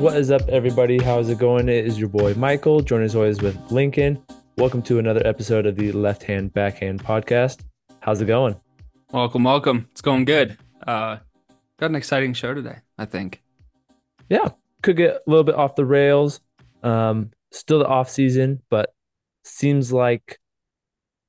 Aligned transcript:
What 0.00 0.16
is 0.16 0.30
up, 0.30 0.48
everybody? 0.48 0.96
How's 0.96 1.28
it 1.28 1.36
going? 1.36 1.68
It 1.68 1.84
is 1.84 2.00
your 2.00 2.08
boy 2.08 2.32
Michael, 2.32 2.80
joined 2.80 3.04
as 3.04 3.14
always 3.14 3.42
with 3.42 3.58
Lincoln. 3.70 4.18
Welcome 4.56 4.80
to 4.84 4.98
another 4.98 5.20
episode 5.26 5.66
of 5.66 5.76
the 5.76 5.92
Left 5.92 6.22
Hand 6.22 6.54
Backhand 6.54 7.04
podcast. 7.04 7.64
How's 8.00 8.22
it 8.22 8.24
going? 8.24 8.58
Welcome, 9.12 9.44
welcome. 9.44 9.88
It's 9.90 10.00
going 10.00 10.24
good. 10.24 10.56
Uh, 10.86 11.18
got 11.76 11.90
an 11.90 11.96
exciting 11.96 12.32
show 12.32 12.54
today, 12.54 12.78
I 12.96 13.04
think. 13.04 13.42
Yeah, 14.30 14.48
could 14.80 14.96
get 14.96 15.16
a 15.16 15.20
little 15.26 15.44
bit 15.44 15.54
off 15.54 15.74
the 15.74 15.84
rails. 15.84 16.40
Um, 16.82 17.32
still 17.50 17.80
the 17.80 17.86
off 17.86 18.08
season, 18.08 18.62
but 18.70 18.94
seems 19.44 19.92
like 19.92 20.40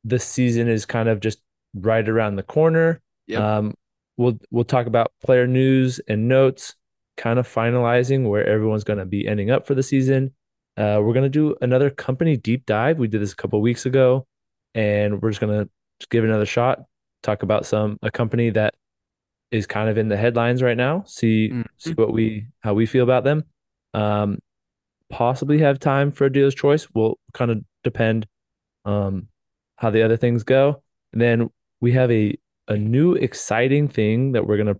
the 0.05 0.17
season 0.17 0.69
is 0.69 0.85
kind 0.85 1.09
of 1.09 1.19
just 1.19 1.41
right 1.75 2.07
around 2.07 2.37
the 2.37 2.43
corner. 2.43 3.01
Yep. 3.27 3.41
Um, 3.41 3.73
we'll 4.15 4.39
we'll 4.49 4.63
talk 4.63 4.87
about 4.87 5.11
player 5.21 5.45
news 5.45 5.99
and 6.07 6.29
notes, 6.29 6.73
kind 7.21 7.37
of 7.39 7.47
finalizing 7.47 8.27
where 8.27 8.45
everyone's 8.47 8.83
going 8.83 8.99
to 8.99 9.05
be 9.05 9.27
ending 9.27 9.51
up 9.51 9.67
for 9.67 9.75
the 9.75 9.83
season. 9.83 10.33
Uh, 10.75 10.99
we're 11.03 11.13
going 11.13 11.29
to 11.31 11.37
do 11.41 11.55
another 11.61 11.89
company 11.89 12.35
deep 12.35 12.65
dive. 12.65 12.97
We 12.97 13.07
did 13.07 13.21
this 13.21 13.33
a 13.33 13.35
couple 13.35 13.61
weeks 13.61 13.85
ago, 13.85 14.25
and 14.73 15.21
we're 15.21 15.29
just 15.29 15.41
going 15.41 15.57
to 15.65 15.69
give 16.09 16.23
another 16.23 16.45
shot. 16.47 16.79
Talk 17.21 17.43
about 17.43 17.65
some 17.65 17.97
a 18.01 18.09
company 18.09 18.49
that 18.51 18.73
is 19.51 19.67
kind 19.67 19.89
of 19.89 19.97
in 19.97 20.07
the 20.07 20.17
headlines 20.17 20.63
right 20.63 20.77
now. 20.77 21.03
See 21.05 21.49
Mhm. 21.49 21.65
see 21.77 21.93
what 21.93 22.11
we 22.13 22.47
how 22.61 22.73
we 22.73 22.85
feel 22.87 23.03
about 23.03 23.23
them. 23.23 23.43
Um, 23.93 24.39
possibly 25.09 25.59
have 25.59 25.77
time 25.77 26.11
for 26.11 26.25
a 26.25 26.31
dealer's 26.31 26.55
choice. 26.55 26.89
Will 26.95 27.19
kind 27.33 27.51
of 27.51 27.63
depend 27.83 28.25
um 28.85 29.27
how 29.75 29.89
the 29.91 30.01
other 30.01 30.17
things 30.17 30.43
go. 30.43 30.81
And 31.13 31.21
then 31.21 31.49
we 31.81 31.91
have 31.91 32.09
a 32.11 32.35
a 32.67 32.77
new 32.77 33.13
exciting 33.13 33.87
thing 33.89 34.31
that 34.31 34.47
we're 34.47 34.57
gonna 34.57 34.79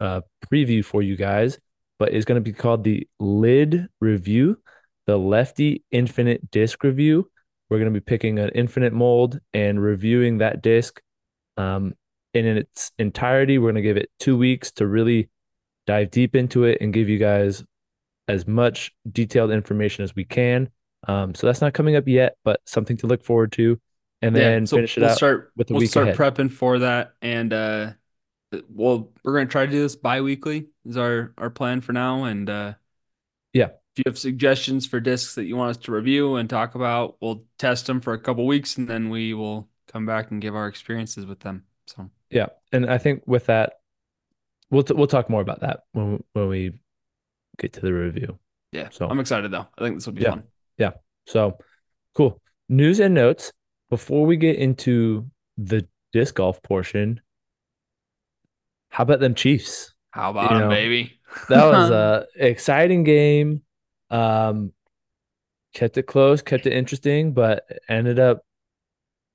uh 0.00 0.20
preview 0.50 0.84
for 0.84 1.02
you 1.02 1.16
guys, 1.16 1.58
but 1.98 2.12
it's 2.12 2.24
gonna 2.24 2.40
be 2.40 2.52
called 2.52 2.84
the 2.84 3.06
lid 3.20 3.88
review, 4.00 4.58
the 5.06 5.16
lefty 5.16 5.84
infinite 5.90 6.50
disc 6.50 6.82
review. 6.84 7.30
We're 7.70 7.78
gonna 7.78 7.90
be 7.90 8.00
picking 8.00 8.38
an 8.38 8.50
infinite 8.54 8.92
mold 8.92 9.40
and 9.54 9.80
reviewing 9.82 10.38
that 10.38 10.62
disc 10.62 11.00
um 11.56 11.94
and 12.34 12.46
in 12.46 12.58
its 12.58 12.92
entirety. 12.98 13.58
We're 13.58 13.70
gonna 13.70 13.82
give 13.82 13.96
it 13.96 14.10
two 14.20 14.36
weeks 14.36 14.72
to 14.72 14.86
really 14.86 15.28
dive 15.86 16.10
deep 16.10 16.34
into 16.36 16.64
it 16.64 16.78
and 16.80 16.92
give 16.92 17.08
you 17.08 17.18
guys 17.18 17.64
as 18.28 18.46
much 18.46 18.92
detailed 19.10 19.50
information 19.50 20.04
as 20.04 20.14
we 20.14 20.24
can. 20.24 20.68
Um, 21.06 21.34
so 21.34 21.46
that's 21.46 21.60
not 21.60 21.74
coming 21.74 21.96
up 21.96 22.08
yet, 22.08 22.36
but 22.44 22.60
something 22.66 22.96
to 22.98 23.06
look 23.06 23.22
forward 23.22 23.52
to. 23.52 23.80
And 24.22 24.34
then 24.34 24.66
so 24.66 24.78
finish 24.78 24.96
it 24.96 25.02
we'll 25.02 25.10
out 25.10 25.16
start 25.16 25.52
with 25.56 25.68
the 25.68 25.74
we'll 25.74 25.80
week 25.80 25.90
start 25.90 26.08
ahead. 26.08 26.16
prepping 26.16 26.50
for 26.50 26.80
that, 26.80 27.12
and 27.22 27.52
uh, 27.52 27.92
well, 28.68 29.10
we're 29.24 29.34
gonna 29.34 29.46
try 29.46 29.66
to 29.66 29.72
do 29.72 29.80
this 29.82 29.96
bi-weekly 29.96 30.68
is 30.84 30.96
our 30.96 31.32
our 31.38 31.50
plan 31.50 31.80
for 31.80 31.92
now. 31.92 32.24
And 32.24 32.48
uh, 32.48 32.74
Yeah. 33.52 33.70
if 33.92 33.98
you 33.98 34.02
have 34.06 34.18
suggestions 34.18 34.86
for 34.86 35.00
discs 35.00 35.34
that 35.34 35.44
you 35.44 35.56
want 35.56 35.70
us 35.70 35.84
to 35.84 35.92
review 35.92 36.36
and 36.36 36.48
talk 36.48 36.74
about, 36.74 37.16
we'll 37.20 37.44
test 37.58 37.86
them 37.86 38.00
for 38.00 38.12
a 38.12 38.18
couple 38.18 38.46
weeks, 38.46 38.76
and 38.78 38.88
then 38.88 39.08
we 39.10 39.34
will 39.34 39.68
come 39.92 40.06
back 40.06 40.30
and 40.30 40.40
give 40.40 40.54
our 40.54 40.68
experiences 40.68 41.26
with 41.26 41.40
them. 41.40 41.64
So 41.86 42.10
Yeah, 42.30 42.46
and 42.72 42.90
I 42.90 42.98
think 42.98 43.22
with 43.26 43.46
that, 43.46 43.74
we'll 44.70 44.82
t- 44.82 44.94
we'll 44.94 45.06
talk 45.06 45.28
more 45.30 45.40
about 45.42 45.60
that 45.60 45.84
when 45.92 46.22
when 46.32 46.48
we 46.48 46.80
get 47.58 47.72
to 47.74 47.80
the 47.80 47.92
review. 47.92 48.38
yeah, 48.72 48.90
So- 48.90 49.08
I'm 49.08 49.20
excited 49.20 49.50
though. 49.50 49.66
I 49.78 49.82
think 49.82 49.96
this 49.96 50.06
will 50.06 50.12
be 50.14 50.22
Yeah. 50.22 50.30
fun. 50.30 50.44
Yeah. 50.78 50.92
So 51.26 51.58
cool. 52.14 52.40
News 52.68 53.00
and 53.00 53.14
notes. 53.14 53.52
Before 53.88 54.26
we 54.26 54.36
get 54.36 54.56
into 54.56 55.30
the 55.56 55.86
disc 56.12 56.34
golf 56.34 56.60
portion, 56.62 57.20
how 58.96 59.02
about 59.02 59.20
them 59.20 59.34
Chiefs? 59.34 59.92
How 60.10 60.30
about 60.30 60.52
You 60.52 60.56
it, 60.56 60.68
know, 60.68 60.68
baby? 60.68 61.20
That 61.48 61.64
was 61.66 61.90
a 61.90 62.26
exciting 62.36 63.04
game. 63.04 63.62
Um, 64.10 64.72
kept 65.74 65.98
it 65.98 66.04
close, 66.04 66.42
kept 66.42 66.66
it 66.66 66.72
interesting, 66.72 67.32
but 67.32 67.66
ended 67.88 68.18
up 68.18 68.42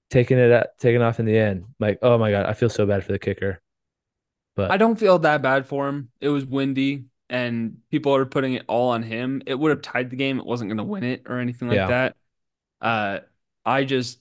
taking 0.10 0.38
it 0.38 0.52
at, 0.52 0.78
taking 0.80 1.02
off 1.02 1.20
in 1.20 1.26
the 1.26 1.38
end. 1.38 1.66
Like, 1.80 2.00
oh 2.02 2.18
my 2.18 2.32
God, 2.32 2.46
I 2.46 2.54
feel 2.54 2.70
so 2.70 2.86
bad 2.86 3.04
for 3.04 3.12
the 3.12 3.20
kicker. 3.20 3.62
But 4.56 4.72
I 4.72 4.78
don't 4.78 5.00
feel 5.00 5.20
that 5.20 5.42
bad 5.42 5.68
for 5.68 5.88
him. 5.88 6.12
It 6.20 6.30
was 6.30 6.46
windy 6.46 7.06
and 7.30 7.78
people 7.90 8.16
are 8.16 8.26
putting 8.26 8.54
it 8.54 8.66
all 8.68 8.90
on 8.90 9.04
him. 9.04 9.42
It 9.46 9.56
would 9.56 9.72
have 9.72 9.82
tied 9.82 10.10
the 10.10 10.16
game. 10.16 10.40
It 10.40 10.46
wasn't 10.46 10.70
going 10.70 10.78
to 10.78 10.84
win 10.84 11.04
it 11.04 11.24
or 11.28 11.40
anything 11.40 11.68
like 11.68 11.78
Yeah. 11.78 11.88
that. 11.88 12.16
Uh, 12.82 13.20
I 13.66 13.86
just 13.86 14.20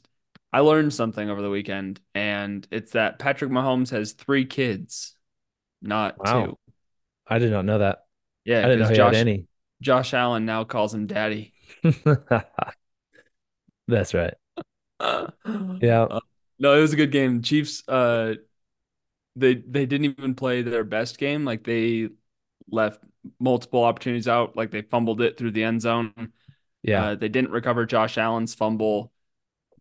I 0.53 0.61
learned 0.61 0.95
something 0.95 1.31
over 1.31 1.43
the 1.43 1.51
weekend 1.51 2.01
and 2.15 2.67
it's 2.71 2.93
that 2.93 3.19
Patrick 3.19 3.51
Mahomes 3.51 3.91
has 3.91 4.13
three 4.13 4.47
kids, 4.47 5.17
not 5.83 6.17
Wow. 6.19 6.47
two. 6.47 6.59
I 7.27 7.39
did 7.39 7.51
not 7.53 7.65
know 7.65 7.79
that. 7.79 8.05
Yeah, 8.45 8.65
I 8.65 8.69
didn't 8.69 8.89
know 8.89 8.95
Josh 8.95 9.15
any. 9.15 9.47
Josh 9.81 10.15
Allen 10.15 10.45
now 10.45 10.65
calls 10.65 10.95
him 10.95 11.07
daddy. 11.07 11.53
That's 13.89 14.15
right. 14.15 14.35
yeah. 15.01 15.27
Yeah. 15.81 16.19
No, 16.59 16.77
it 16.77 16.81
was 16.81 16.93
a 16.93 16.97
good 16.97 17.13
game. 17.13 17.43
Chiefs 17.43 17.83
uh 17.89 18.35
they 19.37 19.55
they 19.55 19.87
didn't 19.87 20.07
even 20.07 20.35
play 20.35 20.63
their 20.63 20.85
best 20.85 21.19
game. 21.19 21.45
Like 21.45 21.65
they 21.65 22.11
left 22.71 23.01
multiple 23.39 23.85
opportunities 23.85 24.29
out. 24.29 24.57
Like 24.57 24.71
they 24.71 24.83
fumbled 24.83 25.21
it 25.21 25.37
through 25.39 25.53
the 25.53 25.65
end 25.65 25.83
zone. 25.83 26.33
Yeah. 26.83 27.09
Uh, 27.09 27.15
they 27.15 27.29
didn't 27.29 27.51
recover 27.51 27.87
Josh 27.87 28.19
Allen's 28.19 28.55
fumble. 28.55 29.13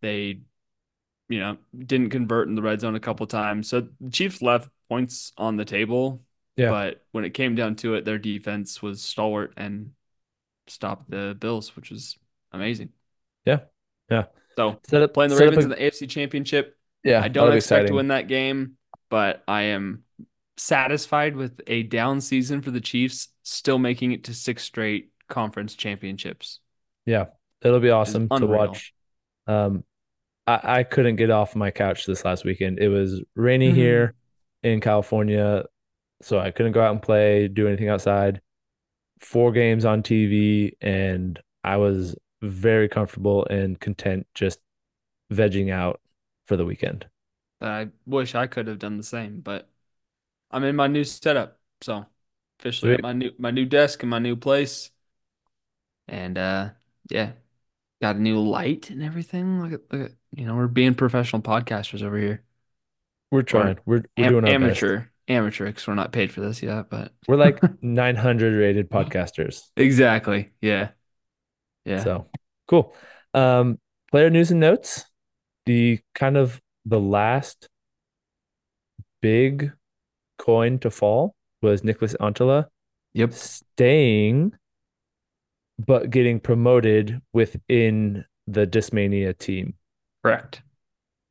They, 0.01 0.41
you 1.29 1.39
know, 1.39 1.57
didn't 1.77 2.09
convert 2.11 2.47
in 2.47 2.55
the 2.55 2.61
red 2.61 2.81
zone 2.81 2.95
a 2.95 2.99
couple 2.99 3.27
times. 3.27 3.69
So 3.69 3.87
the 3.99 4.11
Chiefs 4.11 4.41
left 4.41 4.69
points 4.89 5.31
on 5.37 5.55
the 5.55 5.65
table. 5.65 6.21
Yeah. 6.57 6.69
But 6.69 7.05
when 7.11 7.23
it 7.23 7.29
came 7.31 7.55
down 7.55 7.75
to 7.77 7.93
it, 7.95 8.03
their 8.03 8.17
defense 8.17 8.81
was 8.81 9.01
stalwart 9.01 9.53
and 9.55 9.91
stopped 10.67 11.09
the 11.09 11.35
Bills, 11.39 11.75
which 11.75 11.89
was 11.89 12.17
amazing. 12.51 12.89
Yeah. 13.45 13.59
Yeah. 14.11 14.25
So 14.57 14.79
Set 14.87 15.01
up 15.03 15.13
playing 15.13 15.29
the 15.31 15.37
Ravens 15.37 15.59
a- 15.59 15.61
in 15.63 15.69
the 15.69 15.81
AFC 15.81 16.09
Championship, 16.09 16.77
yeah, 17.03 17.21
I 17.23 17.29
don't 17.29 17.53
expect 17.53 17.87
to 17.87 17.93
win 17.93 18.09
that 18.09 18.27
game, 18.27 18.73
but 19.09 19.41
I 19.47 19.61
am 19.63 20.03
satisfied 20.57 21.37
with 21.37 21.61
a 21.67 21.83
down 21.83 22.19
season 22.19 22.61
for 22.61 22.71
the 22.71 22.81
Chiefs, 22.81 23.29
still 23.43 23.79
making 23.79 24.11
it 24.11 24.25
to 24.25 24.33
six 24.33 24.63
straight 24.63 25.11
conference 25.29 25.75
championships. 25.75 26.59
Yeah, 27.05 27.27
it'll 27.61 27.79
be 27.79 27.89
awesome 27.89 28.27
to 28.27 28.45
watch. 28.45 28.93
Um, 29.47 29.85
I, 30.45 30.59
I 30.63 30.83
couldn't 30.83 31.15
get 31.15 31.29
off 31.31 31.55
my 31.55 31.71
couch 31.71 32.05
this 32.05 32.25
last 32.25 32.43
weekend. 32.43 32.79
It 32.79 32.89
was 32.89 33.23
rainy 33.35 33.71
Mhm. 33.71 33.75
here 33.75 34.15
in 34.63 34.81
California, 34.81 35.65
so 36.21 36.39
I 36.39 36.51
couldn't 36.51 36.73
go 36.73 36.81
out 36.81 36.91
and 36.91 37.01
play, 37.01 37.47
do 37.47 37.67
anything 37.67 37.89
outside. 37.89 38.41
Four 39.19 39.51
games 39.51 39.85
on 39.85 40.03
TV, 40.03 40.77
and 40.81 41.39
I 41.63 41.77
was 41.77 42.15
very 42.41 42.87
comfortable 42.87 43.45
and 43.45 43.79
content 43.79 44.27
just 44.33 44.59
vegging 45.31 45.71
out 45.71 45.99
for 46.45 46.57
the 46.57 46.65
weekend. 46.65 47.07
I 47.61 47.89
wish 48.05 48.35
I 48.35 48.47
could 48.47 48.67
have 48.67 48.79
done 48.79 48.97
the 48.97 49.03
same, 49.03 49.41
but 49.41 49.69
I'm 50.51 50.63
in 50.63 50.75
my 50.75 50.87
new 50.87 51.03
setup, 51.03 51.59
so 51.81 52.05
officially 52.59 52.93
at 52.93 53.01
my 53.01 53.13
new 53.13 53.31
my 53.37 53.51
new 53.51 53.65
desk 53.65 54.03
in 54.03 54.09
my 54.09 54.19
new 54.19 54.35
place, 54.35 54.91
and 56.07 56.37
uh, 56.37 56.69
yeah, 57.09 57.33
got 58.01 58.15
a 58.17 58.19
new 58.19 58.39
light 58.39 58.89
and 58.89 59.03
everything. 59.03 59.61
Look 59.61 59.73
at, 59.73 59.93
look 59.93 60.11
at 60.11 60.17
you 60.31 60.45
know 60.45 60.55
we're 60.55 60.67
being 60.67 60.95
professional 60.95 61.41
podcasters 61.41 62.03
over 62.03 62.17
here. 62.17 62.43
We're 63.31 63.43
trying. 63.43 63.77
We're 63.85 64.03
we're 64.17 64.25
Am- 64.25 64.31
doing 64.31 64.45
our 64.45 64.51
best. 64.51 64.83
amateur, 64.83 65.03
amateur, 65.27 65.65
because 65.67 65.87
we're 65.87 65.95
not 65.95 66.11
paid 66.11 66.31
for 66.31 66.41
this 66.41 66.63
yet, 66.63 66.89
but 66.89 67.11
We're 67.27 67.35
like 67.37 67.59
900 67.81 68.53
rated 68.55 68.89
podcasters. 68.89 69.61
exactly, 69.77 70.51
yeah, 70.61 70.89
yeah. 71.85 72.03
So 72.03 72.27
cool. 72.67 72.93
Um, 73.33 73.79
player 74.11 74.29
news 74.29 74.51
and 74.51 74.59
notes. 74.59 75.05
The 75.65 75.99
kind 76.15 76.37
of 76.37 76.59
the 76.85 76.99
last 76.99 77.69
big 79.21 79.71
coin 80.39 80.79
to 80.79 80.89
fall 80.89 81.35
was 81.61 81.83
Nicholas 81.83 82.15
Antila 82.19 82.65
Yep. 83.13 83.33
staying, 83.33 84.53
but 85.77 86.09
getting 86.09 86.39
promoted 86.39 87.21
within 87.33 88.25
the 88.47 88.65
Discmania 88.65 89.37
team. 89.37 89.75
Correct. 90.23 90.61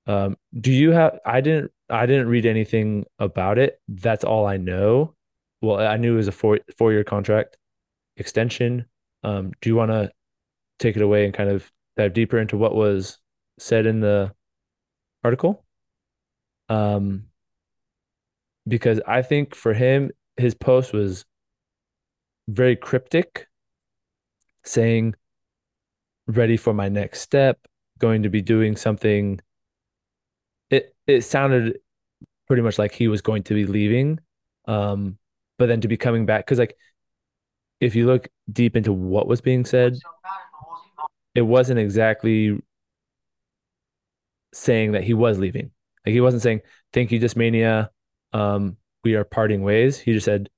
Um, 0.07 0.37
do 0.59 0.73
you 0.73 0.93
have? 0.93 1.19
I 1.25 1.41
didn't. 1.41 1.73
I 1.91 2.07
didn't 2.07 2.29
read 2.29 2.47
anything 2.47 3.07
about 3.19 3.59
it. 3.59 3.81
That's 3.89 4.25
all 4.25 4.47
I 4.47 4.57
know. 4.57 5.15
Well, 5.61 5.79
I 5.79 5.97
knew 5.97 6.15
it 6.15 6.17
was 6.17 6.29
a 6.29 6.33
four 6.33 6.61
four 6.77 6.93
year 6.93 7.05
contract 7.05 7.57
extension. 8.17 8.87
Um, 9.23 9.53
do 9.61 9.71
you 9.71 9.77
want 9.77 9.91
to 9.91 10.11
take 10.79 10.97
it 10.97 11.03
away 11.03 11.25
and 11.25 11.35
kind 11.35 11.51
of 11.51 11.71
dive 11.97 12.13
deeper 12.13 12.39
into 12.39 12.57
what 12.57 12.75
was 12.75 13.19
said 13.59 13.87
in 13.87 14.01
the 14.01 14.33
article? 15.25 15.65
Um, 16.69 17.25
because 18.67 19.01
I 19.07 19.23
think 19.23 19.55
for 19.55 19.73
him, 19.73 20.11
his 20.37 20.55
post 20.55 20.93
was 20.93 21.25
very 22.49 22.77
cryptic, 22.77 23.47
saying, 24.65 25.15
"Ready 26.27 26.57
for 26.57 26.75
my 26.75 26.89
next 26.89 27.21
step, 27.23 27.59
going 27.99 28.23
to 28.23 28.29
be 28.29 28.43
doing 28.43 28.77
something." 28.77 29.41
It 30.71 30.95
it 31.07 31.23
sounded 31.23 31.79
pretty 32.47 32.63
much 32.63 32.79
like 32.79 32.93
he 32.93 33.09
was 33.09 33.21
going 33.23 33.43
to 33.45 33.55
be 33.55 33.67
leaving, 33.67 34.19
um, 34.67 35.19
but 35.59 35.67
then 35.67 35.81
to 35.83 35.89
be 35.89 35.97
coming 35.97 36.27
back 36.27 36.45
because 36.45 36.59
like 36.59 36.77
if 37.81 37.95
you 37.95 38.07
look 38.07 38.29
deep 38.51 38.77
into 38.77 38.93
what 38.93 39.27
was 39.27 39.41
being 39.41 39.65
said, 39.65 39.97
it 41.35 41.43
wasn't 41.43 41.79
exactly 41.79 42.59
saying 44.53 44.93
that 44.93 45.05
he 45.05 45.15
was 45.15 45.39
leaving. 45.39 45.71
Like 46.05 46.13
he 46.13 46.21
wasn't 46.21 46.43
saying, 46.43 46.61
"Thank 46.93 47.13
you, 47.13 47.21
Discmania. 47.21 47.91
Um, 48.33 48.77
we 49.05 49.15
are 49.15 49.25
parting 49.25 49.63
ways." 49.63 49.99
He 49.99 50.13
just 50.13 50.25
said, 50.25 50.49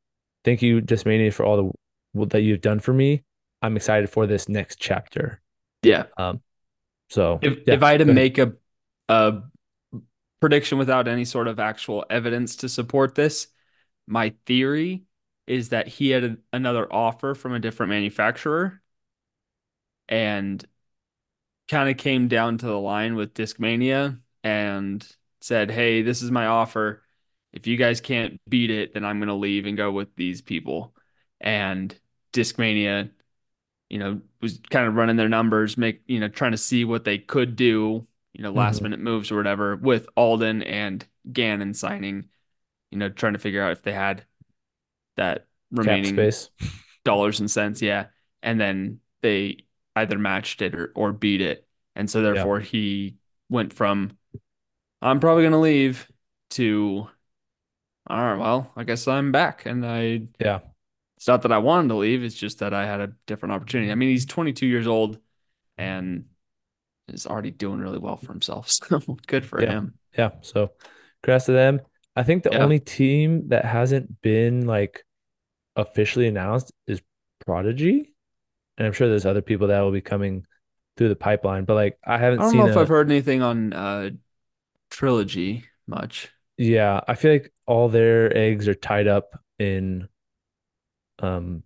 "Thank 0.44 0.62
you, 0.62 0.80
Discmania, 0.80 1.32
for 1.32 1.44
all 1.44 1.74
the 2.14 2.26
that 2.26 2.42
you've 2.42 2.60
done 2.60 2.80
for 2.80 2.92
me. 2.92 3.22
I'm 3.62 3.76
excited 3.76 4.08
for 4.10 4.26
this 4.26 4.48
next 4.48 4.78
chapter." 4.80 5.40
Yeah. 5.82 6.04
Um, 6.16 6.40
so 7.08 7.38
If 7.42 7.58
yeah, 7.66 7.74
if 7.74 7.82
I 7.82 7.92
had 7.92 8.00
to 8.00 8.06
make 8.06 8.38
a 8.38 8.52
a 9.08 9.42
prediction 10.40 10.78
without 10.78 11.08
any 11.08 11.24
sort 11.24 11.48
of 11.48 11.60
actual 11.60 12.04
evidence 12.10 12.56
to 12.56 12.68
support 12.68 13.14
this, 13.14 13.48
my 14.06 14.34
theory 14.46 15.04
is 15.46 15.70
that 15.70 15.88
he 15.88 16.10
had 16.10 16.24
a, 16.24 16.36
another 16.52 16.92
offer 16.92 17.34
from 17.34 17.54
a 17.54 17.60
different 17.60 17.90
manufacturer 17.90 18.82
and 20.08 20.64
kind 21.68 21.88
of 21.90 21.96
came 21.96 22.28
down 22.28 22.58
to 22.58 22.66
the 22.66 22.78
line 22.78 23.14
with 23.14 23.34
Discmania 23.34 24.20
and 24.42 25.06
said, 25.40 25.70
"Hey, 25.70 26.02
this 26.02 26.22
is 26.22 26.30
my 26.30 26.46
offer. 26.46 27.02
If 27.52 27.66
you 27.66 27.76
guys 27.76 28.00
can't 28.00 28.40
beat 28.48 28.70
it, 28.70 28.94
then 28.94 29.04
I'm 29.04 29.18
going 29.18 29.28
to 29.28 29.34
leave 29.34 29.66
and 29.66 29.76
go 29.76 29.92
with 29.92 30.14
these 30.16 30.42
people." 30.42 30.94
And 31.40 31.98
Discmania, 32.32 33.10
you 33.90 33.98
know, 33.98 34.22
was 34.42 34.60
kind 34.70 34.88
of 34.88 34.94
running 34.96 35.16
their 35.16 35.28
numbers, 35.28 35.78
make, 35.78 36.02
you 36.08 36.20
know, 36.20 36.28
trying 36.28 36.52
to 36.52 36.58
see 36.58 36.84
what 36.84 37.04
they 37.04 37.18
could 37.18 37.56
do, 37.56 38.08
you 38.32 38.42
know, 38.42 38.52
last 38.52 38.80
Mhm. 38.80 38.84
minute 38.84 39.00
moves 39.00 39.30
or 39.30 39.36
whatever 39.36 39.76
with 39.76 40.08
Alden 40.16 40.62
and 40.62 41.06
Gannon 41.32 41.74
signing, 41.74 42.28
you 42.90 42.98
know, 42.98 43.08
trying 43.10 43.34
to 43.34 43.38
figure 43.38 43.62
out 43.62 43.72
if 43.72 43.82
they 43.82 43.92
had 43.92 44.24
that 45.16 45.46
remaining 45.70 46.16
space. 46.16 46.50
dollars 47.04 47.40
and 47.40 47.50
cents, 47.50 47.82
yeah. 47.82 48.06
And 48.42 48.60
then 48.60 49.00
they 49.22 49.66
either 49.96 50.18
matched 50.18 50.62
it 50.62 50.74
or, 50.74 50.92
or 50.94 51.12
beat 51.12 51.40
it. 51.40 51.66
And 51.96 52.10
so 52.10 52.22
Yeah, 52.22 52.24
therefore 52.24 52.60
he 52.60 53.16
went 53.48 53.72
from 53.74 54.18
I'm 55.02 55.20
probably 55.20 55.44
gonna 55.44 55.60
leave 55.60 56.10
to 56.52 57.08
all 58.08 58.16
right, 58.18 58.38
well, 58.38 58.72
I 58.76 58.84
guess 58.84 59.06
I'm 59.08 59.32
back. 59.32 59.66
And 59.66 59.86
I 59.86 60.22
yeah, 60.38 60.60
it's 61.16 61.28
not 61.28 61.42
that 61.42 61.52
I 61.52 61.58
wanted 61.58 61.88
to 61.88 61.96
leave, 61.96 62.22
it's 62.24 62.34
just 62.36 62.60
that 62.60 62.74
I 62.74 62.86
had 62.86 63.00
a 63.00 63.12
different 63.26 63.54
opportunity. 63.54 63.92
I 63.92 63.94
mean, 63.94 64.10
he's 64.10 64.26
22 64.26 64.66
years 64.66 64.86
old 64.86 65.18
and 65.78 66.26
is 67.12 67.26
already 67.26 67.50
doing 67.50 67.80
really 67.80 67.98
well 67.98 68.16
for 68.16 68.32
himself. 68.32 68.70
So 68.88 69.00
good 69.26 69.44
for 69.44 69.60
yeah, 69.62 69.72
him. 69.72 69.94
yeah. 70.16 70.30
So 70.42 70.72
congrats 71.22 71.46
to 71.46 71.52
them. 71.52 71.80
I 72.16 72.22
think 72.22 72.42
the 72.42 72.52
Yeah. 72.52 72.62
only 72.62 72.80
team 72.80 73.48
that 73.48 73.64
hasn't 73.64 74.20
been 74.22 74.66
like 74.66 75.04
officially 75.76 76.26
announced 76.28 76.72
is 76.86 77.00
Prodigy. 77.46 78.14
And 78.78 78.86
I'm 78.86 78.92
sure 78.92 79.08
there's 79.08 79.26
other 79.26 79.42
people 79.42 79.68
that 79.68 79.80
will 79.80 79.92
be 79.92 80.00
coming 80.00 80.46
through 80.96 81.08
the 81.10 81.16
pipeline, 81.16 81.64
but 81.64 81.74
like 81.74 81.98
I 82.04 82.18
haven't 82.18 82.40
I 82.40 82.42
don't 82.44 82.56
know 82.56 82.62
seen 82.62 82.66
if 82.66 82.76
I've 82.76 82.88
heard 82.88 83.10
anything 83.10 83.42
on 83.42 83.72
uh 83.72 84.10
Trilogy 84.90 85.64
much. 85.86 86.30
yeah, 86.56 87.00
I 87.08 87.14
feel 87.14 87.32
like 87.32 87.52
all 87.66 87.88
their 87.88 88.36
eggs 88.36 88.68
are 88.68 88.74
tied 88.74 89.08
up 89.08 89.38
in 89.58 90.08
um 91.20 91.62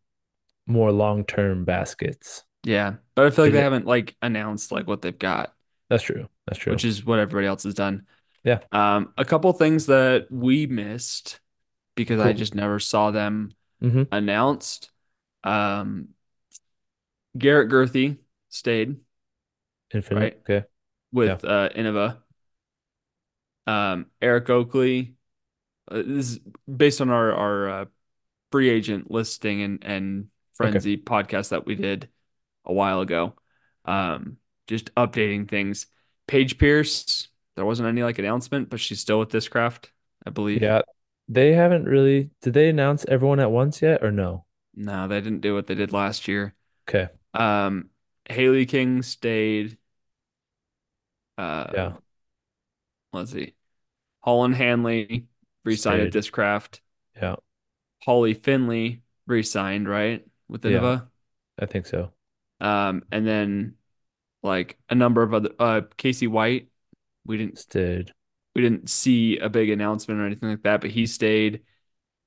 more 0.67 0.93
long-term 0.93 1.65
baskets. 1.65 2.45
Yeah. 2.65 2.95
But 3.15 3.27
I 3.27 3.31
feel 3.31 3.45
like 3.45 3.53
they 3.53 3.61
haven't 3.61 3.87
like 3.87 4.17
announced 4.23 4.73
like 4.73 4.87
what 4.87 5.03
they've 5.03 5.19
got. 5.19 5.55
that's 5.89 6.03
true. 6.03 6.29
That's 6.47 6.59
true. 6.59 6.73
which 6.73 6.85
is 6.85 7.05
what 7.05 7.19
everybody 7.19 7.47
else 7.47 7.63
has 7.65 7.75
done. 7.75 8.07
Yeah, 8.43 8.61
Um, 8.73 9.15
a 9.17 9.25
couple 9.25 9.51
things 9.55 9.87
that 9.87 10.27
we 10.31 10.67
missed 10.67 11.41
because 11.95 12.21
I 12.21 12.33
just 12.35 12.55
never 12.55 12.79
saw 12.79 13.11
them 13.11 13.53
Mm-hmm. 13.83 14.03
announced. 14.13 14.91
Um, 15.45 16.09
Garrett 17.37 17.71
Gurthie 17.71 18.19
stayed, 18.49 18.97
Infinite. 19.93 20.21
right, 20.21 20.37
Okay. 20.41 20.55
Yeah. 20.57 20.67
with 21.13 21.45
uh 21.45 21.69
Innova. 21.71 22.19
Um, 23.67 24.07
Eric 24.21 24.51
Oakley. 24.51 25.15
Uh, 25.91 26.03
this 26.07 26.31
is 26.33 26.41
based 26.75 27.01
on 27.01 27.11
our 27.11 27.33
our 27.33 27.69
uh, 27.69 27.85
free 28.53 28.69
agent 28.71 29.11
listing 29.11 29.63
and 29.63 29.85
and 29.85 30.21
Okay. 30.61 30.71
frenzy 30.71 30.97
podcast 30.97 31.51
that 31.51 31.67
we 31.67 31.75
did 31.75 32.09
a 32.65 32.73
while 32.73 33.01
ago. 33.01 33.35
Um, 33.85 34.39
just 34.67 34.95
updating 34.95 35.49
things. 35.49 35.87
Paige 36.27 36.59
Pierce, 36.59 37.29
there 37.57 37.65
wasn't 37.65 37.89
any 37.89 38.03
like 38.03 38.19
announcement, 38.19 38.71
but 38.71 38.81
she's 38.81 39.01
still 39.01 39.19
with 39.19 39.31
Discraft, 39.31 39.87
I 40.27 40.31
believe. 40.31 40.63
Yeah. 40.63 40.83
They 41.29 41.53
haven't 41.53 41.85
really, 41.85 42.31
did 42.43 42.55
they 42.55 42.69
announce 42.69 43.05
everyone 43.07 43.41
at 43.41 43.51
once 43.51 43.83
yet 43.83 44.03
or 44.03 44.11
no? 44.11 44.45
No, 44.75 45.09
they 45.09 45.21
didn't 45.21 45.41
do 45.41 45.55
what 45.55 45.67
they 45.67 45.75
did 45.75 45.93
last 45.93 46.29
year. 46.29 46.55
Okay. 46.89 47.09
Um, 47.33 47.91
Haley 48.29 48.67
King 48.67 49.03
stayed. 49.03 49.79
Uh, 51.39 51.71
Yeah. 51.75 51.93
let's 53.13 53.33
see. 53.33 53.55
Holyn 54.21 54.53
Handley 54.53 55.27
re-signed 55.65 56.01
at 56.03 56.13
Stayed. 56.13 56.21
Discraft. 56.21 56.81
Yeah. 57.17 57.37
Holly 58.03 58.35
Finley 58.35 59.03
re-signed, 59.27 59.89
right, 59.89 60.27
with 60.49 60.65
Yeah. 60.65 61.03
I 61.59 61.67
think 61.67 61.87
so. 61.87 62.14
Um, 62.65 63.05
and 63.13 63.27
then 63.27 63.75
like 64.43 64.79
a 64.89 64.95
number 64.95 65.23
of 65.23 65.35
other 65.35 65.51
uh 65.59 65.83
Casey 65.97 66.27
White, 66.27 66.69
we 67.27 67.37
didn't 67.37 67.59
Stayed. 67.59 68.13
we 68.55 68.63
didn't 68.63 68.89
see 68.89 69.39
a 69.39 69.49
big 69.49 69.71
announcement 69.71 70.21
or 70.21 70.27
anything 70.27 70.49
like 70.49 70.63
that, 70.63 70.81
but 70.81 70.91
he 70.91 71.07
stayed. 71.07 71.63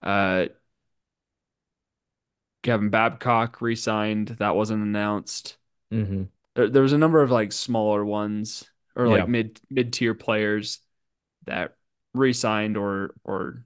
Uh, 0.02 0.46
Gavin 2.62 2.90
Babcock 2.90 3.62
re-signed. 3.62 4.30
That 4.40 4.56
wasn't 4.56 4.84
announced. 4.84 5.58
Mm-hmm. 5.92 6.24
There, 6.56 6.70
there 6.70 6.82
was 6.82 6.94
a 6.94 6.98
number 6.98 7.22
of 7.22 7.32
like 7.32 7.52
smaller 7.52 8.04
ones 8.06 8.70
or 8.96 9.08
like 9.08 9.20
Yeah. 9.22 9.26
mid 9.26 9.62
mid-tier 9.70 10.14
players 10.14 10.80
that 11.46 11.76
re-signed 12.14 12.78
or 12.78 13.16
or 13.24 13.64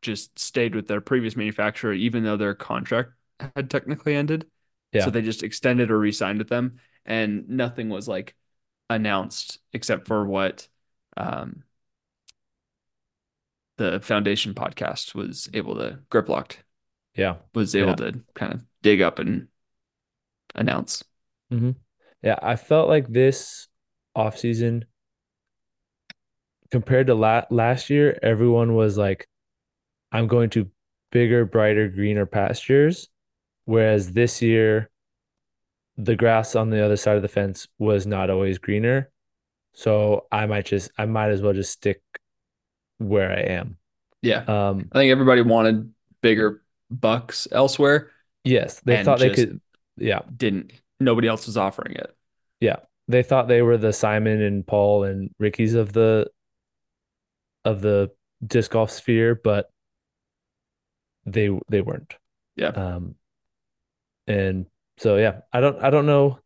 just 0.00 0.38
stayed 0.38 0.74
with 0.74 0.88
their 0.88 1.00
previous 1.00 1.36
manufacturer, 1.36 1.92
even 1.92 2.24
though 2.24 2.36
their 2.36 2.54
contract 2.54 3.12
had 3.54 3.70
technically 3.70 4.14
ended. 4.14 4.46
So 4.94 5.10
they 5.10 5.22
just 5.22 5.42
extended 5.42 5.90
or 5.90 5.98
re-signed 5.98 6.38
with 6.38 6.48
them, 6.48 6.80
and 7.06 7.48
nothing 7.48 7.88
was 7.88 8.08
like 8.08 8.34
announced 8.88 9.58
except 9.72 10.08
for 10.08 10.26
what 10.26 10.66
um, 11.16 11.62
the 13.76 14.00
Foundation 14.00 14.54
podcast 14.54 15.14
was 15.14 15.48
able 15.54 15.76
to 15.76 16.00
grip 16.10 16.28
locked 16.28 16.62
Yeah. 17.14 17.36
was 17.54 17.74
Yeah. 17.74 17.82
able 17.82 17.96
to 17.96 18.20
kind 18.34 18.52
of 18.54 18.64
dig 18.82 19.00
up 19.00 19.18
and 19.18 19.48
announce. 20.54 21.04
Mm-hmm. 21.52 21.70
Yeah. 22.22 22.38
I 22.42 22.56
felt 22.56 22.88
like 22.88 23.06
this 23.08 23.68
offseason 24.16 24.84
compared 26.70 27.06
to 27.08 27.14
la 27.14 27.44
last 27.50 27.90
year, 27.90 28.18
everyone 28.22 28.74
was 28.74 28.98
like, 28.98 29.28
I'm 30.12 30.26
going 30.26 30.50
to 30.50 30.70
bigger, 31.12 31.44
brighter, 31.44 31.88
greener 31.88 32.26
pastures. 32.26 33.08
Whereas 33.70 34.10
this 34.10 34.42
year, 34.42 34.90
the 35.96 36.16
grass 36.16 36.56
on 36.56 36.70
the 36.70 36.84
other 36.84 36.96
side 36.96 37.14
of 37.14 37.22
the 37.22 37.28
fence 37.28 37.68
was 37.78 38.04
not 38.04 38.28
always 38.28 38.58
greener. 38.58 39.12
So 39.74 40.26
I 40.32 40.46
might 40.46 40.66
just, 40.66 40.90
I 40.98 41.06
might 41.06 41.30
as 41.30 41.40
well 41.40 41.52
just 41.52 41.70
stick 41.70 42.02
where 42.98 43.30
I 43.30 43.42
am. 43.42 43.76
Yeah, 44.22 44.42
Um, 44.42 44.88
I 44.90 44.98
think 44.98 45.12
everybody 45.12 45.42
wanted 45.42 45.94
bigger 46.20 46.62
bucks 46.90 47.46
elsewhere 47.52 48.10
yes, 48.42 48.80
they 48.80 49.04
thought 49.04 49.20
they 49.20 49.30
could, 49.30 49.60
yeah, 49.96 50.22
didn't. 50.36 50.72
Nobody 50.98 51.28
else 51.28 51.46
was 51.46 51.56
offering 51.56 51.94
it. 51.94 52.12
yeah. 52.58 52.76
They 53.06 53.22
thought 53.22 53.46
they 53.46 53.62
were 53.62 53.78
the 53.78 53.92
Simon 53.92 54.42
and 54.42 54.66
Paul 54.66 55.04
and 55.04 55.30
Ricky's 55.38 55.74
of 55.74 55.92
the 55.92 56.28
of 57.64 57.82
the 57.82 58.10
disc 58.44 58.72
golf 58.72 58.90
sphere, 58.90 59.34
but 59.36 59.70
they 61.24 61.50
they 61.68 61.80
weren't. 61.80 62.14
Yeah, 62.56 62.68
Um, 62.68 63.14
and 64.26 64.66
so 64.98 65.16
yeah, 65.16 65.40
I 65.52 65.60
don't 65.60 65.82
I 65.82 65.90
don't 65.90 66.06
know, 66.06 66.40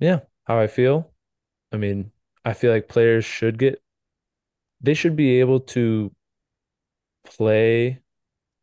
yeah, 0.00 0.20
how 0.44 0.58
I 0.58 0.66
feel. 0.66 1.12
I 1.72 1.76
mean, 1.76 2.12
I 2.44 2.54
feel 2.54 2.72
like 2.72 2.88
players 2.88 3.24
should 3.24 3.58
get 3.58 3.82
they 4.80 4.94
should 4.94 5.16
be 5.16 5.40
able 5.40 5.60
to 5.60 6.10
play 7.24 8.00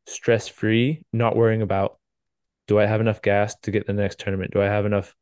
stress 0.07 0.47
free, 0.50 1.03
not 1.13 1.35
worrying 1.38 1.62
about 1.62 2.00
do 2.67 2.79
I 2.79 2.85
have 2.88 3.01
enough 3.01 3.21
gas 3.21 3.55
to 3.63 3.71
get 3.71 3.88
the 3.88 3.93
next 3.93 4.19
tournament? 4.19 4.51
Do 4.53 4.62
I 4.62 4.65
have 4.65 4.85
enough 4.85 5.15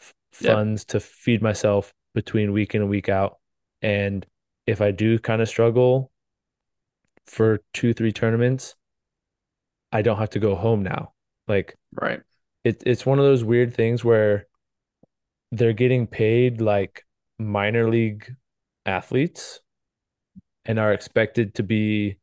f- 0.00 0.14
Yep. 0.38 0.62
funds 0.62 0.84
to 0.86 1.00
feed 1.00 1.42
myself 1.42 1.94
between 2.14 2.52
week 2.52 2.74
in 2.74 2.82
and 2.82 2.90
week 2.90 3.08
out? 3.08 3.38
And 3.82 4.26
if 4.66 4.80
I 4.80 4.92
do 4.92 5.18
kind 5.18 5.42
of 5.42 5.48
struggle 5.48 6.12
for 7.26 7.60
two, 7.72 7.92
three 7.92 8.12
tournaments, 8.12 8.74
I 9.90 10.00
don't 10.02 10.18
have 10.18 10.30
to 10.30 10.38
go 10.38 10.54
home 10.54 10.84
now. 10.84 11.14
Like 11.48 11.76
right. 12.00 12.20
it, 12.64 12.82
it's 12.86 13.06
one 13.06 13.18
of 13.18 13.24
those 13.24 13.44
weird 13.44 13.74
things 13.74 14.04
where 14.04 14.46
they're 15.52 15.72
getting 15.72 16.06
paid 16.06 16.60
like 16.60 17.04
minor 17.38 17.88
league 17.88 18.34
athletes 18.84 19.60
and 20.64 20.78
are 20.78 20.92
expected 20.92 21.54
to 21.54 21.62
be 21.62 22.18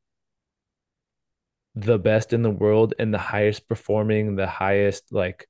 the 1.76 1.98
best 1.98 2.34
in 2.34 2.44
the 2.44 2.50
world 2.50 2.94
and 3.00 3.14
the 3.14 3.18
highest 3.18 3.68
performing, 3.68 4.36
the 4.36 4.48
highest 4.48 5.12
like 5.12 5.48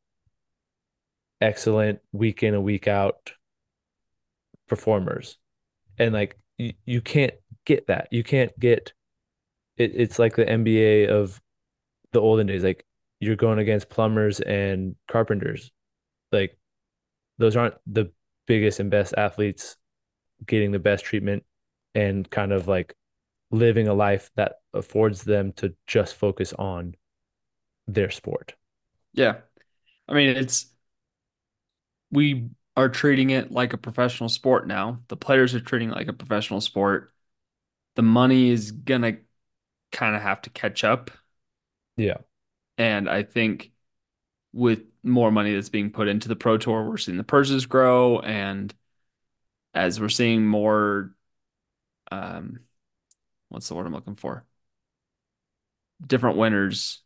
excellent 1.42 2.00
week 2.12 2.44
in 2.44 2.53
and 2.53 2.63
week 2.63 2.88
out 2.88 3.34
performers. 4.68 5.38
And 5.98 6.13
like 6.13 6.38
you, 6.58 6.74
you 6.86 7.01
can't 7.01 7.34
get 7.65 7.88
that. 7.88 8.08
You 8.12 8.24
can't 8.24 8.58
get 8.60 8.94
it, 9.77 9.92
it's 9.96 10.20
like 10.20 10.36
the 10.36 10.46
NBA 10.46 11.10
of 11.10 11.42
the 12.12 12.22
olden 12.22 12.48
days. 12.48 12.63
Like 12.63 12.86
you're 13.24 13.36
going 13.36 13.60
against 13.60 13.89
plumbers 13.89 14.39
and 14.42 14.96
carpenters. 15.08 15.72
Like 16.32 16.58
those 17.38 17.56
aren't 17.56 17.75
the 17.88 18.12
biggest 18.48 18.80
and 18.80 18.92
best 18.92 19.13
athletes 19.18 19.77
getting 20.46 20.72
the 20.72 20.80
best 20.80 21.06
treatment 21.06 21.44
and 21.96 22.30
kind 22.30 22.51
of 22.51 22.68
like 22.68 22.96
living 23.51 23.88
a 23.88 23.94
life 23.94 24.32
that 24.36 24.56
affords 24.74 25.24
them 25.24 25.53
to 25.53 25.75
just 25.88 26.15
focus 26.15 26.53
on 26.53 26.96
their 27.88 28.10
sport. 28.10 28.56
Yeah. 29.13 29.38
I 30.08 30.13
mean, 30.13 30.30
it's 30.38 30.68
we 32.12 32.50
are 32.75 32.89
treating 32.89 33.30
it 33.30 33.51
like 33.51 33.74
a 33.74 33.77
professional 33.77 34.30
sport 34.30 34.68
now. 34.68 35.00
The 35.08 35.18
players 35.18 35.53
are 35.56 35.60
treating 35.60 35.89
it 35.89 35.96
like 35.96 36.08
a 36.08 36.13
professional 36.13 36.62
sport. 36.62 37.12
The 37.96 38.01
money 38.01 38.50
is 38.50 38.72
gonna 38.72 39.18
kind 39.92 40.15
of 40.15 40.22
have 40.22 40.42
to 40.44 40.50
catch 40.50 40.84
up. 40.84 41.12
Yeah. 41.98 42.18
And 42.77 43.10
I 43.10 43.24
think 43.24 43.72
with 44.53 44.82
more 45.03 45.32
money 45.32 45.53
that's 45.53 45.70
being 45.70 45.92
put 45.92 46.08
into 46.08 46.27
the 46.27 46.36
Pro 46.36 46.58
Tour, 46.58 46.89
we're 46.89 46.98
seeing 46.98 47.18
the 47.18 47.24
purses 47.24 47.65
grow. 47.65 48.20
And 48.20 48.74
as 49.74 50.00
we're 50.00 50.10
seeing 50.10 50.46
more, 50.46 51.13
um, 52.12 52.60
what's 53.50 53.68
the 53.68 53.75
word 53.75 53.86
I'm 53.88 53.94
looking 53.94 54.15
for? 54.15 54.46
Different 56.06 56.38
winners. 56.38 57.01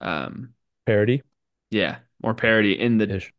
Um, 0.00 0.54
Parity 0.86 1.22
yeah, 1.70 1.98
more 2.22 2.34
parity 2.34 2.72
in 2.78 2.98
the, 2.98 3.16
ish. 3.16 3.32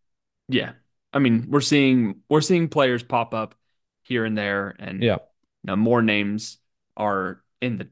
yeah. 0.50 0.74
I 1.13 1.20
mean, 1.20 1.46
we're 1.50 1.62
seeing 1.62 2.22
we're 2.28 2.42
seeing 2.42 2.68
players 2.68 3.04
pop 3.04 3.34
up 3.36 3.54
here 4.02 4.25
and 4.25 4.36
there, 4.36 4.75
and 4.80 5.04
Yeah. 5.04 5.18
now 5.63 5.75
more 5.75 6.02
names 6.02 6.58
are 6.98 7.44
in 7.62 7.78
the 7.78 7.90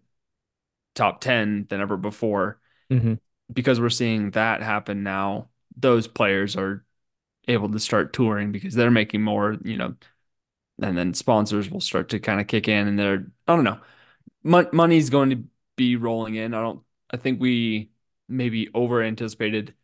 top 0.95 1.21
10 1.21 1.67
than 1.69 1.79
ever 1.79 1.95
before. 1.98 2.60
hmm 2.89 3.13
Because 3.51 3.79
we're 3.79 3.89
seeing 3.89 4.31
that 4.31 4.62
happen 4.63 5.03
now, 5.03 5.50
those 5.77 6.08
players 6.08 6.55
are 6.55 6.86
able 7.48 7.70
to 7.72 7.79
start 7.79 8.13
touring 8.13 8.51
because 8.51 8.75
they're 8.75 8.91
making 8.91 9.24
more, 9.24 9.58
you 9.63 9.77
know, 9.77 9.96
and 10.81 10.98
then 10.98 11.13
sponsors 11.13 11.70
will 11.70 11.81
start 11.81 12.10
to 12.10 12.20
kind 12.20 12.41
of 12.41 12.48
kick 12.48 12.67
in 12.67 12.88
and 12.88 12.98
they're, 13.00 13.25
I 13.48 13.55
don't 13.55 13.63
know, 13.65 13.79
Mon- 14.43 14.70
money's 14.74 15.10
going 15.10 15.31
to 15.31 15.43
be 15.75 15.96
rolling 15.98 16.36
in. 16.36 16.53
I 16.53 16.62
don't, 16.62 16.81
I 17.12 17.17
think 17.17 17.41
we 17.41 17.91
maybe 18.29 18.70
over 18.74 19.03
anticipated 19.03 19.75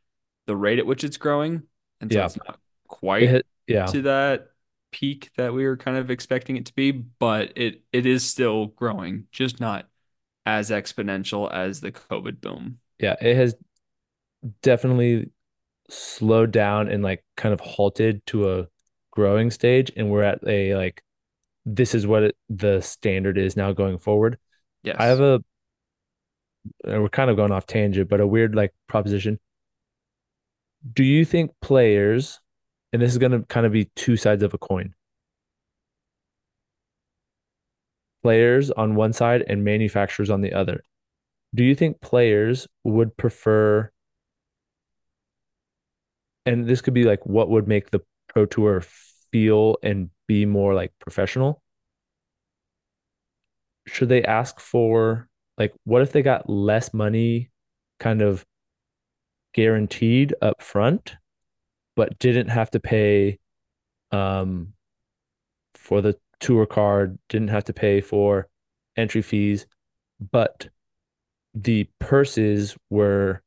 the 0.48 0.56
rate 0.56 0.80
at 0.80 0.86
which 0.86 1.04
it's 1.04 1.18
growing. 1.18 1.64
And 2.02 2.12
so 2.12 2.20
Yeah. 2.20 2.26
it's 2.26 2.38
not 2.38 2.60
quite 2.88 3.24
hit, 3.30 3.46
yeah. 3.68 3.86
to 3.88 4.02
that 4.04 4.52
peak 4.92 5.32
that 5.38 5.54
we 5.54 5.66
were 5.66 5.78
kind 5.78 5.98
of 5.98 6.10
expecting 6.12 6.58
it 6.58 6.68
to 6.68 6.74
be, 6.76 6.92
but 6.92 7.54
it 7.58 7.84
it 7.92 8.06
is 8.06 8.26
still 8.26 8.68
growing, 8.68 9.28
just 9.32 9.60
not 9.60 9.90
as 10.46 10.70
exponential 10.72 11.52
as 11.52 11.82
the 11.82 11.92
COVID 11.92 12.42
boom. 12.42 12.80
Yeah. 13.00 13.16
It 13.22 13.36
has 13.36 13.56
definitely 14.62 15.32
slowed 15.89 16.51
down 16.51 16.89
and 16.89 17.04
like 17.04 17.24
kind 17.36 17.54
of 17.54 17.60
halted 17.60 18.25
to 18.27 18.51
a 18.51 18.68
growing 19.12 19.51
stage. 19.51 19.92
And 19.96 20.10
we're 20.10 20.24
at 20.24 20.39
a 20.48 20.75
like, 20.75 21.04
this 21.66 21.94
is 21.94 22.08
what 22.08 22.24
it, 22.24 22.38
the 22.50 22.82
standard 22.82 23.38
is 23.38 23.58
now 23.58 23.74
going 23.74 23.98
forward. 23.98 24.38
Yes. 24.84 24.96
I 25.00 25.06
have 25.06 25.20
a, 25.20 25.44
we're 26.86 27.10
kind 27.10 27.30
of 27.30 27.38
going 27.38 27.51
off 27.51 27.66
tangent, 27.66 28.10
but 28.10 28.20
a 28.20 28.27
weird 28.27 28.56
like 28.56 28.74
proposition. 28.88 29.39
Do 30.94 31.04
you 31.04 31.25
think 31.25 31.51
players, 31.62 32.39
and 32.94 33.01
this 33.01 33.12
is 33.12 33.18
going 33.18 33.32
to 33.34 33.42
kind 33.48 33.66
of 33.66 33.72
be 33.72 33.86
two 33.96 34.16
sides 34.16 34.44
of 34.44 34.54
a 34.54 34.58
coin, 34.58 34.94
players 38.24 38.72
on 38.72 38.96
one 38.96 39.13
side 39.13 39.44
and 39.48 39.63
manufacturers 39.63 40.30
on 40.30 40.42
the 40.42 40.54
other, 40.54 40.84
do 41.58 41.64
you 41.64 41.74
think 41.74 42.00
players 42.02 42.68
would 42.84 43.18
prefer, 43.18 43.92
and 46.46 46.68
this 46.68 46.82
could 46.82 46.94
be 46.94 47.04
like 47.04 47.26
what 47.26 47.50
would 47.50 47.68
make 47.68 47.90
the 47.90 48.02
pro 48.30 48.46
tour 48.46 48.82
feel 49.32 49.78
and 49.82 50.12
be 50.28 50.46
more 50.46 50.76
like 50.76 50.94
professional? 51.00 51.64
Should 53.88 54.10
they 54.10 54.24
ask 54.24 54.60
for 54.60 55.28
like 55.58 55.74
what 55.84 56.04
if 56.04 56.12
they 56.12 56.22
got 56.22 56.48
less 56.48 56.94
money 56.94 57.50
kind 58.00 58.22
of 58.22 58.46
guaranteed 59.54 60.36
up 60.44 60.62
front, 60.62 61.16
but 61.96 62.20
didn't 62.20 62.50
have 62.50 62.70
to 62.72 62.80
pay 62.80 63.40
um 64.12 64.74
for 65.74 66.02
the 66.02 66.16
tour 66.40 66.68
card, 66.68 67.18
didn't 67.30 67.48
have 67.50 67.64
to 67.64 67.74
pay 67.74 68.00
for 68.00 68.48
entry 68.96 69.24
fees, 69.24 69.66
but 70.32 70.70
the 71.64 71.90
purses 72.00 72.78
were 72.90 73.42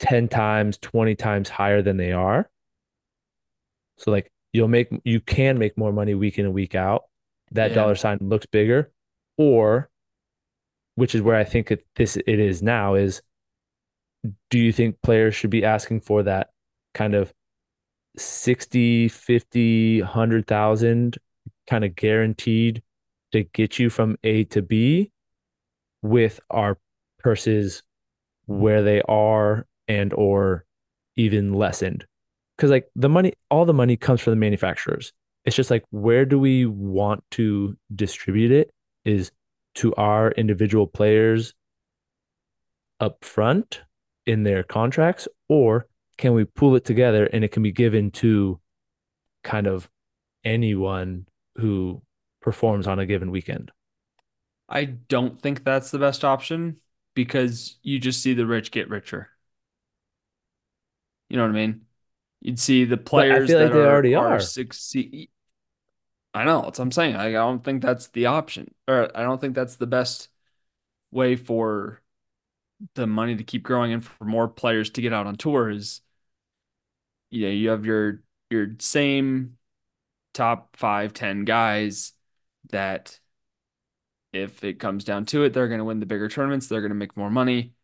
10 0.00 0.28
times, 0.28 0.78
20 0.78 1.14
times 1.14 1.48
higher 1.48 1.82
than 1.82 1.96
they 1.96 2.12
are. 2.12 2.50
So 3.98 4.10
like 4.10 4.30
you'll 4.52 4.68
make 4.68 4.88
you 5.04 5.20
can 5.20 5.58
make 5.58 5.76
more 5.78 5.92
money 5.92 6.14
week 6.14 6.38
in 6.38 6.44
and 6.46 6.54
week 6.54 6.74
out. 6.74 7.04
That 7.52 7.70
Yeah. 7.70 7.76
dollar 7.76 7.94
sign 7.94 8.18
looks 8.20 8.46
bigger, 8.46 8.90
or 9.38 9.88
which 10.96 11.14
is 11.14 11.22
where 11.22 11.36
I 11.36 11.44
think 11.44 11.70
it, 11.70 11.86
this 11.94 12.16
it 12.16 12.26
is 12.38 12.62
now 12.62 12.94
is 12.94 13.22
do 14.50 14.58
you 14.58 14.72
think 14.72 15.00
players 15.02 15.34
should 15.34 15.50
be 15.50 15.64
asking 15.64 16.00
for 16.00 16.22
that 16.24 16.50
kind 16.94 17.14
of 17.14 17.32
60, 18.16 19.08
50, 19.08 20.00
100,000 20.00 21.18
kind 21.68 21.84
of 21.84 21.94
guaranteed 21.94 22.82
to 23.32 23.44
get 23.44 23.78
you 23.78 23.90
from 23.90 24.16
A 24.24 24.44
to 24.44 24.62
B 24.62 25.12
with 26.02 26.40
our 26.50 26.78
purses 27.18 27.82
where 28.46 28.82
they 28.82 29.02
are 29.02 29.66
and 29.88 30.12
or 30.12 30.64
even 31.16 31.52
lessened? 31.52 32.06
Because 32.56 32.70
like 32.70 32.88
the 32.96 33.08
money, 33.08 33.34
all 33.50 33.64
the 33.64 33.74
money 33.74 33.96
comes 33.96 34.20
from 34.20 34.32
the 34.32 34.36
manufacturers. 34.36 35.12
It's 35.44 35.56
just 35.56 35.70
like 35.70 35.84
where 35.90 36.24
do 36.24 36.38
we 36.38 36.66
want 36.66 37.22
to 37.32 37.76
distribute 37.94 38.50
it 38.50 38.70
is 39.04 39.30
to 39.76 39.94
our 39.94 40.32
individual 40.32 40.86
players 40.86 41.54
up 42.98 43.24
front 43.24 43.82
in 44.24 44.42
their 44.42 44.62
contracts, 44.62 45.28
or 45.48 45.86
can 46.18 46.32
we 46.32 46.44
pool 46.44 46.74
it 46.76 46.84
together 46.84 47.26
and 47.26 47.44
it 47.44 47.52
can 47.52 47.62
be 47.62 47.72
given 47.72 48.10
to 48.10 48.58
kind 49.44 49.66
of 49.66 49.88
anyone 50.44 51.26
who 51.56 52.02
performs 52.40 52.86
on 52.86 52.98
a 52.98 53.06
given 53.06 53.30
weekend? 53.30 53.70
I 54.68 54.84
don't 54.84 55.40
think 55.40 55.64
that's 55.64 55.90
the 55.90 55.98
best 55.98 56.24
option 56.24 56.76
because 57.14 57.78
you 57.82 57.98
just 57.98 58.22
see 58.22 58.34
the 58.34 58.46
rich 58.46 58.70
get 58.70 58.90
richer. 58.90 59.30
You 61.28 61.36
know 61.36 61.44
what 61.44 61.50
I 61.50 61.54
mean? 61.54 61.82
You'd 62.40 62.58
see 62.58 62.84
the 62.84 62.96
players 62.96 63.48
feel 63.48 63.60
like 63.60 63.68
that 63.68 63.74
they 63.74 63.80
are 63.80 63.92
already 63.92 64.14
are 64.14 64.34
are. 64.34 64.40
succeed. 64.40 65.30
I 66.34 66.44
know, 66.44 66.62
that's 66.62 66.78
what 66.78 66.84
I'm 66.84 66.92
saying. 66.92 67.16
I 67.16 67.32
don't 67.32 67.64
think 67.64 67.82
that's 67.82 68.08
the 68.08 68.26
option, 68.26 68.74
or 68.86 69.10
I 69.16 69.22
don't 69.22 69.40
think 69.40 69.54
that's 69.54 69.76
the 69.76 69.86
best 69.86 70.28
way 71.10 71.34
for 71.34 72.02
the 72.94 73.06
money 73.06 73.36
to 73.36 73.44
keep 73.44 73.62
growing 73.62 73.92
and 73.92 74.04
for 74.04 74.24
more 74.24 74.48
players 74.48 74.90
to 74.90 75.00
get 75.00 75.14
out 75.14 75.26
on 75.26 75.36
tours. 75.36 76.02
You 77.30 77.46
know, 77.46 77.52
you 77.52 77.70
have 77.70 77.86
your 77.86 78.22
your 78.50 78.76
same 78.78 79.56
top 80.34 80.76
five, 80.76 81.14
ten 81.14 81.44
guys 81.44 82.12
that 82.70 83.18
if 84.32 84.64
it 84.64 84.78
comes 84.80 85.04
down 85.04 85.26
to 85.26 85.44
it, 85.44 85.52
they're 85.52 85.68
going 85.68 85.78
to 85.78 85.84
win 85.84 86.00
the 86.00 86.06
bigger 86.06 86.28
tournaments. 86.28 86.68
They're 86.68 86.80
going 86.80 86.90
to 86.90 86.94
make 86.96 87.16
more 87.16 87.30
money, 87.30 87.74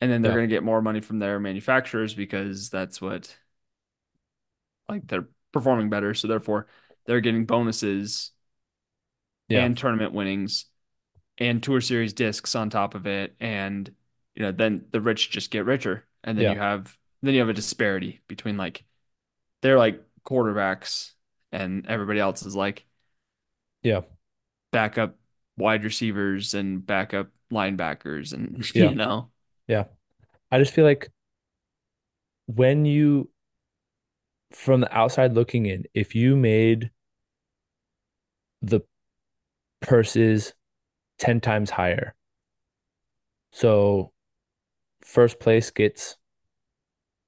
and 0.00 0.10
then 0.12 0.22
they're 0.22 0.32
Yeah. 0.32 0.38
going 0.38 0.48
to 0.48 0.54
get 0.54 0.64
more 0.64 0.82
money 0.82 1.00
from 1.02 1.18
their 1.20 1.40
manufacturers 1.40 2.14
because 2.14 2.70
that's 2.70 3.00
what 3.00 3.36
like 4.88 5.06
they're 5.06 5.28
performing 5.52 5.90
better. 5.90 6.14
So 6.14 6.28
therefore, 6.28 6.66
they're 7.06 7.20
getting 7.20 7.46
bonuses 7.46 8.32
Yeah. 9.48 9.68
and 9.68 9.76
tournament 9.76 10.12
winnings 10.12 10.66
and 11.38 11.62
tour 11.62 11.80
series 11.80 12.12
discs 12.12 12.54
on 12.54 12.70
top 12.70 12.94
of 12.94 13.06
it, 13.08 13.36
and 13.40 13.94
you 14.34 14.42
know 14.42 14.52
then 14.52 14.86
the 14.92 15.00
rich 15.02 15.30
just 15.30 15.50
get 15.50 15.64
richer, 15.66 16.06
and 16.24 16.38
then 16.38 16.46
Yeah. 16.46 16.50
you 16.50 16.58
have 16.58 16.96
then 17.22 17.34
you 17.34 17.40
have 17.40 17.50
a 17.50 17.54
disparity 17.54 18.20
between 18.28 18.56
like 18.56 18.84
they're 19.62 19.78
like 19.78 20.02
quarterbacks 20.24 21.12
and 21.52 21.86
everybody 21.88 22.20
else 22.20 22.44
is 22.46 22.56
like 22.56 22.86
Yeah. 23.82 24.02
backup 24.72 25.16
wide 25.56 25.84
receivers 25.84 26.54
and 26.54 26.84
backup 26.84 27.28
linebackers 27.52 28.32
and 28.32 28.68
Yeah. 28.74 28.90
you 28.90 28.94
know 28.96 29.30
Yeah. 29.68 29.84
I 30.50 30.58
just 30.58 30.72
feel 30.72 30.84
like 30.84 31.10
when 32.46 32.84
you, 32.84 33.30
from 34.52 34.80
the 34.80 34.96
outside 34.96 35.32
looking 35.34 35.66
in, 35.66 35.84
if 35.94 36.14
you 36.14 36.36
made 36.36 36.90
the 38.62 38.80
purses 39.80 40.54
10 41.18 41.40
times 41.40 41.70
higher, 41.70 42.14
so 43.52 44.12
first 45.02 45.40
place 45.40 45.70
gets 45.70 46.16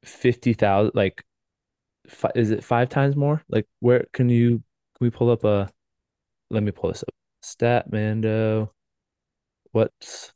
50,000 0.05 0.93
like 0.95 1.25
is 2.35 2.51
it 2.53 2.63
five 2.63 2.89
times 2.89 3.17
more? 3.17 3.43
Like 3.49 3.67
where 3.81 4.07
can 4.13 4.29
you 4.29 4.51
can 4.97 5.07
we 5.07 5.11
pull 5.11 5.31
up 5.31 5.45
a 5.45 5.69
let 6.51 6.63
me 6.63 6.71
pull 6.71 6.91
this 6.91 7.03
up. 7.03 7.16
Statmando. 7.47 8.71
What's 9.73 10.33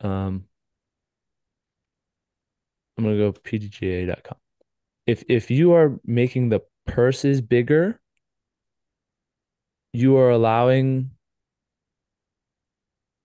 um 0.00 0.44
I'm 2.96 3.04
gonna 3.04 3.16
go 3.16 3.32
pdga.com. 3.32 4.38
If 5.06 5.24
if 5.28 5.50
you 5.50 5.72
are 5.72 6.00
making 6.04 6.48
the 6.48 6.60
purses 6.86 7.40
bigger, 7.40 8.00
you 9.92 10.16
are 10.16 10.30
allowing 10.30 11.10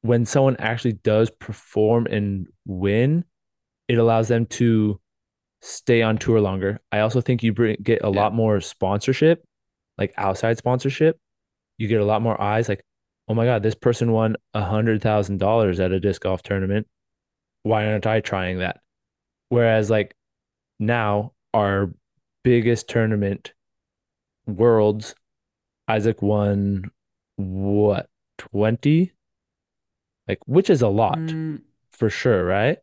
when 0.01 0.25
someone 0.25 0.57
actually 0.57 0.93
does 0.93 1.29
perform 1.29 2.07
and 2.07 2.47
win, 2.65 3.23
it 3.87 3.97
allows 3.97 4.27
them 4.27 4.45
to 4.45 4.99
stay 5.61 6.01
on 6.01 6.17
tour 6.17 6.41
longer. 6.41 6.81
I 6.91 6.99
also 6.99 7.21
think 7.21 7.41
you 7.41 7.53
bring 7.53 7.77
get 7.81 8.03
a 8.03 8.09
Yeah. 8.11 8.21
lot 8.21 8.33
more 8.33 8.59
sponsorship, 8.59 9.45
like 9.97 10.13
outside 10.17 10.57
sponsorship. 10.57 11.17
You 11.77 11.87
get 11.87 12.01
a 12.01 12.05
lot 12.05 12.21
more 12.21 12.39
eyes. 12.39 12.69
Like, 12.69 12.83
oh 13.33 13.35
my 13.35 13.45
God, 13.45 13.63
this 13.63 13.73
person 13.73 14.11
won 14.11 14.35
a 14.53 14.63
hundred 14.63 15.01
thousand 15.01 15.39
dollars 15.39 15.79
at 15.79 15.91
a 15.91 15.99
disc 15.99 16.21
golf 16.21 16.43
tournament. 16.43 16.85
Why 17.63 17.87
aren't 17.87 18.05
I 18.05 18.19
trying 18.19 18.59
that? 18.59 18.81
Whereas 19.49 19.89
like 19.89 20.15
now 20.79 21.33
our 21.51 21.89
biggest 22.43 22.87
tournament, 22.87 23.53
Worlds, 24.45 25.15
Isaac 25.87 26.21
won 26.21 26.91
what, 27.37 28.07
20? 28.37 29.11
Like, 30.27 30.37
which 30.45 30.69
is 30.69 30.83
a 30.83 30.87
lot 30.87 31.17
Mm, 31.17 31.63
for 31.91 32.11
sure, 32.11 32.45
right? 32.45 32.77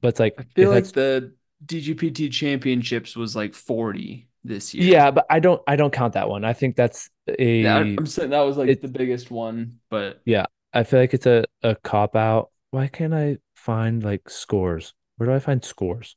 But 0.00 0.08
it's 0.08 0.20
like 0.20 0.34
I 0.40 0.42
feel 0.42 0.70
like 0.70 0.86
the 0.86 1.34
DGPT 1.64 2.32
championships 2.32 3.14
was 3.14 3.36
like 3.36 3.54
40 3.54 4.26
this 4.44 4.74
year. 4.74 4.96
yeah, 4.96 5.10
but 5.10 5.26
I 5.30 5.40
don't 5.40 5.62
I 5.66 5.76
don't 5.76 5.92
count 5.92 6.14
that 6.14 6.28
one. 6.28 6.44
I 6.44 6.52
think 6.52 6.76
that's 6.76 7.10
Yeah, 7.60 7.78
a 7.78 7.98
I'm 7.98 8.06
saying 8.06 8.30
that 8.30 8.40
was 8.40 8.56
like 8.56 8.72
it 8.72 8.80
the 8.80 8.88
biggest 8.88 9.30
one, 9.30 9.80
but 9.88 10.24
yeah, 10.24 10.46
I 10.72 10.84
feel 10.84 11.00
like 11.00 11.14
it's 11.14 11.26
a, 11.26 11.44
a 11.62 11.74
cop 11.76 12.16
out. 12.16 12.50
Why 12.70 12.88
can't 12.88 13.14
I 13.14 13.38
find 13.54 14.02
like 14.02 14.28
scores? 14.30 14.94
Where 15.16 15.28
do 15.28 15.34
I 15.34 15.38
find 15.38 15.64
scores? 15.64 16.16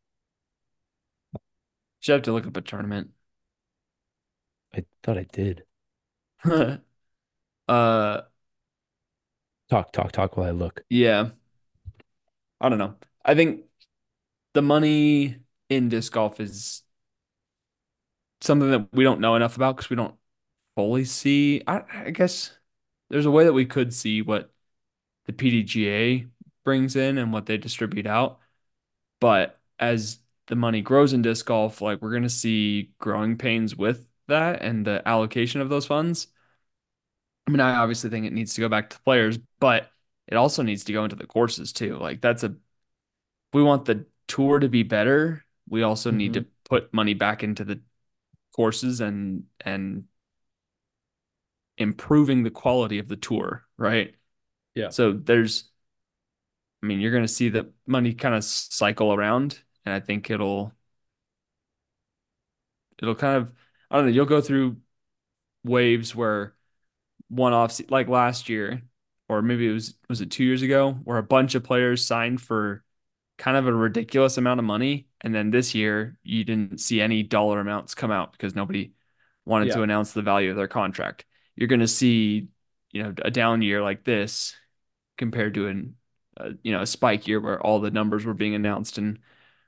you 2.04 2.14
have 2.14 2.24
to 2.24 2.32
look 2.34 2.48
up 2.48 2.58
a 2.58 2.62
tournament. 2.62 3.12
I 4.74 4.86
thought 5.04 5.18
I 5.18 5.24
did. 5.26 5.66
Uh, 7.70 8.24
Talk, 9.70 9.94
talk, 9.94 10.12
talk 10.12 10.36
while 10.36 10.48
I 10.48 10.52
look. 10.52 10.84
yeah, 10.90 11.30
I 12.62 12.70
don't 12.70 12.78
know. 12.80 12.96
I 13.24 13.36
think 13.36 13.66
the 14.54 14.62
money 14.62 15.40
in 15.70 15.90
disc 15.90 16.14
golf 16.14 16.40
is 16.40 16.84
something 18.42 18.72
that 18.72 18.90
we 18.94 19.04
don't 19.04 19.20
know 19.22 19.36
enough 19.36 19.56
about 19.56 19.78
because 19.78 19.90
we 19.90 19.96
don't 19.96 20.16
fully 20.76 21.06
see. 21.06 21.64
I, 21.68 21.84
I 22.08 22.12
guess 22.12 22.58
there's 23.10 23.26
a 23.28 23.32
way 23.32 23.46
that 23.46 23.54
we 23.54 23.66
could 23.66 23.94
see 23.94 24.22
what 24.22 24.54
the 25.26 25.34
PDGA 25.34 26.28
brings 26.66 26.96
in 26.96 27.18
and 27.18 27.34
what 27.34 27.46
they 27.48 27.58
distribute 27.58 28.08
out. 28.08 28.40
But 29.20 29.60
as 29.80 30.20
the 30.48 30.56
money 30.56 30.82
grows 30.82 31.14
in 31.14 31.22
disc 31.24 31.46
golf, 31.48 31.82
like 31.82 32.02
we're 32.02 32.12
going 32.12 32.24
to 32.24 32.30
see 32.30 32.94
growing 33.00 33.38
pains 33.38 33.76
with 33.76 34.08
that 34.28 34.62
and 34.62 34.86
the 34.86 35.02
allocation 35.08 35.62
of 35.62 35.70
those 35.70 35.86
funds. 35.88 36.28
I 37.48 37.52
mean, 37.52 37.60
I 37.62 37.76
obviously 37.78 38.10
think 38.10 38.26
it 38.26 38.34
needs 38.34 38.54
to 38.56 38.62
go 38.62 38.70
back 38.70 38.90
to 38.90 38.98
the 38.98 39.04
players, 39.04 39.38
but 39.60 39.90
it 40.28 40.36
also 40.36 40.64
needs 40.64 40.84
to 40.86 40.94
go 40.94 41.04
into 41.04 41.16
the 41.16 41.26
courses 41.28 41.72
too. 41.72 41.98
Like 41.98 42.22
that's 42.22 42.44
a 42.44 42.56
we 43.54 43.64
want 43.64 43.86
the 43.86 44.06
tour 44.28 44.60
to 44.60 44.70
be 44.70 44.84
better. 44.84 45.46
We 45.70 45.84
also 45.84 46.12
need 46.12 46.34
hmm 46.34 46.36
to 46.36 46.46
put 46.70 46.94
money 46.94 47.14
back 47.14 47.44
into 47.44 47.64
the 47.66 47.82
courses 48.58 49.02
and 49.02 49.46
and 49.62 50.06
improving 51.78 52.44
the 52.44 52.50
quality 52.52 53.00
of 53.00 53.08
the 53.08 53.16
tour, 53.16 53.66
right? 53.78 54.16
Yeah. 54.76 54.90
So 54.90 55.14
there's 55.14 55.72
I 56.84 56.86
mean, 56.86 57.00
you're 57.00 57.12
going 57.12 57.24
to 57.24 57.28
see 57.28 57.50
the 57.50 57.72
money 57.86 58.14
kind 58.14 58.36
of 58.36 58.44
cycle 58.44 59.14
around 59.14 59.60
and 59.86 59.94
I 59.94 60.00
think 60.00 60.30
it'll 60.30 60.74
it'll 63.02 63.16
kind 63.16 63.38
of 63.38 63.54
I 63.90 63.96
don't 63.98 64.06
know, 64.06 64.12
you'll 64.12 64.26
go 64.26 64.42
through 64.42 64.78
waves 65.64 66.16
where 66.16 66.56
one 67.30 67.54
off 67.54 67.80
like 67.92 68.10
last 68.10 68.50
year 68.50 68.84
or 69.30 69.42
maybe 69.44 69.68
it 69.70 69.74
was 69.74 69.96
was 70.10 70.22
it 70.22 70.32
2 70.32 70.46
years 70.46 70.64
ago 70.64 70.94
where 71.06 71.20
a 71.20 71.24
bunch 71.24 71.56
of 71.56 71.64
players 71.66 72.06
signed 72.06 72.42
for 72.42 72.84
kind 73.38 73.58
of 73.58 73.68
a 73.68 73.74
ridiculous 73.74 74.38
amount 74.38 74.60
of 74.60 74.66
money 74.66 75.07
and 75.22 75.34
then 75.34 75.52
this 75.52 75.76
year 75.76 76.18
you 76.24 76.44
didn't 76.44 76.80
see 76.80 77.02
any 77.02 77.24
dollar 77.24 77.60
amounts 77.60 77.96
come 77.96 78.12
out 78.12 78.32
because 78.32 78.56
nobody 78.56 78.94
wanted 79.46 79.68
Yeah. 79.68 79.74
to 79.74 79.84
announce 79.84 80.14
the 80.14 80.22
value 80.22 80.50
of 80.52 80.58
their 80.58 80.68
contract. 80.68 81.26
You're 81.56 81.68
going 81.68 81.80
to 81.82 81.88
see, 81.88 82.50
you 82.92 83.04
know, 83.04 83.14
a 83.24 83.32
down 83.32 83.62
year 83.62 83.82
like 83.82 84.04
this 84.04 84.56
compared 85.18 85.54
to 85.56 85.68
an 85.68 85.96
uh, 86.40 86.52
you 86.64 86.72
know, 86.72 86.82
a 86.82 86.86
spike 86.88 87.28
year 87.28 87.40
where 87.42 87.60
all 87.62 87.80
the 87.80 87.90
numbers 87.90 88.24
were 88.24 88.34
being 88.36 88.54
announced 88.54 89.00
and 89.00 89.20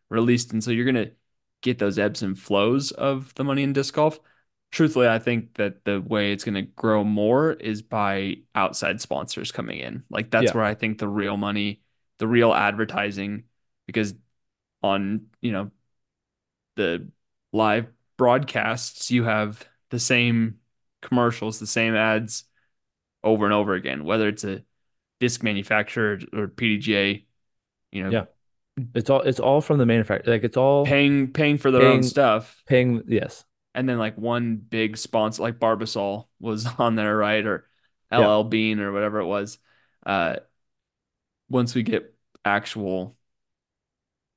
released. 0.10 0.54
And 0.54 0.64
so 0.64 0.72
you're 0.72 0.86
going 0.92 0.96
to 1.08 1.12
get 1.62 1.80
those 1.80 2.00
ebbs 2.00 2.22
and 2.22 2.38
flows 2.38 2.92
of 2.92 3.34
the 3.36 3.44
money 3.44 3.64
in 3.64 3.74
disc 3.74 3.94
golf. 3.94 4.20
Truthfully, 4.72 5.08
I 5.08 5.18
think 5.20 5.56
that 5.56 5.84
the 5.84 6.00
way 6.00 6.32
it's 6.32 6.44
going 6.44 6.56
to 6.56 6.62
grow 6.62 7.04
more 7.04 7.54
is 7.54 7.82
by 7.82 8.38
outside 8.54 9.02
sponsors 9.02 9.52
coming 9.52 9.80
in. 9.80 10.04
Like 10.12 10.30
that's 10.30 10.52
Yeah. 10.52 10.54
where 10.54 10.64
I 10.64 10.76
think 10.76 11.00
the 11.00 11.08
real 11.08 11.38
money, 11.38 11.82
the 12.20 12.28
real 12.28 12.54
advertising, 12.54 13.46
because 13.88 14.14
on, 14.84 15.28
you 15.42 15.52
know, 15.52 15.72
the 16.76 17.08
live 17.52 17.88
broadcasts, 18.18 19.12
you 19.12 19.24
have 19.24 19.66
the 19.90 20.00
same 20.00 20.60
commercials, 21.02 21.60
the 21.60 21.68
same 21.68 21.96
ads 21.96 22.44
over 23.24 23.46
and 23.46 23.54
over 23.54 23.74
again, 23.74 24.04
whether 24.04 24.28
it's 24.28 24.44
a 24.44 24.64
disc 25.20 25.44
manufacturer 25.44 26.20
or 26.34 26.48
PDGA, 26.48 27.26
you 27.92 28.04
know, 28.04 28.12
Yeah. 28.12 28.26
It's 28.96 29.10
all 29.10 29.22
it's 29.22 29.42
all 29.42 29.60
from 29.60 29.78
the 29.78 29.86
manufacturer. 29.86 30.34
Like 30.34 30.46
it's 30.46 30.56
all 30.56 30.86
paying 30.86 31.34
paying 31.34 31.58
for 31.58 31.70
their 31.70 31.82
own 31.84 32.02
stuff. 32.02 32.64
paying 32.66 33.04
yes. 33.08 33.44
And 33.76 33.90
then 33.90 33.98
like 34.00 34.18
one 34.18 34.56
big 34.56 34.96
sponsor 34.96 35.44
like 35.44 35.60
Barbasol 35.60 36.28
was 36.40 36.66
on 36.80 36.96
there, 36.96 37.16
right? 37.16 37.46
Or 37.46 37.68
Yeah. 38.12 38.20
LL 38.20 38.44
Bean 38.46 38.80
or 38.80 38.94
whatever 38.94 39.20
it 39.20 39.26
was. 39.26 39.58
Uh 40.06 40.38
once 41.50 41.76
we 41.76 41.84
get 41.84 42.16
actual 42.46 43.18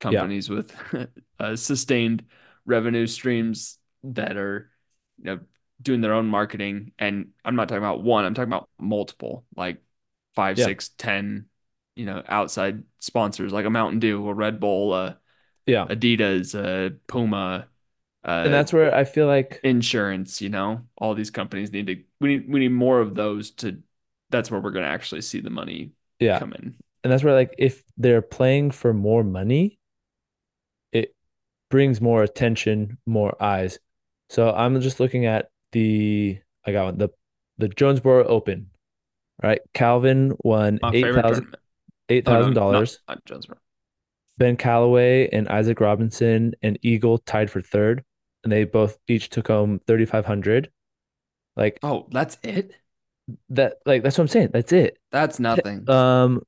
Yeah. 0.05 0.19
companies 0.21 0.49
with 0.49 0.75
uh, 1.39 1.55
sustained 1.55 2.23
revenue 2.65 3.07
streams 3.07 3.79
that 4.03 4.37
are 4.37 4.69
you 5.17 5.25
know 5.25 5.39
doing 5.81 6.01
their 6.01 6.13
own 6.13 6.27
marketing 6.27 6.91
and 6.99 7.29
i'm 7.43 7.55
not 7.55 7.67
talking 7.67 7.83
about 7.83 8.03
one 8.03 8.25
i'm 8.25 8.33
talking 8.33 8.49
about 8.51 8.69
multiple 8.79 9.45
like 9.55 9.81
five 10.35 10.57
Yeah. 10.57 10.65
six 10.65 10.89
ten 10.97 11.45
you 11.95 12.05
know 12.05 12.23
outside 12.27 12.83
sponsors 12.99 13.51
like 13.53 13.65
a 13.65 13.69
mountain 13.69 13.99
dew 13.99 14.27
a 14.27 14.33
red 14.33 14.59
bull 14.59 14.93
uh, 14.93 15.13
Yeah. 15.65 15.89
adidas 15.89 16.55
uh, 16.55 16.95
puma 17.07 17.67
And 18.43 18.53
uh, 18.53 18.53
that's 18.53 18.73
where 18.73 18.93
I 18.93 19.05
feel 19.05 19.27
like 19.27 19.63
insurance 19.63 20.41
you 20.41 20.49
know 20.49 20.81
all 20.97 21.15
these 21.15 21.31
companies 21.31 21.71
need 21.71 21.87
to 21.87 22.03
we 22.19 22.37
need 22.37 22.49
we 22.51 22.59
need 22.59 22.69
more 22.71 22.99
of 22.99 23.15
those 23.15 23.51
to 23.51 23.81
that's 24.29 24.51
where 24.51 24.59
we're 24.59 24.71
going 24.71 24.83
to 24.85 24.91
actually 24.91 25.21
see 25.21 25.39
the 25.39 25.49
money 25.49 25.91
yeah. 26.19 26.39
come 26.39 26.53
in 26.53 26.75
And 27.03 27.11
that's 27.11 27.23
where 27.23 27.33
like 27.33 27.55
if 27.57 27.83
they're 27.97 28.21
playing 28.21 28.71
for 28.71 28.93
more 28.93 29.23
money, 29.23 29.79
brings 31.73 31.99
more 31.99 32.21
attention, 32.21 32.99
more 33.07 33.35
eyes. 33.41 33.79
So 34.29 34.51
I'm 34.51 34.79
just 34.79 34.99
looking 34.99 35.25
at 35.25 35.49
the 35.71 36.37
I 36.63 36.71
got 36.71 36.85
one, 36.85 36.97
the 36.99 37.09
the 37.57 37.67
Jonesboro 37.67 38.27
Open, 38.27 38.69
right? 39.41 39.59
Calvin 39.73 40.35
won 40.43 40.77
my 40.83 40.91
eight 40.93 41.01
thousand 41.01 41.23
tournament 41.23 41.55
eight 42.09 42.29
oh 42.29 42.47
no 42.49 42.53
dollars. 42.53 42.99
Jonesboro 43.25 43.57
Ben 44.37 44.55
Callaway 44.55 45.29
and 45.33 45.47
Isaac 45.49 45.79
Robinson 45.79 46.53
and 46.61 46.77
Eagle 46.83 47.17
tied 47.17 47.49
for 47.49 47.59
third, 47.59 48.03
and 48.43 48.53
they 48.53 48.65
both 48.65 48.99
each 49.07 49.31
took 49.31 49.47
home 49.47 49.79
thirty 49.87 50.05
five 50.05 50.27
hundred. 50.27 50.69
Like 51.55 51.79
oh 51.81 52.07
that's 52.11 52.37
it 52.43 52.75
that, 53.49 53.77
like 53.87 54.03
that's 54.03 54.19
what 54.19 54.25
I'm 54.25 54.27
saying. 54.27 54.49
That's 54.53 54.71
it. 54.71 54.99
That's 55.11 55.39
nothing. 55.39 55.85
Um, 55.89 56.43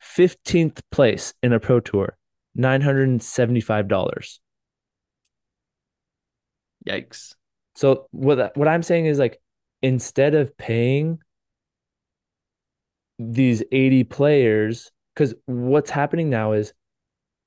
fifteenth 0.00 0.80
place 0.90 1.34
in 1.42 1.52
a 1.52 1.60
pro 1.60 1.80
tour, 1.80 2.16
nine 2.54 2.80
hundred 2.80 3.08
and 3.08 3.22
seventy 3.22 3.60
five 3.60 3.88
dollars. 3.88 4.40
Yikes. 6.88 7.34
So 7.74 8.06
what 8.10 8.56
what 8.56 8.68
I'm 8.68 8.82
saying 8.82 9.06
is 9.06 9.18
like 9.18 9.40
instead 9.82 10.34
of 10.34 10.56
paying 10.56 11.18
these 13.18 13.62
80 13.70 14.04
players, 14.04 14.90
because 15.14 15.34
what's 15.46 15.90
happening 15.90 16.30
now 16.30 16.52
is 16.52 16.72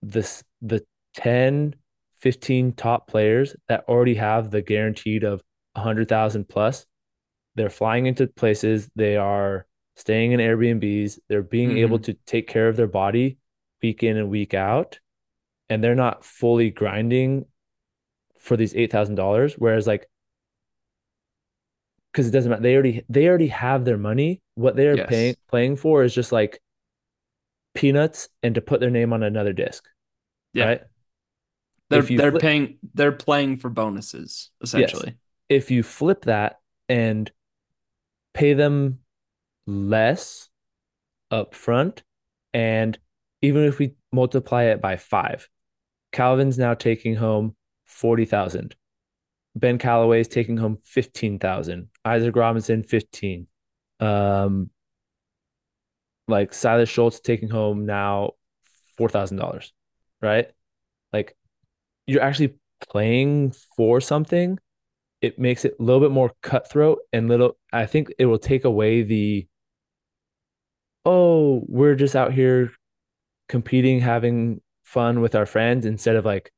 this 0.02 0.44
the 0.62 0.86
10, 1.16 1.76
15 2.20 2.74
top 2.74 3.08
players 3.08 3.56
that 3.68 3.84
already 3.88 4.16
have 4.16 4.52
the 4.52 4.62
guaranteed 4.62 5.24
of 5.24 5.42
100,000 5.74 6.48
plus, 6.48 6.86
they're 7.56 7.70
flying 7.70 8.06
into 8.06 8.28
places, 8.28 8.90
they 8.96 9.18
are 9.18 9.66
staying 9.96 10.32
in 10.32 10.40
Airbnbs, 10.40 11.20
they're 11.28 11.44
being 11.44 11.78
able 11.78 11.98
hmm 11.98 12.04
to 12.04 12.14
take 12.26 12.48
care 12.48 12.68
of 12.68 12.76
their 12.76 12.88
body 12.88 13.38
week 13.82 14.04
in 14.04 14.18
and 14.18 14.30
week 14.30 14.54
out, 14.54 15.00
and 15.70 15.84
they're 15.84 15.96
not 15.96 16.24
fully 16.24 16.70
grinding 16.70 17.46
for 18.44 18.58
these 18.58 18.76
eight 18.76 18.92
thousand 18.92 19.16
dollars. 19.16 19.56
Whereas 19.58 19.88
like 19.88 20.08
because 22.12 22.28
it 22.28 22.32
doesn't 22.32 22.50
matter, 22.52 22.62
they 22.62 22.74
already 22.76 23.04
they 23.10 23.28
already 23.28 23.48
have 23.48 23.86
their 23.86 23.98
money. 23.98 24.42
What 24.56 24.76
they're 24.76 24.98
Yes. 24.98 25.10
paying 25.10 25.36
playing 25.50 25.78
for 25.78 26.04
is 26.04 26.14
just 26.14 26.32
like 26.32 26.62
peanuts 27.74 28.30
and 28.44 28.54
to 28.56 28.62
put 28.62 28.80
their 28.80 28.92
name 28.92 29.14
on 29.14 29.24
another 29.24 29.54
disc, 29.54 29.84
Yeah. 30.54 30.66
right? 30.66 30.82
They're 31.90 32.02
they're 32.04 32.32
flip- 32.32 32.42
paying 32.42 32.78
they're 32.94 33.12
playing 33.12 33.58
for 33.58 33.70
bonuses 33.70 34.52
essentially. 34.62 35.18
If 35.50 35.72
you 35.72 35.82
flip 35.84 36.26
that 36.26 36.60
and 36.90 37.32
pay 38.34 38.54
them 38.54 39.00
less 39.66 40.50
up 41.32 41.56
front, 41.56 42.04
and 42.54 42.98
even 43.42 43.64
if 43.64 43.80
we 43.80 43.94
multiply 44.12 44.64
it 44.66 44.82
by 44.82 44.98
five, 44.98 45.50
Calvin's 46.12 46.58
now 46.58 46.74
taking 46.74 47.16
home 47.16 47.56
40,000. 47.94 48.76
Ben 49.56 49.78
Callaway 49.78 50.20
is 50.20 50.28
taking 50.28 50.58
home 50.58 50.78
15,000. 50.84 51.90
Isaac 52.04 52.36
Robinson, 52.36 52.84
15. 52.84 53.48
Um, 54.00 54.70
like 56.28 56.54
Silas 56.54 56.90
Schultz 56.90 57.20
taking 57.20 57.50
home 57.50 57.86
now 57.86 58.32
$4,000, 59.00 59.72
right? 60.22 60.50
Like 61.12 61.36
you're 62.08 62.22
actually 62.22 62.56
playing 62.90 63.54
for 63.78 64.02
something. 64.02 64.58
It 65.22 65.38
makes 65.38 65.66
it 65.66 65.76
a 65.80 65.84
little 65.84 66.02
bit 66.02 66.12
more 66.12 66.32
cutthroat 66.42 67.00
and 67.14 67.28
little, 67.28 67.58
I 67.72 67.86
think 67.86 68.12
it 68.18 68.26
will 68.26 68.40
take 68.40 68.66
away 68.66 69.04
the, 69.04 69.48
oh, 71.06 71.64
we're 71.68 71.96
just 71.96 72.16
out 72.16 72.34
here 72.34 72.72
competing, 73.48 74.00
having 74.00 74.62
fun 74.84 75.22
with 75.22 75.36
our 75.36 75.46
friends 75.46 75.86
instead 75.86 76.16
of 76.16 76.26
like, 76.26 76.52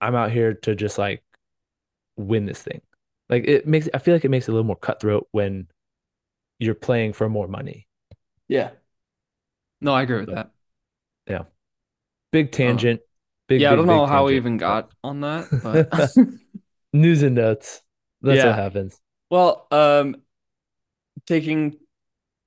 I'm 0.00 0.14
out 0.14 0.30
here 0.32 0.54
to 0.54 0.74
just 0.74 0.98
like 0.98 1.22
win 2.16 2.46
this 2.46 2.62
thing. 2.62 2.80
Like 3.28 3.44
it 3.46 3.66
makes, 3.66 3.88
I 3.94 3.98
feel 3.98 4.14
like 4.14 4.24
it 4.24 4.30
makes 4.30 4.48
it 4.48 4.50
a 4.50 4.54
little 4.54 4.66
more 4.66 4.76
cutthroat 4.76 5.28
when 5.32 5.68
you're 6.58 6.74
playing 6.74 7.12
for 7.12 7.28
more 7.28 7.48
money. 7.48 7.86
Yeah. 8.48 8.70
No, 9.80 9.92
I 9.94 10.02
agree 10.02 10.18
with 10.20 10.28
So- 10.28 10.34
that. 10.34 10.50
Yeah. 11.26 11.42
Big 12.32 12.52
tangent. 12.52 13.00
Big, 13.48 13.60
yeah, 13.60 13.72
I 13.72 13.76
don't 13.76 13.86
know 13.86 14.02
big 14.04 14.08
how 14.10 14.26
we 14.26 14.36
even 14.36 14.56
got 14.58 14.92
on 15.02 15.20
that, 15.22 15.48
but 15.62 16.14
news 16.92 17.22
and 17.22 17.34
notes. 17.34 17.82
That's 18.22 18.38
Yeah. 18.38 18.46
what 18.46 18.54
happens. 18.56 19.00
well, 19.30 19.66
um 19.70 20.16
taking 21.26 21.76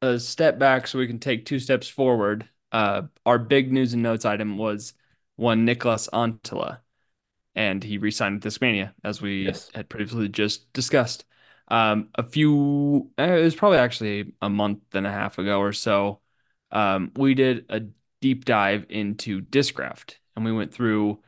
a 0.02 0.20
step 0.20 0.60
back 0.60 0.88
so 0.88 1.00
we 1.00 1.08
can 1.08 1.20
take 1.20 1.46
two 1.46 1.60
steps 1.60 1.88
forward. 1.88 2.48
Uh 2.72 3.04
our 3.26 3.38
big 3.40 3.72
news 3.74 3.94
and 3.94 4.04
notes 4.04 4.26
item 4.26 4.58
was 4.58 4.94
one 5.36 5.66
Nicholas 5.66 6.08
Antila 6.14 6.80
and 7.56 7.84
he 7.84 7.98
re-signed 7.98 8.44
with 8.44 8.54
Discmania 8.54 8.94
as 9.04 9.22
we 9.22 9.54
Yes. 9.54 9.72
had 9.74 9.90
previously 9.90 10.30
just 10.30 10.72
discussed. 10.74 11.26
Um 11.70 12.10
a 12.16 12.24
few 12.24 13.12
uh, 13.20 13.24
it 13.24 13.44
was 13.44 13.56
probably 13.56 13.78
actually 13.80 14.34
a 14.42 14.50
month 14.50 14.82
and 14.94 15.08
a 15.08 15.12
half 15.12 15.38
ago 15.38 15.60
or 15.60 15.74
so. 15.74 16.22
Um 16.72 17.12
we 17.16 17.34
did 17.36 17.66
a 17.70 17.82
deep 18.22 18.46
dive 18.46 18.86
into 18.90 19.42
Discraft 19.42 20.16
and 20.36 20.46
we 20.46 20.52
went 20.52 20.74
through 20.74 21.22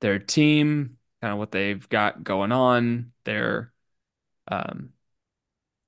their 0.00 0.18
team, 0.18 0.98
kind 1.20 1.32
of 1.32 1.38
what 1.38 1.52
they've 1.52 1.88
got 1.88 2.24
going 2.24 2.52
on, 2.52 3.12
their 3.24 3.72
um 4.48 4.92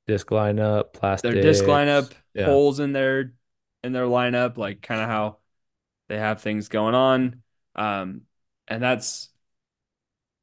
Disc 0.07 0.29
lineup, 0.31 0.93
plastic. 0.95 1.23
their 1.23 1.35
disc 1.37 1.65
lineup, 1.67 2.13
Yeah. 2.35 2.59
holes 2.59 2.81
in 2.81 2.93
their 2.93 3.35
in 3.83 3.93
their 3.93 4.07
lineup, 4.07 4.57
like 4.57 4.83
kind 4.83 5.01
of 5.01 5.09
how 5.09 5.39
they 6.09 6.19
have 6.19 6.43
things 6.43 6.69
going 6.69 6.95
on. 6.97 7.43
Um, 7.77 8.23
and 8.69 8.83
that's 8.83 9.31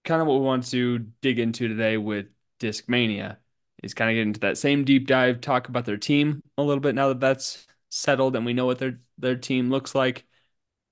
kind 0.03 0.21
of 0.21 0.27
what 0.27 0.39
we 0.39 0.45
want 0.45 0.65
to 0.71 0.99
dig 1.21 1.39
into 1.39 1.67
today 1.67 1.97
with 1.97 2.27
Discmania 2.59 3.37
is 3.83 3.93
kind 3.93 4.09
of 4.11 4.15
get 4.15 4.21
into 4.27 4.39
that 4.41 4.57
same 4.57 4.83
deep 4.85 5.07
dive, 5.07 5.41
talk 5.41 5.69
about 5.69 5.85
their 5.85 5.97
team 5.97 6.43
a 6.57 6.63
little 6.63 6.81
bit 6.81 6.95
now 6.95 7.09
that 7.09 7.19
that's 7.19 7.65
settled 7.89 8.35
and 8.35 8.45
we 8.45 8.53
know 8.53 8.65
what 8.65 8.79
their 8.79 8.99
their 9.17 9.35
team 9.35 9.69
looks 9.69 9.95
like. 9.95 10.25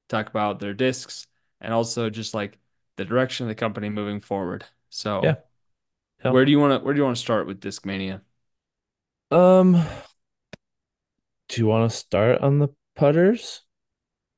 Talk 0.10 0.30
about 0.30 0.60
their 0.60 0.74
discs 0.74 1.28
and 1.62 1.74
also 1.74 2.10
just 2.10 2.34
like 2.34 2.58
the 2.98 3.06
direction 3.06 3.45
of 3.45 3.50
the 3.50 3.56
company 3.56 3.89
moving 3.89 4.22
forward. 4.22 4.65
So, 4.89 5.22
Yeah. 5.24 5.36
Yeah. 6.24 6.34
where 6.34 6.45
do 6.45 6.52
you 6.52 6.60
want 6.60 6.80
to 6.82 6.86
where 6.86 6.93
do 6.93 7.00
you 7.00 7.06
want 7.06 7.17
to 7.17 7.22
start 7.24 7.48
with 7.48 7.62
Discmania? 7.62 8.22
Um, 9.32 9.84
do 11.50 11.60
you 11.62 11.67
want 11.67 11.89
to 11.89 11.98
start 11.98 12.39
on 12.41 12.60
the 12.60 12.69
putters 12.95 13.62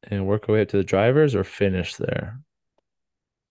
and 0.03 0.27
work 0.27 0.49
our 0.49 0.55
way 0.55 0.62
up 0.63 0.69
to 0.69 0.77
the 0.77 0.84
drivers 0.84 1.36
or 1.36 1.43
finish 1.43 1.95
there? 1.95 2.39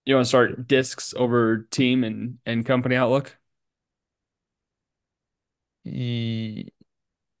You 0.05 0.15
want 0.15 0.25
to 0.25 0.29
start 0.29 0.67
discs 0.67 1.13
over 1.15 1.67
team 1.71 2.03
and 2.03 2.39
and 2.45 2.65
company 2.65 2.95
outlook? 2.95 3.37
Ye- 5.83 6.71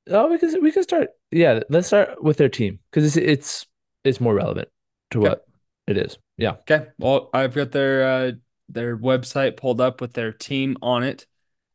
Oh, 0.09 0.29
we 0.29 0.39
can 0.39 0.61
we 0.63 0.71
can 0.71 0.83
start. 0.83 1.09
Yeah, 1.31 1.61
let's 1.69 1.87
start 1.87 2.23
with 2.23 2.37
their 2.37 2.49
team 2.49 2.79
because 2.91 3.05
it's 3.05 3.17
it's 3.17 3.67
it's 4.03 4.21
more 4.21 4.35
relevant 4.35 4.69
to 5.11 5.19
Okay. 5.19 5.29
what 5.29 5.47
it 5.87 5.97
is. 5.97 6.17
Yeah. 6.37 6.55
Okay. 6.69 6.87
Well, 6.97 7.29
I've 7.33 7.53
got 7.55 7.71
their 7.71 8.03
uh 8.07 8.31
their 8.69 8.97
website 8.97 9.57
pulled 9.57 9.81
up 9.81 10.01
with 10.01 10.13
their 10.13 10.31
team 10.31 10.77
on 10.81 11.03
it. 11.03 11.27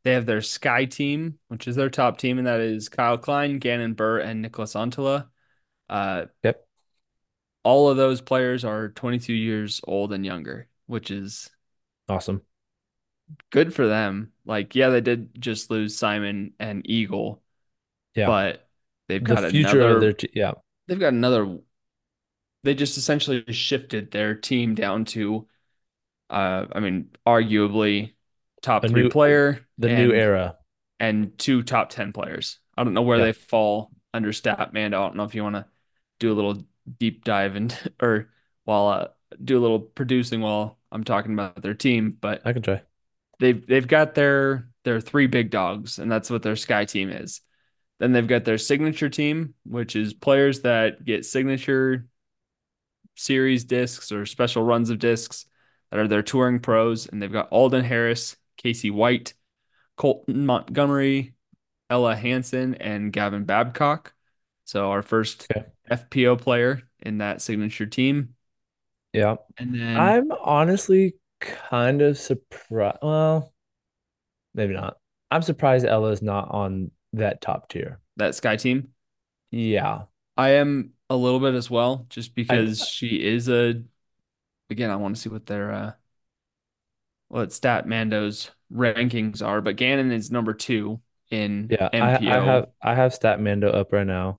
They 0.03 0.12
have 0.12 0.27
their 0.27 0.42
Sky 0.42 0.85
team, 0.87 1.38
which 1.49 1.68
is 1.68 1.77
their 1.77 1.90
top 1.90 2.18
team, 2.18 2.38
and 2.38 2.46
that 2.46 2.61
is 2.61 2.88
Kyle 2.88 3.18
Klein, 3.18 3.59
Gannon 3.59 3.94
Buhr, 3.94 4.18
and 4.25 4.42
Nicholas 4.42 4.75
Antila. 4.75 5.29
Uh, 5.88 6.27
Yep. 6.42 6.66
all 7.64 7.88
of 7.88 7.96
those 7.96 8.20
players 8.20 8.64
are 8.64 8.88
22 8.90 9.33
years 9.35 9.81
old 9.87 10.12
and 10.12 10.25
younger, 10.25 10.68
which 10.87 11.11
is 11.11 11.51
Awesome. 12.09 12.42
good 13.51 13.75
for 13.75 13.87
them. 13.87 14.33
Like, 14.44 14.75
yeah, 14.75 14.90
they 14.90 15.01
did 15.01 15.40
just 15.40 15.70
lose 15.70 15.96
Simon 15.96 16.55
and 16.59 16.88
Eagle, 16.88 17.42
Yeah. 18.14 18.27
but 18.27 18.68
they've 19.09 19.22
The 19.22 19.35
got 19.35 19.51
future 19.51 19.79
another 19.81 19.96
of 19.96 20.01
their 20.01 20.12
te- 20.12 20.31
yeah. 20.35 20.53
they've 20.88 21.01
got 21.01 21.12
another 21.12 21.59
they 22.64 22.75
just 22.75 22.99
essentially 22.99 23.44
shifted 23.53 24.11
their 24.11 24.35
team 24.35 24.75
down 24.75 25.05
to 25.05 25.46
uh 26.31 26.66
I 26.72 26.81
mean 26.81 27.11
arguably 27.27 28.14
top 28.62 28.85
A 28.85 28.88
three 28.88 29.05
new- 29.05 29.11
player 29.11 29.66
The 29.79 29.88
new 29.88 30.12
era. 30.12 30.59
and 31.01 31.37
two 31.38 31.62
top 31.62 31.90
10 31.90 32.12
players. 32.12 32.59
I 32.77 32.85
don't 32.85 32.94
know 32.94 33.03
where 33.03 33.18
Yeah. 33.18 33.25
they 33.27 33.33
fall 33.33 33.90
under 34.14 34.33
stat 34.33 34.72
man. 34.72 34.94
I 34.94 34.99
don't 34.99 35.16
know 35.16 35.25
if 35.25 35.35
you 35.35 35.42
want 35.42 35.57
to 35.57 35.66
do 36.18 36.33
a 36.33 36.35
little 36.35 36.64
deep 36.99 37.25
dive 37.25 37.57
and 37.57 37.77
or 38.01 38.31
while 38.64 38.88
uh, 38.88 39.09
do 39.43 39.59
a 39.59 39.62
little 39.62 39.81
producing 39.81 40.41
while 40.41 40.79
I'm 40.93 41.05
talking 41.05 41.33
about 41.33 41.62
their 41.62 41.75
team, 41.75 42.17
but 42.21 42.45
I 42.45 42.53
can 42.53 42.62
try. 42.62 42.83
they've 43.41 43.67
they've 43.67 43.87
got 43.89 44.15
their 44.15 44.69
their 44.85 45.01
three 45.01 45.27
big 45.27 45.51
dogs, 45.51 45.99
and 45.99 46.11
that's 46.11 46.31
what 46.31 46.43
their 46.43 46.57
Sky 46.57 46.85
team 46.85 47.11
is. 47.11 47.41
Then 48.01 48.12
they've 48.12 48.27
got 48.29 48.45
their 48.45 48.59
signature 48.59 49.11
team, 49.11 49.55
which 49.65 49.97
is 49.97 50.15
players 50.15 50.62
that 50.62 51.05
get 51.05 51.27
signature 51.27 52.07
series 53.15 53.65
discs 53.65 54.12
or 54.12 54.27
special 54.27 54.62
runs 54.62 54.91
of 54.91 54.99
discs 54.99 55.47
that 55.91 56.01
are 56.01 56.09
their 56.09 56.23
touring 56.23 56.61
pros, 56.61 57.07
and 57.07 57.23
they've 57.23 57.33
got 57.33 57.49
Alden 57.51 57.85
Harris, 57.85 58.37
Casey 58.57 58.91
White, 58.91 59.35
Colton 59.97 60.47
Montgomery, 60.47 61.35
Ella 61.91 62.17
Hansen, 62.17 62.77
and 62.77 63.12
Gavin 63.12 63.45
Babcock. 63.47 64.15
So 64.67 64.91
our 64.93 65.03
first 65.03 65.51
Okay. 65.51 65.67
FPO 65.91 66.37
player 66.37 66.83
in 67.01 67.21
that 67.21 67.43
signature 67.43 67.87
team, 67.87 68.36
Yeah. 69.17 69.37
and 69.59 69.75
then 69.75 69.97
I'm 69.97 70.31
honestly 70.33 71.15
kind 71.41 72.03
of 72.03 72.19
surprised. 72.19 72.99
Well, 73.03 73.53
maybe 74.55 74.75
not. 74.75 74.99
I'm 75.31 75.43
surprised 75.43 75.87
Ella's 75.87 76.23
not 76.23 76.51
on 76.51 76.91
that 77.15 77.41
top 77.41 77.69
tier. 77.69 78.01
that 78.17 78.35
Sky 78.35 78.57
team. 78.57 78.89
Yeah. 79.51 80.03
I 80.37 80.51
am 80.51 80.93
a 81.09 81.17
little 81.17 81.41
bit 81.41 81.55
as 81.55 81.71
well, 81.71 82.07
just 82.09 82.35
because 82.35 82.87
she 82.87 83.25
is 83.27 83.49
a. 83.49 83.83
Again, 84.69 84.91
I 84.91 84.97
want 84.97 85.17
to 85.17 85.23
see 85.23 85.29
what 85.29 85.47
their 85.47 85.73
uh, 85.73 85.93
what 87.29 87.53
Stat 87.53 87.87
Mando's 87.87 88.51
rankings 88.73 89.45
are, 89.45 89.61
but 89.61 89.77
Gannon 89.77 90.13
is 90.13 90.31
number 90.31 90.53
two 90.55 91.01
in 91.31 91.69
Yeah. 91.71 91.89
I, 91.93 91.97
MPO. 91.97 92.31
I 92.31 92.45
have 92.45 92.67
I 92.83 92.95
have 92.95 93.13
Statmando 93.13 93.75
up 93.75 93.93
right 93.93 94.07
now. 94.07 94.39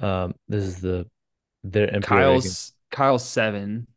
Um, 0.00 0.34
this 0.48 0.64
is 0.64 0.80
the 0.80 1.06
their 1.62 1.88
MPO. 1.88 2.02
Kyle's 2.02 2.73
Kyle's 2.94 3.24
seven. 3.28 3.88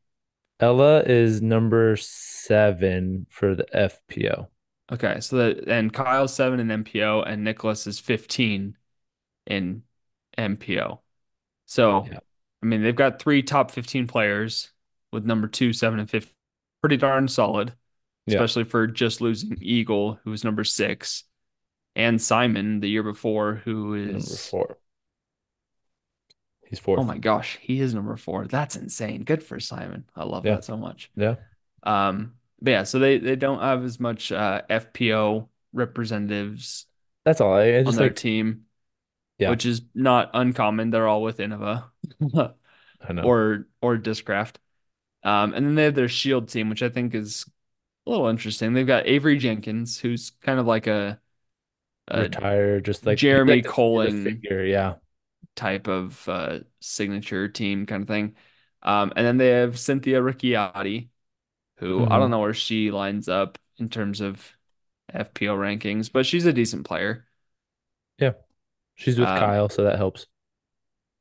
Ella 0.60 1.04
is 1.04 1.42
number 1.42 1.96
seven 1.98 3.28
for 3.30 3.54
the 3.54 3.66
FPO. 3.74 4.48
Okay, 4.92 5.20
so 5.20 5.38
that 5.38 5.68
and 5.68 5.94
Kyle's 5.94 6.34
seven 6.34 6.60
in 6.60 6.84
MPO, 6.84 7.24
and 7.28 7.44
Nicholas 7.44 7.86
is 7.86 8.00
fifteen 8.00 8.76
in 9.46 9.84
MPO. 10.38 11.00
So, 11.68 12.08
Yeah. 12.12 12.20
I 12.64 12.66
mean, 12.66 12.82
they've 12.82 12.96
got 12.96 13.20
three 13.20 13.44
top 13.44 13.70
fifteen 13.70 14.08
players 14.08 14.72
with 15.12 15.26
number 15.26 15.48
two, 15.48 15.74
seven, 15.74 16.00
and 16.00 16.10
fifteen. 16.10 16.34
Pretty 16.82 16.98
darn 16.98 17.28
solid. 17.28 17.74
Yeah. 18.26 18.36
especially 18.36 18.66
for 18.66 18.88
just 18.88 19.22
losing 19.22 19.58
Eagle, 19.62 20.20
who 20.26 20.32
was 20.32 20.44
number 20.44 20.66
six, 20.66 21.24
and 21.96 22.22
Simon 22.22 22.82
the 22.82 22.90
year 22.90 23.04
before, 23.04 23.62
who 23.64 23.94
is 23.94 24.12
Number 24.12 24.66
four. 24.68 24.78
He's 26.70 26.82
Oh 26.88 27.04
my 27.04 27.18
gosh, 27.18 27.58
he 27.62 27.80
is 27.80 27.94
number 27.94 28.16
four. 28.18 28.46
That's 28.48 28.76
insane. 28.76 29.24
Good 29.24 29.44
for 29.44 29.60
Simon. 29.60 30.10
I 30.16 30.24
love 30.24 30.46
Yeah. 30.46 30.56
that 30.56 30.66
so 30.66 30.78
much. 30.78 31.12
Yeah. 31.16 31.36
Um, 31.84 32.36
but 32.62 32.72
yeah, 32.72 32.84
so 32.84 33.00
they 33.00 33.18
they 33.20 33.36
don't 33.36 33.62
have 33.62 33.84
as 33.84 34.00
much 34.00 34.32
uh, 34.32 34.64
FPO 34.70 35.50
representatives 35.74 36.88
That's 37.26 37.42
all. 37.42 37.54
I, 37.54 37.78
I 37.78 37.84
on 37.86 37.96
just 37.96 37.98
their 37.98 38.10
like, 38.10 38.16
team, 38.16 38.66
yeah, 39.40 39.50
which 39.50 39.66
is 39.66 39.82
not 39.96 40.32
uncommon. 40.34 40.92
They're 40.92 41.08
all 41.08 41.24
with 41.24 41.40
Innova 41.40 41.86
I 43.02 43.14
know. 43.14 43.24
or 43.24 43.68
or 43.82 43.98
Discraft. 43.98 44.56
Um, 45.24 45.54
and 45.54 45.66
then 45.66 45.76
they 45.76 45.86
have 45.86 45.96
their 45.96 46.10
Shield 46.10 46.50
team, 46.50 46.70
which 46.70 46.84
I 46.84 46.90
think 46.90 47.16
is 47.16 47.46
a 48.08 48.10
little 48.12 48.28
interesting. 48.28 48.74
They've 48.74 48.88
got 48.88 49.08
Avery 49.08 49.38
Jenkins, 49.38 50.00
who's 50.00 50.32
kind 50.42 50.60
of 50.60 50.68
like 50.68 50.88
a, 50.88 51.22
a 52.10 52.30
Retire, 52.30 52.80
just 52.82 53.06
like 53.06 53.22
Jeremy 53.24 53.62
like 53.62 53.64
the, 53.64 53.76
he's 53.92 54.06
a 54.06 54.12
Koling 54.12 54.18
figure. 54.18 54.64
Yeah. 54.66 54.96
Type 55.58 55.88
of 55.90 56.28
uh, 56.30 56.62
signature 56.82 57.50
team 57.50 57.88
kind 57.88 58.04
of 58.04 58.10
thing. 58.10 58.36
Um, 58.84 59.14
and 59.18 59.26
then 59.28 59.38
they 59.38 59.50
have 59.50 59.80
Cynthia 59.80 60.22
Ricciardi, 60.22 61.10
who 61.78 62.08
I 62.10 62.18
hmm 62.18 62.20
don't 62.20 62.32
know 62.32 62.40
where 62.40 62.54
she 62.56 62.92
lines 62.92 63.30
up 63.30 63.60
in 63.78 63.90
terms 63.90 64.22
of 64.22 64.54
FPO 65.14 65.58
rankings, 65.58 66.12
but 66.12 66.26
she's 66.28 66.46
a 66.48 66.54
decent 66.54 66.86
player. 66.88 67.28
Yeah. 68.20 68.34
She's 68.96 69.20
with 69.20 69.34
Um, 69.34 69.36
Kyle, 69.36 69.70
so 69.70 69.84
that 69.84 69.98
helps. 69.98 70.28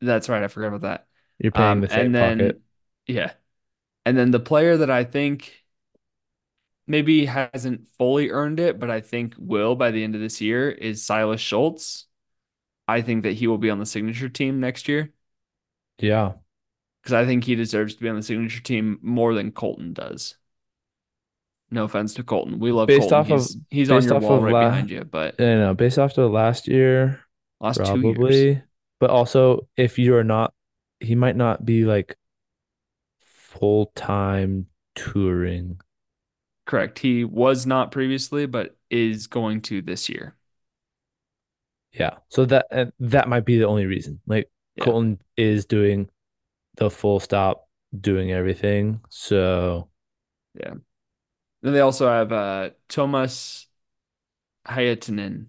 that's 0.01 0.29
right, 0.29 0.43
I 0.43 0.49
forgot 0.49 0.69
about 0.69 0.83
that. 0.83 1.07
You're 1.39 1.51
paying 1.53 1.81
Um, 1.81 1.83
the 1.83 1.89
same 1.89 2.11
and 2.11 2.15
then 2.15 2.55
pocket. 2.55 2.61
yeah, 3.07 3.33
and 4.07 4.19
then 4.19 4.31
the 4.33 4.41
player 4.41 4.79
that 4.79 4.91
I 4.91 5.05
think 5.05 5.65
maybe 6.87 7.27
hasn't 7.27 7.89
fully 7.99 8.31
earned 8.31 8.61
it, 8.61 8.79
but 8.79 8.91
I 8.91 9.01
think 9.01 9.35
will 9.39 9.75
by 9.75 9.91
the 9.91 10.05
end 10.05 10.15
of 10.15 10.21
this 10.21 10.41
year 10.41 10.71
is 10.71 11.05
Silas 11.05 11.41
Schultz. 11.41 12.07
I 12.89 13.03
think 13.03 13.25
that 13.25 13.35
he 13.35 13.47
will 13.47 13.59
be 13.59 13.71
on 13.71 13.79
the 13.79 13.87
signature 13.87 14.29
team 14.29 14.61
next 14.61 14.89
year 14.89 15.13
Yeah. 15.99 16.35
because 17.03 17.13
I 17.13 17.25
think 17.25 17.45
he 17.45 17.55
deserves 17.55 17.95
to 17.95 18.03
be 18.03 18.09
on 18.09 18.17
the 18.17 18.23
signature 18.23 18.61
team 18.63 18.99
more 19.03 19.35
than 19.35 19.53
Colton 19.53 19.93
does. 19.93 20.37
No 21.71 21.85
offense 21.85 22.15
to 22.15 22.23
Colton. 22.23 22.59
We 22.61 22.71
love 22.73 22.87
Based 22.89 23.11
Colton. 23.11 23.19
off 23.19 23.31
of 23.31 23.41
He's 23.41 23.57
he's 23.71 23.91
on 23.91 24.03
your 24.05 24.19
wall 24.21 24.41
right 24.41 24.53
la 24.53 24.69
behind 24.69 24.91
you, 24.91 25.05
but 25.05 25.41
I 25.41 25.45
know, 25.45 25.75
based 25.75 25.99
off 25.99 26.17
of 26.17 26.31
last 26.31 26.69
year, 26.69 27.21
last 27.61 27.85
two 27.85 28.01
years. 28.01 28.17
probably. 28.19 28.63
But 29.01 29.11
also 29.11 29.69
if 29.77 29.99
you 29.99 30.15
are 30.17 30.25
not 30.25 30.55
he 31.01 31.15
might 31.15 31.37
not 31.37 31.65
be 31.65 31.85
like 31.85 32.17
full-time 33.21 34.67
touring. 34.95 35.81
Correct. 36.67 36.99
He 37.01 37.25
was 37.25 37.67
not 37.67 37.93
previously, 37.93 38.47
but 38.47 38.77
is 38.91 39.27
going 39.27 39.63
to 39.63 39.83
this 39.83 40.09
year. 40.09 40.36
Yeah. 41.99 42.19
So 42.29 42.45
that 42.47 42.67
and 42.71 42.93
that 43.01 43.29
might 43.29 43.45
be 43.45 43.59
the 43.59 43.67
only 43.67 43.87
reason. 43.87 44.21
Like 44.27 44.51
Yeah. 44.77 44.85
Colton 44.85 45.21
is 45.37 45.65
doing 45.65 46.11
the 46.77 46.91
full 46.91 47.21
stop, 47.21 47.69
doing 47.99 48.33
everything. 48.33 49.01
So 49.09 49.89
Yeah. 50.55 50.75
Then 51.63 51.73
they 51.73 51.81
also 51.81 52.09
have 52.09 52.33
uh 52.33 52.71
Thomas 52.89 53.67
Hayatanen. 54.67 55.49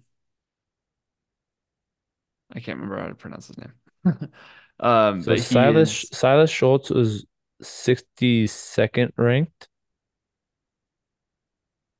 I 2.52 2.60
can't 2.60 2.78
remember 2.78 2.98
how 3.00 3.08
to 3.08 3.14
pronounce 3.14 3.48
his 3.48 3.58
name. 3.58 3.72
Um, 4.80 5.22
so 5.22 5.32
but 5.32 5.40
Silas 5.40 5.90
is 5.90 6.08
Silas 6.12 6.50
Schultz 6.50 6.90
was 6.90 7.26
62nd 7.60 9.10
ranked 9.16 9.68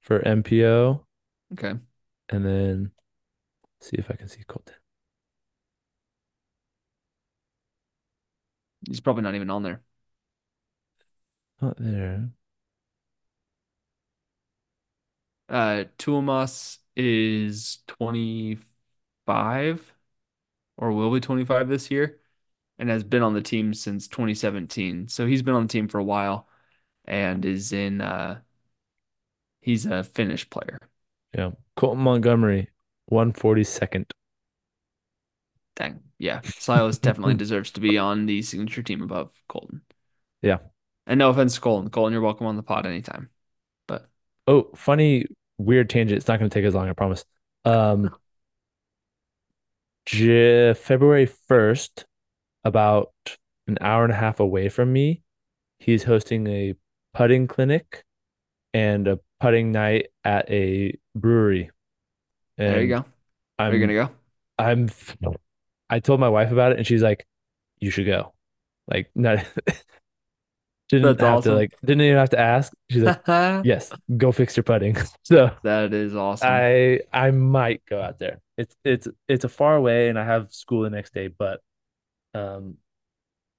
for 0.01 0.21
MPO. 0.27 1.05
okay. 1.53 1.75
And 2.31 2.45
then 2.47 2.93
see 3.81 3.97
if 3.99 4.11
I 4.11 4.14
can 4.14 4.29
see 4.29 4.43
Colton. 4.47 4.75
He's 8.87 9.01
probably 9.01 9.23
not 9.23 9.35
even 9.35 9.51
on 9.51 9.62
there. 9.62 9.83
Not 11.61 11.77
there. 11.79 12.31
Uh 15.49 15.85
Tuomas 15.99 16.79
is 16.97 17.79
25 17.87 19.95
or 20.77 20.93
will 20.93 21.12
be 21.12 21.21
25 21.21 21.69
this 21.69 21.91
year 21.91 22.21
and 22.79 22.88
has 22.91 23.05
been 23.05 23.23
on 23.23 23.35
the 23.35 23.41
team 23.43 23.73
since 23.75 24.09
2017. 24.09 25.09
So 25.09 25.27
he's 25.27 25.43
been 25.43 25.55
on 25.55 25.62
the 25.64 25.69
team 25.73 25.88
for 25.88 25.99
a 25.99 26.05
while 26.05 26.49
and 27.07 27.45
is 27.45 27.73
in 27.73 28.01
uh 28.03 28.41
he's 29.61 29.87
a 29.87 30.05
Finnish 30.05 30.49
player. 30.51 30.79
Yeah. 31.35 31.53
Colton 31.77 32.03
Montgomery, 32.03 32.71
142nd. 33.11 34.11
Dang. 35.77 36.01
Yeah. 36.18 36.40
Silas 36.44 36.99
definitely 36.99 37.35
deserves 37.37 37.71
to 37.73 37.81
be 37.81 37.99
on 37.99 38.27
the 38.27 38.42
signature 38.42 38.83
team 38.83 39.03
above 39.03 39.31
Colton. 39.49 39.83
Yeah. 40.42 40.59
And 41.07 41.18
no 41.18 41.31
offense 41.31 41.55
to 41.55 41.61
Colton. 41.61 41.90
Colton, 41.90 42.12
you're 42.12 42.23
welcome 42.23 42.47
on 42.47 42.57
the 42.57 42.62
pod 42.62 42.87
anytime. 42.87 43.31
But 43.87 44.09
Oh, 44.47 44.71
funny, 44.75 45.27
weird 45.57 45.88
tangent. 45.90 46.18
It's 46.18 46.29
not 46.29 46.38
going 46.38 46.51
to 46.51 46.55
take 46.55 46.64
as 46.66 46.75
long, 46.75 46.88
I 46.88 46.92
promise. 46.92 47.25
Um, 47.64 48.14
J 50.07 50.75
February 50.75 51.27
1st, 51.27 52.05
about 52.64 53.12
an 53.66 53.79
hour 53.81 54.05
and 54.05 54.12
a 54.12 54.16
half 54.16 54.40
away 54.40 54.68
from 54.68 54.92
me, 54.92 55.23
he's 55.79 56.05
hosting 56.05 56.47
a 56.47 56.75
putting 57.14 57.47
clinic 57.47 58.05
and 58.75 59.09
a 59.09 59.21
putting 59.40 59.73
night 59.73 60.09
at 60.25 60.51
a 60.51 60.99
brewery. 61.14 61.71
There 62.66 62.83
you 62.83 62.88
And 62.88 62.94
go. 62.94 63.05
Where 63.64 63.75
are 63.77 63.81
you 63.81 63.81
I'm 63.81 63.94
gonna 63.97 64.07
go? 64.09 64.14
I'm 64.59 64.90
I 65.90 66.01
told 66.01 66.21
my 66.21 66.29
wife 66.29 66.51
about 66.53 66.73
it 66.73 66.79
and 66.79 66.87
she's 66.87 67.03
like, 67.03 67.27
you 67.81 67.90
should 67.90 68.07
go. 68.07 68.35
Like 68.88 69.11
not 69.14 69.47
didn't 70.88 71.16
That's 71.16 71.21
have 71.21 71.40
to 71.42 71.55
like 71.55 71.77
didn't 71.85 72.03
even 72.03 72.16
have 72.18 72.31
to 72.31 72.38
ask. 72.38 72.73
She's 72.90 73.03
like, 73.03 73.18
yes, 73.62 73.94
go 74.16 74.33
fix 74.33 74.57
your 74.57 74.64
putting. 74.64 74.97
So 75.25 75.51
that 75.62 75.92
is 75.92 76.14
awesome. 76.14 76.66
I 76.71 77.01
I 77.12 77.31
might 77.33 77.85
go 77.87 78.01
out 78.03 78.18
there. 78.18 78.40
It's 78.57 78.77
it's 78.85 79.09
it's 79.29 79.44
a 79.44 79.49
far 79.49 79.77
away 79.77 80.09
and 80.09 80.18
I 80.18 80.25
have 80.25 80.53
school 80.55 80.83
the 80.83 80.90
next 80.90 81.14
day, 81.14 81.29
but 81.29 81.61
um 82.35 82.77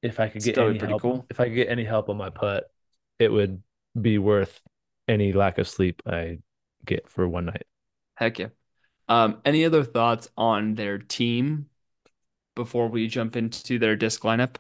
if 0.03 0.19
I 0.19 0.29
could 0.29 0.43
get 0.43 0.57
Still 0.57 0.67
any 0.67 0.79
pretty 0.79 0.93
help 0.93 1.03
cool. 1.03 1.29
if 1.29 1.39
I 1.39 1.45
could 1.45 1.55
get 1.55 1.69
any 1.69 1.85
help 1.85 2.09
on 2.09 2.17
my 2.17 2.29
putt, 2.31 2.71
it 3.19 3.31
would 3.31 3.63
be 3.99 4.17
worth 4.19 4.61
any 5.07 5.33
lack 5.33 5.57
of 5.59 5.67
sleep 5.69 6.01
I 6.07 6.39
get 6.85 7.09
for 7.09 7.27
one 7.27 7.45
night. 7.47 7.65
Heck 8.15 8.39
yeah. 8.39 8.49
Um, 9.09 9.41
any 9.43 9.65
other 9.65 9.83
thoughts 9.83 10.29
on 10.37 10.75
their 10.75 10.97
team 10.97 11.69
before 12.55 12.89
we 12.89 13.07
jump 13.07 13.35
into 13.35 13.79
their 13.79 13.95
disc 13.95 14.21
lineup? 14.23 14.57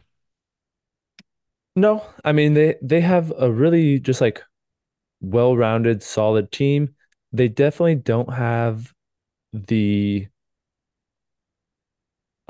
No, 1.75 2.05
I 2.25 2.31
mean 2.31 2.53
they 2.53 2.75
they 2.81 3.01
have 3.01 3.31
a 3.37 3.51
really 3.51 3.99
just 3.99 4.21
like 4.21 4.41
well-rounded, 5.21 6.03
solid 6.03 6.51
team. 6.51 6.95
They 7.33 7.47
definitely 7.49 7.95
don't 7.95 8.33
have 8.33 8.93
the 9.53 10.27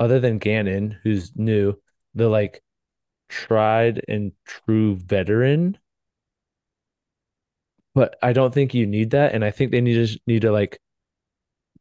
other 0.00 0.18
than 0.18 0.38
Gannon, 0.38 0.98
who's 1.04 1.36
new, 1.36 1.80
the 2.14 2.28
like 2.28 2.62
tried 3.28 4.04
and 4.08 4.32
true 4.46 4.96
veteran. 4.96 5.78
But 7.94 8.16
I 8.22 8.32
don't 8.32 8.52
think 8.54 8.74
you 8.74 8.86
need 8.86 9.10
that, 9.10 9.32
and 9.34 9.44
I 9.44 9.50
think 9.52 9.70
they 9.70 9.80
need 9.80 10.06
to 10.06 10.20
need 10.26 10.42
to 10.42 10.52
like 10.52 10.80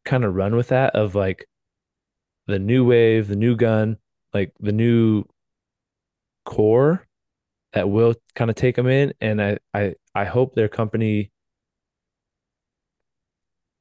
kind 0.05 0.23
of 0.23 0.35
run 0.35 0.55
with 0.55 0.69
that 0.69 0.95
of 0.95 1.15
like 1.15 1.45
the 2.47 2.59
new 2.59 2.85
wave, 2.85 3.27
the 3.27 3.35
new 3.35 3.55
gun, 3.55 3.97
like 4.33 4.51
the 4.59 4.71
new 4.71 5.23
core 6.45 7.07
that 7.73 7.89
will 7.89 8.15
kind 8.35 8.49
of 8.49 8.55
take 8.55 8.75
them 8.75 8.87
in. 8.87 9.13
And 9.21 9.41
I 9.41 9.57
I 9.73 9.95
I 10.15 10.25
hope 10.25 10.55
their 10.55 10.69
company 10.69 11.31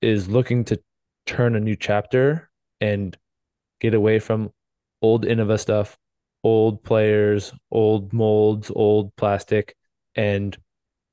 is 0.00 0.28
looking 0.28 0.64
to 0.64 0.81
turn 1.26 1.57
a 1.57 1.61
new 1.61 1.76
chapter 1.76 2.50
and 2.81 3.16
get 3.81 3.94
away 3.94 4.18
from 4.18 4.52
old 5.02 5.24
Innova 5.24 5.59
stuff, 5.59 5.98
old 6.44 6.83
players, 6.83 7.52
old 7.70 8.12
molds, 8.12 8.70
old 8.74 9.14
plastic, 9.16 9.76
and 10.14 10.57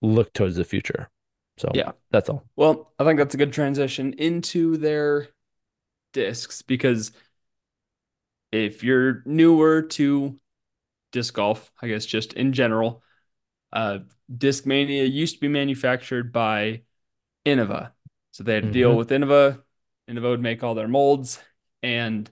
look 0.02 0.34
towards 0.34 0.56
the 0.56 0.64
future. 0.64 1.10
So 1.58 1.72
Yeah. 1.74 1.94
that's 2.12 2.30
all. 2.30 2.44
Well, 2.56 2.94
I 3.00 3.04
think 3.04 3.18
that's 3.20 3.34
a 3.36 3.38
good 3.40 3.54
transition 3.54 4.14
into 4.14 4.78
their 4.78 5.30
discs 6.14 6.62
because 6.62 7.12
if 8.52 8.84
you're 8.84 9.22
newer 9.26 9.82
to 9.82 10.40
disc 11.12 11.34
golf, 11.34 11.72
I 11.82 11.88
guess 11.88 12.06
just 12.06 12.34
in 12.34 12.54
general, 12.54 13.04
uh, 13.74 14.00
Discmania 14.34 15.12
used 15.12 15.36
to 15.36 15.42
be 15.42 15.48
manufactured 15.48 16.32
by 16.32 16.84
Innova. 17.46 17.92
So 18.32 18.44
they 18.44 18.56
had 18.56 18.66
to 18.66 18.72
deal 18.72 18.96
Mhm. 18.96 18.98
with 18.98 19.10
Innova. 19.10 19.64
Innova 20.10 20.30
would 20.32 20.42
make 20.42 20.64
all 20.64 20.76
their 20.76 20.88
molds 20.88 21.40
and 21.84 22.30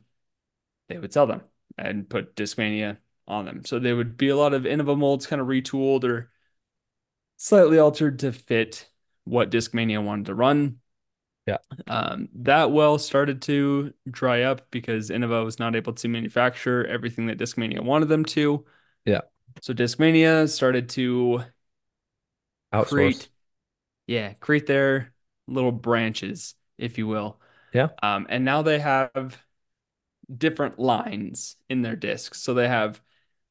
they 0.89 0.97
would 0.97 1.13
sell 1.13 1.27
them 1.27 1.43
and 1.77 2.09
put 2.09 2.35
Discmania 2.35 2.97
on 3.27 3.45
them. 3.45 3.65
So 3.65 3.79
they 3.79 3.93
would 3.93 4.17
be 4.17 4.29
a 4.29 4.37
lot 4.37 4.53
of 4.53 4.63
Innova 4.63 4.97
molds 4.97 5.27
kind 5.27 5.41
of 5.41 5.47
retooled 5.47 6.03
or 6.03 6.31
slightly 7.37 7.77
altered 7.77 8.19
to 8.19 8.31
fit 8.31 8.89
what 9.25 9.51
Discmania 9.51 10.03
wanted 10.03 10.27
to 10.27 10.35
run. 10.35 10.79
Yeah. 11.45 11.57
Um, 11.87 12.29
that 12.35 12.71
well 12.71 12.97
started 12.97 13.41
to 13.43 13.93
dry 14.09 14.43
up 14.43 14.71
because 14.71 15.09
Innova 15.09 15.43
was 15.43 15.59
not 15.59 15.75
able 15.75 15.93
to 15.93 16.07
manufacture 16.07 16.85
everything 16.87 17.25
that 17.27 17.37
Discmania 17.37 17.81
wanted 17.81 18.07
them 18.07 18.23
to. 18.25 18.65
Yeah. 19.05 19.21
So 19.61 19.73
Discmania 19.73 20.49
started 20.49 20.89
to 20.89 21.43
Outsource. 22.73 22.87
create, 22.89 23.29
yeah, 24.07 24.33
create 24.33 24.67
their 24.67 25.13
little 25.47 25.71
branches, 25.71 26.55
if 26.77 26.97
you 26.97 27.07
will. 27.07 27.39
Yeah. 27.73 27.89
Um, 28.01 28.27
and 28.29 28.45
now 28.45 28.61
they 28.61 28.79
have 28.79 29.37
different 30.35 30.79
lines 30.79 31.57
in 31.69 31.81
their 31.81 31.95
discs. 31.95 32.41
So 32.41 32.53
they 32.53 32.67
have 32.67 33.01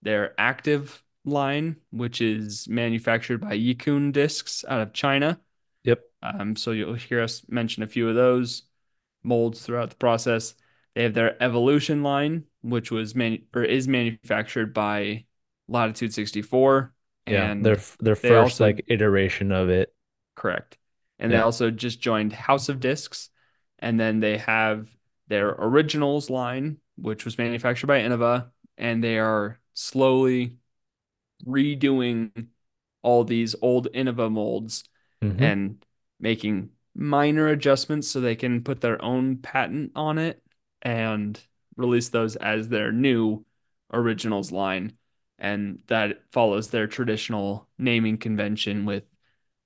their 0.01 0.35
active 0.39 1.03
line, 1.25 1.77
which 1.91 2.21
is 2.21 2.67
manufactured 2.69 3.39
by 3.39 3.59
Yikun 3.59 4.13
Discs 4.13 4.65
out 4.67 4.81
of 4.81 4.93
China. 4.93 5.39
Um, 6.23 6.57
so 6.57 6.73
you'll 6.73 6.95
hear 6.95 7.21
us 7.23 7.43
mention 7.49 7.83
a 7.83 7.87
few 7.87 8.09
of 8.09 8.15
those 8.15 8.63
molds 9.23 9.65
throughout 9.65 9.91
the 9.91 9.97
process. 9.97 10.55
They 10.95 11.03
have 11.05 11.15
their 11.15 11.43
Evolution 11.43 12.03
line, 12.03 12.45
which 12.63 12.91
was 12.91 13.15
man 13.15 13.45
or 13.55 13.65
is 13.65 13.89
manufactured 13.89 14.75
by 14.75 15.27
Latitude 15.69 16.15
64, 16.15 16.95
Yeah. 17.27 17.51
Their 17.59 17.77
and 17.77 17.83
their 18.01 18.17
they 18.23 18.35
first 18.35 18.37
also 18.37 18.61
like 18.61 18.85
iteration 18.89 19.53
of 19.53 19.69
it. 19.69 19.95
correct. 20.37 20.79
And 21.19 21.33
they 21.33 21.39
also 21.39 21.71
just 21.71 22.01
joined 22.01 22.33
House 22.33 22.69
of 22.69 22.81
Discs, 22.81 23.31
and 23.79 23.99
then 23.99 24.21
they 24.21 24.39
have 24.39 24.89
their 25.29 25.51
Originals 25.51 26.31
line, 26.31 26.79
which 26.97 27.25
was 27.25 27.39
manufactured 27.39 27.87
by 27.87 28.01
Innova, 28.01 28.51
and 28.77 29.03
they 29.03 29.19
are 29.19 29.59
slowly 29.75 30.57
redoing 31.47 32.49
all 33.03 33.25
these 33.25 33.55
old 33.63 33.89
Innova 33.95 34.31
molds 34.33 34.85
hmm 35.23 35.37
and 35.39 35.85
making 36.23 36.71
minor 36.97 37.49
adjustments 37.49 38.09
so 38.09 38.21
they 38.21 38.37
can 38.37 38.65
put 38.65 38.83
their 38.83 39.03
own 39.05 39.39
patent 39.39 39.93
on 39.97 40.19
it 40.19 40.43
and 40.83 41.41
release 41.77 42.11
those 42.11 42.37
as 42.37 42.71
their 42.71 42.93
new 42.93 43.45
originals 43.93 44.53
line. 44.53 44.95
And 45.39 45.81
that 45.89 46.23
follows 46.33 46.71
their 46.71 46.89
traditional 46.89 47.69
naming 47.79 48.19
convention 48.19 48.87
with 48.87 49.05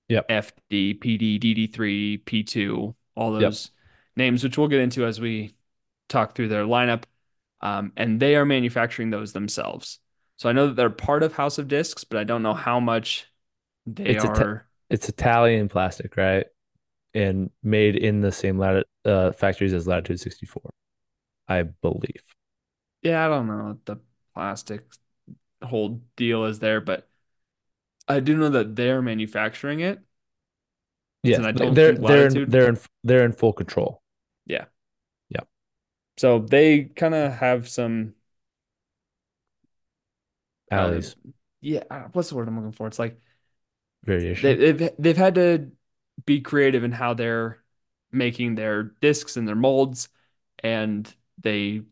Yep. 0.08 0.26
FD, 0.28 0.94
PD, 0.94 1.38
DD3, 1.38 2.18
P2, 2.18 2.96
all 3.14 3.32
Yep. 3.38 3.42
those 3.42 3.70
names, 4.16 4.42
which 4.44 4.58
we'll 4.58 4.68
get 4.68 4.80
into 4.80 5.04
as 5.06 5.20
we 5.20 5.54
talk 6.08 6.34
through 6.34 6.48
their 6.48 6.64
lineup. 6.64 7.04
Um, 7.60 7.92
and 7.96 8.20
they 8.20 8.36
are 8.36 8.44
manufacturing 8.44 9.10
those 9.10 9.32
themselves. 9.32 9.98
So 10.36 10.48
I 10.48 10.52
know 10.52 10.68
that 10.68 10.76
they're 10.76 10.90
part 10.90 11.22
of 11.22 11.32
House 11.34 11.58
of 11.58 11.68
Discs, 11.68 12.04
but 12.04 12.18
I 12.18 12.24
don't 12.24 12.42
know 12.42 12.54
how 12.54 12.80
much 12.80 13.26
they 13.86 14.04
It's 14.04 14.24
are. 14.24 14.68
It's 14.90 15.08
Italian 15.08 15.68
plastic, 15.68 16.16
right? 16.16 16.46
And 17.14 17.50
made 17.62 17.96
in 17.96 18.20
the 18.20 18.32
same 18.32 18.58
lat 18.58 18.84
uh, 19.04 19.32
factories 19.32 19.72
as 19.72 19.86
Latitude 19.86 20.20
64, 20.20 20.62
I 21.48 21.62
believe. 21.62 22.22
Yeah, 23.02 23.24
I 23.24 23.28
don't 23.28 23.46
know 23.46 23.64
what 23.64 23.84
the 23.84 23.96
plastic 24.34 24.84
whole 25.62 26.00
deal 26.16 26.44
is 26.44 26.58
there, 26.58 26.80
but 26.80 27.08
I 28.08 28.20
do 28.20 28.36
know 28.36 28.50
that 28.50 28.76
they're 28.76 29.02
manufacturing 29.02 29.80
it, 29.80 30.00
don't 31.52 31.74
they're 31.74 31.92
they're 31.92 32.26
in, 32.28 32.50
they're 32.50 32.68
in 32.68 32.78
they're 33.02 33.24
in 33.24 33.32
full 33.32 33.52
control. 33.52 34.02
Yeah. 34.46 34.66
Yeah. 35.28 35.40
So 36.16 36.38
they 36.38 36.84
kind 36.84 37.14
of 37.14 37.32
have 37.32 37.68
some 37.68 38.14
uh 40.70 41.00
yeah, 41.60 41.82
uh, 41.90 42.04
what's 42.12 42.28
the 42.28 42.36
word 42.36 42.48
I'm 42.48 42.56
looking 42.56 42.72
for? 42.72 42.86
It's 42.86 42.98
like 42.98 43.18
they 44.40 44.54
variation. 44.54 44.54
they've 44.54 44.90
they've 44.98 45.16
had 45.16 45.34
to 45.36 45.70
be 46.24 46.40
creative 46.40 46.84
in 46.84 46.92
how 46.92 47.14
they're 47.14 47.62
making 48.12 48.54
their 48.54 48.84
discs 48.84 49.36
and 49.36 49.46
their 49.46 49.56
molds, 49.56 50.08
and 50.62 51.12
they 51.38 51.82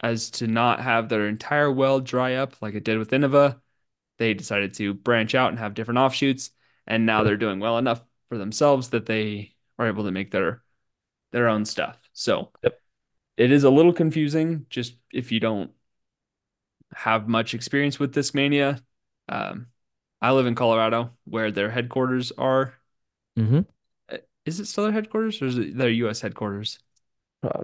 as 0.00 0.30
to 0.30 0.46
not 0.46 0.80
have 0.80 1.08
their 1.08 1.26
entire 1.26 1.70
well 1.70 2.00
dry 2.00 2.34
up 2.34 2.60
like 2.60 2.74
it 2.74 2.84
did 2.84 2.98
with 2.98 3.10
Innova, 3.10 3.60
they 4.18 4.34
decided 4.34 4.74
to 4.74 4.94
branch 4.94 5.34
out 5.34 5.50
and 5.50 5.58
have 5.58 5.74
different 5.74 5.98
offshoots, 5.98 6.50
and 6.86 7.06
now 7.06 7.22
they're 7.24 7.36
doing 7.36 7.60
well 7.60 7.78
enough 7.78 8.04
for 8.28 8.38
themselves 8.38 8.90
that 8.90 9.06
they 9.06 9.54
are 9.78 9.86
able 9.88 10.04
to 10.04 10.12
make 10.12 10.30
their 10.30 10.62
their 11.32 11.48
own 11.48 11.64
stuff. 11.64 11.98
So 12.12 12.52
Yep. 12.62 12.80
it 13.36 13.52
is 13.52 13.64
a 13.64 13.70
little 13.70 13.92
confusing 13.92 14.66
just 14.70 14.96
if 15.12 15.32
you 15.32 15.40
don't 15.40 15.72
have 16.94 17.28
much 17.28 17.54
experience 17.54 17.98
with 17.98 18.14
Discmania. 18.14 18.80
Um, 19.28 19.66
I 20.20 20.32
live 20.32 20.46
in 20.46 20.54
Colorado 20.54 21.16
where 21.24 21.50
their 21.50 21.70
headquarters 21.70 22.32
are. 22.32 22.74
hmm 23.36 23.66
Uh, 24.08 24.18
Is 24.44 24.60
it 24.60 24.66
still 24.66 24.84
their 24.84 24.92
headquarters 24.92 25.40
or 25.42 25.46
is 25.46 25.58
it 25.58 25.76
their 25.76 25.90
US 25.90 26.20
headquarters? 26.20 26.78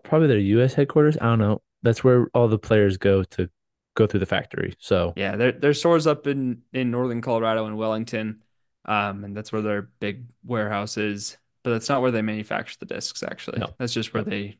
Probably 0.05 0.29
their 0.29 0.39
U.S. 0.39 0.75
headquarters. 0.75 1.17
I 1.21 1.25
don't 1.25 1.39
know. 1.39 1.63
That's 1.83 2.05
where 2.05 2.29
all 2.35 2.49
the 2.49 2.59
players 2.59 2.97
go 2.97 3.25
to 3.25 3.49
go 3.97 4.07
through 4.07 4.21
the 4.21 4.27
factory. 4.27 4.75
So 4.79 5.15
Yeah, 5.15 5.37
their 5.37 5.53
their 5.53 5.75
stores 5.75 6.07
up 6.07 6.27
in 6.27 6.63
in 6.73 6.91
northern 6.91 7.21
Colorado 7.21 7.67
in 7.67 7.77
Wellington. 7.77 8.43
Um, 8.85 9.25
and 9.25 9.37
that's 9.37 9.53
where 9.53 9.63
their 9.63 9.83
big 9.83 10.27
warehouse 10.45 10.97
is. 10.97 11.37
But 11.63 11.71
that's 11.71 11.89
not 11.89 12.03
where 12.03 12.11
they 12.11 12.23
manufacture 12.23 12.77
the 12.81 12.87
discs, 12.87 13.23
actually. 13.23 13.67
no. 13.67 13.77
That's 13.79 13.93
just 13.93 14.13
where 14.15 14.25
they 14.25 14.59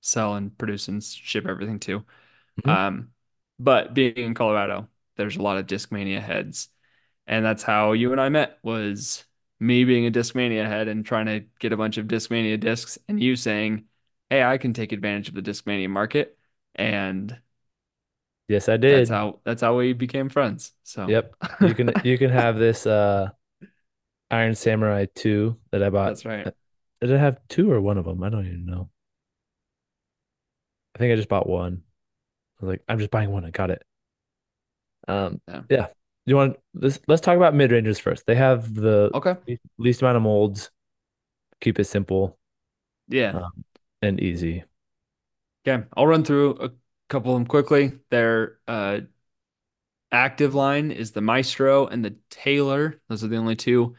sell 0.00 0.36
and 0.36 0.56
produce 0.58 0.88
and 0.88 1.02
ship 1.04 1.46
everything 1.46 1.78
to. 1.80 2.04
hmm 2.64 2.74
Um, 2.74 3.12
but 3.58 3.94
being 3.94 4.16
in 4.16 4.34
Colorado, 4.34 4.88
there's 5.16 5.36
a 5.36 5.42
lot 5.42 5.58
of 5.58 5.66
Discmania 5.66 6.20
heads, 6.22 6.68
and 7.30 7.46
that's 7.46 7.64
how 7.64 7.92
you 7.94 8.12
and 8.12 8.20
I 8.22 8.30
met. 8.30 8.60
Was 8.64 9.26
me 9.60 9.84
being 9.86 10.06
a 10.06 10.12
Discmania 10.12 10.66
head 10.68 10.88
and 10.88 11.06
trying 11.06 11.26
to 11.28 11.42
get 11.60 11.72
a 11.74 11.78
bunch 11.78 11.98
of 11.98 12.08
Discmania 12.08 12.60
discs, 12.60 12.98
and 13.08 13.22
you 13.22 13.36
saying, 13.36 13.86
"Hey, 14.30 14.44
I 14.44 14.58
can 14.58 14.74
take 14.74 14.92
advantage 14.92 15.30
of 15.30 15.36
the 15.36 15.42
Discmania 15.42 15.90
market," 15.90 16.38
and 16.76 17.40
Yes, 18.48 18.68
I 18.68 18.76
that's 18.88 19.08
did. 19.08 19.10
how 19.10 19.40
that's 19.44 19.62
how 19.62 19.76
we 19.76 19.92
became 19.92 20.28
friends. 20.28 20.72
So 20.82 21.16
Yep. 21.16 21.34
You 21.60 21.74
can 21.74 21.94
you 22.02 22.18
can 22.18 22.30
have 22.30 22.56
this 22.58 22.86
uh 22.86 23.30
Iron 24.30 24.54
Samurai 24.54 25.06
2 25.14 25.58
that 25.72 25.82
I 25.82 25.90
bought. 25.90 26.16
that's 26.16 26.24
right. 26.24 26.46
Uh, 26.46 26.52
Did 27.00 27.14
I 27.14 27.18
have 27.18 27.40
two 27.48 27.70
or 27.72 27.80
one 27.80 27.98
of 27.98 28.04
them? 28.06 28.22
I 28.22 28.30
don't 28.30 28.46
even 28.46 28.66
know. 28.66 28.90
I 30.94 30.98
think 30.98 31.12
I 31.12 31.16
just 31.16 31.28
bought 31.28 31.48
one. 31.48 31.82
I 32.60 32.66
was 32.66 32.70
like, 32.74 32.84
I'm 32.88 32.98
just 32.98 33.10
buying 33.10 33.30
one. 33.32 33.44
I 33.44 33.50
got 33.50 33.70
it. 33.70 33.84
Um, 35.08 35.40
Yeah. 35.48 35.62
yeah. 35.68 35.88
You 36.30 36.36
want 36.36 36.56
this? 36.74 37.00
Let's 37.08 37.20
talk 37.20 37.36
about 37.36 37.56
mid-rangers 37.56 37.98
first. 37.98 38.24
They 38.24 38.36
have 38.36 38.72
the 38.72 39.10
Okay. 39.12 39.34
least, 39.48 39.62
least 39.78 40.02
amount 40.02 40.16
of 40.16 40.22
molds. 40.22 40.70
Keep 41.60 41.80
it 41.80 41.84
simple, 41.84 42.38
Yeah. 43.08 43.32
um, 43.32 43.64
and 44.00 44.20
easy. 44.20 44.62
Okay. 45.66 45.84
I'll 45.96 46.06
run 46.06 46.22
through 46.22 46.56
a 46.60 46.70
couple 47.08 47.32
of 47.34 47.40
them 47.40 47.46
quickly. 47.48 47.98
Their 48.10 48.60
uh, 48.68 49.00
active 50.12 50.54
line 50.54 50.90
is 50.90 51.12
the 51.12 51.20
Maestro 51.20 51.86
and 51.86 52.04
the 52.04 52.16
Taylor. 52.30 53.00
Those 53.08 53.24
are 53.24 53.28
the 53.28 53.36
only 53.36 53.56
two. 53.56 53.96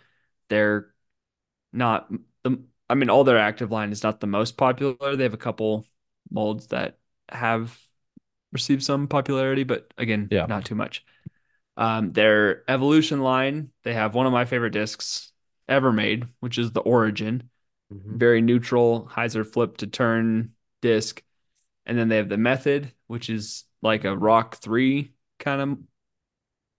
They're 0.50 0.94
not 1.74 2.12
the 2.44 2.64
I 2.90 2.96
mean 2.96 3.10
all 3.10 3.24
their 3.24 3.38
active 3.40 3.72
line 3.72 3.92
is 3.92 4.04
not 4.04 4.20
the 4.22 4.28
most 4.28 4.58
popular. 4.58 5.16
They 5.16 5.24
have 5.24 5.34
a 5.34 5.38
couple 5.38 5.86
molds 6.32 6.68
that 6.68 7.00
have 7.30 7.78
received 8.54 8.84
some 8.84 9.08
popularity, 9.08 9.64
but 9.64 9.94
again, 9.98 10.28
Yeah. 10.32 10.46
not 10.48 10.66
too 10.66 10.76
much. 10.76 11.06
Um, 11.82 12.14
their 12.14 12.70
Evolution 12.70 13.22
line, 13.22 13.72
they 13.84 13.94
have 13.94 14.14
one 14.14 14.28
of 14.28 14.32
my 14.32 14.46
favorite 14.46 14.70
discs 14.70 15.32
ever 15.68 15.92
made, 15.92 16.28
which 16.40 16.58
is 16.58 16.72
the 16.72 16.82
Origin. 16.82 17.50
Mhm. 17.92 18.18
Very 18.18 18.42
neutral 18.42 19.08
hyzer 19.12 19.46
flip 19.46 19.78
to 19.78 19.88
turn 19.88 20.52
disc. 20.82 21.24
And 21.86 21.98
then 21.98 22.08
they 22.08 22.18
have 22.18 22.30
the 22.30 22.38
Method, 22.38 22.94
which 23.08 23.30
is 23.30 23.66
like 23.82 24.06
a 24.06 24.16
Roc3 24.16 25.12
kind 25.40 25.62
of 25.62 25.80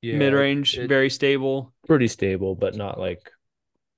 Yeah, 0.03 0.19
mid-range, 0.19 0.79
it 0.79 0.89
very 0.89 1.11
stable, 1.11 1.73
pretty 1.87 2.09
stable, 2.09 2.55
but 2.55 2.77
not 2.77 2.99
like 2.99 3.33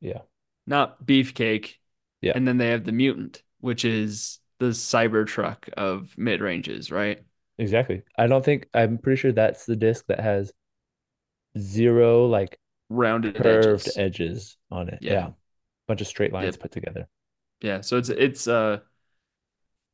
yeah. 0.01 0.23
not 0.67 1.05
beefcake. 1.05 1.75
Yeah. 2.23 2.33
And 2.35 2.49
then 2.49 2.57
they 2.57 2.69
have 2.69 2.85
the 2.85 2.93
Mutant, 2.93 3.43
which 3.61 3.85
is 3.85 4.41
the 4.59 4.71
Cybertruck 4.71 5.69
of 5.75 6.17
mid-ranges, 6.17 6.91
right? 6.91 7.23
Exactly. 7.59 8.03
I 8.19 8.27
don't 8.27 8.45
think 8.45 8.69
I'm 8.75 8.99
pretty 8.99 9.21
sure 9.21 9.33
that's 9.33 9.67
the 9.67 9.77
disc 9.77 10.07
that 10.09 10.21
has 10.21 10.53
zero 11.59 12.27
like 12.27 12.59
Rounded 12.91 13.37
curved 13.37 13.89
edges. 13.89 13.97
edges 13.99 14.57
on 14.71 14.89
it. 14.89 14.99
Yeah. 15.01 15.13
Yeah. 15.13 15.31
Bunch 15.89 16.01
of 16.01 16.07
straight 16.07 16.33
lines 16.33 16.57
Yep. 16.57 16.61
put 16.61 16.71
together. 16.73 17.09
Yeah. 17.61 17.81
So 17.81 17.97
it's 17.97 18.09
it's 18.09 18.47
uh 18.47 18.79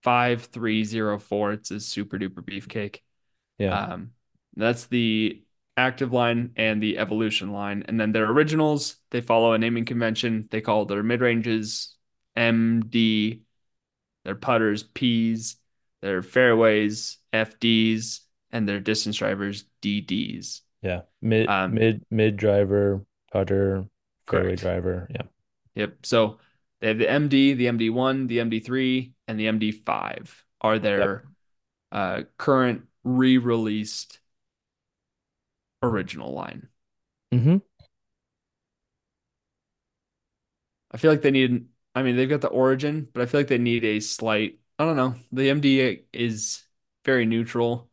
5304. 0.02 1.52
It's 1.52 1.70
a 1.70 1.80
super 1.80 2.18
duper 2.18 2.42
beefcake. 2.42 3.00
Yeah. 3.58 3.78
Um, 3.78 4.10
that's 4.56 4.86
the 4.86 5.42
active 5.76 6.12
line 6.12 6.52
and 6.56 6.82
the 6.82 6.98
evolution 6.98 7.52
line. 7.52 7.84
And 7.86 7.98
then 7.98 8.12
their 8.12 8.28
originals, 8.30 8.96
they 9.10 9.20
follow 9.20 9.52
a 9.52 9.58
naming 9.58 9.84
convention. 9.84 10.48
They 10.50 10.60
call 10.60 10.86
their 10.86 11.02
mid 11.02 11.20
ranges 11.20 11.96
MD, 12.36 13.40
their 14.24 14.34
putters 14.34 14.82
Ps, 14.82 15.56
their 16.02 16.22
fairways 16.22 17.18
FDs, 17.32 18.20
and 18.50 18.68
their 18.68 18.80
distance 18.80 19.16
drivers 19.16 19.64
DDs. 19.82 20.60
Yeah. 20.82 21.02
Mid 21.20 21.48
Um, 21.48 21.74
mid 21.74 22.04
mid 22.10 22.36
driver, 22.36 23.04
putter, 23.32 23.84
fairway 24.26 24.56
driver. 24.56 25.08
Yeah. 25.10 25.22
Yep. 25.74 26.06
So 26.06 26.38
They 26.80 26.88
have 26.88 26.98
the 26.98 27.08
MD, 27.10 27.52
the 27.54 27.68
MD1, 27.68 28.26
the 28.26 28.40
MD3, 28.40 29.12
and 29.28 29.38
the 29.38 29.46
MD5 29.48 30.44
are 30.62 30.74
Yep. 30.74 30.82
their 30.82 31.24
uh, 31.92 32.22
current 32.38 32.86
re-released 33.04 34.20
original 35.82 36.32
line. 36.32 36.68
Mm-hmm. 37.32 37.58
I 40.90 40.96
feel 40.96 41.10
like 41.10 41.22
they 41.22 41.30
need, 41.30 41.66
I 41.94 42.02
mean, 42.02 42.16
they've 42.16 42.28
got 42.28 42.40
the 42.40 42.48
origin, 42.48 43.08
but 43.12 43.22
I 43.22 43.26
feel 43.26 43.40
like 43.40 43.48
they 43.48 43.58
need 43.58 43.84
a 43.84 44.00
slight, 44.00 44.58
I 44.78 44.84
don't 44.84 44.96
know. 44.96 45.14
The 45.32 45.50
MD 45.50 46.04
is 46.12 46.64
very 47.04 47.26
neutral 47.26 47.89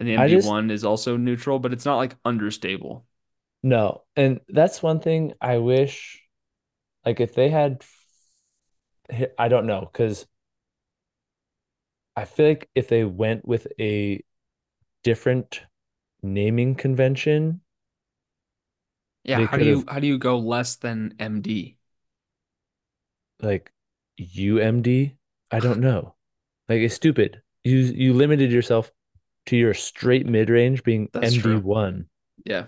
and 0.00 0.08
the 0.08 0.14
MD1 0.14 0.70
is 0.72 0.84
also 0.84 1.16
neutral, 1.18 1.60
but 1.60 1.72
it's 1.74 1.84
not 1.86 1.98
like 1.98 2.16
understable. 2.24 3.06
no. 3.62 4.02
And 4.16 4.40
that's 4.48 4.82
one 4.82 5.00
thing 5.00 5.34
I 5.40 5.58
wish, 5.58 6.22
like 7.06 7.20
if 7.20 7.34
they 7.34 7.50
had, 7.50 7.84
I 9.38 9.48
don't 9.48 9.66
know, 9.66 9.80
because 9.92 10.26
I 12.16 12.24
feel 12.24 12.46
like 12.48 12.70
if 12.76 12.86
they 12.88 13.04
went 13.04 13.46
with 13.46 13.66
a 13.80 14.22
different 15.04 15.62
naming 16.22 16.74
convention, 16.76 17.62
Yeah, 19.24 19.40
how 19.40 19.56
do 19.58 19.64
you 19.64 19.84
how 19.88 19.98
do 19.98 20.06
you 20.06 20.18
go 20.18 20.38
less 20.38 20.76
than 20.76 21.14
MD? 21.18 21.76
like 23.40 23.72
UMD. 24.16 25.16
I 25.50 25.60
don't 25.60 25.80
know. 25.80 26.14
Like 26.68 26.80
it's 26.80 26.94
stupid. 26.94 27.42
You 27.64 27.78
you 27.78 28.14
limited 28.14 28.52
yourself 28.52 28.92
to 29.50 29.56
your 29.56 29.74
straight 29.74 30.26
mid-range 30.26 30.84
being 30.84 31.08
That's. 31.12 31.34
MD1. 31.34 32.06
Yeah. 32.44 32.66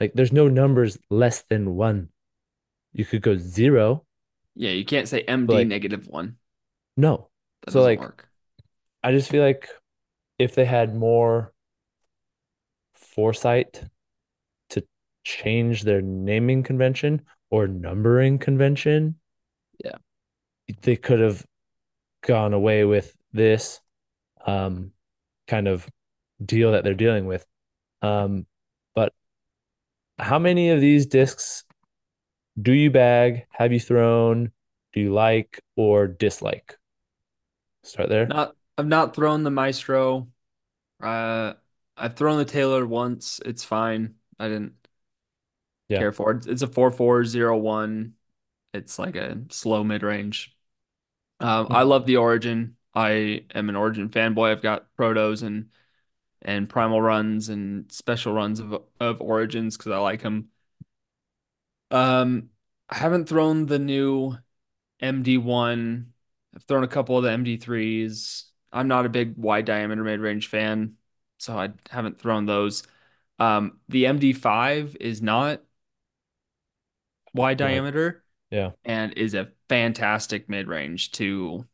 Like 0.00 0.12
there's 0.14 0.32
no 0.32 0.48
numbers 0.48 0.98
less 1.10 1.42
than 1.48 1.74
one. 1.74 2.10
You 2.92 3.04
could 3.04 3.22
go 3.22 3.36
zero, 3.36 4.04
Yeah, 4.54 4.70
you 4.70 4.84
can't 4.84 5.08
say 5.08 5.24
MD 5.24 5.48
like 5.48 5.66
negative 5.68 6.06
one. 6.06 6.36
no. 6.96 7.28
That 7.64 7.72
So 7.72 7.82
like 7.82 8.00
work. 8.00 8.28
I 9.02 9.12
just 9.12 9.30
feel 9.30 9.42
like 9.42 9.68
if 10.38 10.54
they 10.54 10.64
had 10.64 10.94
more 10.94 11.52
foresight 12.94 13.82
to 14.70 14.84
change 15.24 15.82
their 15.82 16.02
naming 16.02 16.62
convention 16.62 17.22
or 17.50 17.66
numbering 17.66 18.38
convention, 18.38 19.16
Yeah. 19.84 19.98
they 20.82 20.96
could 20.96 21.20
have 21.20 21.44
gone 22.22 22.52
away 22.52 22.84
with 22.84 23.14
this 23.32 23.80
um 24.46 24.92
kind 25.46 25.68
of 25.68 25.88
deal 26.44 26.72
that 26.72 26.84
they're 26.84 26.94
dealing 26.94 27.26
with. 27.26 27.46
Um, 28.02 28.46
but 28.94 29.14
how 30.18 30.38
many 30.38 30.70
of 30.70 30.80
these 30.80 31.06
discs 31.06 31.64
do 32.60 32.72
you 32.72 32.90
bag? 32.90 33.46
Have 33.50 33.72
you 33.72 33.80
thrown? 33.80 34.52
Do 34.92 35.00
you 35.00 35.12
like 35.12 35.62
or 35.76 36.06
dislike? 36.08 36.76
Start 37.82 38.08
there. 38.08 38.34
Not 38.34 38.56
I've 38.76 38.86
not 38.86 39.14
thrown 39.14 39.42
the 39.44 39.50
Maestro. 39.50 40.30
Uh 41.02 41.54
I've 41.96 42.16
thrown 42.16 42.38
the 42.38 42.46
Taylor 42.46 42.86
once. 42.86 43.40
It's 43.46 43.64
fine. 43.64 44.16
I 44.38 44.48
didn't 44.48 44.74
Yeah. 45.88 46.04
care 46.04 46.12
for 46.12 46.32
it. 46.32 46.46
It's 46.46 46.62
a 46.62 46.66
4401. 46.66 48.14
It's 48.74 48.98
like 48.98 49.16
a 49.16 49.42
slow 49.50 49.82
mid-range. 49.84 50.54
Um, 51.40 51.68
I 51.70 51.82
Mhm. 51.82 51.84
love 51.84 52.06
the 52.06 52.18
Origin. 52.18 52.76
I 52.94 53.46
am 53.54 53.68
an 53.68 53.76
Origin 53.76 54.10
fanboy. 54.10 54.50
I've 54.52 54.62
got 54.62 54.94
protos 54.96 55.42
and 55.44 55.70
and 56.42 56.68
primal 56.68 57.02
runs 57.02 57.48
and 57.48 57.90
special 57.92 58.32
runs 58.32 58.60
of 58.60 58.82
of 59.00 59.20
Origins 59.20 59.76
because 59.76 59.92
I 59.92 59.98
like 59.98 60.22
them. 60.22 60.50
Um, 61.90 62.50
I 62.88 62.96
haven't 62.96 63.28
thrown 63.28 63.66
the 63.66 63.78
new 63.78 64.36
MD1. 65.00 66.12
I've 66.54 66.64
thrown 66.64 66.84
a 66.84 66.88
couple 66.88 67.16
of 67.18 67.24
the 67.24 67.32
MD3s. 67.32 68.46
I'm 68.72 68.88
not 68.88 69.06
a 69.06 69.08
big 69.08 69.36
wide 69.36 69.64
diameter 69.64 70.04
mid-range 70.04 70.48
fan, 70.48 70.96
so 71.38 71.58
I 71.58 71.70
haven't 71.90 72.20
thrown 72.20 72.46
those. 72.46 72.82
Um, 73.38 73.80
the 73.88 74.06
MD5 74.06 74.96
is 75.00 75.22
not 75.22 75.62
wide 77.34 77.58
diameter 77.58 78.24
Yeah. 78.50 78.72
and 78.84 79.12
is 79.14 79.34
a 79.34 79.50
fantastic 79.68 80.48
mid-range 80.48 81.12
to 81.12 81.66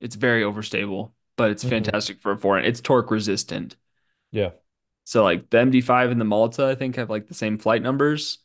it's 0.00 0.16
very 0.16 0.42
overstable, 0.42 1.12
but 1.36 1.50
it's 1.52 1.62
hmm 1.62 1.98
fantastic 2.04 2.20
for 2.22 2.32
a 2.32 2.38
forehand. 2.38 2.66
It's 2.68 2.80
torque 2.82 3.10
resistant. 3.10 3.76
Yeah. 4.30 4.50
So 5.04 5.22
like 5.24 5.50
the 5.50 5.60
MD5 5.60 6.10
and 6.10 6.20
the 6.20 6.24
Malta, 6.24 6.66
I 6.66 6.74
think 6.74 6.96
have 6.96 7.10
like 7.10 7.28
the 7.28 7.34
same 7.34 7.58
flight 7.58 7.82
numbers 7.82 8.38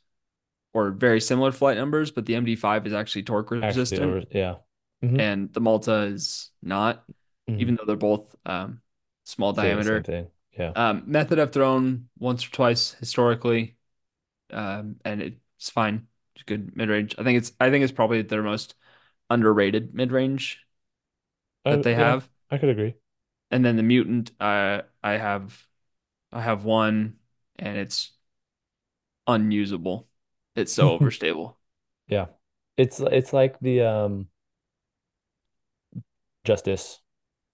or 0.74 0.92
very 0.92 1.22
similar 1.22 1.52
flight 1.52 1.78
numbers, 1.78 2.12
but 2.12 2.26
the 2.26 2.36
MD5 2.36 2.88
is 2.88 2.94
actually 2.94 3.24
torque 3.24 3.52
resistant 3.52 4.20
over. 4.20 4.24
Yeah. 4.32 4.58
hmm 5.02 5.20
and 5.20 5.54
the 5.54 5.62
Malta 5.62 6.04
is 6.04 6.52
not, 6.62 7.06
hmm 7.48 7.54
even 7.58 7.76
though 7.76 7.86
they're 7.86 7.96
both 7.98 8.36
um, 8.46 8.82
small 9.26 9.54
same 9.54 9.82
diameter. 9.84 10.04
thing. 10.04 10.30
Yeah. 10.58 10.76
Um, 10.76 11.04
method 11.08 11.40
I've 11.40 11.54
thrown 11.54 12.10
once 12.20 12.48
or 12.48 12.52
twice 12.52 12.94
historically, 12.94 13.78
um, 14.52 14.98
and 15.06 15.22
it's 15.22 15.70
fine. 15.72 16.08
It's 16.36 16.44
good 16.46 16.76
mid 16.78 16.90
range. 16.90 17.16
I 17.20 17.24
think 17.24 17.38
it's 17.40 17.54
I 17.60 17.70
think 17.72 17.84
it's 17.84 17.94
probably 17.94 18.22
their 18.24 18.44
most 18.44 18.76
underrated 19.30 19.94
mid 19.96 20.12
range 20.14 20.62
that 21.70 21.82
I, 21.82 21.84
they 21.84 21.96
yeah. 21.96 21.96
have. 21.96 22.30
I 22.52 22.58
could 22.58 22.70
agree. 22.70 22.96
And 23.52 23.64
then 23.64 23.76
the 23.78 23.84
mutant, 23.84 24.32
uh, 24.40 24.82
I 25.04 25.14
have 25.14 25.68
I 26.34 26.42
have 26.42 26.66
one, 26.66 27.20
and 27.58 27.78
it's 27.78 28.14
unusable. 29.28 30.08
It's 30.56 30.74
so 30.74 30.98
overstable. 31.00 31.56
Yeah. 32.08 32.28
It's 32.78 33.00
it's 33.00 33.34
like 33.34 33.60
the 33.60 33.82
um 33.82 34.28
justice 36.46 37.02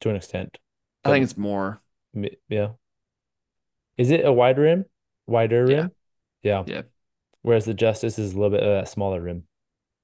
to 0.01 0.09
an 0.09 0.15
extent, 0.15 0.57
I 1.03 1.09
think 1.09 1.23
it's 1.23 1.37
more. 1.37 1.81
yeah. 2.49 2.69
Is 3.97 4.09
it 4.11 4.25
a 4.25 4.31
wide 4.33 4.57
rim? 4.57 4.85
Wider 5.27 5.65
Yeah, 5.65 5.67
rim? 5.67 5.91
Yeah. 6.43 6.65
yeah, 6.65 6.83
Whereas 7.43 7.65
the 7.65 7.73
Justice 7.75 8.19
is 8.19 8.33
a 8.33 8.35
little 8.37 8.51
bit 8.51 8.63
of 8.63 8.69
that 8.69 8.89
smaller 8.89 9.21
rim. 9.21 9.47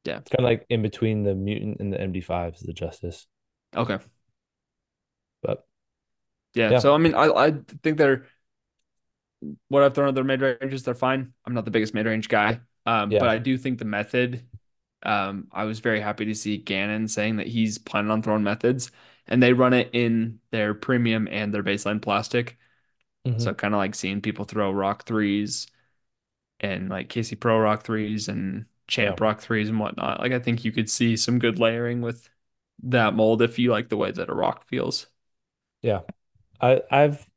yeah. 0.03 0.21
It's 0.21 0.31
kind 0.31 0.45
of 0.45 0.51
like 0.51 0.65
in 0.69 0.81
between 0.83 1.23
the 1.23 1.35
Mutant 1.35 1.79
and 1.81 1.93
the 1.93 2.01
MD5 2.01 2.55
is 2.55 2.61
the 2.61 2.73
Justice. 2.73 3.27
Okay, 3.75 3.97
But 5.41 5.65
yeah. 6.53 6.73
yeah, 6.73 6.75
So 6.75 6.93
I 6.93 6.97
mean, 6.97 7.13
I 7.15 7.25
I 7.27 7.51
think 7.83 7.97
they're 7.97 8.25
what 9.69 9.83
I've 9.83 9.93
thrown 9.93 10.09
at 10.09 10.15
their 10.15 10.23
mid 10.23 10.41
ranges. 10.41 10.83
They're 10.83 10.95
fine. 10.95 11.33
I'm 11.45 11.53
not 11.53 11.65
the 11.65 11.71
biggest 11.71 11.93
mid 11.93 12.05
range 12.05 12.29
guy, 12.29 12.61
um, 12.85 13.15
but. 13.17 13.29
I 13.29 13.37
do 13.39 13.57
think 13.57 13.79
the 13.79 13.85
method. 13.85 14.47
Um, 15.03 15.49
I 15.51 15.65
was 15.65 15.79
very 15.81 16.01
happy 16.01 16.25
to 16.25 16.35
see 16.35 16.57
Gannon 16.57 17.07
saying 17.07 17.37
that 17.37 17.47
he's 17.47 17.77
planning 17.77 18.11
on 18.11 18.23
throwing 18.23 18.43
methods, 18.43 18.91
and 19.27 19.41
they 19.43 19.53
run 19.53 19.73
it 19.73 19.89
in 19.93 20.39
their 20.51 20.73
premium 20.73 21.27
and 21.31 21.53
their 21.53 21.63
baseline 21.63 22.01
plastic. 22.01 22.57
hmm 23.25 23.37
So 23.37 23.53
kind 23.53 23.73
of 23.73 23.79
like 23.79 23.95
seeing 23.95 24.21
people 24.21 24.45
throw 24.45 24.71
Roc3s 24.71 25.67
and 26.61 26.89
like 26.89 27.09
KC 27.09 27.35
Pro 27.35 27.59
Roc3s 27.59 28.29
and 28.29 28.65
Yeah. 28.97 29.15
Champ 29.15 29.21
rock 29.21 29.41
threes 29.41 29.69
and 29.69 29.79
whatnot. 29.79 30.19
Like 30.21 30.31
I 30.33 30.39
think 30.39 30.65
you 30.65 30.71
could 30.71 30.89
see 30.89 31.17
some 31.17 31.39
good 31.39 31.59
layering 31.59 32.01
with 32.01 32.29
that 32.83 33.13
mold 33.15 33.41
if 33.41 33.59
you 33.59 33.71
like 33.71 33.89
the 33.89 33.97
way 33.97 34.11
that 34.11 34.29
a 34.29 34.35
rock 34.35 34.67
feels. 34.69 35.07
Yeah. 35.81 36.01
I 36.61 36.81
I've 36.91 37.29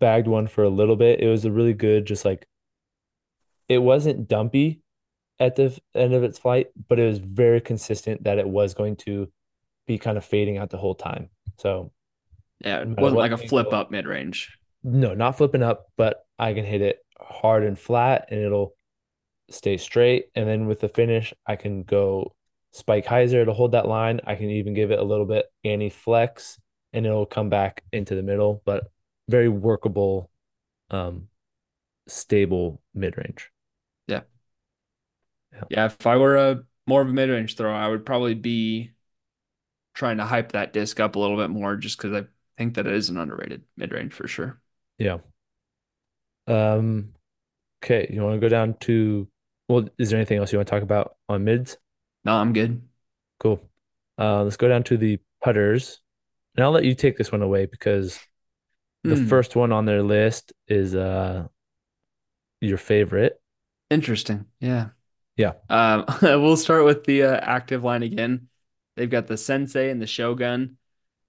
bagged 0.00 0.26
one 0.28 0.46
for 0.48 0.64
a 0.64 0.68
little 0.68 0.96
bit. 0.96 1.20
It 1.20 1.28
was 1.28 1.44
a 1.44 1.50
really 1.52 1.74
good, 1.74 2.06
just 2.06 2.24
like 2.24 2.46
it 3.68 3.78
wasn't 3.78 4.28
dumpy 4.28 4.82
at 5.40 5.56
the 5.56 5.78
end 5.94 6.14
of 6.14 6.24
its 6.24 6.38
flight, 6.38 6.68
but 6.88 6.98
it 6.98 7.06
was 7.06 7.18
very 7.18 7.60
consistent 7.60 8.24
that 8.24 8.38
it 8.38 8.48
was 8.48 8.74
going 8.74 8.96
to 8.96 9.30
be 9.86 9.98
kind 9.98 10.18
of 10.18 10.24
fading 10.24 10.58
out 10.58 10.70
the 10.70 10.78
whole 10.78 10.94
time. 10.94 11.30
So 11.58 11.92
Yeah, 12.60 12.80
it 12.82 12.88
wasn't 12.98 13.18
like 13.20 13.32
a 13.32 13.38
flip 13.38 13.72
up 13.72 13.90
mid 13.90 14.06
range. 14.06 14.58
no, 14.82 15.14
not 15.14 15.36
flipping 15.36 15.62
up, 15.62 15.86
but 15.96 16.24
I 16.38 16.54
can 16.54 16.64
hit 16.64 16.82
it 16.82 16.98
hard 17.20 17.64
and 17.64 17.78
flat 17.78 18.28
and 18.30 18.40
it'll 18.40 18.74
stay 19.50 19.76
straight. 19.76 20.26
And 20.34 20.48
then 20.48 20.66
with 20.66 20.80
the 20.80 20.88
finish, 20.88 21.34
I 21.46 21.56
can 21.56 21.82
go 21.82 22.34
spike 22.72 23.06
hyzer 23.06 23.44
to 23.44 23.52
hold 23.52 23.72
that 23.72 23.88
line. 23.88 24.20
I 24.26 24.34
can 24.36 24.50
even 24.50 24.74
give 24.74 24.90
it 24.90 24.98
a 24.98 25.04
little 25.04 25.26
bit 25.26 25.46
anti 25.64 25.90
flex 25.90 26.58
and 26.92 27.06
it'll 27.06 27.26
come 27.26 27.48
back 27.50 27.82
into 27.92 28.14
the 28.14 28.22
middle, 28.22 28.62
but 28.64 28.90
very 29.28 29.48
workable, 29.48 30.30
um, 30.90 31.28
stable 32.06 32.80
mid 32.94 33.16
range. 33.16 33.50
Yeah. 34.06 34.22
Yeah. 35.52 35.64
Yeah, 35.70 35.84
if 35.86 36.06
I 36.06 36.16
were 36.16 36.36
a 36.36 36.62
more 36.86 37.02
of 37.02 37.08
a 37.08 37.12
mid 37.12 37.30
range 37.30 37.56
thrower, 37.56 37.74
I 37.74 37.88
would 37.88 38.06
probably 38.06 38.34
be 38.34 38.92
trying 39.94 40.18
to 40.18 40.24
hype 40.24 40.52
that 40.52 40.72
disc 40.72 40.98
up 41.00 41.16
a 41.16 41.18
little 41.18 41.36
bit 41.36 41.50
more 41.50 41.76
just 41.76 41.98
because 41.98 42.22
I 42.22 42.26
think 42.56 42.74
that 42.74 42.86
it 42.86 42.94
is 42.94 43.10
an 43.10 43.18
underrated 43.18 43.62
mid 43.76 43.92
range 43.92 44.14
for 44.14 44.26
sure. 44.28 44.60
Yeah. 44.98 45.18
Um, 46.46 47.12
okay. 47.84 48.08
You 48.10 48.22
want 48.22 48.36
to 48.36 48.40
go 48.40 48.48
down 48.48 48.74
to, 48.80 49.28
well, 49.68 49.88
is 49.98 50.10
there 50.10 50.18
anything 50.18 50.38
else 50.38 50.52
you 50.52 50.58
want 50.58 50.68
to 50.68 50.74
talk 50.74 50.82
about 50.82 51.16
on 51.28 51.44
mids? 51.44 51.76
No, 52.24 52.32
I'm 52.32 52.52
good. 52.52 52.82
Cool. 53.38 53.60
Uh, 54.18 54.44
let's 54.44 54.56
go 54.56 54.68
down 54.68 54.82
to 54.84 54.96
the 54.96 55.18
putters. 55.42 56.00
And 56.56 56.64
I'll 56.64 56.72
let 56.72 56.84
you 56.84 56.94
take 56.94 57.16
this 57.16 57.30
one 57.30 57.42
away 57.42 57.66
because 57.66 58.18
the 59.04 59.16
Hmm. 59.16 59.28
first 59.28 59.56
one 59.56 59.72
on 59.72 59.84
their 59.84 60.02
list 60.02 60.52
is 60.68 60.94
uh 60.94 61.48
your 62.60 62.78
favorite. 62.78 63.40
Interesting. 63.90 64.46
Yeah. 64.60 64.88
Yeah. 65.36 65.52
Um, 65.68 66.04
we'll 66.22 66.56
start 66.56 66.84
with 66.84 67.04
the 67.04 67.24
uh, 67.24 67.36
active 67.36 67.84
line 67.84 68.02
again. 68.02 68.48
They've 68.96 69.10
got 69.10 69.26
the 69.26 69.36
Sensei 69.36 69.90
and 69.90 70.02
the 70.02 70.06
Shogun, 70.06 70.78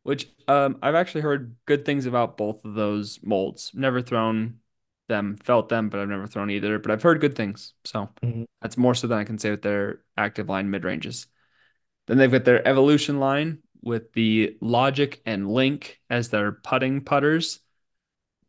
which 0.03 0.29
um, 0.47 0.79
I've 0.81 0.95
actually 0.95 1.21
heard 1.21 1.55
good 1.65 1.85
things 1.85 2.05
about 2.05 2.37
both 2.37 2.65
of 2.65 2.75
those 2.75 3.19
molds. 3.23 3.71
Never 3.73 4.01
thrown 4.01 4.59
them, 5.09 5.37
felt 5.37 5.69
them, 5.69 5.89
but 5.89 5.99
I've 5.99 6.09
never 6.09 6.27
thrown 6.27 6.51
either. 6.51 6.79
But 6.79 6.91
I've 6.91 7.03
heard 7.03 7.21
good 7.21 7.35
things. 7.35 7.73
So 7.85 8.09
Mhm. 8.21 8.45
that's 8.61 8.77
more 8.77 8.95
so 8.95 9.07
than 9.07 9.19
I 9.19 9.23
can 9.25 9.37
say 9.39 9.51
with 9.51 9.61
their 9.63 10.01
active 10.17 10.49
line 10.49 10.69
mid 10.71 10.83
ranges. 10.85 11.27
Then 12.07 12.17
they've 12.17 12.31
got 12.31 12.45
their 12.45 12.67
Evolution 12.67 13.19
line 13.19 13.59
with 13.81 14.13
the 14.13 14.57
Logic 14.61 15.21
and 15.25 15.49
Link 15.49 15.99
as 16.09 16.29
their 16.29 16.51
putting 16.51 17.01
putters. 17.01 17.59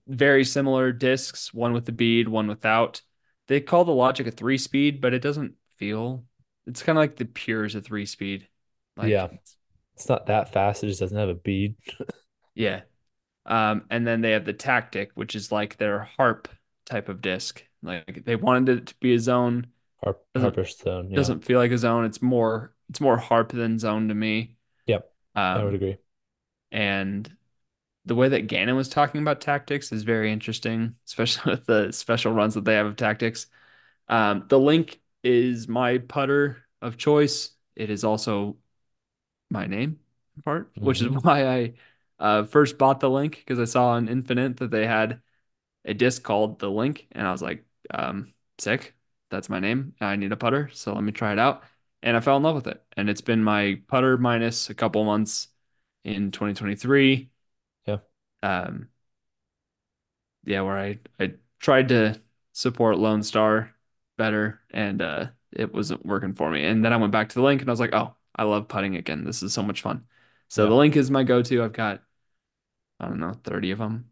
Very 0.06 0.44
similar 0.44 0.92
discs, 0.92 1.54
one 1.54 1.72
with 1.72 1.84
the 1.84 1.92
bead, 1.92 2.28
one 2.28 2.48
without. 2.48 3.02
They 3.46 3.60
call 3.60 3.84
the 3.84 3.92
Logic 3.92 4.26
a 4.26 4.30
three 4.30 4.58
speed, 4.58 5.00
but 5.00 5.14
it 5.14 5.22
doesn't 5.22 5.54
feel. 5.78 6.24
It's 6.66 6.82
kind 6.82 6.98
of 6.98 7.02
like 7.02 7.16
the 7.16 7.24
Pure 7.24 7.66
is 7.66 7.74
a 7.74 7.80
three 7.80 8.06
speed. 8.06 8.48
Like, 8.96 9.10
Yeah. 9.10 9.28
It's 9.94 10.08
not 10.08 10.26
that 10.26 10.52
fast. 10.52 10.82
It 10.82 10.86
just 10.88 11.00
doesn't 11.00 11.16
have 11.16 11.28
a 11.28 11.34
bead. 11.34 11.76
yeah. 12.54 12.82
Um, 13.46 13.84
and 13.90 14.06
then 14.06 14.20
they 14.20 14.30
have 14.32 14.44
the 14.44 14.52
Tactic, 14.52 15.10
which 15.14 15.34
is 15.34 15.52
like 15.52 15.76
their 15.76 16.04
harp 16.16 16.48
type 16.86 17.08
of 17.08 17.20
disc. 17.20 17.62
Like 17.82 18.24
they 18.24 18.36
wanted 18.36 18.78
it 18.78 18.86
to 18.88 18.94
be 19.00 19.14
a 19.14 19.18
zone. 19.18 19.68
Harp, 20.02 20.24
Doesn't 20.34 20.54
Harper 20.54 20.64
Stone. 20.68 21.10
Yeah. 21.10 21.16
doesn't 21.16 21.44
feel 21.44 21.58
like 21.58 21.70
a 21.72 21.78
zone. 21.78 22.04
It's 22.04 22.22
more 22.22 22.74
it's 22.88 23.00
more 23.00 23.18
harp 23.18 23.52
than 23.52 23.78
zone 23.78 24.08
to 24.08 24.14
me. 24.14 24.56
Yep. 25.34 25.44
I 25.54 25.64
would 25.64 25.74
Um, 25.74 25.74
agree. 25.74 25.98
and 26.72 27.34
the 28.06 28.14
way 28.16 28.28
that 28.30 28.48
Gannon 28.48 28.76
was 28.76 28.88
talking 28.88 29.20
about 29.22 29.40
tactics 29.40 29.92
is 29.92 30.04
very 30.04 30.32
interesting, 30.32 30.96
especially 31.06 31.52
with 31.52 31.66
the 31.66 31.92
special 31.92 32.32
runs 32.32 32.54
that 32.54 32.64
they 32.64 32.74
have 32.74 32.86
of 32.86 32.96
tactics. 32.96 33.48
Um, 34.08 34.46
the 34.48 34.58
link 34.60 35.00
is 35.24 35.68
my 35.68 35.98
putter 35.98 36.64
of 36.82 36.98
choice. 36.98 37.52
It 37.76 37.90
is 37.90 38.04
also 38.04 38.58
my 39.50 39.66
name 39.66 40.00
part, 40.44 40.72
which 40.82 41.02
is 41.02 41.08
hmm 41.08 41.20
why 41.22 41.46
I 41.46 41.74
uh, 42.18 42.44
first 42.44 42.78
bought 42.78 43.00
the 43.00 43.10
link 43.10 43.36
because 43.38 43.58
I 43.58 43.64
saw 43.64 43.90
on 43.90 44.08
Infinite 44.08 44.58
that 44.58 44.70
they 44.70 44.86
had 44.86 45.22
a 45.84 45.94
disc 45.94 46.22
called 46.22 46.58
the 46.60 46.70
link, 46.70 47.08
and 47.12 47.26
I 47.26 47.32
was 47.32 47.42
like, 47.42 47.64
um, 47.92 48.34
sick. 48.58 48.94
That's 49.30 49.48
my 49.50 49.60
name. 49.60 49.94
I 50.00 50.16
need 50.16 50.32
a 50.32 50.36
putter, 50.36 50.70
so 50.72 50.94
let 50.94 51.04
me 51.04 51.12
try 51.12 51.32
it 51.32 51.38
out. 51.38 51.64
And 52.02 52.16
I 52.16 52.20
fell 52.20 52.36
in 52.36 52.42
love 52.42 52.54
with 52.56 52.66
it. 52.66 52.82
And 52.96 53.10
it's 53.10 53.20
been 53.20 53.44
my 53.44 53.82
putter 53.88 54.16
minus 54.18 54.70
a 54.70 54.74
couple 54.74 55.04
months 55.04 55.48
in 56.04 56.30
2023. 56.32 57.30
Yeah. 57.86 57.98
Um, 58.42 58.88
yeah, 60.44 60.60
where 60.62 60.78
I 60.78 60.98
I 61.18 61.34
tried 61.60 61.88
to 61.88 62.20
support 62.52 62.98
Lone 62.98 63.22
Star 63.22 63.74
better, 64.16 64.60
and 64.70 65.02
uh, 65.02 65.26
it 65.52 65.72
wasn't 65.72 66.04
working 66.06 66.34
for 66.34 66.50
me. 66.50 66.64
And 66.64 66.84
then 66.84 66.92
I 66.92 66.96
went 66.96 67.12
back 67.12 67.28
to 67.30 67.34
the 67.34 67.42
link, 67.42 67.60
and 67.60 67.70
I 67.70 67.72
was 67.72 67.80
like, 67.80 67.94
oh, 67.94 68.14
I 68.36 68.44
love 68.44 68.68
putting 68.68 68.96
again. 68.96 69.24
This 69.24 69.42
is 69.42 69.52
so 69.52 69.62
much 69.62 69.82
fun. 69.82 70.04
So 70.48 70.66
Yeah. 70.66 70.68
the 70.68 70.74
link 70.74 70.96
is 70.96 71.10
my 71.10 71.22
go-to. 71.24 71.62
I've 71.62 71.72
got 71.72 72.02
I 73.00 73.06
don't 73.08 73.20
know 73.20 73.34
30 73.34 73.70
of 73.72 73.78
them, 73.80 74.10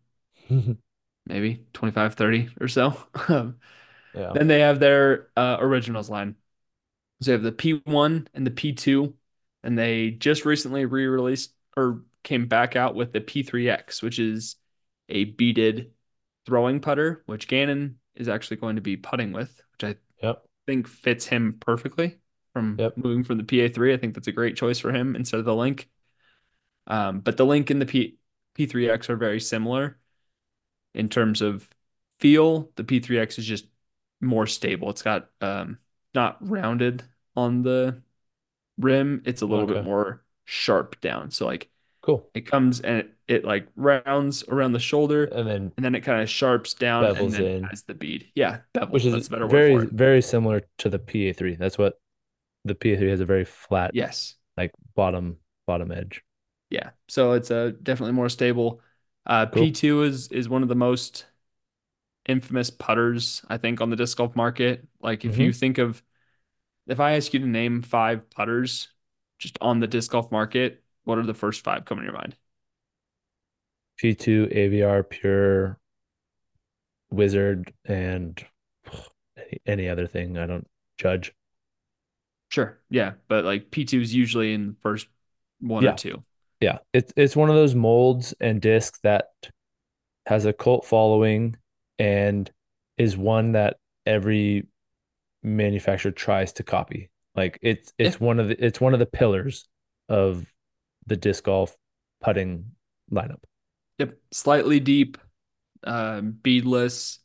maybe 1.27 1.67
25, 1.73 2.15
30 2.15 2.49
or 2.61 2.69
so. 2.69 2.97
Yeah. 4.15 4.37
Then 4.37 4.49
they 4.49 4.61
have 4.61 4.81
their 4.81 5.29
uh, 5.37 5.59
originals 5.61 6.11
line. 6.11 6.37
So 7.21 7.31
they 7.31 7.33
have 7.33 7.43
the 7.43 7.53
P1 7.53 8.29
and 8.35 8.47
the 8.47 8.51
P2, 8.51 9.15
and 9.63 9.79
they 9.79 10.11
just 10.11 10.45
recently 10.45 10.85
re-released 10.85 11.53
or 11.77 12.03
came 12.23 12.47
back 12.47 12.77
out 12.77 12.95
with 12.95 13.13
the 13.13 13.21
P3X, 13.21 14.03
which 14.03 14.19
is 14.19 14.57
a 15.09 15.25
beaded 15.25 15.93
throwing 16.47 16.81
putter, 16.81 17.23
which 17.27 17.49
Gannon 17.49 17.99
is 18.15 18.29
actually 18.29 18.59
going 18.59 18.77
to 18.77 18.83
be 18.83 18.97
putting 18.97 19.33
with, 19.33 19.61
which 19.73 19.85
I 19.97 19.97
Yep. 20.23 20.45
think 20.67 20.89
fits 20.89 21.27
him 21.27 21.57
perfectly 21.61 22.19
from 22.53 22.77
Yep. 22.79 22.97
moving 22.97 23.25
from 23.25 23.39
the 23.39 23.45
PA3. 23.45 23.95
I 23.95 23.97
think 23.97 24.15
that's 24.15 24.29
a 24.29 24.33
great 24.33 24.57
choice 24.57 24.79
for 24.79 24.93
him 24.93 25.17
instead 25.17 25.39
of 25.41 25.47
the 25.47 25.55
Link. 25.55 25.89
Um, 26.87 27.21
but 27.21 27.37
the 27.37 27.47
Link 27.47 27.71
and 27.71 27.81
the 27.81 27.87
P 27.87 28.19
P3X 28.55 29.09
are 29.11 29.17
very 29.17 29.41
similar 29.41 29.99
in 30.95 31.09
terms 31.09 31.43
of 31.43 31.69
feel. 32.21 32.71
The 32.77 32.85
P3X 32.85 33.39
is 33.39 33.47
just 33.47 33.67
more 34.21 34.47
stable. 34.47 34.91
It's 34.91 35.03
got 35.03 35.29
um, 35.41 35.79
not 36.19 36.39
rounded 36.49 37.05
on 37.37 37.63
the 37.63 38.03
rim. 38.79 39.23
It's 39.27 39.43
a 39.43 39.47
little 39.47 39.67
bit 39.67 39.81
more 39.81 40.25
sharp 40.45 41.01
down. 41.01 41.31
So 41.33 41.47
like 41.47 41.71
Cool. 42.03 42.31
it 42.35 42.43
comes 42.47 42.81
and 42.81 42.99
it, 43.01 43.15
it 43.29 43.45
like 43.45 43.69
rounds 43.77 44.45
around 44.49 44.73
the 44.73 44.81
shoulder 44.81 45.27
And 45.31 45.47
then 45.49 45.73
and 45.77 45.85
then 45.85 45.95
it 45.97 46.03
kind 46.03 46.23
of 46.23 46.31
sharps 46.31 46.75
down 46.75 47.13
and 47.17 47.35
then 47.35 47.47
in, 47.47 47.71
has 47.71 47.85
the 47.85 47.95
bead. 47.95 48.31
Yeah, 48.37 48.61
bevel. 48.75 48.91
which 48.91 49.05
is 49.05 49.15
That's 49.15 49.29
a 49.29 49.31
better 49.31 49.49
word 49.49 49.67
very, 49.67 49.87
very 49.87 50.23
similar 50.23 50.63
to 50.79 50.89
the 50.89 50.99
PA3. 50.99 51.57
That's 51.57 51.79
what 51.79 52.01
the 52.65 52.75
PA3 52.75 53.11
has 53.11 53.21
a 53.21 53.27
very 53.27 53.45
flat, 53.45 53.93
Yes. 53.93 54.37
like 54.57 54.73
bottom, 54.95 55.39
bottom 55.67 55.93
edge. 55.93 56.23
Yeah. 56.71 56.91
So 57.09 57.33
it's 57.33 57.51
a 57.51 57.73
definitely 57.73 58.13
more 58.13 58.29
stable. 58.29 58.81
Uh, 59.27 59.47
Cool. 59.51 59.73
P2 59.73 60.03
is 60.03 60.29
is 60.29 60.49
one 60.49 60.63
of 60.63 60.69
the 60.69 60.75
most 60.75 61.27
infamous 62.27 62.71
putters, 62.71 63.43
I 63.49 63.57
think, 63.59 63.81
on 63.81 63.91
the 63.91 63.97
disc 63.97 64.17
golf 64.19 64.37
market. 64.37 64.87
Like 65.01 65.25
if 65.25 65.39
hmm 65.39 65.39
you 65.39 65.53
think 65.53 65.79
of 65.79 66.03
if 66.89 67.01
I 67.01 67.17
ask 67.17 67.33
you 67.33 67.41
to 67.41 67.47
name 67.47 67.83
five 67.83 68.29
putters 68.31 68.89
just 69.39 69.59
on 69.61 69.81
the 69.81 69.87
disc 69.87 70.11
golf 70.11 70.33
market, 70.33 70.83
what 71.05 71.19
are 71.19 71.27
the 71.27 71.35
first 71.35 71.63
five 71.63 71.85
coming 71.85 72.05
to 72.05 72.11
your 72.11 72.19
mind? 72.19 72.37
P2, 74.03 74.55
Aviar, 74.55 75.09
Pure, 75.09 75.79
Wizard, 77.11 77.73
and 77.85 78.45
any, 79.37 79.61
any 79.67 79.89
other 79.89 80.07
thing 80.07 80.39
I 80.39 80.47
don't 80.47 80.67
judge. 80.99 81.33
Sure. 82.51 82.79
Yeah. 82.91 83.13
But 83.29 83.45
like 83.45 83.71
P2 83.71 84.01
is 84.01 84.15
usually 84.15 84.55
in 84.55 84.69
the 84.69 84.77
first 84.81 85.09
one 85.61 85.87
or 85.87 85.95
two. 85.95 86.23
Yeah. 86.61 86.79
It's 86.93 87.13
it's 87.17 87.37
one 87.37 87.51
of 87.51 87.57
those 87.57 87.75
molds 87.75 88.35
and 88.41 88.61
discs 88.61 88.99
that 89.03 89.29
has 90.27 90.45
a 90.45 90.53
cult 90.53 90.85
following 90.85 91.57
and 91.99 92.51
is 92.97 93.17
one 93.17 93.53
that 93.53 93.77
every 94.07 94.67
manufacturer 95.57 96.13
tries 96.13 96.53
to 96.55 96.63
copy. 96.63 97.11
Like 97.35 97.59
it's 97.63 97.93
it's 97.99 98.21
one 98.21 98.41
of 98.41 98.49
the 98.49 98.65
it's 98.65 98.81
one 98.81 98.95
of 98.95 98.99
the 99.01 99.07
pillars 99.07 99.69
of 100.09 100.47
the 101.07 101.17
disc 101.17 101.45
golf 101.45 101.77
putting 102.21 102.73
lineup. 103.13 103.43
Yep. 103.99 104.17
Slightly 104.33 104.81
deep, 104.81 105.19
uh, 105.85 106.21
beadless, 106.21 107.19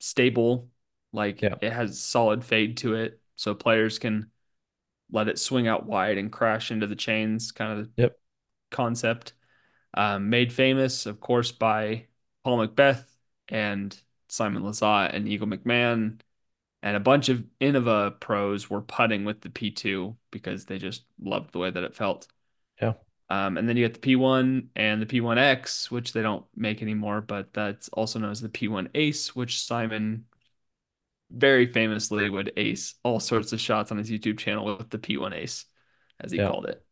stable. 0.00 0.68
Like 1.12 1.42
Yeah. 1.42 1.56
it 1.60 1.72
has 1.72 2.00
solid 2.00 2.44
fade 2.44 2.76
to 2.78 2.94
it. 2.94 3.20
So 3.36 3.54
players 3.54 3.98
can 3.98 4.30
let 5.10 5.28
it 5.28 5.38
swing 5.38 5.68
out 5.68 5.86
wide 5.86 6.18
and 6.18 6.32
crash 6.32 6.70
into 6.70 6.86
the 6.86 6.96
chains, 6.96 7.52
kind 7.52 7.78
of 7.78 7.86
the 7.96 8.02
Yep. 8.02 8.18
concept. 8.70 9.32
Um, 9.94 10.28
made 10.30 10.52
famous, 10.52 11.06
of 11.06 11.20
course, 11.20 11.52
by 11.52 12.06
Paul 12.44 12.66
McBeth 12.66 13.04
and 13.48 13.98
Simon 14.28 14.62
Lizotte 14.62 15.14
and 15.14 15.28
Eagle 15.28 15.46
McMahon. 15.46 16.20
And 16.82 16.96
a 16.96 17.00
bunch 17.00 17.28
of 17.28 17.44
Innova 17.60 18.18
pros 18.20 18.70
were 18.70 18.80
putting 18.82 19.24
with 19.24 19.40
the 19.40 19.50
P2 19.50 20.16
because 20.30 20.66
they 20.66 20.78
just 20.78 21.04
loved 21.20 21.52
the 21.52 21.58
way 21.58 21.70
that 21.70 21.82
it 21.82 21.96
felt. 21.96 22.28
Yeah. 22.80 22.94
Um, 23.28 23.56
and 23.56 23.68
then 23.68 23.76
you 23.76 23.84
get 23.84 23.94
the 23.94 24.00
P1 24.00 24.68
and 24.76 25.02
the 25.02 25.06
P1X, 25.06 25.90
which 25.90 26.12
they 26.12 26.22
don't 26.22 26.44
make 26.54 26.80
anymore, 26.80 27.20
but 27.20 27.52
that's 27.52 27.88
also 27.88 28.18
known 28.20 28.30
as 28.30 28.40
the 28.40 28.48
P1 28.48 28.88
Ace, 28.94 29.34
which 29.34 29.64
Simon 29.64 30.26
very 31.30 31.66
famously 31.66 32.30
would 32.30 32.52
ace 32.56 32.94
all 33.02 33.18
sorts 33.18 33.52
of 33.52 33.60
shots 33.60 33.90
on 33.90 33.98
his 33.98 34.10
YouTube 34.10 34.38
channel 34.38 34.76
with 34.76 34.90
the 34.90 34.98
P1 34.98 35.32
Ace, 35.32 35.64
as 36.20 36.30
he 36.30 36.38
Yeah. 36.38 36.48
called 36.48 36.66
it. 36.66 36.84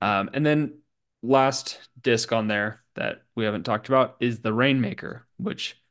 Um, 0.00 0.30
and 0.32 0.44
then 0.44 0.78
last 1.22 1.80
disc 2.00 2.32
on 2.32 2.46
there 2.46 2.84
that 2.94 3.22
we 3.34 3.44
haven't 3.44 3.64
talked 3.64 3.88
about 3.88 4.16
is 4.20 4.40
the 4.40 4.52
Rainmaker, 4.52 5.26
which 5.38 5.82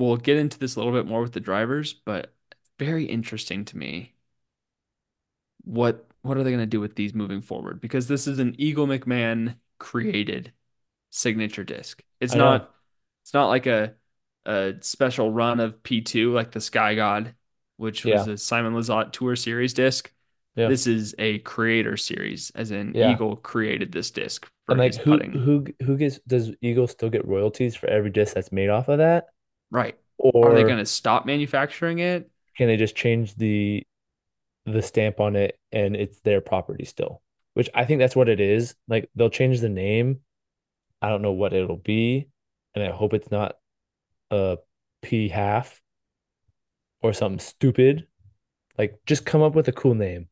we'll 0.00 0.16
get 0.16 0.36
into 0.38 0.58
this 0.58 0.76
a 0.76 0.78
little 0.80 0.92
bit 0.94 1.06
more 1.06 1.22
with 1.22 1.32
the 1.32 1.40
drivers, 1.40 1.92
but 1.94 2.34
very 2.78 3.04
interesting 3.06 3.64
to 3.66 3.76
me. 3.78 4.14
What 5.64 6.06
what 6.22 6.36
are 6.36 6.44
they 6.44 6.50
going 6.50 6.60
to 6.60 6.66
do 6.66 6.80
with 6.80 6.96
these 6.96 7.14
moving 7.14 7.40
forward? 7.40 7.80
Because 7.80 8.06
this 8.08 8.26
is 8.26 8.38
an 8.38 8.54
Eagle 8.58 8.86
McMahon 8.86 9.56
created 9.78 10.52
signature 11.10 11.64
disc. 11.64 12.02
It's 12.20 12.34
I 12.34 12.38
know. 12.38 12.46
not 12.50 12.74
it's 13.22 13.34
not 13.34 13.48
like 13.48 13.66
a 13.66 13.94
a 14.46 14.74
special 14.80 15.32
run 15.32 15.60
of 15.60 15.82
P2 15.82 16.32
like 16.32 16.52
the 16.52 16.60
Sky 16.60 16.94
God, 16.94 17.34
which 17.76 18.06
was 18.06 18.26
Yeah. 18.26 18.32
a 18.34 18.38
Simon 18.38 18.74
Lizotte 18.74 19.12
Tour 19.12 19.36
Series 19.36 19.74
disc. 19.74 20.12
Yeah. 20.56 20.68
This 20.68 20.86
is 20.86 21.14
a 21.18 21.38
creator 21.40 21.96
series, 21.96 22.50
as 22.54 22.70
in 22.70 22.94
Yeah. 22.94 23.10
Eagle 23.12 23.36
created 23.36 23.92
this 23.92 24.10
disc 24.10 24.50
for 24.66 24.74
And 24.74 24.78
like 24.78 24.94
his 24.94 24.98
who 24.98 25.10
putting. 25.10 25.32
who 25.32 25.66
who 25.82 25.96
gets 25.98 26.18
does 26.20 26.52
Eagle 26.62 26.86
still 26.86 27.10
get 27.10 27.26
royalties 27.26 27.76
for 27.76 27.88
every 27.88 28.10
disc 28.10 28.34
that's 28.34 28.52
made 28.52 28.70
off 28.70 28.88
of 28.88 28.98
that? 28.98 29.26
Right. 29.70 29.96
Or 30.18 30.50
are 30.50 30.54
they 30.54 30.64
going 30.64 30.78
to 30.78 30.86
stop 30.86 31.24
manufacturing 31.24 32.00
it? 32.00 32.30
can 32.60 32.68
they 32.68 32.76
just 32.76 32.94
change 32.94 33.34
the 33.36 33.82
the 34.66 34.82
stamp 34.82 35.18
on 35.18 35.34
it 35.34 35.58
and 35.72 35.96
it's 35.96 36.20
their 36.20 36.42
property 36.42 36.84
still? 36.84 37.22
Which 37.54 37.70
I 37.74 37.86
think 37.86 38.00
that's 38.00 38.14
what 38.14 38.28
it 38.28 38.38
is. 38.38 38.74
Like 38.86 39.08
they'll 39.14 39.30
change 39.30 39.60
the 39.60 39.70
name. 39.70 40.20
I 41.00 41.08
don't 41.08 41.22
know 41.22 41.32
what 41.32 41.54
it'll 41.54 41.78
be, 41.78 42.28
and 42.74 42.84
I 42.84 42.90
hope 42.90 43.14
it's 43.14 43.30
not 43.30 43.56
a 44.30 44.58
P 45.00 45.30
half 45.30 45.80
or 47.00 47.14
something 47.14 47.38
stupid. 47.38 48.06
Like 48.76 49.00
just 49.06 49.24
come 49.24 49.40
up 49.40 49.54
with 49.54 49.68
a 49.68 49.72
cool 49.72 49.94
name, 49.94 50.28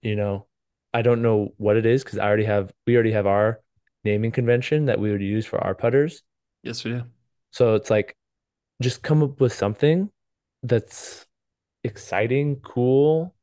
you 0.00 0.16
know. 0.16 0.46
I 0.94 1.02
don't 1.02 1.20
know 1.20 1.52
what 1.58 1.76
it 1.76 1.84
is 1.84 2.02
because 2.04 2.18
I 2.18 2.26
already 2.26 2.44
have 2.44 2.72
we 2.86 2.94
already 2.94 3.12
have 3.12 3.26
our 3.26 3.60
naming 4.02 4.32
convention 4.32 4.86
that 4.86 4.98
we 4.98 5.10
would 5.10 5.20
use 5.20 5.44
for 5.44 5.62
our 5.62 5.74
putters. 5.74 6.22
Yes, 6.62 6.84
we 6.84 6.92
do. 6.92 7.02
So 7.52 7.74
it's 7.76 7.90
like 7.90 8.16
just 8.82 9.02
come 9.02 9.22
up 9.22 9.40
with 9.40 9.52
something 9.52 10.10
that's 10.62 11.26
exciting, 11.84 12.56
cool. 12.62 13.34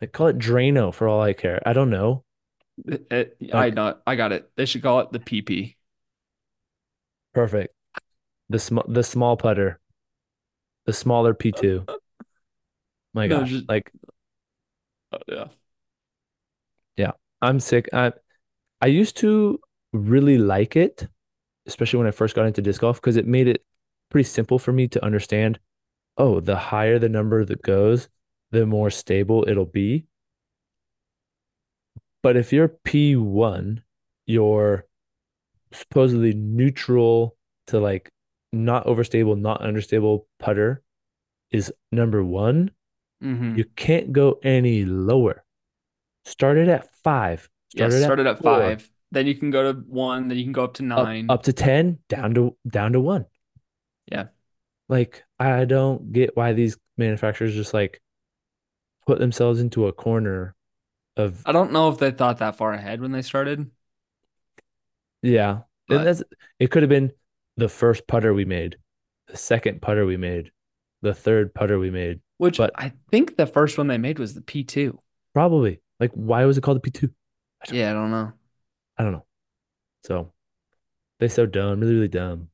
Like 0.00 0.12
call 0.12 0.28
it 0.28 0.38
Drano 0.38 0.92
for 0.94 1.08
all 1.08 1.22
I 1.22 1.32
care. 1.32 1.62
I 1.66 1.72
don't 1.72 1.90
know. 1.90 2.24
It- 2.86 3.06
it- 3.10 3.36
uh, 3.52 3.56
I 3.58 3.70
Like 3.70 3.74
know. 3.74 3.98
I 4.06 4.16
got 4.16 4.32
it. 4.32 4.50
They 4.56 4.66
should 4.66 4.82
call 4.82 5.00
it 5.00 5.12
the 5.12 5.20
PP. 5.20 5.76
perfect. 7.34 7.74
The 8.50 8.58
small 8.58 8.84
the 8.88 9.02
small 9.04 9.36
putter, 9.36 9.80
the 10.86 10.92
smaller 10.92 11.34
P2. 11.34 11.88
Uh, 11.88 11.92
uh, 11.92 11.96
My 13.14 13.28
No, 13.28 13.40
gosh. 13.40 13.50
just 13.50 13.64
Like 13.68 13.90
uh, 15.12 15.18
yeah. 15.28 15.48
yeah, 16.96 17.12
I'm 17.40 17.60
sick. 17.60 17.88
I 17.92 18.12
I 18.80 18.86
used 18.88 19.16
to 19.18 19.60
really 19.92 20.38
like 20.38 20.76
it, 20.76 21.08
especially 21.66 21.98
when 21.98 22.06
I 22.06 22.12
first 22.12 22.34
got 22.34 22.46
into 22.46 22.62
disc 22.62 22.80
golf 22.80 23.00
because 23.00 23.16
it 23.16 23.26
made 23.26 23.48
it 23.48 23.64
pretty 24.10 24.28
simple 24.28 24.58
for 24.58 24.72
me 24.72 24.88
to 24.88 25.04
understand, 25.04 25.58
oh, 26.18 26.40
the 26.40 26.56
higher 26.56 26.98
the 26.98 27.08
number 27.08 27.44
that 27.44 27.62
goes, 27.62 28.08
the 28.50 28.66
more 28.66 28.90
stable 28.90 29.44
it'll 29.48 29.66
be. 29.66 30.06
But 32.22 32.36
if 32.36 32.52
you're 32.52 32.68
P1, 32.68 33.82
you're 34.26 34.86
supposedly 35.72 36.34
neutral 36.34 37.36
to 37.68 37.80
like 37.80 38.10
not 38.52 38.86
overstable, 38.86 39.38
not 39.38 39.62
understable 39.62 40.26
putter 40.38 40.82
is 41.50 41.72
number 41.90 42.22
one. 42.22 42.70
Mm-hmm. 43.22 43.56
You 43.56 43.64
can't 43.76 44.12
go 44.12 44.38
any 44.42 44.84
lower. 44.84 45.44
Started 46.24 46.68
at 46.68 46.88
five. 47.02 47.48
Start 47.70 47.92
Yes, 47.92 47.94
it 47.94 48.02
at 48.02 48.04
started 48.04 48.26
at 48.26 48.42
five. 48.42 48.88
Then 49.12 49.26
you 49.26 49.34
can 49.34 49.50
go 49.50 49.72
to 49.72 49.78
one. 49.78 50.28
Then 50.28 50.38
you 50.38 50.44
can 50.44 50.52
go 50.52 50.64
up 50.64 50.74
to 50.74 50.82
nine. 50.82 51.30
up 51.30 51.44
to 51.44 51.52
10, 51.52 51.98
down 52.08 52.34
to 52.34 52.56
down 52.66 52.92
to 52.92 53.00
one. 53.00 53.26
Yeah. 54.10 54.26
Like 54.88 55.22
I 55.38 55.64
don't 55.64 56.12
get 56.12 56.36
why 56.36 56.52
these 56.54 56.76
manufacturers 56.98 57.54
just 57.54 57.72
like 57.72 58.00
put 59.06 59.18
themselves 59.18 59.60
into 59.60 59.86
a 59.86 59.92
corner 59.92 60.54
of 61.16 61.42
I 61.46 61.52
don't 61.52 61.72
know 61.72 61.88
if 61.88 61.98
they 61.98 62.10
thought 62.10 62.38
that 62.38 62.56
far 62.56 62.72
ahead 62.72 63.00
when 63.00 63.12
they 63.12 63.22
started, 63.22 63.70
yeah. 65.22 65.60
And 65.88 66.06
that's 66.06 66.22
it 66.58 66.70
could 66.70 66.82
have 66.82 66.90
been 66.90 67.12
the 67.56 67.68
first 67.68 68.06
putter 68.06 68.32
we 68.32 68.44
made, 68.44 68.76
the 69.28 69.36
second 69.36 69.82
putter 69.82 70.06
we 70.06 70.16
made, 70.16 70.50
the 71.02 71.14
third 71.14 71.54
putter 71.54 71.78
we 71.78 71.90
made. 71.90 72.20
which 72.38 72.56
But 72.56 72.72
I 72.74 72.92
think 73.10 73.36
the 73.36 73.46
first 73.46 73.76
one 73.78 73.88
they 73.88 73.98
made 73.98 74.18
was 74.18 74.34
the 74.34 74.40
P2. 74.40 74.98
probably 75.34 75.80
like 76.00 76.12
why 76.12 76.44
was 76.44 76.58
it 76.58 76.62
called 76.62 76.82
the 76.82 76.90
P2? 76.90 77.10
I 77.62 77.66
don't, 77.66 77.76
Yeah, 77.78 77.90
I 77.90 77.92
don't 77.94 78.10
know. 78.10 78.32
I 78.98 79.02
don't 79.02 79.12
know. 79.12 79.26
So 80.04 80.32
they're 81.20 81.28
so 81.30 81.46
dumb, 81.46 81.80
really, 81.80 81.94
really 81.94 82.08
dumb. 82.08 82.50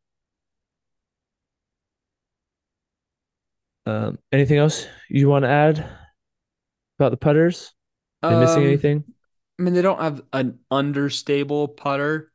Um, 3.86 4.18
anything 4.32 4.58
else 4.58 4.86
you 5.08 5.28
want 5.28 5.44
to 5.44 5.48
add 5.48 5.88
about 6.98 7.10
the 7.10 7.16
putters? 7.16 7.74
Am 8.28 8.36
I 8.36 8.40
missing 8.40 8.64
Um, 8.64 8.64
anything? 8.64 9.04
I 9.58 9.62
mean, 9.62 9.74
they 9.74 9.82
don't 9.82 10.00
have 10.00 10.22
an 10.32 10.60
understable 10.70 11.68
putter, 11.68 12.32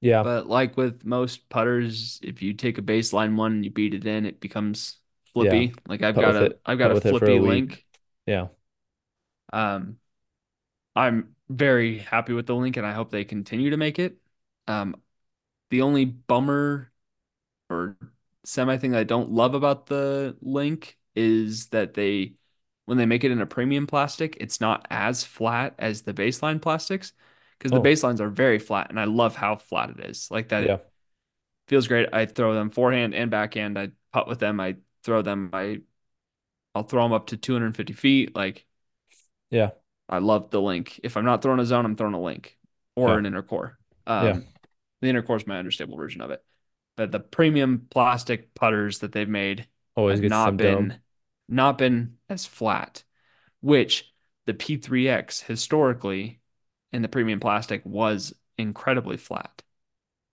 Yeah, 0.00 0.24
but 0.24 0.48
like 0.48 0.76
with 0.76 1.04
most 1.04 1.48
putters, 1.50 2.20
if 2.22 2.42
you 2.42 2.54
take 2.54 2.78
a 2.78 2.82
baseline 2.82 3.36
one 3.36 3.52
and 3.54 3.66
you 3.66 3.70
beat 3.72 3.94
it 3.94 4.06
in, 4.06 4.26
it 4.26 4.40
becomes 4.40 4.98
yeah. 5.38 5.64
flippy. 5.64 5.74
Like 5.86 6.02
I've 6.02 6.18
got 6.18 6.36
a 6.36 6.54
I've 6.66 6.78
got 6.78 6.90
putt 6.90 6.92
a 6.92 6.94
with 6.94 7.06
it 7.06 7.22
a 7.22 7.30
flippy 7.30 7.40
link. 7.40 7.86
Yeah, 8.26 8.48
Um, 9.52 9.98
I'm 10.96 11.36
very 11.50 11.98
happy 12.00 12.34
with 12.34 12.46
the 12.48 12.56
link 12.56 12.78
and 12.78 12.86
I 12.86 12.94
hope 12.94 13.12
they 13.12 13.24
continue 13.26 13.70
to 13.72 13.78
make 13.78 14.00
it. 14.00 14.18
Um, 14.68 14.96
the 15.70 15.82
only 15.82 16.04
bummer 16.06 16.92
or 17.70 17.96
semi 18.44 18.76
thing 18.78 18.94
I 18.94 19.04
don't 19.04 19.30
love 19.32 19.54
about 19.54 19.86
the 19.86 20.36
link 20.42 20.98
is 21.16 21.68
that 21.68 21.94
they, 21.94 22.34
when 22.86 22.98
they 22.98 23.06
make 23.06 23.24
it 23.24 23.32
in 23.32 23.40
a 23.40 23.46
premium 23.46 23.86
plastic, 23.86 24.36
it's 24.40 24.60
not 24.60 24.86
as 24.90 25.24
flat 25.24 25.74
as 25.78 26.02
the 26.02 26.14
baseline 26.14 26.62
plastics 26.62 27.12
because 27.58 27.72
the 27.72 27.80
Oh, 27.80 27.82
baselines 27.82 28.20
are 28.20 28.30
very 28.30 28.58
flat 28.58 28.90
and 28.90 29.00
I 29.00 29.04
love 29.04 29.36
how 29.36 29.56
flat 29.56 29.90
it 29.90 30.00
is. 30.10 30.30
Like 30.30 30.48
that, 30.50 30.72
yeah, 30.72 30.78
feels 31.68 31.88
great. 31.88 32.08
I 32.12 32.26
throw 32.26 32.54
them 32.54 32.70
forehand 32.70 33.14
and 33.14 33.30
backhand. 33.30 33.78
I 33.78 33.90
putt 34.12 34.28
with 34.28 34.40
them. 34.40 34.60
I 34.60 34.76
throw 35.04 35.22
them. 35.22 35.50
I 35.52 35.80
I'll 36.74 36.84
throw 36.84 37.02
them 37.04 37.12
up 37.12 37.28
to 37.28 37.36
250 37.36 37.92
feet. 37.94 38.34
Like 38.36 38.66
yeah, 39.50 39.70
I 40.10 40.18
love 40.18 40.50
the 40.50 40.62
link. 40.62 41.00
If 41.04 41.16
I'm 41.18 41.26
not 41.26 41.42
throwing 41.42 41.60
a 41.60 41.66
zone, 41.66 41.86
I'm 41.86 41.96
throwing 41.96 42.14
a 42.14 42.22
link 42.22 42.58
or 42.96 43.16
yeah, 43.16 43.18
an 43.18 43.26
inner 43.26 43.42
core. 43.42 43.78
yeah. 44.18 44.38
Um, 44.38 44.48
the 45.02 45.08
inner 45.08 45.22
core 45.22 45.36
is 45.38 45.46
my 45.48 45.58
understable 45.58 45.96
version 45.96 46.22
of 46.22 46.30
it. 46.32 46.44
But 46.96 47.12
the 47.12 47.20
premium 47.20 47.88
plastic 47.90 48.54
putters 48.54 49.00
that 49.00 49.12
they've 49.12 49.28
made 49.28 49.68
Always 49.96 50.18
have 50.18 50.28
not 50.28 50.56
been 50.56 51.00
not 51.48 51.78
been 51.78 52.18
as 52.30 52.46
flat, 52.46 53.04
which 53.62 54.12
the 54.46 54.54
P3X 54.54 55.42
historically 55.42 56.40
in 56.92 57.02
the 57.02 57.08
premium 57.08 57.40
plastic 57.40 57.82
was 57.86 58.34
incredibly 58.58 59.16
flat. 59.18 59.62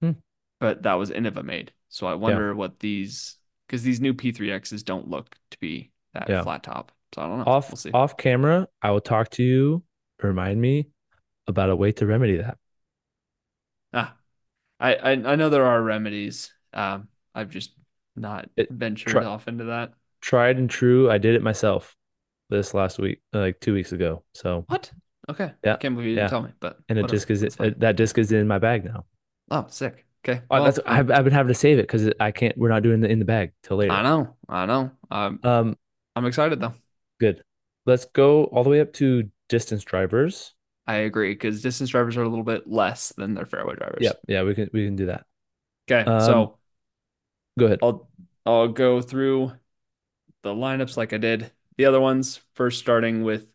Hmm. 0.02 0.12
But 0.60 0.84
that 0.84 0.94
was 0.96 1.10
Innova 1.12 1.44
made. 1.44 1.74
So 1.90 2.08
I 2.08 2.14
Yeah, 2.26 2.42
wonder 2.42 2.54
what 2.56 2.80
these 2.80 3.38
because 3.68 3.84
these 3.84 4.00
new 4.02 4.14
P3Xs 4.14 4.84
don't 4.84 5.08
look 5.10 5.38
to 5.52 5.60
be 5.60 5.92
that 6.14 6.36
yeah. 6.36 6.38
flat 6.38 6.64
top. 6.64 6.92
So 7.14 7.22
I 7.22 7.28
don't 7.28 7.40
know. 7.40 7.44
Off 7.46 7.70
We'll 7.70 7.78
see. 7.78 7.92
off 7.94 8.18
camera, 8.18 8.68
I 8.82 8.92
will 8.92 9.02
talk 9.02 9.30
to 9.32 9.44
you. 9.44 9.84
Remind 10.22 10.60
me 10.62 10.90
about 11.48 11.70
a 11.70 11.76
way 11.76 11.92
to 11.94 12.06
remedy 12.06 12.38
that. 12.38 12.58
Ah, 13.94 14.18
I, 14.80 14.96
I 14.96 15.12
I 15.12 15.36
know 15.36 15.50
there 15.50 15.66
are 15.66 15.82
remedies. 15.82 16.54
Um, 16.74 17.10
I've 17.36 17.50
just 17.50 17.74
not 18.16 18.50
It 18.58 18.70
ventured 18.70 19.14
try 19.14 19.24
off 19.24 19.48
into 19.48 19.66
that. 19.66 19.94
tried 20.22 20.58
and 20.58 20.70
true. 20.70 21.10
I 21.10 21.18
did 21.18 21.36
it 21.36 21.44
myself 21.44 21.96
this 22.50 22.74
last 22.74 23.00
week, 23.00 23.22
uh, 23.34 23.40
like 23.40 23.60
two 23.60 23.74
weeks 23.74 23.92
ago. 23.92 24.24
So 24.34 24.66
What? 24.68 24.92
Okay. 25.30 25.54
yeah, 25.64 25.78
Can't 25.78 25.96
believe 25.96 26.10
you 26.10 26.16
didn't 26.16 26.24
yeah. 26.26 26.30
tell 26.30 26.42
me, 26.42 26.52
but 26.60 26.80
And 26.90 26.98
it 26.98 27.04
whatever. 27.04 27.16
disc 27.18 27.30
is 27.32 27.44
uh, 27.60 27.72
that 27.78 27.96
disc 27.96 28.18
is 28.18 28.32
in 28.32 28.48
my 28.48 28.60
bag 28.60 28.86
now. 28.86 29.06
Oh, 29.50 29.66
sick. 29.70 30.06
Okay. 30.26 30.42
Uh, 30.50 30.64
that's 30.64 30.80
I've 30.86 31.12
I've 31.12 31.24
been 31.24 31.34
having 31.34 31.50
to 31.50 31.54
save 31.54 31.80
it 31.80 31.84
because 31.84 32.10
I 32.20 32.32
can't. 32.32 32.58
We're 32.58 32.70
not 32.70 32.84
doing 32.84 33.02
the 33.02 33.10
in 33.10 33.20
the 33.20 33.26
bag 33.26 33.52
till 33.64 33.78
later. 33.78 33.94
I 33.94 34.04
know. 34.04 34.36
I 34.50 34.66
know. 34.66 34.92
Um, 35.12 35.40
Um, 35.44 35.78
I'm 36.16 36.26
excited 36.26 36.60
though. 36.60 36.74
Good. 37.20 37.44
Let's 37.86 38.06
go 38.06 38.46
all 38.46 38.64
the 38.64 38.70
way 38.70 38.82
up 38.82 38.94
to 38.94 39.30
distance 39.50 39.84
drivers. 39.84 40.54
I 40.88 40.96
agree 40.98 41.34
because 41.34 41.62
distance 41.62 41.90
drivers 41.92 42.18
are 42.18 42.24
a 42.24 42.30
little 42.30 42.44
bit 42.46 42.68
less 42.68 43.10
than 43.10 43.34
their 43.34 43.46
fairway 43.46 43.76
drivers. 43.76 44.16
Yep, 44.16 44.22
yeah, 44.28 44.44
we 44.44 44.54
can 44.56 44.70
we 44.74 44.86
can 44.86 44.96
do 44.96 45.08
that. 45.08 45.26
Okay. 45.90 46.12
Um, 46.12 46.16
So 46.18 46.58
go 47.60 47.66
ahead. 47.66 47.82
I'll 47.82 48.10
I'll 48.46 48.68
go 48.70 49.02
through 49.02 49.54
the 50.44 50.52
lineups 50.54 50.98
like 50.98 51.14
I 51.14 51.18
did 51.18 51.52
the 51.78 51.86
other 51.86 52.02
ones. 52.02 52.42
First, 52.56 52.80
starting 52.80 53.24
with 53.24 53.48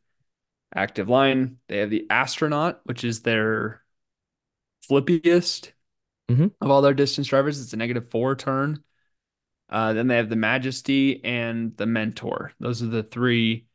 active 0.75 1.09
line, 1.09 1.59
they 1.69 1.79
have 1.79 1.91
the 1.91 2.07
astronaut, 2.11 2.81
which 2.85 3.05
is 3.05 3.23
their 3.23 3.83
flippiest 4.89 5.73
hmm 6.31 6.53
of 6.63 6.71
all 6.71 6.83
their 6.83 6.95
distance 6.95 7.29
drivers. 7.29 7.61
It's 7.63 7.73
a 7.73 7.77
negative 7.77 8.09
four 8.11 8.37
turn. 8.37 8.85
Uh, 9.73 9.95
then 9.95 10.07
they 10.07 10.17
have 10.17 10.29
the 10.29 10.37
Majesty 10.37 11.25
and 11.25 11.75
the 11.79 11.87
Mentor. 11.87 12.53
Those 12.61 12.83
are 12.83 12.87
the 12.87 13.03
three 13.03 13.67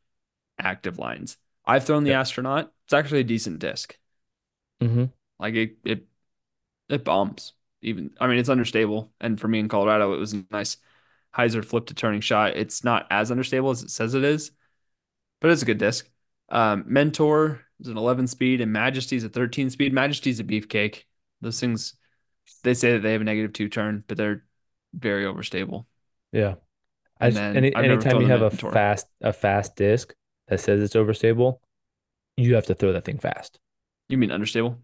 active 0.59 0.99
lines. 0.99 1.37
I've 1.65 1.85
thrown 1.85 2.03
the. 2.03 2.13
Astronaut. 2.13 2.71
It's 2.85 2.93
actually 2.93 3.21
a 3.21 3.25
decent 3.25 3.59
disc. 3.59 3.97
hmm 4.79 5.05
Like 5.39 5.55
it, 5.55 5.77
it, 5.83 6.05
it 6.89 7.03
bombs. 7.03 7.53
Even 7.81 8.11
I 8.19 8.27
mean, 8.27 8.37
it's 8.37 8.49
understable. 8.49 9.11
And 9.19 9.39
for 9.39 9.47
me 9.47 9.59
in 9.59 9.69
Colorado, 9.69 10.13
it 10.13 10.17
was 10.17 10.33
a 10.33 10.45
nice 10.51 10.77
hyzer 11.35 11.63
flip 11.65 11.87
to 11.87 11.93
turning 11.93 12.21
shot. 12.21 12.55
It's 12.55 12.83
not 12.83 13.07
as 13.09 13.31
understable 13.31 13.71
as 13.71 13.83
it 13.83 13.89
says 13.89 14.13
it 14.13 14.23
is, 14.23 14.51
but 15.41 15.51
it's 15.51 15.61
a 15.61 15.65
good 15.65 15.77
disc. 15.77 16.09
Um, 16.49 16.85
Mentor 16.87 17.61
is 17.79 17.87
an 17.87 17.97
11 17.97 18.27
speed, 18.27 18.61
and 18.61 18.71
Majesty's 18.71 19.23
a 19.23 19.29
13 19.29 19.69
speed. 19.69 19.93
Majesty's 19.93 20.39
a 20.39 20.43
beefcake. 20.43 21.03
Those 21.41 21.59
things, 21.59 21.95
they 22.63 22.73
say 22.73 22.93
that 22.93 22.99
they 22.99 23.11
have 23.11 23.21
a 23.21 23.25
negative 23.25 23.53
two 23.53 23.69
turn, 23.69 24.03
but 24.07 24.17
they're 24.17 24.43
very 24.93 25.25
overstable. 25.25 25.85
Yeah. 26.31 26.55
I 27.19 27.27
And 27.27 27.33
just, 27.33 27.41
then 27.41 27.57
any 27.57 27.75
anytime 27.75 28.21
you 28.21 28.27
have 28.27 28.41
a 28.41 28.51
fast 28.51 29.07
a 29.21 29.33
fast 29.33 29.75
disc 29.75 30.13
that 30.47 30.59
says 30.59 30.81
it's 30.81 30.95
overstable, 30.95 31.59
you 32.37 32.55
have 32.55 32.65
to 32.67 32.75
throw 32.75 32.93
that 32.93 33.05
thing 33.05 33.19
fast. 33.19 33.59
You 34.09 34.17
mean 34.17 34.31
understable? 34.31 34.81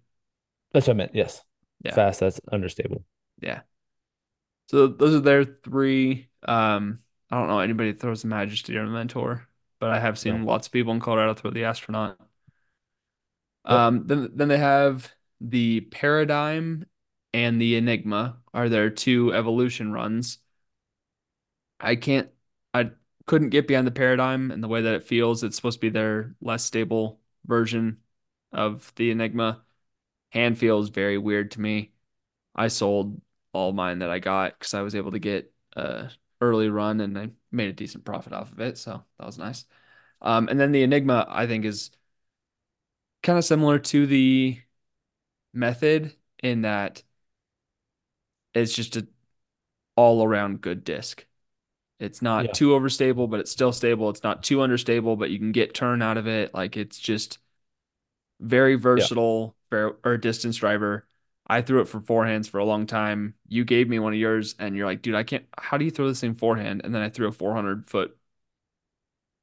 That's 0.72 0.88
what 0.88 0.96
I 0.96 0.98
meant. 0.98 1.16
Yes. 1.16 1.44
Yeah. 1.84 1.94
Fast, 1.94 2.20
that's 2.22 2.40
understable. 2.52 3.04
Yeah. 3.42 3.62
So 4.68 4.88
those 4.88 5.16
are 5.16 5.20
their 5.20 5.44
three. 5.44 6.30
Um, 6.44 7.00
I 7.30 7.38
don't 7.38 7.48
know 7.48 7.60
anybody 7.60 7.94
throws 7.94 8.22
the 8.22 8.28
Majesty 8.28 8.76
or 8.78 8.86
the 8.86 8.92
Mentor, 8.92 9.48
but 9.80 9.90
I 9.92 10.00
have 10.00 10.18
seen 10.18 10.42
No. 10.42 10.46
lots 10.46 10.68
of 10.68 10.74
people 10.74 10.94
in 10.94 11.00
Colorado 11.00 11.34
throw 11.34 11.52
the 11.52 11.66
Astronaut. 11.66 12.20
Um, 13.66 14.08
then 14.08 14.30
then 14.36 14.48
they 14.48 14.58
have 14.58 15.12
the 15.40 15.82
Paradigm 15.82 16.86
and 17.34 17.62
the 17.62 17.76
Enigma 17.76 18.38
are 18.54 18.70
their 18.70 18.90
two 18.90 19.34
evolution 19.34 19.92
runs. 19.92 20.40
I 21.80 21.96
can't, 21.96 22.30
I 22.74 22.92
couldn't 23.26 23.50
get 23.50 23.68
behind 23.68 23.88
the 23.88 23.92
paradigm 23.92 24.52
and 24.52 24.64
the 24.64 24.68
way 24.68 24.82
that 24.82 24.94
it 24.96 25.04
feels. 25.04 25.44
It's 25.44 25.56
supposed 25.56 25.78
to 25.78 25.82
be 25.82 25.90
their 25.90 26.36
less 26.42 26.64
stable 26.64 27.20
version 27.46 27.98
of 28.52 28.92
the 28.96 29.12
Enigma. 29.12 29.64
Hand 30.32 30.58
feels 30.58 30.90
very 30.90 31.18
weird 31.18 31.52
to 31.52 31.62
me. 31.62 31.94
I 32.56 32.68
sold 32.68 33.22
all 33.54 33.74
mine 33.74 34.00
that 34.00 34.10
I 34.10 34.20
got 34.20 34.58
because 34.58 34.74
I 34.74 34.82
was 34.82 34.96
able 34.96 35.12
to 35.12 35.20
get 35.20 35.52
a 35.76 36.10
early 36.42 36.70
run 36.70 37.02
and 37.02 37.18
I 37.18 37.30
made 37.52 37.70
a 37.70 37.74
decent 37.74 38.06
profit 38.06 38.34
off 38.34 38.52
of 38.52 38.60
it. 38.60 38.78
So 38.78 39.04
that 39.18 39.26
was 39.26 39.38
nice. 39.38 39.66
Um, 40.22 40.48
and 40.50 40.60
then 40.60 40.72
the 40.72 40.84
Enigma, 40.84 41.26
I 41.30 41.48
think, 41.48 41.66
is 41.66 41.92
kind 43.22 43.38
of 43.38 43.46
similar 43.46 43.80
to 43.80 44.06
the 44.06 44.60
method 45.54 46.16
in 46.42 46.62
that 46.62 47.04
it's 48.54 48.74
just 48.74 48.96
a 48.98 49.08
all 49.98 50.24
around 50.24 50.62
good 50.62 50.84
disc. 50.84 51.26
It's 52.00 52.22
not 52.22 52.52
Yeah. 52.52 52.56
too 52.56 52.70
overstable, 52.72 53.30
but 53.30 53.40
it's 53.42 53.52
still 53.52 53.74
stable. 53.74 54.10
It's 54.10 54.24
not 54.24 54.44
too 54.44 54.62
understable, 54.62 55.16
but 55.18 55.32
you 55.32 55.40
can 55.40 55.52
get 55.54 55.74
turn 55.76 56.02
out 56.02 56.18
of 56.18 56.28
it. 56.28 56.54
Like 56.54 56.78
it's 56.78 57.00
just 57.00 57.40
very 58.40 58.76
Yeah. 58.96 59.08
versatile 59.08 59.56
for 59.70 59.98
or 60.04 60.18
distance 60.18 60.58
driver. 60.58 61.08
I 61.48 61.62
threw 61.62 61.82
it 61.82 61.88
for 61.88 62.00
forehands 62.02 62.50
for 62.50 62.60
a 62.60 62.66
long 62.66 62.86
time. 62.88 63.36
You 63.48 63.66
gave 63.66 63.90
me 63.90 64.00
one 64.00 64.14
of 64.14 64.20
yours, 64.20 64.56
and 64.60 64.76
you're 64.76 64.86
like, 64.86 65.02
dude, 65.02 65.16
I 65.16 65.24
can't. 65.24 65.46
How 65.58 65.78
do 65.78 65.86
you 65.86 65.92
throw 65.92 66.08
the 66.08 66.16
same 66.16 66.36
forehand? 66.36 66.82
And 66.84 66.94
then 66.96 67.02
I 67.02 67.10
threw 67.10 67.28
a 67.28 67.32
400 67.32 67.86
foot 67.88 68.18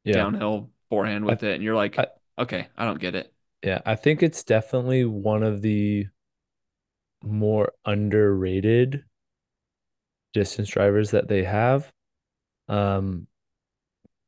Yeah. 0.05 0.31
downhill 0.31 0.71
forehand 0.89 1.25
I, 1.27 1.27
with 1.27 1.43
it, 1.43 1.55
and 1.55 1.63
you're 1.65 1.75
like, 1.77 1.99
I 1.99 2.07
okay, 2.39 2.69
I 2.77 2.85
don't 2.85 3.01
get 3.01 3.15
it. 3.15 3.33
yeah, 3.63 3.81
I 3.85 3.95
think 3.95 4.23
it's 4.23 4.43
definitely 4.43 5.05
one 5.05 5.43
of 5.43 5.63
the 5.63 6.07
more 7.23 7.73
underrated 7.85 9.05
distance 10.33 10.69
drivers 10.69 11.11
that 11.11 11.29
they 11.29 11.45
have. 11.45 11.91
Um, 12.69 13.27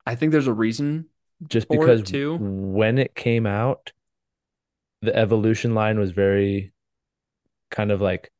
I 0.06 0.14
think 0.14 0.32
there's 0.32 0.48
a 0.48 0.52
reason 0.52 1.06
just 1.48 1.68
because 1.70 2.02
too. 2.02 2.38
when 2.40 2.98
it 2.98 3.14
came 3.14 3.46
out, 3.46 3.92
the 5.00 5.14
evolution 5.14 5.74
line 5.74 5.98
was 5.98 6.12
very 6.12 6.72
kind 7.70 7.90
of 7.90 8.00
like, 8.00 8.30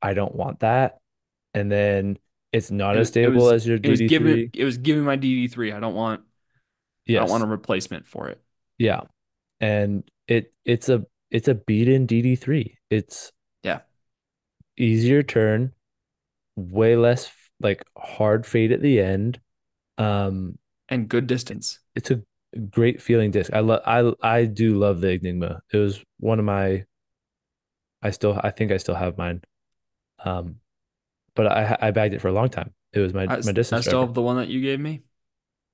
I 0.00 0.14
don't 0.14 0.34
want 0.34 0.60
that. 0.60 0.98
And 1.54 1.70
then 1.70 2.18
it's 2.52 2.70
not 2.70 2.96
as 2.96 3.10
It, 3.16 3.26
it 3.26 3.32
stable 3.32 3.44
was 3.44 3.52
as 3.52 3.66
your 3.66 3.78
it 3.82 3.88
was 3.90 4.00
giving 4.02 4.50
DD3. 4.50 4.50
it 4.54 4.64
was 4.64 4.78
giving 4.78 5.04
my 5.04 5.16
DD3. 5.16 5.74
I 5.74 5.80
don't 5.80 5.94
want 5.94 6.22
I 7.14 7.18
don't 7.18 7.30
want 7.30 7.44
a 7.44 7.46
replacement 7.46 8.06
for 8.06 8.28
it. 8.28 8.40
Yeah. 8.78 9.02
And 9.60 10.04
it 10.28 10.52
it's 10.64 10.88
a 10.88 11.06
it's 11.30 11.48
a 11.48 11.54
beat-in 11.54 12.06
DD3. 12.06 12.74
It's 12.90 13.32
easier 14.76 15.22
turn, 15.22 15.72
way 16.56 16.96
less 16.96 17.30
like 17.60 17.84
hard 17.96 18.46
fade 18.46 18.72
at 18.72 18.82
the 18.82 19.00
end. 19.00 19.40
Um, 19.98 20.58
and 20.88 21.08
good 21.08 21.26
distance. 21.26 21.78
it's 21.94 22.10
a 22.10 22.20
great 22.70 23.00
feeling 23.00 23.30
disc. 23.30 23.52
I 23.52 23.60
love 23.60 23.80
I 23.86 24.12
I 24.22 24.44
do 24.44 24.78
love 24.78 25.00
the 25.00 25.10
Enigma. 25.10 25.62
It 25.72 25.78
was 25.78 26.02
one 26.18 26.38
of 26.38 26.44
my 26.44 26.84
I 28.02 28.10
still 28.10 28.38
I 28.42 28.50
think 28.50 28.72
I 28.72 28.76
still 28.76 28.94
have 28.94 29.16
mine. 29.16 29.42
Um, 30.24 30.56
but 31.34 31.46
I 31.46 31.76
I 31.80 31.90
bagged 31.90 32.14
it 32.14 32.20
for 32.20 32.28
a 32.28 32.32
long 32.32 32.48
time. 32.48 32.72
It 32.92 33.00
was 33.00 33.14
my 33.14 33.22
I, 33.22 33.26
my 33.26 33.52
I 33.56 33.80
still 33.80 34.00
have 34.00 34.14
the 34.14 34.22
one 34.22 34.36
that 34.36 34.48
you 34.48 34.60
gave 34.60 34.80
me. 34.80 35.02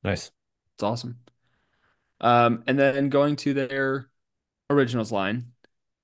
Nice. 0.04 0.30
It's 0.74 0.82
awesome. 0.82 1.18
Um, 2.20 2.62
and 2.66 2.78
then 2.78 3.08
going 3.08 3.36
to 3.36 3.54
their 3.54 4.08
originals 4.70 5.10
line, 5.12 5.52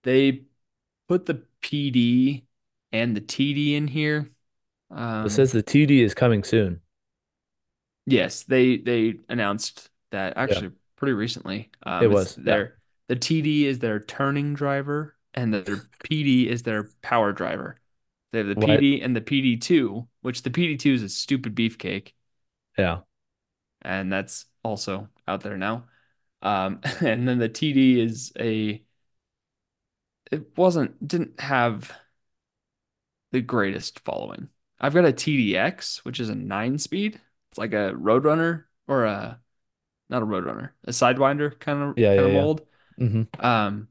they 0.03 0.43
put 1.09 1.27
the 1.27 1.43
PD 1.63 2.45
and 2.95 3.17
the 3.17 3.23
TD 3.23 3.77
in 3.77 3.89
here. 3.89 4.31
It 5.25 5.31
says 5.31 5.51
Um, 5.51 5.53
the 5.53 5.65
TD 5.65 6.03
is 6.05 6.15
coming 6.15 6.45
soon. 6.45 6.81
yes, 8.07 8.45
they 8.45 8.79
they 8.79 9.15
announced 9.29 9.91
that 10.11 10.37
Yeah, 10.47 10.61
actually 10.61 10.73
pretty 10.97 11.13
recently. 11.15 11.71
it 11.99 12.07
Um, 12.07 12.11
it's 12.11 12.27
was. 12.27 12.39
Yeah. 12.45 12.61
their 12.61 12.79
the 13.09 13.17
TD 13.17 13.67
is 13.67 13.79
their 13.79 14.01
turning 14.01 14.55
driver, 14.55 15.17
and 15.35 15.53
their 15.53 15.89
PD 16.03 16.49
is 16.49 16.63
their 16.63 16.91
power 17.03 17.33
driver. 17.33 17.81
They 18.33 18.39
have 18.39 18.49
the 18.49 18.57
What? 18.57 18.87
PD 18.87 19.01
and 19.03 19.15
the 19.17 19.21
PD2, 19.21 20.09
which 20.23 20.43
the 20.43 20.51
PD2 20.51 20.95
is 20.95 21.03
a 21.03 21.09
stupid 21.09 21.55
beefcake, 21.55 22.13
Yeah. 22.79 23.01
and 23.83 24.13
that's 24.13 24.47
also 24.63 25.09
out 25.29 25.43
there 25.43 25.57
now. 25.57 25.85
Um, 26.43 26.81
and 27.01 27.29
then 27.29 27.39
the 27.39 27.49
TD 27.49 28.01
is 28.01 28.33
a 28.39 28.83
it 30.31 30.57
wasn't 30.57 31.07
didn't 31.07 31.39
have 31.41 31.93
the 33.35 33.43
greatest 33.43 34.01
following. 34.01 34.51
I've 34.81 34.95
got 34.95 35.07
a 35.07 35.13
TDX, 35.13 36.05
which 36.07 36.21
is 36.21 36.31
a 36.31 36.37
nine 36.37 36.79
speed. 36.79 37.21
It's 37.51 37.59
like 37.59 37.75
a 37.75 37.95
Roadrunner 37.95 38.65
or 38.89 39.05
a 39.07 39.41
not 40.11 40.23
a 40.23 40.27
Roadrunner, 40.27 40.71
a 40.85 40.93
Sidewinder 40.93 41.59
kind 41.61 41.83
of 41.83 41.97
Yeah, 41.97 42.13
kind 42.17 42.27
yeah, 42.27 42.27
of 42.27 42.33
yeah. 42.33 42.33
mold. 42.33 42.67
hmm 42.99 43.23
Um, 43.41 43.89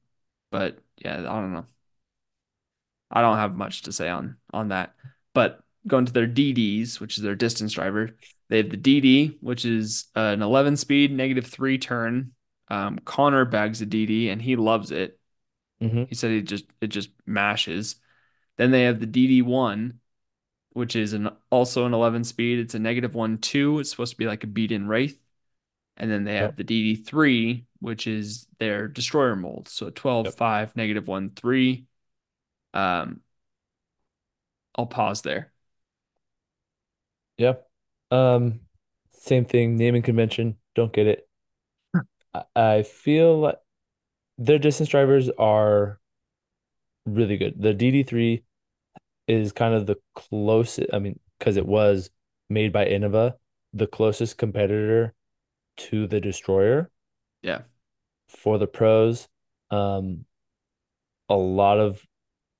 but 0.51 0.79
yeah, 0.99 1.19
I 1.19 1.23
don't 1.41 1.53
know. 1.53 1.67
I 3.11 3.21
don't 3.21 3.37
have 3.37 3.55
much 3.55 3.83
to 3.83 3.91
say 3.93 4.09
on 4.09 4.37
on 4.51 4.69
that. 4.69 4.95
But 5.33 5.61
going 5.87 6.05
to 6.05 6.13
their 6.13 6.27
DDs, 6.27 6.99
which 6.99 7.17
is 7.17 7.23
their 7.23 7.35
distance 7.35 7.73
driver, 7.73 8.15
they 8.49 8.57
have 8.57 8.69
the 8.69 8.77
DD, 8.77 9.37
which 9.41 9.65
is 9.65 10.05
an 10.15 10.41
11 10.41 10.77
speed, 10.77 11.11
negative 11.11 11.45
three 11.45 11.77
turn. 11.77 12.33
Um, 12.69 12.99
Connor 13.05 13.45
bags 13.45 13.81
a 13.81 13.85
DD 13.85 14.29
and 14.29 14.41
he 14.41 14.55
loves 14.55 14.91
it. 14.91 15.19
hmm 15.81 16.03
He 16.05 16.15
said 16.15 16.31
he 16.31 16.41
just 16.43 16.65
it 16.81 16.87
just 16.87 17.11
mashes. 17.25 17.97
Then 18.57 18.71
they 18.71 18.83
have 18.83 18.99
the 18.99 19.05
DD1, 19.05 19.99
which 20.71 20.95
is 20.95 21.13
an 21.13 21.29
also 21.51 21.85
an 21.85 21.93
11 21.93 22.23
speed. 22.23 22.59
It's 22.59 22.75
a 22.75 22.79
negative 22.79 23.15
one 23.15 23.37
two. 23.39 23.79
It's 23.79 23.91
supposed 23.91 24.13
to 24.13 24.17
be 24.17 24.27
like 24.27 24.43
a 24.43 24.47
beat 24.47 24.71
in 24.71 24.87
Wraith. 24.87 25.19
And 25.97 26.11
then 26.11 26.23
they 26.25 26.35
Yep. 26.39 26.53
have 26.53 26.55
the 26.57 26.63
DD3, 26.63 27.65
which 27.79 28.07
is 28.07 28.47
their 28.59 28.87
destroyer 28.87 29.35
mold. 29.35 29.69
So 29.69 29.89
12, 29.91 30.29
Yep. 30.29 30.35
5, 30.35 30.75
negative 30.75 31.07
1, 31.07 31.31
3. 31.31 31.85
Um, 32.73 33.21
I'll 34.75 34.85
pause 34.87 35.21
there. 35.23 35.51
Yep. 37.37 37.67
Um, 38.11 38.61
same 39.11 39.45
thing, 39.45 39.77
naming 39.77 40.01
convention. 40.01 40.57
Don't 40.75 40.93
get 40.93 41.07
it. 41.07 41.27
I, 42.33 42.43
I 42.55 42.83
feel 42.83 43.39
like 43.39 43.59
their 44.37 44.59
distance 44.59 44.89
drivers 44.89 45.29
are 45.39 45.99
really 47.05 47.37
good. 47.37 47.61
The 47.61 47.73
DD3 47.73 48.43
is 49.27 49.51
kind 49.51 49.73
of 49.73 49.85
the 49.87 49.97
closest, 50.15 50.89
I 50.93 50.99
mean, 50.99 51.19
because 51.39 51.57
it 51.57 51.65
was 51.65 52.09
made 52.49 52.73
by 52.73 52.85
Innova, 52.85 53.35
the 53.73 53.87
closest 53.87 54.37
competitor 54.37 55.13
to 55.77 56.07
the 56.07 56.21
Destroyer 56.21 56.91
Yeah. 57.41 57.63
for 58.27 58.57
the 58.57 58.67
pros. 58.67 59.27
Um, 59.71 60.25
a 61.29 61.35
lot 61.35 61.79
of 61.79 62.01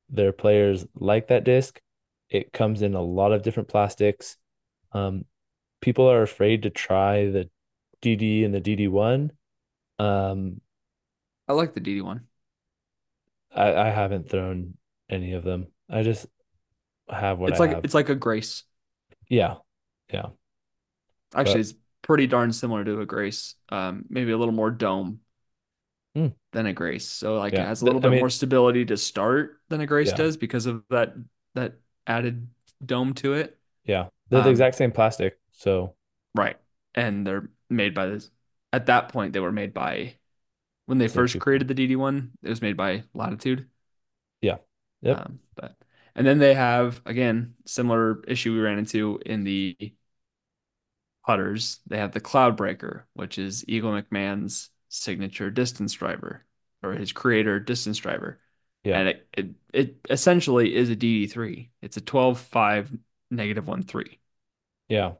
their 0.10 0.32
players 0.32 0.86
like 0.96 1.28
that 1.28 1.44
disc. 1.44 1.82
It 2.30 2.54
comes 2.54 2.82
in 2.82 2.96
a 2.96 3.02
lot 3.02 3.32
of 3.32 3.44
different 3.44 3.70
plastics. 3.70 4.38
Um, 4.94 5.26
people 5.82 6.10
are 6.10 6.24
afraid 6.24 6.64
to 6.64 6.70
try 6.70 7.28
the 7.30 7.50
DD 8.02 8.46
and 8.46 8.54
the 8.54 8.62
DD1. 8.62 9.32
Um, 10.00 10.62
I 11.48 11.54
like 11.54 11.74
the 11.74 11.80
DD1. 11.80 12.28
I, 13.56 13.74
I 13.76 13.90
haven't 13.90 14.30
thrown 14.30 14.76
any 15.10 15.34
of 15.34 15.44
them. 15.44 15.68
I 15.90 16.04
just 16.04 16.28
have 17.10 17.40
what 17.40 17.52
It's 17.52 17.60
I 17.60 17.60
like 17.60 17.78
have. 17.78 17.84
it's 17.84 17.94
like 17.94 18.10
a 18.10 18.16
Grace. 18.16 18.64
Yeah, 19.30 19.58
yeah. 20.12 20.30
Actually, 21.36 21.62
But 21.62 21.62
it's 21.62 21.74
pretty 22.02 22.28
darn 22.28 22.52
similar 22.54 22.84
to 22.84 23.02
a 23.02 23.06
Grace. 23.06 23.56
Um, 23.70 24.06
maybe 24.10 24.32
a 24.32 24.38
little 24.38 24.54
more 24.54 24.72
dome 24.72 25.22
mm, 26.16 26.34
than 26.52 26.66
a 26.66 26.74
Grace. 26.74 27.08
So 27.08 27.38
like 27.38 27.58
it 27.58 27.66
has 27.66 27.82
a 27.82 27.86
little 27.86 28.02
I 28.04 28.08
bit 28.10 28.10
mean, 28.10 28.20
more 28.20 28.30
stability 28.30 28.86
to 28.86 28.98
start 28.98 29.60
than 29.70 29.82
a 29.82 29.88
Grace 29.88 30.12
yeah, 30.12 30.14
does 30.14 30.38
because 30.38 30.66
of 30.66 30.84
that 30.90 31.14
that 31.56 31.76
added 32.08 32.48
dome 32.86 33.14
to 33.16 33.34
it. 33.34 33.58
yeah. 33.86 34.08
They're 34.30 34.42
the 34.42 34.50
Um, 34.50 34.50
exact 34.50 34.76
same 34.76 34.92
plastic. 34.92 35.40
So 35.52 35.96
right. 36.36 36.58
And 36.96 37.26
they're 37.26 37.50
made 37.70 37.94
by 37.94 38.08
this. 38.08 38.30
At 38.72 38.88
that 38.88 39.10
point, 39.10 39.34
they 39.34 39.40
were 39.40 39.52
made 39.52 39.74
by 39.74 40.16
when 40.86 40.98
they 40.98 41.08
first 41.08 41.40
created 41.40 41.68
the 41.68 41.74
DD1, 41.74 42.32
it 42.42 42.50
was 42.50 42.62
made 42.62 42.78
by 42.78 43.04
Latitude. 43.14 43.68
Yeah. 44.42 44.58
Yep. 45.02 45.18
Um, 45.20 45.40
but 45.56 45.76
and 46.16 46.26
then 46.28 46.40
they 46.40 46.54
have 46.54 47.02
again 47.06 47.56
similar 47.66 48.22
issue 48.28 48.54
we 48.54 48.60
ran 48.60 48.78
into 48.80 49.20
in 49.26 49.44
the 49.44 49.94
putters. 51.26 51.80
They 51.88 51.98
have 51.98 52.12
the 52.12 52.22
Cloudbreaker, 52.22 53.04
which 53.14 53.38
is 53.38 53.68
Eagle 53.68 53.92
McMahon's 53.92 54.70
signature 54.90 55.50
distance 55.50 55.94
driver 55.94 56.46
or 56.84 56.94
his 56.94 57.12
creator 57.12 57.60
distance 57.60 57.98
driver. 57.98 58.40
Yeah. 58.84 59.00
And 59.00 59.08
it 59.10 59.28
it, 59.34 59.50
it 59.74 59.96
essentially 60.10 60.76
is 60.76 60.90
a 60.90 60.96
DD3. 60.96 61.70
It's 61.82 61.98
a 61.98 62.02
12 62.02 62.40
5 62.40 62.92
negative 63.32 63.68
1 63.68 63.84
3. 63.84 64.20
Yeah. 64.90 65.14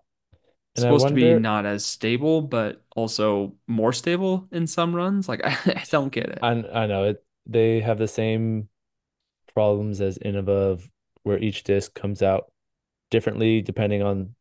It's 0.76 0.82
And 0.82 0.84
supposed 0.84 1.08
to 1.10 1.14
be 1.14 1.36
not 1.36 1.66
as 1.66 1.86
stable, 1.86 2.42
but 2.42 2.84
also 2.96 3.56
more 3.68 3.94
stable 3.94 4.48
in 4.52 4.66
some 4.68 4.96
runs. 4.96 5.30
Like 5.30 5.42
I, 5.44 5.52
I 5.66 5.84
don't 5.90 6.12
get 6.12 6.30
it. 6.30 6.42
I 6.42 6.52
I 6.52 6.86
know 6.88 7.06
it. 7.06 7.24
They 7.46 7.82
have 7.82 7.98
the 7.98 8.08
same 8.08 8.70
problems 9.54 10.02
as 10.02 10.20
Innova 10.20 10.82
where 11.24 11.40
each 11.40 11.64
disc 11.64 11.94
comes 11.96 12.22
out 12.24 12.52
differently 13.12 13.62
depending 13.62 14.04
on 14.04 14.36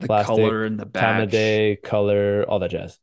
The 0.00 0.08
plastic, 0.08 0.10
color 0.10 0.64
and 0.64 0.78
the 0.78 0.84
time 0.84 1.18
of 1.18 1.30
day, 1.30 1.78
color, 1.82 2.44
all 2.48 2.58
that 2.60 2.70
jazz. 2.72 3.00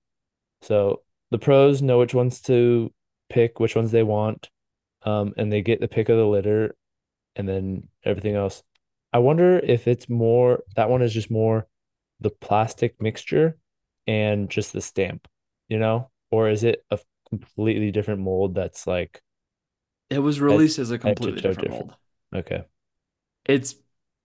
So 0.64 1.03
the 1.32 1.39
pros 1.39 1.82
know 1.84 1.99
which 1.99 2.16
ones 2.16 2.41
to 2.43 2.93
pick, 3.30 3.60
which 3.60 3.76
ones 3.78 3.91
they 3.91 4.03
want, 4.03 4.49
um, 5.03 5.34
and 5.38 5.51
they 5.53 5.64
get 5.64 5.82
the 5.82 5.89
pick 5.89 6.10
of 6.10 6.18
the 6.18 6.28
litter, 6.28 6.76
and 7.38 7.49
then 7.49 7.89
everything 8.05 8.36
else. 8.36 8.64
I 9.14 9.20
wonder 9.20 9.60
if 9.60 9.88
it's 9.89 10.10
more 10.10 10.64
that 10.78 10.91
one 10.91 11.03
is 11.03 11.14
just 11.14 11.32
more 11.32 11.68
the 12.22 12.30
plastic 12.30 13.02
mixture 13.02 13.58
and 14.08 14.50
just 14.50 14.74
the 14.74 14.82
stamp, 14.82 15.28
you 15.70 15.80
know, 15.80 16.12
or 16.32 16.50
is 16.50 16.64
it 16.64 16.84
a 16.92 17.00
completely 17.30 17.92
different 17.92 18.22
mold 18.22 18.56
that's 18.56 18.88
like 18.88 19.22
It 20.12 20.20
was 20.20 20.40
released 20.40 20.78
as 20.78 20.92
a 20.92 21.00
completely 21.00 21.42
different 21.42 21.58
different? 21.58 21.70
mold. 21.70 21.96
Okay, 22.36 22.64
It's 23.46 23.76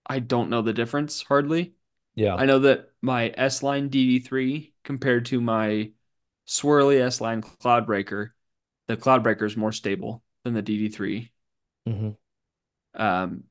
I 0.05 0.19
don't 0.19 0.49
know 0.49 0.61
the 0.61 0.73
difference 0.73 1.23
hardly. 1.23 1.75
yeah, 2.15 2.39
I 2.39 2.45
know 2.45 2.59
that 2.59 2.91
my 3.01 3.33
S 3.37 3.63
line 3.63 3.89
DD3 3.89 4.73
compared 4.83 5.25
to 5.27 5.41
my 5.41 5.93
swirly 6.47 7.01
S 7.01 7.21
line 7.21 7.41
Cloudbreaker, 7.43 8.31
the 8.87 8.97
Cloudbreaker 8.97 9.43
is 9.45 9.57
more 9.57 9.71
stable 9.73 10.23
than 10.43 10.53
the 10.55 10.61
DD3. 10.63 11.31
hmm 11.87 12.11
Um, 12.93 13.43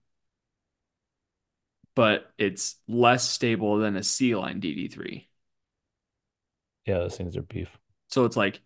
but 1.94 2.32
it's 2.38 2.76
less 2.88 3.28
stable 3.30 3.78
than 3.78 3.96
a 3.96 4.02
C 4.02 4.34
line 4.36 4.60
DD3. 4.60 5.28
yeah, 6.86 6.98
those 6.98 7.16
things 7.16 7.36
are 7.36 7.42
beef. 7.42 7.78
So 8.08 8.24
it's 8.24 8.36
like 8.36 8.60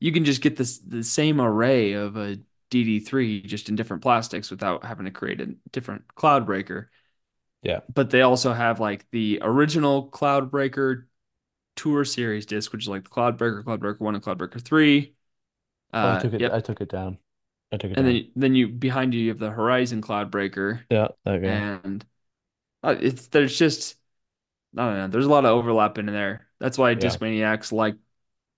you 0.00 0.12
can 0.12 0.24
just 0.24 0.42
get 0.42 0.56
this 0.56 0.78
the 0.80 1.04
same 1.04 1.40
array 1.40 1.94
of 1.94 2.16
a 2.16 2.38
DD3 2.70 3.42
just 3.42 3.68
in 3.68 3.76
different 3.76 4.02
plastics 4.02 4.50
without 4.50 4.84
having 4.84 5.06
to 5.06 5.10
create 5.12 5.40
a 5.40 5.54
different 5.72 6.04
Cloudbreaker. 6.16 6.88
Yeah. 7.62 7.80
But 7.92 8.10
they 8.10 8.22
also 8.22 8.52
have 8.52 8.80
like 8.80 9.06
the 9.10 9.38
original 9.42 10.10
Cloudbreaker 10.10 11.04
Tour 11.76 12.04
Series 12.04 12.46
disc, 12.46 12.72
which 12.72 12.84
is 12.84 12.88
like 12.88 13.04
the 13.04 13.10
Cloudbreaker, 13.10 13.64
Cloudbreaker 13.64 14.00
1, 14.00 14.16
and 14.16 14.24
Cloudbreaker 14.24 14.62
3. 14.62 15.14
Oh, 16.02 16.08
I 16.08 16.16
Uh, 16.16 16.16
took 16.16 16.32
it. 16.32 16.48
I 16.48 16.60
took 16.60 16.80
it 16.80 16.88
down. 16.88 17.18
I 17.72 17.76
took 17.76 17.90
it 17.92 17.96
And 17.96 18.06
down. 18.06 18.22
then 18.26 18.32
then 18.36 18.54
you 18.54 18.68
behind 18.68 19.14
you 19.14 19.20
you 19.20 19.28
have 19.30 19.38
the 19.38 19.50
Horizon 19.50 20.02
Cloudbreaker 20.02 20.84
Yeah. 20.90 21.08
Okay. 21.26 21.62
and 21.84 22.04
uh, 22.04 22.06
Uh, 22.86 22.96
it's 23.00 23.28
there's 23.28 23.58
just 23.58 23.96
I 24.76 24.86
don't 24.86 24.96
know, 24.98 25.08
there's 25.08 25.26
a 25.26 25.30
lot 25.30 25.44
of 25.46 25.52
overlap 25.52 25.98
in 25.98 26.06
there. 26.06 26.48
That's 26.60 26.78
why 26.78 26.94
Yeah. 26.94 27.18
Discmaniacs 27.18 27.72
like 27.72 27.96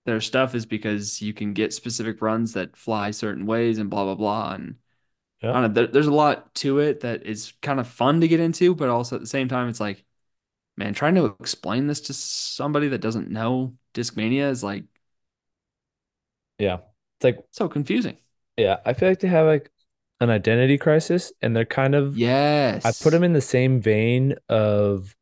their 0.06 0.20
stuff 0.20 0.54
is 0.54 0.66
because 0.66 1.22
you 1.22 1.34
can 1.34 1.54
get 1.54 1.74
specific 1.74 2.22
runs 2.22 2.54
that 2.54 2.76
fly 2.76 3.10
certain 3.12 3.46
ways 3.46 3.78
and 3.78 3.90
blah 3.90 4.04
blah 4.04 4.14
blah 4.16 4.54
and 4.54 4.76
Yeah. 5.42 5.52
I 5.52 5.62
don't 5.62 5.62
know, 5.64 5.68
there, 5.82 5.86
there's 5.88 6.06
a 6.08 6.14
lot 6.14 6.54
to 6.56 6.80
it 6.80 7.00
that 7.00 7.26
is 7.26 7.54
kind 7.62 7.80
of 7.80 7.88
fun 7.88 8.20
to 8.22 8.28
get 8.28 8.40
into, 8.40 8.74
but 8.74 8.88
also 8.90 9.16
at 9.16 9.22
the 9.22 9.28
same 9.28 9.48
time 9.48 9.68
it's 9.70 9.80
like 9.80 10.04
man, 10.76 10.94
trying 10.94 11.16
to 11.16 11.26
explain 11.40 11.86
this 11.88 12.02
to 12.02 12.14
somebody 12.14 12.88
that 12.88 13.00
doesn't 13.00 13.30
know 13.30 13.76
Discmania 13.94 14.50
is 14.50 14.64
like 14.64 14.84
Yeah. 16.58 16.78
It's 17.16 17.24
like 17.24 17.38
so 17.50 17.68
confusing. 17.68 18.16
yeah. 18.56 18.78
I 18.84 18.92
feel 18.94 19.08
like 19.08 19.20
they 19.20 19.28
have 19.28 19.46
like 19.46 19.70
an 20.20 20.30
identity 20.30 20.78
crisis, 20.78 21.32
and 21.42 21.54
they're 21.54 21.64
kind 21.64 21.94
of. 21.94 22.16
Yes. 22.16 22.84
I 22.84 22.92
put 23.02 23.10
them 23.12 23.24
in 23.24 23.32
the 23.32 23.40
same 23.40 23.80
vein 23.80 24.34
of. 24.48 25.14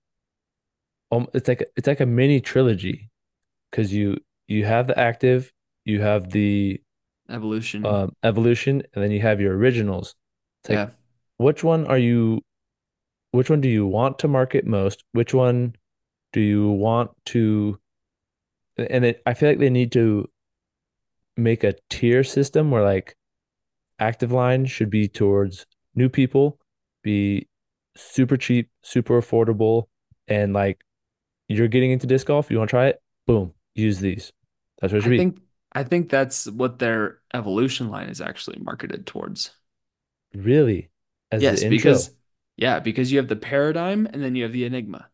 Um, 1.13 1.29
it's 1.35 1.47
like 1.49 1.63
it's 1.77 1.87
like 1.87 2.01
a 2.01 2.07
mini 2.07 2.41
trilogy 2.41 3.11
because 3.71 3.93
you 3.93 4.19
you 4.49 4.65
have 4.65 4.87
the 4.89 4.99
active, 4.99 5.53
you 5.85 6.01
have 6.01 6.31
the 6.31 6.81
Evolution. 7.29 7.85
um 7.87 8.13
evolution, 8.25 8.83
and 8.95 9.03
then 9.05 9.11
you 9.11 9.21
have 9.21 9.41
your 9.41 9.57
originals. 9.57 10.15
It's 10.63 10.71
like 10.71 10.77
Yeah. 10.89 10.91
which 11.39 11.63
one 11.63 11.87
are 11.87 11.99
you? 11.99 12.43
Which 13.33 13.51
one 13.51 13.61
do 13.61 13.69
you 13.69 13.87
want 13.87 14.19
to 14.21 14.29
market 14.29 14.67
most? 14.67 15.05
Which 15.13 15.35
one 15.35 15.77
do 16.33 16.41
you 16.41 16.69
want 16.71 17.11
to? 17.27 17.79
And 18.79 19.05
it, 19.05 19.23
I 19.27 19.35
feel 19.35 19.51
like 19.51 19.59
they 19.59 19.71
need 19.71 19.93
to 19.93 20.29
make 21.37 21.63
a 21.65 21.75
tier 21.91 22.25
system 22.25 22.71
where 22.71 22.83
like 22.83 23.15
active 23.99 24.33
line 24.33 24.67
should 24.67 24.91
be 24.91 25.09
towards 25.09 25.67
new 25.95 26.09
people, 26.09 26.59
be 27.03 27.49
super 27.97 28.37
cheap, 28.37 28.71
super 28.83 29.21
affordable, 29.21 29.87
and 30.29 30.53
like 30.53 30.81
you're 31.49 31.69
getting 31.69 31.93
into 31.93 32.07
disc 32.07 32.27
golf, 32.27 32.51
you 32.51 32.59
want 32.59 32.71
to 32.71 32.73
try 32.73 32.87
it? 32.89 33.01
Boom, 33.27 33.55
use 33.75 34.01
these. 34.01 34.33
That's 34.81 34.93
what 34.93 34.99
it 34.99 35.03
should 35.03 35.09
I 35.09 35.11
be. 35.11 35.27
think 35.27 35.41
I 35.73 35.85
think 35.85 36.09
that's 36.11 36.47
what 36.51 36.79
their 36.79 37.21
evolution 37.35 37.89
line 37.91 38.09
is 38.09 38.21
actually 38.21 38.59
marketed 38.61 39.07
towards. 39.07 39.51
Really, 40.35 40.91
as 41.33 41.47
Yes, 41.47 41.65
because 41.65 42.11
yeah, 42.57 42.81
because 42.81 43.13
you 43.13 43.19
have 43.19 43.29
the 43.29 43.37
paradigm 43.37 44.07
and 44.07 44.23
then 44.23 44.35
you 44.35 44.45
have 44.45 44.53
the 44.53 44.65
enigma. 44.65 45.11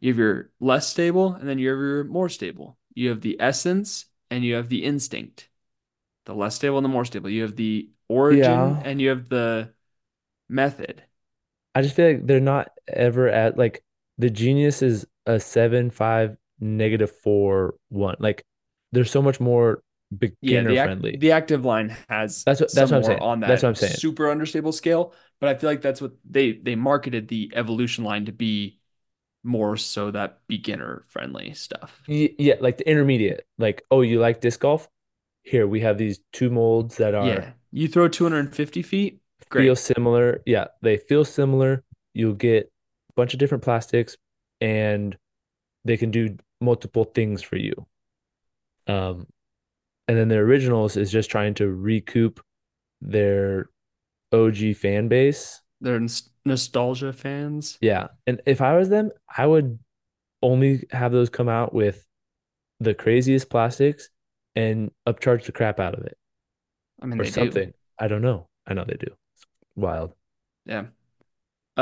You 0.00 0.10
have 0.12 0.18
your 0.18 0.52
less 0.60 0.88
stable 0.88 1.34
and 1.34 1.48
then 1.48 1.58
you 1.58 1.70
have 1.70 1.78
your 1.78 2.04
more 2.04 2.28
stable. 2.28 2.78
You 2.94 3.10
have 3.10 3.22
the 3.22 3.36
essence 3.40 4.06
and 4.30 4.44
you 4.44 4.54
have 4.56 4.68
the 4.68 4.84
instinct. 4.84 5.48
The 6.26 6.34
less 6.34 6.56
stable 6.56 6.78
and 6.78 6.84
the 6.84 6.88
more 6.90 7.04
stable. 7.04 7.30
You 7.30 7.42
have 7.42 7.56
the 7.56 7.90
origin 8.08 8.78
Yeah, 8.78 8.84
and 8.84 9.00
you 9.00 9.10
have 9.10 9.28
the 9.28 9.74
method. 10.48 11.04
I 11.74 11.82
just 11.82 11.94
feel 11.94 12.08
like 12.12 12.26
they're 12.26 12.40
not 12.40 12.70
ever 12.88 13.28
at 13.28 13.56
like 13.58 13.82
the 14.18 14.30
genius 14.30 14.82
is 14.82 15.06
a 15.26 15.38
seven, 15.40 15.90
five, 15.90 16.36
negative 16.60 17.10
four, 17.22 17.74
one. 17.88 18.16
Like 18.18 18.44
they're 18.92 19.04
so 19.04 19.22
much 19.22 19.40
more 19.40 19.82
Yeah, 20.40 20.62
beginner 20.62 20.64
the 20.64 20.78
act 20.78 21.02
friendly. 21.02 21.20
the 21.20 21.32
active 21.32 21.64
line 21.64 21.88
has 22.08 22.46
That's 22.46 22.60
what 22.60 22.74
that's 22.74 22.90
what 22.90 22.98
I'm 22.98 23.02
saying. 23.02 23.20
on 23.20 23.44
That's 23.44 23.62
what 23.62 23.70
I'm 23.70 23.74
saying. 23.74 24.02
super 24.06 24.30
understable 24.30 24.72
scale, 24.72 25.14
but 25.40 25.48
I 25.48 25.54
feel 25.58 25.70
like 25.70 25.82
that's 25.82 26.00
what 26.00 26.12
they 26.24 26.52
they 26.52 26.76
marketed 26.76 27.28
the 27.28 27.50
evolution 27.54 28.04
line 28.04 28.26
to 28.26 28.32
be 28.32 28.80
more 29.44 29.76
so 29.76 30.10
that 30.12 30.40
beginner 30.48 31.04
friendly 31.08 31.54
stuff. 31.54 32.02
Yeah, 32.08 32.54
like 32.60 32.78
the 32.78 32.88
intermediate. 32.88 33.46
Like, 33.58 33.84
oh, 33.90 34.00
you 34.02 34.20
like 34.20 34.40
disc 34.40 34.60
golf? 34.60 34.88
Here 35.46 35.66
we 35.66 35.80
have 35.80 35.96
these 35.96 36.18
two 36.32 36.50
molds 36.50 36.96
that 36.96 37.14
are 37.14 37.26
Yeah. 37.26 37.52
You 37.70 37.86
throw 37.88 38.08
250 38.08 38.82
feet, 38.82 39.20
feel 39.52 39.76
similar. 39.76 40.42
Yeah, 40.44 40.66
they 40.82 40.96
feel 40.96 41.24
similar. 41.24 41.84
You'll 42.14 42.34
get 42.34 42.64
a 43.10 43.12
bunch 43.14 43.32
of 43.32 43.38
different 43.38 43.62
plastics 43.62 44.16
and 44.60 45.16
they 45.84 45.96
can 45.96 46.10
do 46.10 46.36
multiple 46.60 47.04
things 47.04 47.42
for 47.42 47.56
you. 47.56 47.86
Um, 48.88 49.26
and 50.08 50.16
then 50.16 50.28
the 50.28 50.36
originals 50.36 50.96
is 50.96 51.12
just 51.12 51.30
trying 51.30 51.54
to 51.54 51.68
recoup 51.68 52.40
their 53.00 53.68
OG 54.32 54.74
fan 54.76 55.06
base. 55.08 55.60
They're 55.80 56.00
nos- 56.00 56.30
nostalgia 56.44 57.12
fans. 57.12 57.78
Yeah. 57.80 58.08
And 58.26 58.40
if 58.46 58.60
I 58.60 58.76
was 58.76 58.88
them, 58.88 59.10
I 59.36 59.46
would 59.46 59.78
only 60.42 60.86
have 60.90 61.12
those 61.12 61.30
come 61.30 61.48
out 61.48 61.72
with 61.74 62.04
the 62.80 62.94
craziest 62.94 63.48
plastics 63.50 64.08
and 64.56 64.92
upcharge 65.08 65.44
the 65.46 65.52
crap 65.52 65.80
out 65.80 65.94
of 65.98 66.04
it 66.04 66.18
I 67.00 67.06
mean, 67.06 67.18
or 67.18 67.24
they 67.24 67.30
do. 67.30 67.50
something. 67.50 67.72
I 67.98 68.08
don't 68.08 68.22
know. 68.22 68.48
I 68.66 68.74
know 68.74 68.84
they 68.84 68.96
do. 68.96 69.08
It's 69.34 69.46
wild. 69.76 70.14
Yeah. 70.64 70.86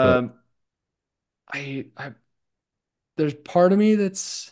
But 0.00 0.24
Um, 0.24 0.34
I, 1.52 1.86
I, 1.96 2.14
there's 3.16 3.34
part 3.34 3.72
of 3.72 3.78
me 3.78 3.94
that's 3.94 4.50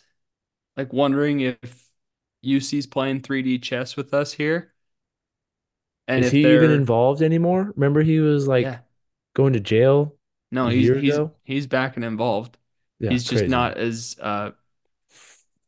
like 0.77 0.93
wondering 0.93 1.41
if 1.41 1.91
Jussi's 2.45 2.87
playing 2.89 3.23
3D 3.23 3.59
chess 3.59 3.97
with 3.97 4.15
us 4.15 4.33
here, 4.35 4.75
and 6.09 6.25
is 6.25 6.31
if 6.31 6.41
he 6.41 6.53
even 6.53 6.71
they're, 6.71 6.71
involved 6.71 7.23
anymore? 7.23 7.73
Remember 7.77 8.03
he 8.03 8.19
was 8.21 8.47
like 8.49 8.75
yeah, 8.75 8.83
going 9.35 9.53
to 9.55 9.61
jail 9.61 10.17
no, 10.51 10.69
he's 10.69 10.91
he's 10.91 11.21
ago? 11.21 11.33
he's 11.45 11.67
back 11.67 11.97
and 11.97 12.05
involved. 12.05 12.59
Yeah, 12.99 13.19
He's 13.19 13.25
just 13.25 13.47
crazy. 13.47 13.49
not 13.49 13.79
as 13.79 14.17
uh 14.21 14.53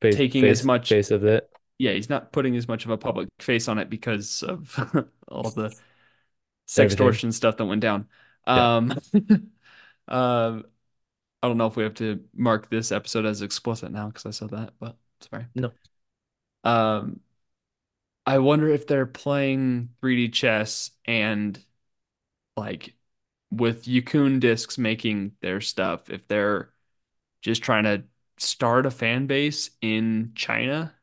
Face 0.00 0.22
taking 0.32 0.46
as 0.48 0.62
much. 0.62 1.00
face 1.00 1.10
of 1.10 1.24
it. 1.24 1.50
Yeah, 1.78 1.92
he's 1.92 2.08
not 2.08 2.32
putting 2.32 2.56
as 2.56 2.68
much 2.68 2.84
of 2.84 2.90
a 2.90 2.96
public 2.96 3.28
face 3.40 3.68
on 3.68 3.78
it 3.78 3.90
because 3.90 4.42
of 4.42 5.08
all 5.28 5.50
the 5.50 5.74
sextortion 6.68 7.32
stuff 7.32 7.56
that 7.56 7.64
went 7.64 7.80
down. 7.80 8.08
Yeah. 8.46 8.76
Um, 8.76 8.98
uh, 10.08 10.60
I 11.42 11.48
don't 11.48 11.58
know 11.58 11.66
if 11.66 11.76
we 11.76 11.82
have 11.82 11.94
to 11.94 12.24
mark 12.34 12.70
this 12.70 12.92
episode 12.92 13.26
as 13.26 13.42
explicit 13.42 13.92
now 13.92 14.08
because 14.08 14.26
I 14.26 14.30
said 14.30 14.50
that, 14.50 14.74
but 14.78 14.96
sorry. 15.20 15.46
No. 15.54 15.72
Um, 16.62 17.20
I 18.26 18.38
wonder 18.38 18.68
if 18.70 18.86
they're 18.86 19.04
playing 19.06 19.90
3D 20.00 20.30
chess 20.30 20.90
and 21.04 21.62
like 22.56 22.94
with 23.50 23.84
Yikun 23.84 24.40
discs 24.40 24.78
making 24.78 25.32
their 25.40 25.60
stuff, 25.60 26.08
if 26.08 26.26
they're 26.28 26.70
just 27.42 27.62
trying 27.62 27.84
to 27.84 28.04
start 28.38 28.86
a 28.86 28.90
fan 28.90 29.26
base 29.26 29.70
in 29.82 30.32
China 30.34 30.93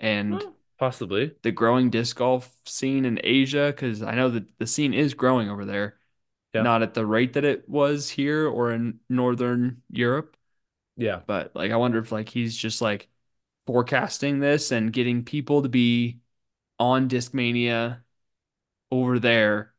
and 0.00 0.32
Well, 0.32 0.54
possibly. 0.78 1.34
the 1.42 1.52
growing 1.52 1.90
disc 1.90 2.16
golf 2.16 2.54
scene 2.66 3.04
in 3.04 3.20
Asia, 3.24 3.72
because 3.74 4.02
I 4.02 4.14
know 4.14 4.30
that 4.30 4.58
the 4.58 4.66
scene 4.66 4.94
is 4.94 5.14
growing 5.14 5.48
over 5.50 5.64
there, 5.64 5.98
Yeah. 6.54 6.62
not 6.62 6.82
at 6.82 6.94
the 6.94 7.06
rate 7.06 7.34
that 7.34 7.44
it 7.44 7.68
was 7.68 8.10
here 8.10 8.48
or 8.48 8.72
in 8.72 9.00
Northern 9.08 9.82
Europe. 9.90 10.36
Yeah. 10.96 11.20
But 11.26 11.54
like, 11.56 11.70
I 11.72 11.76
wonder 11.76 11.98
if 11.98 12.12
like 12.12 12.28
he's 12.28 12.56
just 12.56 12.82
like 12.82 13.08
forecasting 13.66 14.40
this 14.40 14.72
and 14.72 14.92
getting 14.92 15.24
people 15.24 15.62
to 15.62 15.68
be 15.68 16.20
on 16.78 17.08
Discmania 17.08 18.02
over 18.90 19.18
there, 19.18 19.74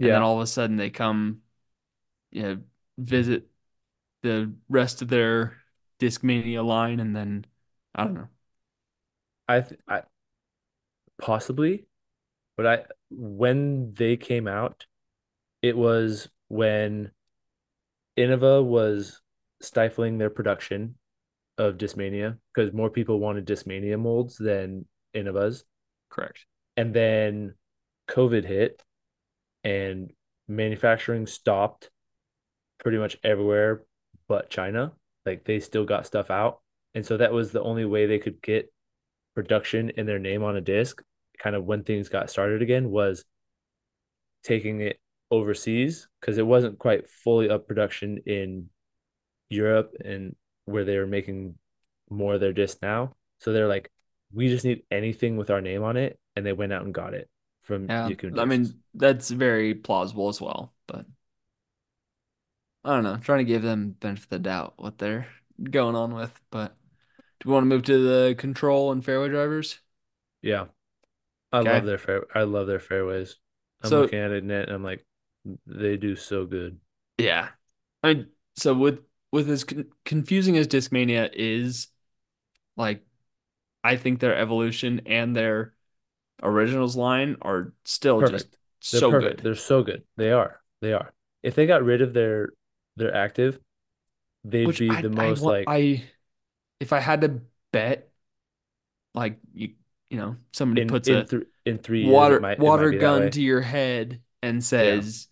and 0.00 0.12
then 0.14 0.22
all 0.22 0.36
of 0.38 0.42
a 0.42 0.46
sudden 0.46 0.76
they 0.76 0.90
come, 0.90 1.42
you 2.32 2.42
know, 2.42 2.62
visit 2.98 3.48
the 4.22 4.54
rest 4.68 5.02
of 5.02 5.08
their 5.08 5.58
Discmania 6.00 6.64
line 6.66 7.00
and 7.00 7.14
then 7.16 7.46
I 7.94 8.04
don't 8.04 8.14
know. 8.14 8.28
I, 9.48 9.60
th 9.60 9.78
I 9.88 10.02
possibly, 11.20 11.86
but 12.56 12.66
I 12.66 12.84
when 13.10 13.94
they 13.94 14.16
came 14.16 14.48
out, 14.48 14.86
it 15.62 15.76
was 15.76 16.28
when 16.48 17.10
Innova 18.16 18.64
was 18.64 19.20
stifling 19.60 20.18
their 20.18 20.30
production 20.30 20.96
of 21.58 21.78
Discmania 21.78 22.38
because 22.54 22.72
more 22.72 22.90
people 22.90 23.20
wanted 23.20 23.46
Discmania 23.46 23.98
molds 23.98 24.36
than 24.36 24.86
Innova's. 25.14 25.64
Correct. 26.10 26.46
And 26.76 26.92
then 26.94 27.54
COVID 28.08 28.44
hit 28.44 28.82
and 29.62 30.12
manufacturing 30.48 31.26
stopped 31.26 31.90
pretty 32.78 32.98
much 32.98 33.16
everywhere 33.24 33.82
but 34.28 34.50
China. 34.50 34.92
Like 35.24 35.44
they 35.44 35.60
still 35.60 35.84
got 35.84 36.06
stuff 36.06 36.30
out. 36.30 36.60
And 36.94 37.04
so 37.04 37.16
that 37.16 37.32
was 37.32 37.50
the 37.50 37.62
only 37.62 37.84
way 37.84 38.06
they 38.06 38.18
could 38.18 38.42
get 38.42 38.72
production 39.34 39.90
in 39.90 40.06
their 40.06 40.18
name 40.18 40.42
on 40.42 40.56
a 40.56 40.60
disc, 40.60 41.02
kind 41.38 41.56
of 41.56 41.64
when 41.64 41.82
things 41.82 42.08
got 42.08 42.30
started 42.30 42.62
again, 42.62 42.90
was 42.90 43.24
taking 44.42 44.80
it 44.80 45.00
overseas 45.30 46.08
because 46.20 46.38
it 46.38 46.46
wasn't 46.46 46.78
quite 46.78 47.08
fully 47.08 47.48
up 47.50 47.66
production 47.66 48.18
in 48.26 48.68
Europe 49.48 49.94
and 50.04 50.36
where 50.66 50.84
they 50.84 50.98
were 50.98 51.06
making 51.06 51.54
more 52.10 52.34
of 52.34 52.40
their 52.40 52.52
disc 52.52 52.78
now. 52.82 53.14
So 53.40 53.52
they're 53.52 53.68
like, 53.68 53.90
we 54.32 54.48
just 54.48 54.64
need 54.64 54.82
anything 54.90 55.36
with 55.36 55.50
our 55.50 55.60
name 55.60 55.82
on 55.82 55.96
it, 55.96 56.18
and 56.34 56.44
they 56.44 56.52
went 56.52 56.72
out 56.72 56.84
and 56.84 56.92
got 56.94 57.14
it 57.14 57.28
from 57.62 57.88
Yeah. 57.88 58.08
Yikun 58.08 58.38
I 58.38 58.44
mean, 58.44 58.66
that's 58.94 59.30
very 59.30 59.74
plausible 59.74 60.28
as 60.28 60.40
well, 60.40 60.74
but 60.86 61.06
I 62.84 62.94
don't 62.94 63.04
know. 63.04 63.16
Trying 63.16 63.38
to 63.38 63.44
give 63.44 63.62
them 63.62 63.96
benefit 64.00 64.24
of 64.24 64.30
the 64.30 64.38
doubt 64.38 64.74
what 64.76 64.98
they're 64.98 65.26
going 65.70 65.96
on 65.96 66.14
with, 66.14 66.38
but 66.50 66.76
do 67.44 67.50
we 67.50 67.54
want 67.54 67.64
to 67.64 67.68
move 67.68 67.84
to 67.84 67.98
the 67.98 68.34
control 68.36 68.92
and 68.92 69.04
fairway 69.04 69.28
drivers? 69.28 69.80
yeah, 70.42 70.66
I 71.52 71.60
Okay. 71.60 71.62
love 71.62 71.86
their 71.86 71.98
fair. 71.98 72.24
I 72.34 72.44
love 72.44 72.66
their 72.66 72.80
fairways. 72.80 73.36
I'm 73.82 73.94
So 73.94 73.96
looking 73.96 74.20
at 74.20 74.32
it 74.32 74.44
net, 74.44 74.64
and 74.66 74.72
I'm 74.74 74.84
like, 74.84 75.06
they 75.66 75.96
do 75.98 76.16
so 76.16 76.46
good. 76.46 76.80
yeah. 77.18 77.50
I 78.02 78.14
mean, 78.14 78.28
so 78.56 78.74
with 78.74 79.00
with 79.32 79.50
as 79.50 79.64
con 79.64 79.86
confusing 80.04 80.56
as 80.56 80.68
Discmania 80.68 81.30
is, 81.34 81.88
like 82.76 83.04
I 83.84 83.96
think 83.96 84.20
their 84.20 84.36
evolution 84.36 85.02
and 85.06 85.36
their 85.36 85.74
originals 86.42 86.96
line 86.96 87.36
are 87.42 87.74
still 87.84 88.22
just 88.22 88.48
They're 88.90 89.02
so 89.02 89.02
perfect. 89.02 89.42
good. 89.42 89.42
They're 89.42 89.54
so 89.54 89.82
good. 89.82 90.04
They 90.16 90.30
are. 90.32 90.62
They 90.80 90.92
are. 90.94 91.12
If 91.42 91.54
they 91.54 91.66
got 91.66 91.84
rid 91.84 92.00
of 92.00 92.14
their 92.14 92.50
their 92.96 93.14
active, 93.14 93.60
they'd 94.44 94.76
Which 94.76 94.78
be 94.78 94.94
I 94.94 94.96
the 94.96 95.10
I 95.16 95.30
most 95.30 95.44
want 95.44 95.58
like 95.66 95.66
I 95.66 96.04
if 96.80 96.92
I 96.92 97.00
had 97.00 97.20
to 97.22 97.42
bet, 97.72 98.10
like 99.14 99.38
you 99.52 99.74
you 100.10 100.18
know, 100.18 100.36
somebody 100.52 100.80
in 100.80 100.82
puts 100.82 101.10
in 101.12 101.24
a 101.24 101.28
th 101.28 101.42
in 101.64 101.78
three 101.78 102.30
water 102.30 102.46
might 102.46 102.58
water 102.58 102.92
gun 102.92 103.30
to 103.32 103.42
your 103.42 103.62
head 103.62 104.22
and 104.42 104.64
Yeah, 104.76 105.02
says, 105.02 105.28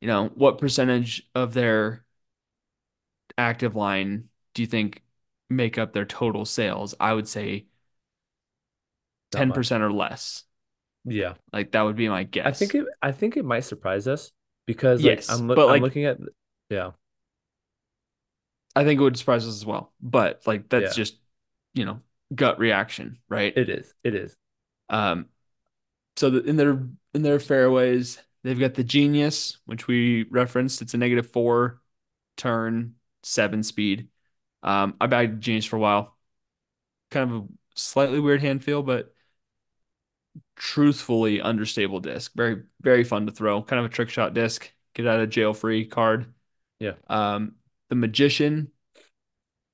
you 0.00 0.08
know, 0.08 0.28
what 0.36 0.58
percentage 0.58 1.28
of 1.34 1.54
their 1.54 2.04
active 3.38 3.74
line 3.76 4.28
do 4.54 4.62
you 4.62 4.68
think 4.68 5.02
make 5.50 5.78
up 5.78 5.92
their 5.92 6.04
total 6.04 6.44
sales? 6.44 6.94
I 7.00 7.12
would 7.14 7.28
say 7.28 7.66
10% 9.30 9.82
or 9.84 9.92
less. 9.92 10.44
Yeah. 11.04 11.34
Like 11.52 11.72
that 11.72 11.82
would 11.82 11.96
be 11.96 12.08
my 12.08 12.24
guess. 12.24 12.42
I 12.44 12.50
think 12.52 12.74
it 12.74 12.86
I 13.02 13.12
think 13.12 13.36
it 13.36 13.44
might 13.44 13.60
surprise 13.60 14.06
us 14.08 14.32
because 14.66 15.04
like 15.04 15.24
Yes, 15.24 15.26
I'm 15.28 15.46
look 15.48 15.62
but 15.62 15.66
I'm 15.66 15.80
like 15.80 15.82
looking 15.82 16.04
at 16.06 16.18
yeah, 16.70 16.92
I 18.74 18.84
think 18.84 19.00
it 19.00 19.02
would 19.02 19.16
surprise 19.16 19.46
us 19.46 19.54
as 19.54 19.66
well. 19.66 19.92
But 20.00 20.42
like 20.46 20.68
that's 20.68 20.96
yeah. 20.96 21.02
just, 21.02 21.16
you 21.74 21.84
know, 21.84 22.00
gut 22.34 22.58
reaction, 22.58 23.18
right? 23.28 23.52
It 23.56 23.68
is. 23.68 23.92
It 24.02 24.14
is. 24.14 24.36
Um, 24.88 25.26
so 26.16 26.30
the, 26.30 26.42
in 26.44 26.56
their 26.56 26.86
in 27.14 27.22
their 27.22 27.38
fairways, 27.38 28.18
they've 28.42 28.58
got 28.58 28.74
the 28.74 28.84
Genius, 28.84 29.58
which 29.66 29.86
we 29.86 30.24
referenced. 30.30 30.82
It's 30.82 30.94
a 30.94 30.98
negative 30.98 31.30
four 31.30 31.80
turn, 32.36 32.94
seven 33.22 33.62
speed. 33.62 34.08
Um, 34.62 34.94
I 35.00 35.06
bagged 35.06 35.42
Genius 35.42 35.64
for 35.64 35.76
a 35.76 35.80
while. 35.80 36.16
Kind 37.10 37.30
of 37.30 37.42
a 37.42 37.48
slightly 37.74 38.20
weird 38.20 38.40
hand 38.40 38.62
feel, 38.62 38.82
but 38.82 39.12
truthfully 40.56 41.40
understable 41.40 42.00
disc. 42.00 42.32
Very, 42.34 42.62
very 42.80 43.04
fun 43.04 43.26
to 43.26 43.32
throw. 43.32 43.62
Kind 43.62 43.80
of 43.80 43.86
a 43.86 43.94
trick 43.94 44.08
shot 44.08 44.34
disc. 44.34 44.70
Get 44.94 45.06
out 45.06 45.20
of 45.20 45.30
jail 45.30 45.54
free 45.54 45.86
card. 45.86 46.32
Yeah. 46.78 46.92
Um, 47.08 47.56
the 47.92 47.96
Magician, 47.96 48.72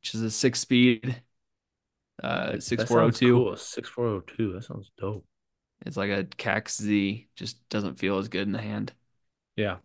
which 0.02 0.12
is 0.12 0.22
a 0.22 0.30
six 0.30 0.58
speed, 0.58 1.22
uh, 2.20 2.58
six 2.58 2.82
four 2.82 2.98
oh 2.98 3.02
sounds 3.04 3.20
two. 3.20 3.32
cool. 3.32 3.56
6402. 3.56 4.52
That 4.54 4.64
sounds 4.64 4.90
dope. 4.98 5.24
It's 5.86 5.96
like 5.96 6.10
a 6.10 6.24
Kaxe 6.24 6.82
Z, 6.82 7.28
just 7.36 7.68
doesn't 7.68 8.00
feel 8.00 8.18
as 8.18 8.26
good 8.26 8.42
in 8.42 8.50
the 8.50 8.60
hand. 8.60 8.92
Yeah. 9.54 9.76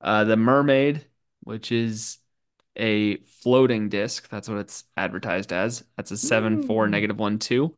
Uh, 0.00 0.24
the 0.24 0.36
Mermaid, 0.36 1.06
which 1.44 1.70
is 1.70 2.18
a 2.74 3.18
floating 3.18 3.88
disc. 3.88 4.28
That's 4.28 4.48
what 4.48 4.58
it's 4.58 4.82
advertised 4.96 5.52
as. 5.52 5.84
That's 5.96 6.10
a 6.10 6.16
7-4 6.16 6.88
Mm. 6.88 6.90
negative 6.90 7.18
1-2. 7.18 7.76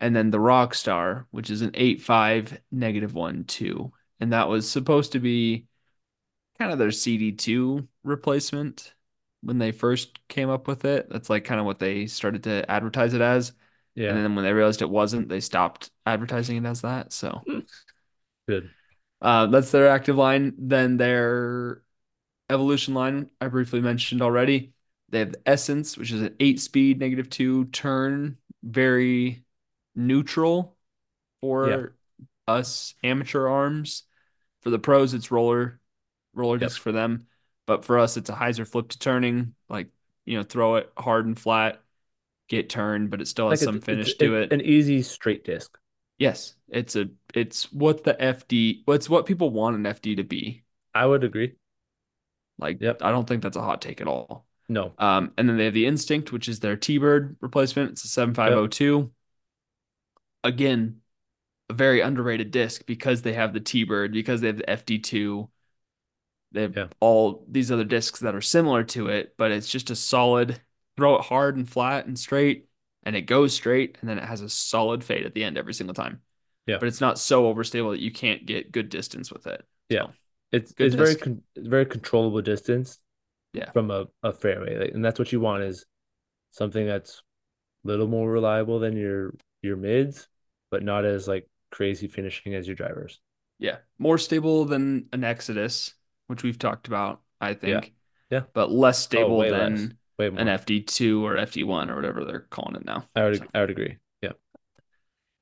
And 0.00 0.14
then 0.14 0.30
the 0.30 0.40
rock 0.40 0.74
star, 0.74 1.28
which 1.30 1.48
is 1.48 1.62
an 1.62 1.70
8-5 1.72 2.58
negative 2.70 3.14
1-2. 3.14 3.90
And 4.20 4.34
that 4.34 4.50
was 4.50 4.70
supposed 4.70 5.12
to 5.12 5.18
be 5.18 5.66
kind 6.58 6.72
of 6.72 6.78
their 6.78 6.90
CD2 6.90 7.88
replacement 8.04 8.94
when 9.42 9.58
they 9.58 9.72
first 9.72 10.18
came 10.28 10.50
up 10.50 10.68
with 10.68 10.84
it. 10.84 11.08
That's 11.10 11.30
like 11.30 11.44
kind 11.44 11.60
of 11.60 11.66
what 11.66 11.78
they 11.78 12.06
started 12.06 12.44
to 12.44 12.68
advertise 12.70 13.14
it 13.14 13.20
as. 13.20 13.52
Yeah. 13.94 14.10
And 14.10 14.18
then 14.18 14.34
when 14.34 14.44
they 14.44 14.52
realized 14.52 14.82
it 14.82 14.90
wasn't, 14.90 15.28
they 15.28 15.40
stopped 15.40 15.90
advertising 16.06 16.56
it 16.64 16.68
as 16.68 16.82
that. 16.82 17.12
So 17.12 17.42
Good. 18.48 18.70
uh, 19.20 19.46
that's 19.46 19.70
their 19.70 19.88
active 19.88 20.16
line. 20.16 20.54
Then 20.58 20.96
their 20.96 21.82
evolution 22.50 22.94
line, 22.94 23.30
I 23.40 23.48
briefly 23.48 23.80
mentioned 23.80 24.22
already. 24.22 24.74
They 25.10 25.20
have 25.20 25.32
the 25.32 25.42
Essence, 25.46 25.98
which 25.98 26.12
is 26.12 26.22
an 26.22 26.36
eight 26.40 26.60
speed, 26.60 27.00
negative 27.00 27.30
two 27.30 27.66
turn, 27.66 28.38
very 28.62 29.44
neutral 29.94 30.76
Yeah. 31.62 31.76
for 31.76 31.96
us 32.48 32.94
amateur 33.04 33.48
arms. 33.48 34.04
For 34.62 34.70
the 34.70 34.80
pros, 34.80 35.14
it's 35.14 35.30
roller, 35.32 35.80
roller 36.34 36.58
Yep. 36.58 36.68
disc 36.68 36.80
for 36.80 36.92
them. 36.92 37.26
But 37.66 37.84
for 37.84 37.98
us, 37.98 38.16
it's 38.16 38.30
a 38.30 38.34
hyzer 38.34 38.66
flip 38.66 38.88
to 38.88 38.98
turning, 38.98 39.54
like, 39.68 39.88
you 40.24 40.36
know, 40.36 40.42
throw 40.42 40.76
it 40.76 40.92
hard 40.98 41.26
and 41.26 41.38
flat, 41.38 41.80
get 42.48 42.68
turned, 42.68 43.10
but 43.10 43.20
it 43.20 43.28
still 43.28 43.50
has 43.50 43.60
Like 43.60 43.64
some 43.66 43.80
finish 43.80 44.14
to 44.14 44.36
it. 44.36 44.52
an 44.52 44.60
easy 44.60 45.02
straight 45.02 45.44
disc. 45.44 45.78
Yes, 46.18 46.54
it's 46.68 46.96
a, 46.96 47.08
it's 47.34 47.72
what 47.72 48.04
the 48.04 48.20
FD, 48.20 48.82
what's 48.84 49.08
what 49.08 49.26
people 49.26 49.50
want 49.50 49.76
an 49.76 49.86
FD 49.86 50.16
to 50.16 50.24
be. 50.24 50.62
I 50.94 51.06
would 51.06 51.24
agree. 51.24 51.54
Like, 52.58 52.80
Yep. 52.80 53.02
I 53.02 53.10
don't 53.10 53.26
think 53.26 53.42
that's 53.42 53.56
a 53.56 53.62
hot 53.62 53.80
take 53.82 54.00
at 54.00 54.06
all. 54.08 54.46
No. 54.68 54.92
Um, 54.98 55.32
and 55.36 55.48
then 55.48 55.56
they 55.56 55.64
have 55.64 55.74
the 55.74 55.86
Instinct, 55.86 56.32
which 56.32 56.48
is 56.48 56.60
their 56.60 56.76
T-Bird 56.76 57.36
replacement. 57.40 57.90
It's 57.92 58.04
a 58.04 58.08
Yep. 58.08 58.12
7502. 58.14 59.10
Again, 60.44 61.00
a 61.70 61.74
very 61.74 62.00
underrated 62.00 62.50
disc 62.50 62.84
because 62.86 63.22
they 63.22 63.32
have 63.34 63.52
the 63.52 63.60
T-Bird, 63.60 64.12
because 64.12 64.40
they 64.40 64.48
have 64.48 64.58
the 64.58 64.70
FD2. 64.70 65.48
They 66.52 66.62
have 66.62 66.76
Yeah. 66.76 66.88
all 67.00 67.44
these 67.48 67.70
other 67.72 67.84
discs 67.84 68.20
that 68.20 68.34
are 68.34 68.40
similar 68.40 68.84
to 68.84 69.08
it, 69.08 69.34
but 69.36 69.50
it's 69.50 69.70
just 69.70 69.90
a 69.90 69.96
solid 69.96 70.60
throw 70.96 71.16
it 71.16 71.22
hard 71.24 71.56
and 71.56 71.68
flat 71.68 72.06
and 72.06 72.18
straight, 72.18 72.68
and 73.02 73.16
it 73.16 73.22
goes 73.22 73.54
straight, 73.54 73.98
and 74.00 74.08
then 74.10 74.18
it 74.18 74.24
has 74.24 74.42
a 74.42 74.48
solid 74.48 75.02
fade 75.02 75.24
at 75.26 75.34
the 75.34 75.44
end 75.44 75.56
every 75.56 75.74
single 75.74 75.94
time. 75.94 76.20
Yeah. 76.66 76.78
But 76.78 76.88
it's 76.88 77.00
not 77.00 77.18
so 77.18 77.52
overstable 77.52 77.92
that 77.92 78.00
you 78.00 78.12
can't 78.12 78.46
get 78.46 78.70
good 78.72 78.88
distance 78.88 79.32
with 79.32 79.46
it. 79.46 79.66
Yeah. 79.88 80.06
So 80.06 80.12
It's 80.52 80.74
it's 80.78 80.94
very 80.94 81.16
con 81.16 81.42
very 81.56 81.86
controllable 81.86 82.42
distance 82.42 82.98
Yeah. 83.54 83.70
from 83.72 83.90
a, 83.90 84.06
a 84.22 84.32
fairway. 84.32 84.78
Like, 84.78 84.94
and 84.94 85.04
that's 85.04 85.18
what 85.18 85.32
you 85.32 85.40
want 85.40 85.62
is 85.64 85.86
something 86.50 86.86
that's 86.86 87.22
a 87.84 87.88
little 87.88 88.06
more 88.06 88.30
reliable 88.30 88.78
than 88.78 88.96
your 88.96 89.34
your 89.62 89.76
mids, 89.76 90.28
but 90.70 90.82
not 90.82 91.04
as 91.04 91.26
like 91.26 91.48
crazy 91.70 92.06
finishing 92.06 92.54
as 92.54 92.66
your 92.66 92.76
drivers. 92.76 93.20
Yeah, 93.58 93.78
more 93.98 94.18
stable 94.18 94.64
than 94.64 95.08
an 95.12 95.24
Exodus, 95.24 95.94
which 96.32 96.42
we've 96.42 96.58
talked 96.58 96.88
about, 96.88 97.20
I 97.40 97.54
think, 97.54 97.92
Yeah. 98.30 98.38
yeah. 98.38 98.44
but 98.54 98.70
less 98.72 98.98
Oh, 98.98 99.06
stable 99.06 99.38
less. 99.38 99.50
than 99.50 99.98
Way 100.18 100.26
an. 100.28 100.48
FD2 100.48 101.22
or 101.22 101.36
FD1 101.36 101.90
or 101.90 101.96
whatever 101.96 102.24
they're 102.24 102.40
calling 102.50 102.74
it 102.76 102.84
now. 102.86 103.06
I 103.14 103.24
would 103.24 103.38
So, 103.38 103.46
I 103.54 103.60
would 103.60 103.70
agree. 103.70 103.98
Yeah. 104.22 104.32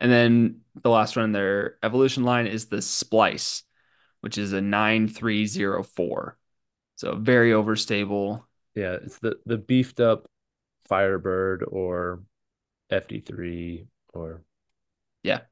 and 0.01 0.11
then 0.11 0.61
the 0.82 0.91
last 0.91 1.14
one 1.16 1.26
in 1.26 1.32
their 1.32 1.76
evolution 1.82 2.24
line 2.24 2.47
is 2.49 2.66
the 2.66 2.82
Splice, 2.82 3.62
which 4.20 4.36
is 4.36 4.53
a 4.53 4.61
9304. 4.61 6.36
So 6.97 7.14
very 7.16 7.53
overstable. 7.53 8.45
Yeah. 8.74 8.95
It's 9.03 9.18
the 9.20 9.38
the 9.47 9.59
beefed 9.59 10.01
up 10.01 10.26
Firebird 10.88 11.64
or 11.66 12.22
FD3 12.91 13.86
or 14.14 14.43
Yeah. 15.22 15.43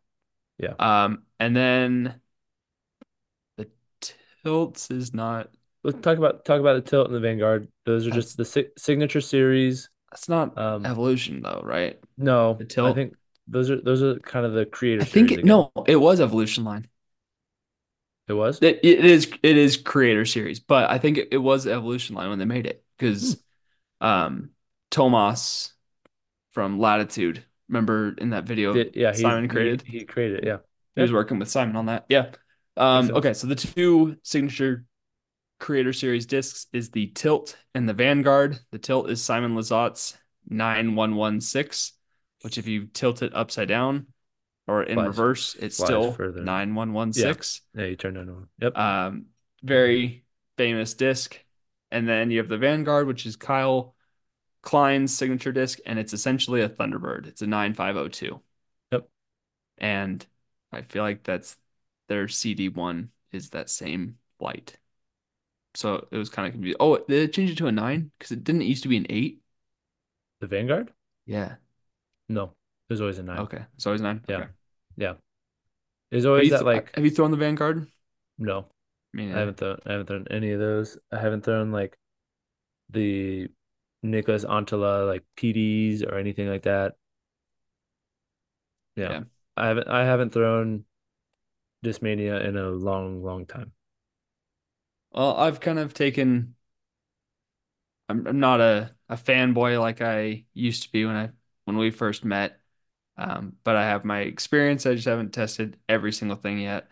yeah. 0.59 0.75
Um, 0.79 1.23
and 1.39 1.55
then 1.57 2.03
the 2.05 2.21
tilts 4.49 4.91
is 4.91 5.15
not 5.15 5.51
Let's 5.85 6.01
talk 6.01 6.19
about 6.19 6.45
talk 6.45 6.61
about 6.61 6.75
the 6.85 6.91
tilt 6.91 7.07
and 7.07 7.15
the 7.15 7.21
Vanguard. 7.21 7.69
Those 7.87 8.07
are 8.07 8.11
just 8.11 8.37
the 8.37 8.45
si 8.45 8.67
signature 8.77 9.21
series 9.21 9.89
That's 10.11 10.29
not 10.29 10.57
Um, 10.59 10.85
evolution 10.85 11.43
though, 11.43 11.61
right? 11.65 12.01
no, 12.17 12.55
The 12.59 12.65
I 12.83 12.93
think 12.93 13.15
those 13.47 13.71
are 13.71 13.81
those 13.81 14.03
are 14.03 14.19
kind 14.21 14.45
of 14.45 14.53
the 14.53 14.67
creator 14.67 15.03
I 15.03 15.05
think 15.07 15.33
it, 15.33 15.45
no, 15.45 15.73
it 15.87 15.97
was 15.97 16.21
evolution 16.21 16.65
line. 16.65 16.89
It 18.29 18.35
was? 18.35 18.63
It, 18.63 18.81
it 18.83 19.05
is 19.05 19.33
it 19.43 19.57
is 19.57 19.77
creator 19.77 20.25
series, 20.25 20.59
but 20.59 20.91
I 20.91 20.99
think 20.99 21.17
it, 21.19 21.29
it 21.33 21.39
was 21.39 21.67
evolution 21.67 22.17
line 22.17 22.29
when 22.29 22.39
they 22.41 22.45
made 22.45 22.67
it 22.67 22.85
Hmm. 23.21 23.33
because 23.33 23.37
um 24.01 24.51
Tomas 24.91 25.75
from 26.53 26.79
Latitude, 26.81 27.45
remember 27.69 28.15
in 28.19 28.31
that 28.31 28.45
video 28.45 28.75
Did, 28.75 28.97
yeah, 28.97 29.13
Simon 29.13 29.49
he 29.49 29.49
created? 29.49 29.85
he 29.85 30.05
created 30.05 30.45
it. 30.45 30.47
Yeah. 30.47 30.59
He 30.97 31.03
was 31.03 31.13
working 31.13 31.39
with 31.39 31.49
Simon 31.49 31.77
on 31.77 31.87
that. 31.87 32.07
Yeah. 32.09 32.33
Um, 32.79 33.11
okay, 33.11 33.35
so 33.35 33.47
the 33.47 33.57
two 33.57 34.17
signature 34.23 34.85
creator 35.59 35.93
series 35.93 36.27
discs 36.27 36.67
is 36.73 36.91
the 36.91 37.09
Tilt 37.09 37.57
and 37.75 37.89
the 37.89 37.93
Vanguard. 37.93 38.59
The 38.71 38.79
Tilt 38.79 39.11
is 39.11 39.23
Simon 39.23 39.55
Lizotte's 39.55 40.17
9116, 40.49 41.97
which 42.43 42.57
if 42.57 42.67
you 42.67 42.87
tilt 42.87 43.23
it 43.23 43.35
upside 43.35 43.69
down 43.69 44.07
or 44.67 44.85
in 44.85 44.99
reverse, 44.99 45.57
it's 45.57 45.77
still 45.77 46.13
further. 46.13 46.43
9116. 46.43 47.65
Yeah, 47.75 47.87
you 47.87 47.97
turned 47.97 48.17
it 48.17 48.29
on. 48.29 48.49
Yep. 48.61 48.77
Um, 48.77 49.27
very 49.63 50.25
famous 50.57 50.95
disc. 50.95 51.39
And 51.91 52.09
then 52.09 52.31
you 52.31 52.39
have 52.39 52.49
the 52.49 52.59
Vanguard, 52.59 53.07
which 53.07 53.27
is 53.27 53.37
Kyle 53.37 53.95
Klein's 54.63 55.17
signature 55.17 55.53
disc, 55.53 55.79
and 55.87 55.99
it's 55.99 56.13
essentially 56.13 56.61
a 56.61 56.69
Thunderbird. 56.69 57.27
It's 57.27 57.43
a 57.43 57.47
9502. 57.47 58.41
Yep. 58.93 59.09
And 59.79 60.27
I 60.71 60.83
feel 60.83 61.03
like 61.03 61.25
that's 61.25 61.57
their 62.09 62.29
CD1 62.29 63.11
is 63.33 63.51
that 63.51 63.71
same 63.71 64.19
flight. 64.39 64.77
So 65.75 66.07
it 66.11 66.17
was 66.17 66.29
kind 66.29 66.47
of 66.47 66.53
confusing. 66.53 66.77
Oh, 66.81 66.97
did 66.97 67.29
it 67.29 67.33
change 67.33 67.51
it 67.51 67.59
to 67.59 67.67
a 67.67 67.73
nine? 67.73 68.11
Because 68.19 68.33
it 68.33 68.43
didn't 68.45 68.63
it 68.63 68.67
used 68.67 68.83
to 68.83 68.89
be 68.89 68.97
an 68.97 69.07
eight. 69.11 69.41
The 70.41 70.47
Vanguard? 70.47 70.93
Yeah. 71.27 71.57
No, 72.29 72.53
there's 72.89 73.01
always 73.01 73.19
a 73.19 73.23
nine. 73.23 73.39
Okay. 73.41 73.65
It's 73.75 73.87
always 73.87 74.01
nine. 74.01 74.25
Yeah. 74.29 74.37
Okay. 74.37 74.49
Yeah. 74.97 75.15
There's 76.11 76.25
always 76.25 76.51
that 76.51 76.59
th- 76.59 76.67
like 76.67 76.95
have 76.97 77.05
you 77.05 77.11
thrown 77.11 77.31
the 77.31 77.37
Vanguard? 77.37 77.87
no. 78.39 78.67
I 79.15 79.17
mean, 79.17 79.35
I 79.35 79.39
haven't 79.39 79.57
thrown 79.57 79.79
I 79.87 79.93
haven't 79.93 80.07
thrown 80.07 80.27
any 80.31 80.53
of 80.53 80.61
those. 80.61 80.99
I 81.11 81.19
haven't 81.19 81.45
thrown 81.45 81.73
like 81.73 81.97
the 82.91 83.49
Nicholas 84.03 84.45
Anttila 84.45 85.07
like 85.07 85.25
PDs 85.37 86.03
or 86.05 86.17
anything 86.17 86.49
like 86.49 86.63
that. 86.63 86.97
Yeah. 88.97 89.11
Yeah. 89.11 89.21
I 89.57 89.67
haven't 89.69 89.89
I 89.89 90.05
haven't 90.05 90.33
thrown 90.33 90.85
Discmania 91.83 92.41
in 92.45 92.57
a 92.57 92.71
long, 92.71 93.21
long 93.25 93.45
time. 93.45 93.73
Well, 95.13 95.37
I've 95.37 95.61
kind 95.61 95.79
of 95.79 95.93
taken. 95.95 96.55
I'm, 98.09 98.27
I'm 98.27 98.41
not 98.41 98.61
a, 98.61 98.95
a 99.09 99.17
fanboy 99.17 99.81
like 99.81 100.01
I 100.01 100.45
used 100.55 100.85
to 100.85 100.93
be 100.93 101.05
when 101.05 101.17
I 101.17 101.31
when 101.65 101.77
we 101.77 101.91
first 101.91 102.25
met, 102.25 102.59
um, 103.17 103.55
but 103.65 103.77
I 103.77 103.85
have 103.85 104.05
my 104.05 104.21
experience. 104.21 104.87
I 104.87 104.95
just 104.95 105.07
haven't 105.09 105.33
tested 105.35 105.79
every 105.89 106.13
single 106.13 106.37
thing 106.37 106.59
yet. 106.61 106.89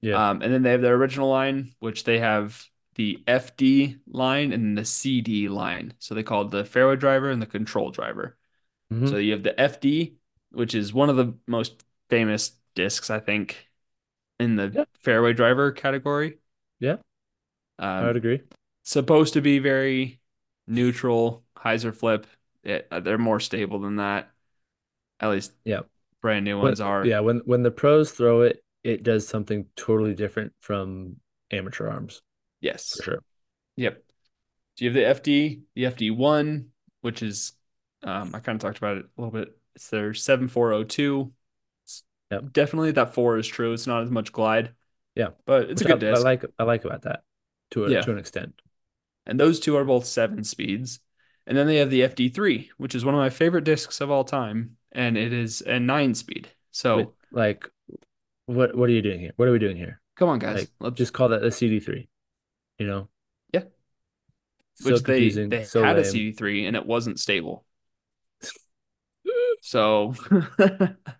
Yeah. 0.00 0.18
Um, 0.18 0.42
and 0.42 0.52
then 0.52 0.62
they 0.62 0.72
have 0.72 0.82
their 0.82 0.94
original 0.96 1.30
line, 1.30 1.74
which 1.80 2.04
they 2.04 2.20
have 2.20 2.64
the 2.96 3.22
FD 3.26 3.98
line 4.08 4.52
and 4.52 4.78
the 4.78 4.84
CD 4.84 5.48
line. 5.48 5.94
So 6.00 6.14
they 6.14 6.22
call 6.24 6.42
it 6.44 6.50
the 6.52 6.64
fairway 6.64 6.96
driver 6.96 7.30
and 7.30 7.42
the 7.42 7.46
control 7.46 7.90
driver. 7.90 8.38
Mhm. 8.90 9.06
So 9.10 9.18
you 9.18 9.32
have 9.32 9.44
the 9.44 9.58
FD, 9.60 10.16
which 10.52 10.74
is 10.74 10.94
one 10.94 11.10
of 11.10 11.16
the 11.16 11.34
most 11.48 11.84
famous 12.10 12.52
discs, 12.76 13.10
I 13.10 13.20
think, 13.20 13.69
in 14.40 14.56
the 14.56 14.70
Yeah. 14.74 14.84
fairway 15.00 15.32
driver 15.32 15.70
category. 15.72 16.38
Yeah. 16.80 16.96
I 17.78 18.00
would 18.02 18.10
Um, 18.10 18.16
agree. 18.16 18.40
supposed 18.82 19.34
to 19.34 19.40
be 19.40 19.58
very 19.58 20.20
neutral, 20.66 21.44
hyzer 21.56 21.94
flip. 21.94 22.26
It, 22.62 22.88
uh, 22.90 23.00
they're 23.00 23.18
more 23.18 23.40
stable 23.40 23.78
than 23.78 23.96
that. 23.96 24.30
At 25.20 25.30
least 25.30 25.52
Yeah. 25.64 25.82
brand 26.20 26.44
new 26.44 26.56
When, 26.56 26.64
ones 26.66 26.80
are. 26.80 27.04
yeah, 27.06 27.20
when 27.20 27.38
when 27.40 27.62
the 27.62 27.70
pros 27.70 28.10
throw 28.12 28.42
it, 28.42 28.64
it 28.82 29.02
does 29.02 29.28
something 29.28 29.66
totally 29.76 30.14
different 30.14 30.52
from 30.60 31.20
amateur 31.50 31.88
arms 31.88 32.22
Yes. 32.60 32.96
for 32.96 33.02
sure. 33.02 33.18
Yep. 33.76 34.02
So 34.76 34.84
you 34.84 34.90
have 34.90 34.94
the 34.94 35.04
FD, 35.04 35.62
the 35.74 35.84
FD1, 35.86 36.70
which 37.02 37.22
is 37.22 37.52
um, 38.02 38.34
I 38.34 38.40
kind 38.40 38.56
of 38.56 38.62
talked 38.62 38.78
about 38.78 38.96
it 38.96 39.04
a 39.04 39.20
little 39.20 39.30
bit. 39.38 39.58
It's 39.74 39.90
their 39.90 40.14
7402. 40.14 41.20
It's 41.22 41.34
Yep. 42.30 42.52
Definitely 42.52 42.92
that 42.92 43.14
four 43.14 43.38
is 43.38 43.46
true. 43.46 43.72
It's 43.72 43.86
not 43.86 44.02
as 44.02 44.10
much 44.10 44.32
glide, 44.32 44.72
Yeah. 45.14 45.30
but 45.46 45.70
it's 45.70 45.82
Which 45.82 45.90
a 45.90 45.98
good 45.98 46.14
I, 46.14 46.18
I 46.18 46.20
like 46.22 46.44
I 46.58 46.62
like 46.64 46.84
about 46.84 47.02
that 47.02 47.22
to 47.72 47.84
a 47.86 47.90
Yeah. 47.90 48.00
to 48.02 48.12
an 48.12 48.18
extent. 48.18 48.60
And 49.26 49.38
those 49.38 49.60
two 49.60 49.76
are 49.76 49.84
both 49.84 50.06
seven 50.06 50.44
speeds. 50.44 51.00
And 51.46 51.56
then 51.56 51.66
they 51.66 51.76
have 51.76 51.90
the 51.90 52.02
FD3, 52.02 52.70
which 52.76 52.94
is 52.94 53.04
one 53.04 53.14
of 53.14 53.18
my 53.18 53.30
favorite 53.30 53.64
discs 53.64 54.00
of 54.00 54.10
all 54.10 54.24
time, 54.24 54.76
and 54.92 55.16
it 55.16 55.32
is 55.32 55.62
a 55.62 55.80
nine 55.80 56.14
speed. 56.14 56.48
So 56.70 56.96
Wait, 56.96 57.08
like 57.32 57.68
what 58.46 58.76
what 58.76 58.88
are 58.88 58.92
you 58.92 59.02
doing 59.02 59.20
here? 59.20 59.32
What 59.36 59.48
are 59.48 59.52
we 59.52 59.58
doing 59.58 59.76
here? 59.76 60.00
come 60.16 60.28
on, 60.28 60.38
guys. 60.38 60.58
Like 60.58 60.70
Let's 60.80 60.96
just 60.96 61.12
call 61.12 61.30
that 61.30 61.42
a 61.42 61.50
CD3, 61.50 62.06
you 62.78 62.86
know? 62.86 63.08
Yeah. 63.52 63.62
So 64.74 64.92
which 64.92 65.02
they 65.02 65.28
they 65.30 65.64
so 65.64 65.82
had 65.82 65.98
a. 65.98 66.02
CD3 66.02 66.66
and 66.68 66.76
it 66.76 66.86
wasn't 66.86 67.18
stable. 67.18 67.64
So 69.62 70.14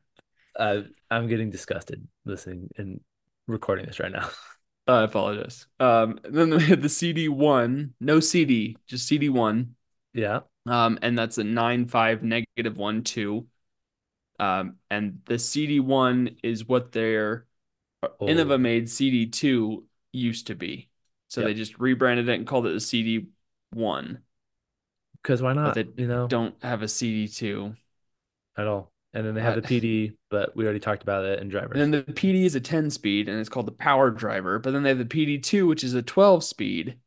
Uh, 0.58 0.82
I'm 1.10 1.28
getting 1.28 1.50
disgusted 1.50 2.06
listening 2.24 2.70
and 2.76 3.00
recording 3.46 3.86
this 3.86 4.00
right 4.00 4.12
now. 4.12 4.28
I 4.86 5.02
apologize. 5.02 5.66
Um, 5.78 6.18
then 6.24 6.50
we 6.50 6.64
had 6.64 6.82
the 6.82 6.88
CD1, 6.88 7.94
no 8.00 8.20
CD, 8.20 8.76
just 8.86 9.06
CD1. 9.06 9.76
Yeah. 10.12 10.40
Um, 10.66 10.98
and 11.02 11.18
that's 11.18 11.38
a 11.38 11.44
nine 11.44 11.86
five 11.86 12.22
negative 12.22 12.76
1 12.76 13.04
2. 13.04 13.46
Um, 14.40 14.76
and 14.90 15.20
the 15.26 15.38
CD1 15.38 16.36
is 16.42 16.66
what 16.66 16.92
their 16.92 17.46
Oh. 18.02 18.26
Innova 18.28 18.60
made 18.60 18.90
CD2 18.90 19.86
used 20.12 20.48
to 20.48 20.54
be. 20.56 20.90
So 21.28 21.42
Yep. 21.42 21.48
they 21.48 21.54
just 21.54 21.78
rebranded 21.78 22.28
it 22.28 22.34
and 22.36 22.46
called 22.46 22.66
it 22.66 22.72
the 22.74 22.80
CD1, 22.80 24.20
Because 25.22 25.40
why 25.42 25.52
but 25.62 25.62
not? 25.62 25.74
they 25.74 25.86
You 25.96 26.06
know, 26.06 26.28
don't 26.28 26.62
have 26.62 26.82
a 26.82 26.88
CD2. 26.88 27.74
at 28.56 28.66
all. 28.66 28.92
And 29.12 29.26
then 29.26 29.34
they 29.34 29.40
have 29.42 29.56
the 29.56 29.62
PD, 29.62 30.12
but 30.30 30.54
we 30.54 30.64
already 30.64 30.80
talked 30.80 31.02
about 31.02 31.24
it 31.24 31.40
in 31.40 31.48
drivers. 31.48 31.80
And 31.80 31.92
then 31.92 32.04
the 32.06 32.12
PD 32.12 32.44
is 32.44 32.54
a 32.54 32.60
10 32.60 32.90
speed 32.90 33.28
and 33.28 33.38
it's 33.40 33.48
called 33.48 33.66
the 33.66 33.72
power 33.72 34.10
driver. 34.10 34.58
But 34.58 34.72
then 34.72 34.82
they 34.82 34.90
have 34.90 34.98
the 34.98 35.04
PD2, 35.04 35.66
which 35.66 35.82
is 35.84 35.94
a 35.94 36.02
12 36.02 36.44
speed, 36.44 36.98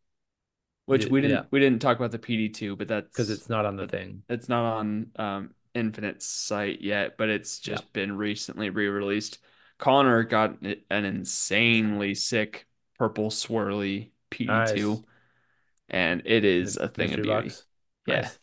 which 0.86 1.06
Yeah, 1.06 1.12
we 1.12 1.22
didn't 1.22 1.38
yeah. 1.38 1.44
we 1.52 1.60
didn't 1.60 1.82
talk 1.82 1.98
about 1.98 2.12
the 2.12 2.20
PD2, 2.20 2.76
but 2.76 2.88
that's 2.88 3.08
because 3.08 3.30
it's 3.30 3.50
not 3.50 3.66
on 3.66 3.76
the 3.78 3.88
thing. 3.88 4.24
it's 4.30 4.50
not 4.50 4.64
on 4.78 5.12
um 5.18 5.56
Infinite's 5.74 6.28
site 6.28 6.82
yet, 6.82 7.18
but 7.18 7.30
it's 7.30 7.60
just 7.60 7.92
been 7.94 8.16
recently 8.18 8.70
re-released. 8.70 9.40
Connor 9.80 10.24
got 10.24 10.62
an 10.62 11.06
insanely 11.06 12.14
sick 12.14 12.68
purple 13.00 13.30
swirly 13.32 14.12
PD2, 14.30 15.04
Nice. 15.04 15.04
and 15.90 16.24
it 16.26 16.46
is 16.46 16.78
The 16.78 16.84
a 16.84 16.88
thing 16.90 17.14
of 17.14 17.22
beauty. 17.22 17.26
box. 17.26 17.66
Yeah. 18.06 18.32
Nice. 18.32 18.40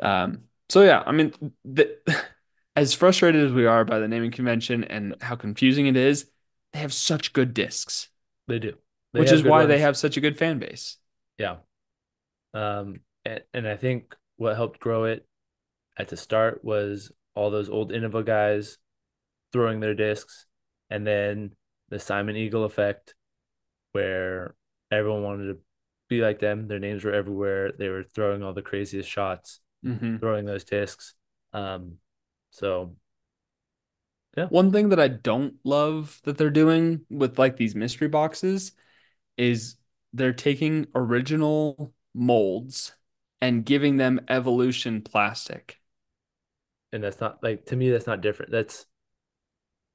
Um, 0.00 0.44
so 0.68 0.82
yeah, 0.82 1.02
I 1.06 1.12
mean, 1.12 1.32
the, 1.64 1.96
as 2.76 2.94
frustrated 2.94 3.44
as 3.44 3.52
we 3.52 3.66
are 3.66 3.84
by 3.84 3.98
the 3.98 4.08
naming 4.08 4.30
convention 4.30 4.84
and 4.84 5.14
how 5.20 5.36
confusing 5.36 5.86
it 5.86 5.96
is, 5.96 6.26
they 6.72 6.80
have 6.80 6.92
such 6.92 7.32
good 7.32 7.54
discs, 7.54 8.08
They 8.48 8.58
do. 8.58 8.74
They 9.12 9.20
which 9.20 9.32
is 9.32 9.44
why 9.44 9.66
they 9.66 9.78
have 9.78 9.96
such 9.96 10.16
a 10.16 10.20
good 10.20 10.36
fan 10.36 10.58
base. 10.58 10.96
Yeah. 11.38 11.56
Um, 12.52 13.00
and, 13.24 13.42
and 13.52 13.68
I 13.68 13.76
think 13.76 14.14
what 14.36 14.56
helped 14.56 14.80
grow 14.80 15.04
it 15.04 15.26
at 15.96 16.08
the 16.08 16.16
start 16.16 16.64
was 16.64 17.12
all 17.36 17.50
those 17.50 17.68
old 17.70 17.92
Innova 17.92 18.24
guys 18.24 18.78
throwing 19.52 19.78
their 19.78 19.94
discs, 19.94 20.46
and 20.90 21.06
then 21.06 21.52
the 21.90 22.00
Simon 22.00 22.36
Eagle 22.36 22.64
effect, 22.64 23.14
where 23.92 24.54
everyone 24.90 25.22
wanted 25.22 25.46
to 25.46 25.58
be 26.08 26.20
like 26.20 26.40
them. 26.40 26.66
Their 26.66 26.80
names 26.80 27.04
were 27.04 27.12
everywhere. 27.12 27.72
They 27.72 27.88
were 27.88 28.02
throwing 28.02 28.42
all 28.42 28.52
the 28.52 28.62
craziest 28.62 29.08
shots, 29.08 29.60
Mhm. 29.84 30.18
throwing 30.18 30.44
those 30.44 30.64
discs. 30.64 31.14
Um, 31.52 31.98
so 32.54 32.94
yeah. 34.36 34.46
One 34.46 34.72
thing 34.72 34.88
that 34.88 34.98
I 35.00 35.08
don't 35.08 35.54
love 35.64 36.20
that 36.24 36.38
they're 36.38 36.50
doing 36.50 37.02
with 37.10 37.38
like 37.38 37.56
these 37.56 37.74
mystery 37.74 38.08
boxes 38.08 38.72
is 39.36 39.76
they're 40.12 40.32
taking 40.32 40.86
original 40.94 41.92
molds 42.14 42.94
and 43.40 43.64
giving 43.64 43.96
them 43.96 44.20
evolution 44.28 45.02
plastic. 45.02 45.80
and 46.92 47.02
that's 47.02 47.20
not 47.20 47.42
like 47.42 47.66
to 47.66 47.76
me 47.76 47.90
that's 47.90 48.06
not 48.06 48.20
different. 48.20 48.52
That's 48.52 48.86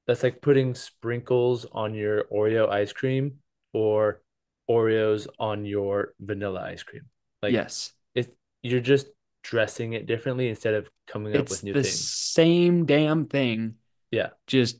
that's 0.06 0.22
like 0.22 0.42
putting 0.42 0.74
sprinkles 0.74 1.66
on 1.72 1.94
your 1.94 2.24
Oreo 2.24 2.68
ice 2.68 2.92
cream 2.92 3.38
or 3.72 4.22
Oreos 4.70 5.26
on 5.38 5.64
your 5.64 6.14
vanilla 6.20 6.60
ice 6.60 6.82
cream. 6.82 7.06
Like 7.42 7.52
yes. 7.52 7.92
it's 8.14 8.30
you're 8.62 8.80
just 8.80 9.06
dressing 9.42 9.92
it 9.94 10.06
differently 10.06 10.48
instead 10.48 10.74
of 10.74 10.90
coming 11.06 11.34
up 11.34 11.42
It's 11.42 11.50
with 11.50 11.64
new 11.64 11.72
the 11.72 11.82
things. 11.82 11.98
same 12.10 12.86
damn 12.86 13.26
thing. 13.26 13.74
Yeah. 14.10 14.30
Just 14.46 14.78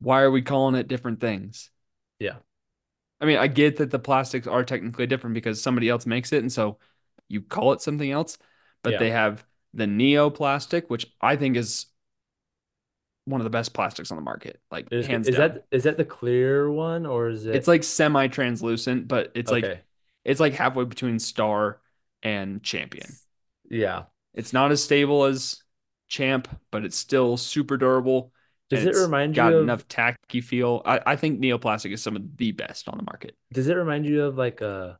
why 0.00 0.22
are 0.22 0.30
we 0.30 0.42
calling 0.42 0.74
it 0.74 0.88
different 0.88 1.20
things? 1.20 1.70
Yeah. 2.18 2.36
I 3.20 3.26
mean, 3.26 3.36
I 3.38 3.46
get 3.48 3.76
that 3.76 3.90
the 3.90 3.98
plastics 3.98 4.46
are 4.46 4.64
technically 4.64 5.06
different 5.06 5.34
because 5.34 5.62
somebody 5.62 5.88
else 5.88 6.06
makes 6.06 6.32
it, 6.32 6.42
and 6.42 6.50
so 6.52 6.78
you 7.28 7.42
call 7.42 7.72
it 7.72 7.82
something 7.82 8.10
else, 8.10 8.38
but 8.82 8.94
Yeah. 8.94 8.98
they 8.98 9.10
have 9.10 9.44
the 9.74 9.84
Neoplastic, 9.84 10.88
which 10.88 11.06
I 11.20 11.36
think 11.36 11.56
is 11.56 11.86
one 13.26 13.40
of 13.40 13.44
the 13.44 13.50
best 13.50 13.74
plastics 13.74 14.10
on 14.10 14.16
the 14.16 14.22
market, 14.22 14.60
like 14.70 14.88
Is 14.90 15.06
hands 15.06 15.28
is 15.28 15.36
down. 15.36 15.48
that 15.48 15.66
is 15.70 15.84
that 15.84 15.96
the 15.98 16.04
clear 16.04 16.70
one 16.70 17.06
or 17.06 17.28
is 17.28 17.46
it 17.46 17.54
It's 17.54 17.68
like 17.68 17.84
semi-translucent, 17.84 19.06
but 19.06 19.30
it's 19.34 19.50
like 19.52 19.84
it's 20.24 20.40
like 20.40 20.54
halfway 20.54 20.84
between 20.84 21.18
Star 21.18 21.80
and 22.22 22.62
Champion. 22.62 23.08
Yeah. 23.70 24.04
It's 24.34 24.52
not 24.52 24.70
as 24.72 24.82
stable 24.82 25.24
as 25.24 25.62
Champ, 26.08 26.48
but 26.70 26.84
it's 26.84 26.96
still 26.96 27.36
super 27.36 27.76
durable 27.76 28.32
Does 28.68 28.84
it 28.84 28.94
remind 28.94 29.36
got 29.36 29.52
you 29.52 29.56
of 29.56 29.62
enough 29.62 29.86
tacky 29.88 30.40
feel. 30.40 30.82
I, 30.84 31.00
I 31.06 31.16
think 31.16 31.40
Neoplastic 31.40 31.92
is 31.92 32.02
some 32.02 32.16
of 32.16 32.36
the 32.36 32.52
best 32.52 32.88
on 32.88 32.96
the 32.98 33.04
market. 33.04 33.36
does 33.52 33.68
it 33.68 33.74
remind 33.76 34.06
you 34.06 34.24
of 34.24 34.36
like 34.36 34.60
a 34.60 34.98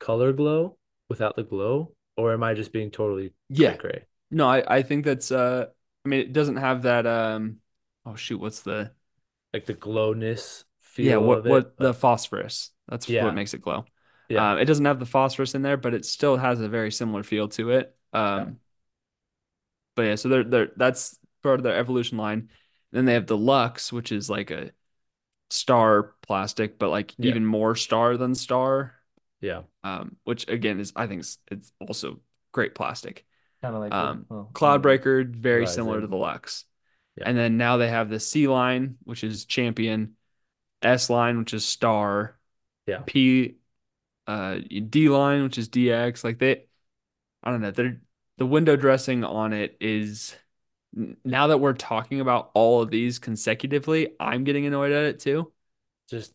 color 0.00 0.32
glow 0.32 0.76
without 1.08 1.36
the 1.36 1.44
glow? 1.44 1.92
Or 2.16 2.32
am 2.32 2.42
I 2.42 2.54
just 2.54 2.72
being 2.72 2.90
totally 2.90 3.32
Yeah. 3.48 3.76
cray? 3.76 4.04
No, 4.30 4.48
I, 4.48 4.78
I 4.78 4.82
think 4.82 5.04
that's 5.04 5.32
uh 5.32 5.66
I 6.04 6.08
mean 6.08 6.20
it 6.20 6.32
doesn't 6.32 6.56
have 6.56 6.82
that 6.82 7.06
um 7.06 7.60
oh 8.04 8.14
shoot, 8.16 8.38
what's 8.40 8.62
the 8.62 8.92
Like 9.52 9.66
the 9.66 9.74
glowness 9.74 10.64
yeah, 11.00 11.16
feel 11.16 11.24
what 11.26 11.40
of 11.40 11.46
it. 11.46 11.50
what 11.50 11.76
the 11.78 11.94
phosphorus. 11.94 12.70
That's 12.88 13.06
what 13.18 13.34
makes 13.34 13.54
it 13.54 13.60
glow. 13.62 13.84
yeah, 14.28 14.40
Um, 14.40 14.58
it 14.58 14.64
doesn't 14.66 14.84
have 14.84 14.98
the 15.00 15.06
phosphorus 15.06 15.54
in 15.54 15.62
there, 15.62 15.76
but 15.76 15.94
it 15.94 16.04
still 16.04 16.36
has 16.36 16.60
a 16.60 16.68
very 16.68 16.90
similar 16.92 17.22
feel 17.22 17.48
to 17.50 17.70
it. 17.70 17.94
Yeah, 18.12 18.20
Um, 18.20 18.60
but 19.94 20.02
yeah, 20.02 20.14
so 20.14 20.28
they're 20.28 20.44
they're 20.44 20.70
that's 20.76 21.18
part 21.42 21.60
of 21.60 21.64
their 21.64 21.76
evolution 21.76 22.18
line. 22.18 22.48
then 22.92 23.04
they 23.04 23.14
have 23.14 23.26
the 23.26 23.36
Lux, 23.36 23.92
which 23.92 24.12
is 24.12 24.30
like 24.30 24.50
a 24.50 24.70
star 25.50 26.14
plastic, 26.22 26.78
but 26.78 26.90
like 26.90 27.14
yeah, 27.18 27.30
even 27.30 27.44
more 27.46 27.74
star 27.74 28.16
than 28.16 28.34
star. 28.34 28.94
yeah. 29.40 29.62
Um, 29.84 30.16
which 30.24 30.48
again 30.48 30.80
is 30.80 30.92
I 30.96 31.06
think 31.06 31.20
it's, 31.20 31.38
it's 31.50 31.72
also 31.80 32.20
great 32.52 32.74
plastic. 32.74 33.24
Kind 33.62 33.74
of 33.74 33.80
like 33.80 33.92
Um, 33.92 34.26
well, 34.28 34.50
Cloudbreaker, 34.54 35.34
very 35.34 35.66
similar 35.66 36.00
to 36.00 36.06
the 36.06 36.16
Lux. 36.16 36.64
Yeah. 37.16 37.24
And 37.26 37.36
then 37.36 37.56
now 37.56 37.76
they 37.78 37.88
have 37.88 38.08
the 38.08 38.20
C 38.20 38.46
line, 38.48 38.96
which 39.04 39.24
is 39.24 39.44
Champion, 39.44 40.16
S 40.82 41.10
line, 41.10 41.38
which 41.38 41.54
is 41.54 41.64
Star, 41.66 42.38
Yeah. 42.86 43.02
P 43.06 43.56
uh 44.26 44.58
D 44.90 45.08
line, 45.10 45.42
which 45.44 45.58
is 45.58 45.68
DX. 45.68 46.24
Like 46.24 46.38
they 46.38 46.66
I 47.42 47.50
don't 47.50 47.60
know, 47.60 47.70
they're 47.70 48.00
the 48.38 48.46
window 48.46 48.76
dressing 48.76 49.24
on 49.24 49.52
it 49.52 49.76
is 49.80 50.36
now 51.24 51.48
that 51.48 51.58
we're 51.58 51.72
talking 51.74 52.20
about 52.20 52.50
all 52.54 52.82
of 52.82 52.90
these 52.90 53.18
consecutively, 53.18 54.14
I'm 54.20 54.44
getting 54.44 54.66
annoyed 54.66 54.92
at 54.92 55.04
it 55.04 55.20
too 55.20 55.52
Just 56.08 56.34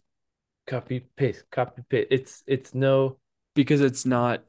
copy 0.68 1.02
paste, 1.16 1.46
copy 1.52 1.84
paste. 1.90 2.08
It's 2.12 2.44
it's 2.48 2.76
no 2.76 3.20
because 3.56 3.82
it's 3.82 4.06
not 4.06 4.44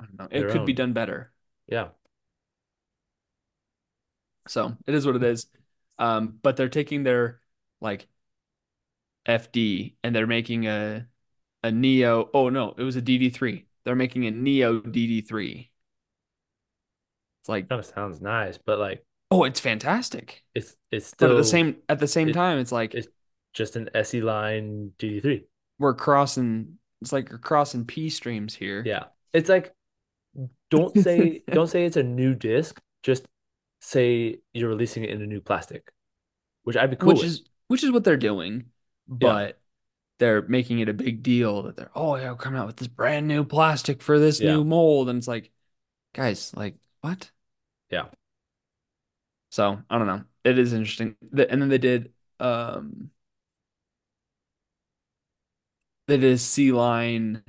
don't 0.00 0.18
know, 0.18 0.28
it 0.30 0.48
could 0.48 0.64
be 0.64 0.72
done 0.72 0.92
better. 0.92 1.32
Yeah. 1.66 1.90
So 4.48 4.76
it 4.86 4.94
is 4.94 5.06
what 5.06 5.16
it 5.16 5.22
is. 5.22 5.46
Um, 5.98 6.38
but 6.42 6.56
they're 6.56 6.68
taking 6.68 7.02
their 7.02 7.40
like 7.80 8.08
FD 9.26 9.96
and 10.04 10.16
they're 10.16 10.28
making 10.28 10.68
a 10.68 11.08
a 11.64 11.72
Neo. 11.72 12.30
Oh 12.34 12.50
no, 12.50 12.74
it 12.78 12.84
was 12.84 12.96
a 12.96 13.02
DD3. 13.02 13.66
They're 13.84 13.96
making 13.96 14.26
a 14.26 14.30
Neo 14.30 14.80
DD3. 14.80 15.70
It's 17.40 17.48
like, 17.48 17.68
that 17.68 17.86
sounds 17.86 18.20
nice, 18.20 18.58
but 18.58 18.78
like 18.78 19.04
oh, 19.30 19.44
it's 19.44 19.60
fantastic. 19.60 20.42
it's 20.54 20.76
it's 20.90 21.14
But 21.18 21.30
at 21.30 21.36
the 21.36 21.44
same 21.44 21.76
at 21.88 21.98
the 21.98 22.08
same 22.08 22.28
it 22.28 22.32
time, 22.32 22.58
it's 22.58 22.72
like 22.72 22.94
it's 22.94 23.08
just 23.52 23.76
an 23.76 23.88
SE 23.94 24.20
line 24.20 24.92
DD3. 24.98 25.44
we're 25.78 25.94
crossing. 25.94 26.78
It's 27.00 27.12
like 27.12 27.30
we're 27.30 27.38
crossing 27.38 27.86
P 27.86 28.10
streams 28.10 28.54
here. 28.54 28.82
Yeah. 28.84 29.04
It's 29.32 29.48
like 29.48 29.74
don't 30.70 30.96
say 30.96 31.42
don't 31.50 31.68
say 31.68 31.84
it's 31.84 31.96
a 31.96 32.02
new 32.02 32.34
disc, 32.34 32.80
just 33.02 33.26
say 33.80 34.40
you're 34.52 34.68
releasing 34.68 35.04
it 35.04 35.10
in 35.10 35.22
a 35.22 35.26
new 35.26 35.40
plastic, 35.40 35.90
which 36.64 36.76
I'd 36.76 36.90
be 36.90 36.96
cool 36.96 37.08
which 37.08 37.18
with. 37.18 37.26
is 37.26 37.42
which 37.68 37.84
is 37.84 37.90
what 37.90 38.04
they're 38.04 38.16
doing, 38.16 38.66
but 39.08 39.59
they're 40.20 40.42
making 40.44 40.80
it 40.80 40.90
a 40.90 40.94
big 40.94 41.24
deal 41.24 41.64
that 41.64 41.76
they're 41.76 41.90
oh 41.96 42.16
yeah, 42.16 42.36
coming 42.36 42.60
out 42.60 42.68
with 42.68 42.78
this 42.78 42.88
brand 42.88 43.28
new 43.28 43.44
plastic 43.44 44.02
for 44.02 44.20
this 44.20 44.40
Yeah. 44.40 44.44
new 44.44 44.64
mold, 44.64 45.10
and 45.10 45.18
it's 45.18 45.28
like, 45.28 45.52
guys, 46.14 46.54
like 46.56 46.76
what? 47.02 47.30
Yeah. 47.90 48.06
So 49.50 49.82
I 49.90 49.98
don't 49.98 50.06
know. 50.06 50.24
It 50.44 50.58
is 50.58 50.72
interesting. 50.72 51.16
And 51.32 51.62
then 51.62 51.68
they 51.68 51.78
did 51.78 52.12
um 52.38 53.10
they 56.06 56.16
did 56.18 56.32
a 56.34 56.38
C 56.38 56.72
line 56.72 57.42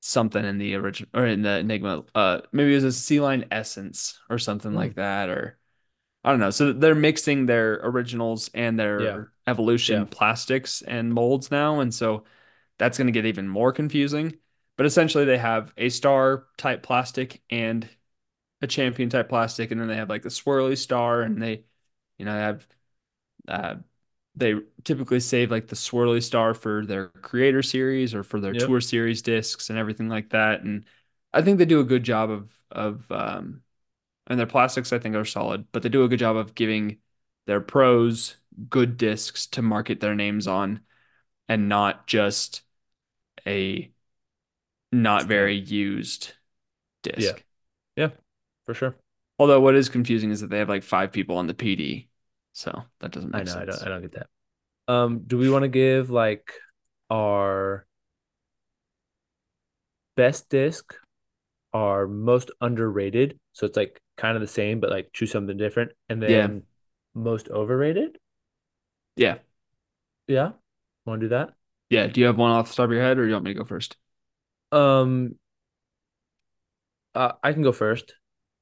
something 0.00 0.44
in 0.44 0.58
the 0.58 0.74
original 0.74 1.08
or 1.14 1.26
in 1.26 1.42
the 1.42 1.58
Enigma. 1.58 2.04
Uh 2.14 2.40
maybe 2.52 2.72
it 2.72 2.76
was 2.76 2.84
a 2.84 2.92
C 2.92 3.20
line 3.20 3.46
essence 3.50 4.18
or 4.28 4.38
something 4.38 4.74
Hmm. 4.74 4.74
like 4.74 4.94
that, 4.96 5.28
or 5.30 5.58
I 6.24 6.30
don't 6.30 6.40
know. 6.40 6.50
So 6.50 6.72
they're 6.72 6.94
mixing 6.94 7.46
their 7.46 7.74
originals 7.82 8.50
and 8.54 8.78
Yeah. 8.96 9.18
their 9.18 9.32
evolution 9.46 10.06
Yeah. 10.06 10.06
plastics 10.06 10.82
and 10.82 11.12
molds 11.12 11.50
now, 11.50 11.80
and 11.80 11.92
so 11.94 12.24
that's 12.78 12.98
going 12.98 13.06
to 13.08 13.12
get 13.12 13.26
even 13.26 13.48
more 13.48 13.72
confusing. 13.72 14.38
But 14.76 14.86
essentially, 14.86 15.24
they 15.24 15.38
have 15.38 15.72
a 15.76 15.88
star 15.90 16.46
type 16.56 16.82
plastic 16.82 17.42
and 17.50 17.88
a 18.62 18.66
champion 18.68 19.10
type 19.10 19.28
plastic, 19.28 19.70
and 19.72 19.80
then 19.80 19.88
they 19.88 19.96
have 19.96 20.10
like 20.10 20.22
the 20.22 20.30
swirly 20.30 20.78
star, 20.78 21.22
and 21.22 21.42
they, 21.42 21.64
you 22.18 22.24
know, 22.26 22.34
they 22.34 22.40
have 22.40 22.68
uh, 23.48 23.76
they 24.36 24.54
typically 24.84 25.20
save 25.20 25.50
like 25.50 25.68
the 25.68 25.76
swirly 25.76 26.22
star 26.22 26.54
for 26.54 26.86
their 26.86 27.08
creator 27.08 27.62
series 27.62 28.14
or 28.14 28.22
for 28.24 28.40
their 28.40 28.54
Yep. 28.54 28.54
tour 28.54 28.80
series 28.80 29.22
discs 29.22 29.70
and 29.70 29.78
everything 29.78 30.08
like 30.08 30.30
that. 30.30 30.62
And 30.62 30.86
I 31.32 31.42
think 31.42 31.58
they 31.58 31.66
do 31.66 31.80
a 31.80 31.84
good 31.84 32.04
job 32.04 32.30
of 32.30 32.52
of 32.70 33.10
um, 33.12 33.62
and 34.26 34.38
their 34.38 34.46
plastics 34.46 34.92
I 34.92 34.98
think 34.98 35.14
are 35.16 35.24
solid, 35.24 35.66
but 35.72 35.82
they 35.82 35.88
do 35.88 36.04
a 36.04 36.08
good 36.08 36.18
job 36.18 36.36
of 36.36 36.54
giving 36.54 36.98
their 37.46 37.60
pros 37.60 38.36
good 38.70 38.96
discs 38.96 39.46
to 39.48 39.62
market 39.62 40.00
their 40.00 40.14
names 40.14 40.46
on 40.48 40.80
and 41.48 41.68
not 41.68 42.06
just 42.06 42.62
a 43.46 43.92
not 44.92 45.26
very 45.26 45.56
used 45.56 46.32
disc. 47.02 47.42
Yeah. 47.96 48.04
Yeah, 48.04 48.10
For 48.66 48.74
sure. 48.74 48.96
Although 49.38 49.60
what 49.60 49.74
is 49.74 49.88
confusing 49.88 50.30
is 50.30 50.40
that 50.40 50.48
they 50.50 50.58
have 50.58 50.68
like 50.68 50.82
five 50.82 51.12
people 51.12 51.36
on 51.38 51.46
the 51.46 51.54
PD. 51.54 52.08
So 52.52 52.84
that 53.00 53.10
doesn't 53.12 53.32
I 53.32 53.42
make 53.42 53.42
know, 53.42 53.56
I 53.58 53.64
sense. 53.64 53.64
don't 53.64 53.82
I 53.82 53.88
don't 53.88 54.02
get 54.02 54.12
that. 54.12 54.28
Um, 54.92 55.20
do 55.26 55.38
we 55.38 55.50
want 55.50 55.64
to 55.64 55.68
give 55.68 56.10
like 56.10 56.52
our 57.10 57.86
best 60.16 60.48
disc, 60.48 60.94
our 61.74 62.06
most 62.06 62.50
underrated? 62.60 63.38
So 63.52 63.66
it's 63.66 63.76
like 63.76 64.00
kind 64.16 64.36
of 64.36 64.40
the 64.40 64.46
same, 64.48 64.80
but 64.80 64.90
like 64.90 65.12
choose 65.12 65.32
something 65.32 65.56
different, 65.56 65.92
and 66.08 66.22
Yeah. 66.26 66.52
then 66.52 66.64
most 67.14 67.48
overrated? 67.50 68.18
Yeah. 69.16 69.38
Yeah. 70.26 70.52
Want 71.06 71.20
to 71.20 71.24
do 71.26 71.28
that? 71.30 71.54
Yeah. 71.90 72.06
Do 72.08 72.20
you 72.20 72.26
have 72.26 72.36
one 72.38 72.50
off 72.50 72.68
the 72.70 72.74
top 72.74 72.86
of 72.86 72.92
your 72.92 73.02
head 73.02 73.18
or 73.18 73.22
do 73.22 73.28
you 73.28 73.34
want 73.34 73.44
me 73.44 73.52
to 73.54 73.58
go 73.58 73.64
first? 73.64 73.96
Um, 74.72 75.38
uh, 77.14 77.32
I 77.42 77.52
can 77.52 77.62
go 77.62 77.72
first. 77.72 78.14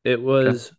It 0.04 0.20
Okay. 0.34 0.54
was, 0.54 0.72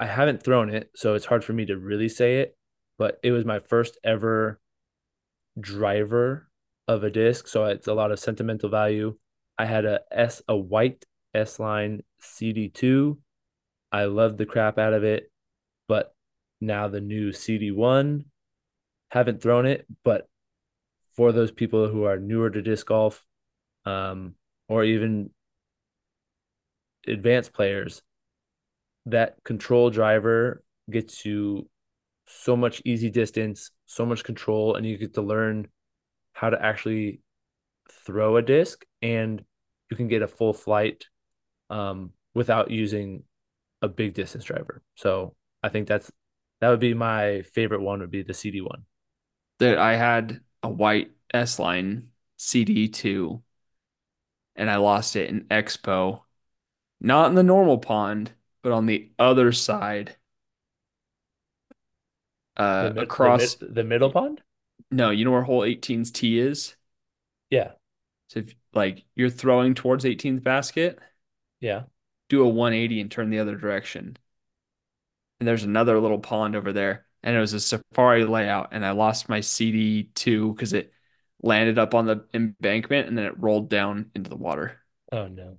I 0.00 0.06
haven't 0.06 0.42
thrown 0.44 0.70
it, 0.70 0.90
so 0.96 1.14
it's 1.14 1.26
hard 1.26 1.44
for 1.44 1.52
me 1.52 1.66
to 1.66 1.76
really 1.78 2.08
say 2.08 2.40
it, 2.40 2.56
but 2.98 3.18
it 3.22 3.32
was 3.32 3.44
my 3.44 3.60
first 3.60 3.98
ever 4.04 4.60
driver 5.60 6.48
of 6.86 7.04
a 7.04 7.10
disc, 7.10 7.48
so 7.48 7.64
it's 7.66 7.86
a 7.86 7.94
lot 7.94 8.12
of 8.12 8.18
sentimental 8.18 8.68
value. 8.70 9.16
I 9.58 9.66
had 9.66 9.84
a 9.84 10.00
S, 10.10 10.42
a 10.48 10.56
white 10.56 11.04
S 11.34 11.58
line 11.58 12.02
CD2. 12.20 13.18
I 13.90 14.04
loved 14.04 14.38
the 14.38 14.46
crap 14.46 14.78
out 14.78 14.92
of 14.92 15.04
it, 15.04 15.30
but 15.86 16.14
now 16.60 16.88
the 16.88 17.00
new 17.00 17.30
CD1, 17.30 18.24
haven't 19.10 19.42
thrown 19.42 19.66
it, 19.66 19.86
but 20.04 20.28
for 21.16 21.32
those 21.32 21.50
people 21.50 21.88
who 21.88 22.04
are 22.04 22.18
newer 22.18 22.50
to 22.50 22.62
disc 22.62 22.86
golf, 22.86 23.24
um, 23.86 24.34
or 24.68 24.84
even 24.84 25.30
advanced 27.06 27.52
players, 27.52 28.02
that 29.06 29.42
control 29.44 29.88
driver 29.88 30.62
gets 30.90 31.24
you 31.24 31.68
so 32.26 32.56
much 32.56 32.82
easy 32.84 33.10
distance, 33.10 33.70
so 33.86 34.04
much 34.04 34.22
control, 34.22 34.74
and 34.74 34.86
you 34.86 34.98
get 34.98 35.14
to 35.14 35.22
learn 35.22 35.66
how 36.32 36.50
to 36.50 36.62
actually 36.62 37.20
throw 38.04 38.36
a 38.36 38.42
disc, 38.42 38.84
and 39.00 39.42
you 39.90 39.96
can 39.96 40.08
get 40.08 40.22
a 40.22 40.28
full 40.28 40.52
flight 40.52 41.06
um, 41.70 42.10
without 42.34 42.70
using 42.70 43.22
a 43.82 43.88
big 43.88 44.14
distance 44.14 44.44
driver. 44.44 44.82
So 44.96 45.34
I 45.62 45.68
think 45.68 45.88
that's 45.88 46.10
that 46.60 46.70
would 46.70 46.80
be 46.80 46.94
my 46.94 47.42
favorite 47.42 47.80
one. 47.82 48.00
Would 48.00 48.10
be 48.10 48.22
the 48.22 48.34
CD 48.34 48.60
one. 48.60 48.84
That 49.58 49.78
I 49.78 49.96
had 49.96 50.42
a 50.62 50.68
white 50.68 51.12
S 51.32 51.58
line 51.58 52.10
CD2 52.36 53.42
and 54.56 54.70
I 54.70 54.76
lost 54.76 55.16
it 55.16 55.30
in 55.30 55.46
Expo. 55.46 56.24
Not 57.00 57.30
in 57.30 57.36
the 57.36 57.42
normal 57.44 57.78
pond, 57.78 58.34
but 58.62 58.72
on 58.72 58.86
the 58.86 59.12
other 59.18 59.52
side. 59.52 60.16
The 62.80 62.88
Uh 62.88 62.90
mid, 62.90 63.20
the 63.20 63.30
across 63.30 63.30
mid, 63.30 63.60
the 63.60 63.84
middle 63.84 64.10
pond. 64.10 64.42
no, 64.90 65.10
you 65.10 65.24
know 65.24 65.30
where 65.32 65.42
hole 65.42 65.64
18's 65.64 66.10
tee 66.10 66.38
is? 66.38 66.76
Yeah, 67.50 67.72
So 68.28 68.40
if 68.40 68.54
like 68.74 69.04
you're 69.16 69.30
throwing 69.30 69.74
towards 69.74 70.04
18th 70.04 70.42
basket, 70.42 70.98
yeah. 71.60 71.84
Do 72.28 72.42
a 72.44 72.48
180 72.48 73.00
and 73.00 73.10
turn 73.10 73.30
the 73.30 73.38
other 73.40 73.56
direction. 73.56 74.16
And 75.40 75.48
there's 75.48 75.64
another 75.64 76.00
little 76.00 76.18
pond 76.18 76.56
over 76.56 76.72
there. 76.72 77.06
And 77.22 77.36
it 77.36 77.40
was 77.40 77.52
a 77.52 77.60
safari 77.60 78.24
layout. 78.24 78.68
And 78.72 78.84
I 78.84 78.92
lost 78.92 79.28
my 79.28 79.40
CD2 79.40 80.52
because 80.52 80.72
it 80.72 80.92
landed 81.42 81.78
up 81.78 81.94
on 81.94 82.06
the 82.06 82.24
embankment 82.34 83.08
and 83.08 83.16
then 83.16 83.24
it 83.26 83.38
rolled 83.38 83.68
down 83.70 84.10
into 84.14 84.30
the 84.30 84.36
water. 84.36 84.80
Oh 85.12 85.28
no. 85.28 85.58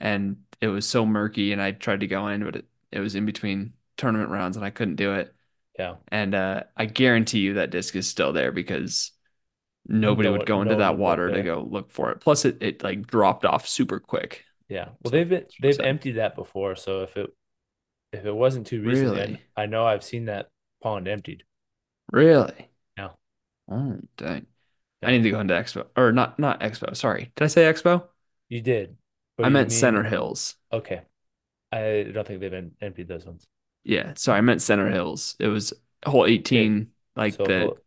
And 0.00 0.44
it 0.60 0.68
was 0.68 0.86
so 0.88 1.06
murky. 1.06 1.52
And 1.52 1.60
I 1.62 1.72
tried 1.72 2.00
to 2.00 2.06
go 2.06 2.28
in, 2.28 2.44
but 2.44 2.56
it, 2.56 2.66
it 2.92 3.00
was 3.00 3.14
in 3.14 3.26
between 3.26 3.74
tournament 3.96 4.30
rounds 4.30 4.56
and 4.56 4.64
I 4.64 4.70
couldn't 4.70 4.96
do 4.96 5.14
it. 5.14 5.34
Yeah. 5.78 5.96
And 6.08 6.34
uh, 6.34 6.64
I 6.76 6.86
guarantee 6.86 7.40
you 7.40 7.54
that 7.54 7.70
disc 7.70 7.96
is 7.96 8.08
still 8.08 8.32
there 8.32 8.52
because 8.52 9.12
nobody 9.86 10.28
No 10.28 10.32
would 10.32 10.46
go 10.46 10.62
into 10.62 10.76
no 10.76 10.78
one 10.78 10.78
that 10.78 10.98
water 10.98 11.30
to 11.32 11.42
go 11.42 11.62
look 11.62 11.90
for 11.90 12.12
it. 12.12 12.20
Plus, 12.20 12.44
it, 12.44 12.58
it 12.62 12.84
like 12.84 13.06
dropped 13.06 13.44
off 13.44 13.68
super 13.68 14.00
quick. 14.00 14.44
Yeah. 14.74 14.86
Well, 15.02 15.10
So, 15.10 15.10
they've 15.10 15.28
been, 15.28 15.46
that's 15.60 15.60
what 15.60 15.64
I'm 15.64 15.70
they've 15.78 15.80
emptied 15.80 16.12
that 16.12 16.34
before, 16.34 16.76
so 16.76 17.02
if 17.02 17.16
it 17.16 17.30
if 18.12 18.24
it 18.24 18.34
wasn't 18.34 18.66
too 18.66 18.82
recently, 18.82 19.20
I, 19.20 19.24
Really? 19.26 19.42
I 19.56 19.66
know 19.66 19.86
I've 19.86 20.04
seen 20.04 20.26
that 20.26 20.48
pond 20.82 21.08
emptied. 21.08 21.44
Really? 22.12 22.70
Yeah. 22.96 23.10
Oh, 23.70 23.98
dang. 24.16 24.46
Yeah. 25.02 25.08
I 25.08 25.12
need 25.12 25.22
to 25.24 25.30
go 25.30 25.40
into 25.40 25.54
Expo 25.54 25.86
or 25.96 26.12
not, 26.12 26.38
not 26.38 26.60
Expo. 26.60 26.96
Sorry. 26.96 27.32
Did 27.36 27.44
I 27.44 27.48
say 27.48 27.62
Expo? 27.64 28.04
You 28.48 28.60
did. 28.60 28.96
I 29.38 29.48
you 29.48 29.52
meant 29.52 29.72
Center 29.72 30.02
Hills. 30.02 30.56
Okay. 30.72 31.02
I 31.72 32.10
don't 32.12 32.26
think 32.26 32.40
they've 32.40 32.52
em- 32.52 32.76
emptied 32.80 33.08
those 33.08 33.26
ones. 33.26 33.46
Yeah. 33.84 34.14
Sorry. 34.14 34.38
I 34.38 34.40
meant 34.40 34.62
Center 34.62 34.90
Hills. 34.90 35.36
It 35.38 35.48
was 35.48 35.72
hole 36.04 36.26
18, 36.26 36.90
like 37.16 37.34
So, 37.34 37.44
the 37.44 37.60
hol- 37.60 37.78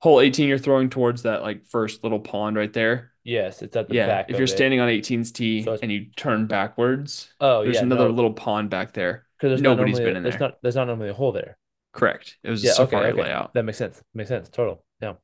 hole 0.00 0.20
18 0.20 0.48
you're 0.48 0.58
throwing 0.58 0.90
towards 0.90 1.22
that 1.22 1.42
like 1.42 1.66
first 1.66 2.02
little 2.02 2.20
pond 2.20 2.56
right 2.56 2.72
there. 2.72 3.12
Yes, 3.24 3.62
it's 3.62 3.74
at 3.76 3.88
the 3.88 3.94
yeah. 3.94 4.06
back 4.06 4.26
If 4.30 4.36
you're 4.36 4.44
it. 4.44 4.48
standing 4.48 4.80
on 4.80 4.88
18's 4.88 5.32
tee 5.32 5.62
So 5.64 5.76
and 5.82 5.90
you 5.90 6.06
turn 6.16 6.46
backwards, 6.46 7.32
Oh, 7.40 7.62
there's 7.64 7.76
yeah, 7.76 7.82
another 7.82 8.08
no, 8.08 8.14
little 8.14 8.32
pond 8.32 8.70
back 8.70 8.92
there. 8.92 9.26
'cause 9.40 9.48
there's 9.50 9.62
not 9.62 9.70
nobody's 9.76 9.94
normally- 9.96 10.10
been 10.10 10.16
in 10.18 10.22
there's 10.22 10.34
there. 10.36 10.48
Not, 10.48 10.62
there's 10.62 10.76
not 10.76 10.86
normally 10.86 11.08
a 11.10 11.14
hole 11.14 11.32
there. 11.32 11.58
Correct. 11.92 12.36
It 12.42 12.50
was 12.50 12.62
a 12.62 12.66
Yeah, 12.68 12.72
okay, 12.74 12.84
safari 12.84 13.12
okay. 13.12 13.22
layout. 13.22 13.54
That 13.54 13.64
makes 13.64 13.78
sense. 13.78 14.02
Makes 14.14 14.28
sense. 14.28 14.48
Total. 14.48 14.84
Yeah. 15.00 15.14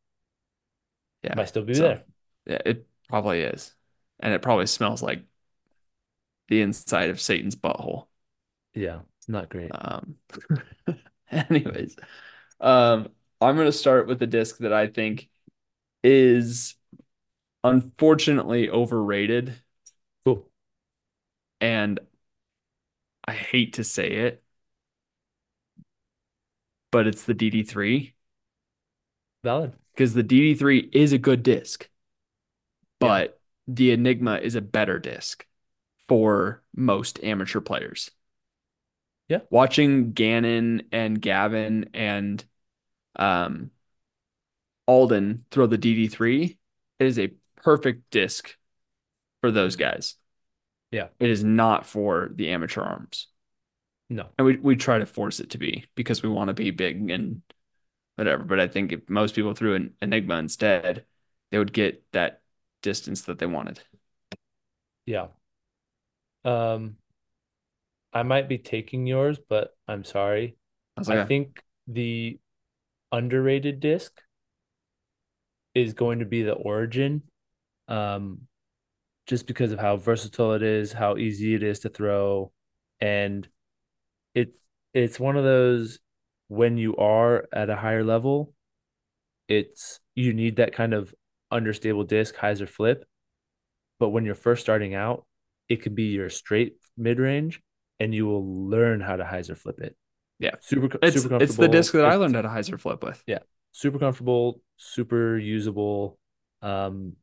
Yeah. 1.23 1.35
Might 1.37 1.49
still 1.49 1.65
be 1.65 1.75
So- 1.75 1.83
there. 1.83 2.03
Yeah, 2.47 2.59
it 2.65 2.87
probably 3.09 3.43
is. 3.43 3.75
And 4.21 4.33
it 4.35 4.43
probably 4.43 4.67
smells 4.67 5.03
like 5.03 5.23
the 6.49 6.63
inside 6.63 7.11
of 7.11 7.21
Satan's 7.21 7.57
butthole. 7.57 8.07
Yeah. 8.75 9.01
It's 9.19 9.29
not 9.29 9.49
great. 9.49 9.71
Um, 9.75 10.17
anyways, 11.31 11.97
um, 12.61 13.09
I'm 13.41 13.55
going 13.57 13.67
to 13.69 13.73
start 13.73 14.07
with 14.07 14.23
a 14.23 14.27
disc 14.27 14.59
that 14.59 14.73
I 14.73 14.87
think 14.87 15.29
is 16.03 16.75
unfortunately 17.65 18.71
overrated. 18.71 19.55
Cool. 20.25 20.49
And 21.61 22.01
I 23.25 23.33
hate 23.33 23.75
to 23.75 23.85
say 23.85 24.09
it, 24.11 24.43
but 26.91 27.07
it's 27.07 27.25
the 27.25 27.35
DD3 27.35 28.15
Valid. 29.45 29.73
because 29.95 30.15
the 30.15 30.23
DD3 30.23 30.89
is 30.93 31.13
a 31.13 31.19
good 31.19 31.43
disc, 31.43 31.89
Yeah. 33.01 33.09
but 33.09 33.41
the 33.69 33.93
Enigma 33.93 34.37
is 34.39 34.55
a 34.55 34.61
better 34.61 34.99
disc 34.99 35.47
for 36.09 36.63
most 36.75 37.23
amateur 37.23 37.61
players. 37.61 38.11
Yeah. 39.29 39.41
Watching 39.51 40.13
Gannon 40.13 40.83
and 40.91 41.21
Gavin 41.23 41.91
and 41.95 42.45
um, 43.17 43.71
Alden 44.87 45.45
throw 45.53 45.67
the 45.67 45.79
DD3 45.79 46.59
is 46.99 47.19
a 47.19 47.31
perfect 47.63 48.11
disc 48.11 48.57
for 49.41 49.51
those 49.51 49.77
guys. 49.77 50.17
Yeah. 50.91 51.09
It 51.19 51.31
is 51.31 51.45
not 51.45 51.87
for 51.87 52.31
the 52.35 52.51
amateur 52.51 52.83
arms. 52.83 53.29
No. 54.09 54.27
And 54.39 54.47
we, 54.47 54.57
we 54.57 54.77
try 54.77 54.99
to 54.99 55.07
force 55.07 55.41
it 55.41 55.51
to 55.51 55.59
be 55.59 55.87
because 55.95 56.23
we 56.23 56.29
want 56.29 56.49
to 56.49 56.55
be 56.55 56.71
big 56.71 57.11
and 57.11 57.43
whatever. 58.17 58.43
But 58.43 58.61
I 58.61 58.67
think 58.67 58.93
if 58.93 59.09
most 59.09 59.35
people 59.35 59.55
threw 59.55 59.75
an 59.75 59.95
Enigma 60.03 60.37
instead, 60.37 61.05
they 61.51 61.59
would 61.59 61.73
get 61.73 62.05
that 62.13 62.41
distance 62.83 63.23
that 63.23 63.39
they 63.39 63.47
wanted. 63.47 63.81
Yeah. 65.07 65.29
Um, 66.45 66.97
I 68.13 68.23
might 68.25 68.49
be 68.49 68.59
taking 68.59 69.07
yours, 69.07 69.39
but 69.39 69.77
I'm 69.87 70.05
sorry. 70.05 70.57
I 70.97 71.21
I 71.21 71.25
think 71.25 71.63
the 71.87 72.39
underrated 73.13 73.81
disc 73.81 74.21
is 75.75 75.95
going 75.95 76.19
to 76.19 76.25
be 76.25 76.43
the 76.43 76.53
Origin. 76.53 77.23
Um, 77.91 78.43
just 79.27 79.47
because 79.47 79.73
of 79.73 79.79
how 79.79 79.97
versatile 79.97 80.55
it 80.55 80.63
is, 80.63 80.93
how 80.93 81.17
easy 81.17 81.55
it 81.55 81.63
is 81.63 81.81
to 81.81 81.89
throw, 81.89 82.53
and 83.01 83.47
it's 84.35 84.59
it's 84.95 85.21
one 85.21 85.37
of 85.37 85.45
those 85.45 86.01
when 86.49 86.77
you 86.77 86.97
are 86.97 87.47
at 87.53 87.71
a 87.71 87.77
higher 87.77 88.03
level, 88.03 88.55
it's 89.49 90.01
you 90.15 90.33
need 90.33 90.57
that 90.57 90.73
kind 90.73 90.95
of 90.95 91.15
understable 91.51 92.05
disc, 92.05 92.35
hyzer 92.35 92.69
flip. 92.69 93.05
But 93.99 94.09
when 94.11 94.25
you're 94.25 94.35
first 94.35 94.63
starting 94.63 94.95
out, 94.95 95.27
it 95.69 95.83
could 95.83 95.95
be 95.95 96.05
your 96.05 96.31
straight 96.31 96.77
mid 96.97 97.19
range, 97.19 97.61
and 98.01 98.15
you 98.15 98.27
will 98.27 98.69
learn 98.69 99.01
how 99.01 99.17
to 99.17 99.25
hyzer 99.25 99.57
flip 99.57 99.81
it. 99.81 99.97
Yeah. 100.39 100.55
super 100.61 100.99
it's 101.03 101.23
super 101.23 101.43
it's 101.43 101.57
the 101.57 101.69
disc 101.69 101.93
that 101.93 102.07
I 102.07 102.15
learned 102.17 102.35
how 102.35 102.43
to 102.43 102.49
hyzer 102.49 102.81
flip 102.81 103.05
with. 103.05 103.23
Yeah, 103.27 103.41
super 103.73 103.99
comfortable, 103.99 104.61
super 104.77 105.39
usable. 105.39 106.19
Um, 106.63 107.17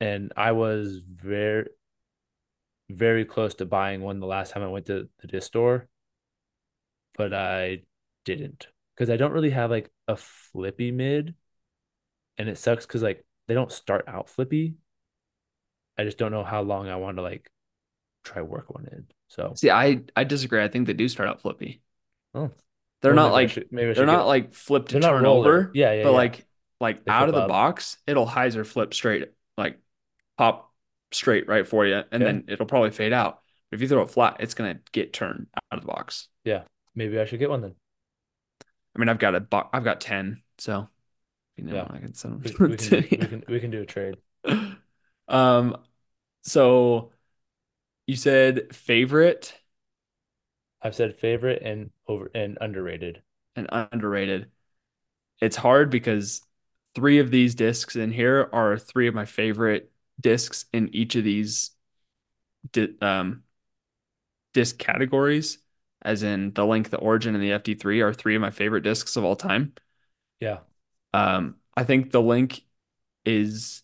and 0.00 0.32
I 0.36 0.52
was 0.52 0.98
very, 1.06 1.68
very 2.90 3.24
close 3.24 3.54
to 3.54 3.64
buying 3.66 4.00
one 4.02 4.20
the 4.20 4.26
last 4.26 4.52
time 4.52 4.62
I 4.62 4.68
went 4.68 4.86
to 4.86 5.08
the 5.20 5.26
disc 5.26 5.46
store, 5.48 5.88
but 7.16 7.32
I 7.32 7.82
didn't 8.24 8.66
because 8.94 9.10
I 9.10 9.16
don't 9.16 9.32
really 9.32 9.50
have 9.50 9.70
like 9.70 9.90
a 10.08 10.16
flippy 10.16 10.90
mid, 10.90 11.34
and 12.38 12.48
it 12.48 12.58
sucks 12.58 12.86
because 12.86 13.02
like 13.02 13.24
they 13.48 13.54
don't 13.54 13.72
start 13.72 14.06
out 14.08 14.28
flippy. 14.28 14.74
I 15.96 16.04
just 16.04 16.18
don't 16.18 16.32
know 16.32 16.44
how 16.44 16.62
long 16.62 16.88
I 16.88 16.96
want 16.96 17.16
to 17.18 17.22
like 17.22 17.48
try 18.24 18.42
work 18.42 18.74
one 18.74 18.86
in. 18.90 19.06
So 19.28 19.52
See, 19.56 19.70
I 19.70 20.02
I 20.16 20.24
disagree. 20.24 20.62
I 20.62 20.68
think 20.68 20.86
they 20.86 20.92
do 20.92 21.08
start 21.08 21.28
out 21.28 21.40
flippy. 21.40 21.82
Oh. 22.34 22.50
They're 23.00 23.14
Well, 23.14 23.26
not 23.26 23.32
like 23.32 23.50
should- 23.50 23.68
they're 23.70 24.06
not 24.06 24.26
like 24.26 24.54
flip 24.54 24.88
to 24.88 24.94
They're 24.94 25.02
turn 25.02 25.26
over. 25.26 25.70
Yeah, 25.74 25.92
yeah, 25.92 26.02
but 26.04 26.10
yeah. 26.10 26.16
like 26.16 26.46
like 26.80 27.04
They 27.04 27.12
out 27.12 27.28
of 27.28 27.34
the 27.34 27.42
up. 27.42 27.48
box, 27.48 27.98
it'll 28.06 28.26
hyzer 28.26 28.66
flip 28.66 28.94
straight, 28.94 29.28
pop 30.38 30.72
straight 31.12 31.48
right 31.48 31.66
for 31.66 31.86
you, 31.86 32.02
and 32.12 32.24
Okay. 32.24 32.26
then 32.26 32.44
it'll 32.48 32.66
probably 32.66 32.90
fade 32.90 33.12
out. 33.12 33.42
But 33.70 33.76
if 33.76 33.82
you 33.82 33.88
throw 33.88 34.02
it 34.02 34.10
flat, 34.10 34.38
it's 34.40 34.54
gonna 34.54 34.80
get 34.92 35.12
turned 35.12 35.48
out 35.56 35.78
of 35.78 35.80
the 35.82 35.86
box. 35.88 36.28
Yeah, 36.44 36.64
maybe 36.94 37.18
I 37.18 37.24
should 37.26 37.38
get 37.40 37.50
one 37.50 37.60
then. 37.60 37.74
I 38.94 38.98
mean, 38.98 39.08
I've 39.08 39.18
got 39.18 39.34
a 39.34 39.40
bo- 39.40 39.68
I've 39.72 39.84
got 39.84 40.00
ten, 40.00 40.42
so 40.58 40.88
you 41.56 41.64
know 41.64 41.82
Yeah. 41.82 41.88
I 41.90 41.98
can 41.98 42.14
send 42.14 42.44
them. 42.44 42.54
we 42.66 42.76
can 42.78 42.88
do, 42.88 43.04
we 43.18 43.28
can 43.28 43.44
we 43.48 43.60
can 43.60 43.70
do 43.70 43.82
a 43.82 43.86
trade. 43.86 44.18
um, 45.28 45.76
so 46.42 47.12
you 48.06 48.16
said 48.16 48.74
favorite 48.74 49.54
I've 50.82 50.94
said 50.94 51.16
favorite 51.16 51.62
and 51.62 51.90
over 52.06 52.30
and 52.32 52.56
underrated. 52.60 53.24
and 53.56 53.68
underrated. 53.72 54.50
It's 55.42 55.56
hard 55.56 55.90
because 55.90 56.42
three 56.96 57.20
of 57.20 57.32
these 57.32 57.56
discs 57.56 57.96
in 57.96 58.12
here 58.12 58.50
are 58.54 58.78
three 58.78 59.08
of 59.08 59.14
my 59.14 59.26
favorite 59.26 59.92
discs 60.20 60.66
in 60.72 60.94
each 60.94 61.16
of 61.16 61.24
these 61.24 61.70
di- 62.72 62.94
um, 63.00 63.44
disc 64.52 64.78
categories, 64.78 65.58
as 66.02 66.22
in 66.22 66.52
the 66.54 66.64
Link, 66.66 66.90
the 66.90 66.98
Origin, 66.98 67.34
and 67.34 67.42
the 67.42 67.52
FD3 67.52 68.00
are 68.00 68.12
three 68.12 68.34
of 68.36 68.40
my 68.40 68.50
favorite 68.50 68.82
discs 68.82 69.16
of 69.16 69.24
all 69.24 69.36
time. 69.36 69.74
Yeah. 70.40 70.58
Um, 71.12 71.56
I 71.76 71.84
think 71.84 72.10
the 72.10 72.22
Link 72.22 72.62
is 73.24 73.82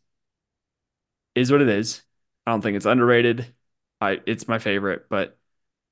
is 1.34 1.50
what 1.52 1.60
it 1.62 1.68
is. 1.68 2.02
I 2.46 2.50
don't 2.52 2.60
think 2.62 2.76
it's 2.76 2.86
underrated. 2.86 3.54
I 4.00 4.20
it's 4.26 4.48
my 4.48 4.58
favorite, 4.58 5.06
but 5.08 5.38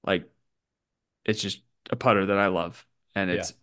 like 0.05 0.29
it's 1.25 1.41
just 1.41 1.63
a 1.91 1.97
putter 1.97 2.27
that 2.27 2.39
I 2.39 2.49
love 2.49 2.87
and 3.15 3.31
Yeah. 3.31 3.41
it's 3.41 3.55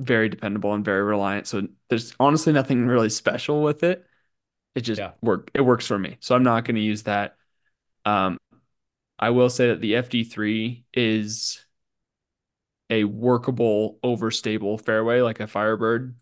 very 0.00 0.28
dependable 0.28 0.74
and 0.74 0.84
very 0.84 1.02
reliant. 1.02 1.46
So 1.46 1.68
there's 1.88 2.14
honestly 2.20 2.52
nothing 2.52 2.86
really 2.86 3.10
special 3.10 3.62
with 3.62 3.82
it. 3.82 4.06
It 4.76 4.82
just 4.82 5.00
Yeah. 5.00 5.12
work 5.22 5.50
it 5.54 5.62
works 5.62 5.86
for 5.86 5.98
me. 5.98 6.18
So 6.20 6.36
I'm 6.36 6.44
not 6.44 6.64
going 6.64 6.76
to 6.76 6.80
use 6.82 7.02
that. 7.04 7.36
Um 8.04 8.38
I 9.18 9.30
will 9.30 9.50
say 9.50 9.68
that 9.68 9.80
the 9.80 9.96
FD3 9.96 10.84
is 10.94 11.64
a 12.90 13.04
workable 13.04 13.98
overstable 14.04 14.80
fairway 14.84 15.20
like 15.20 15.40
a 15.40 15.46
Firebird, 15.46 16.14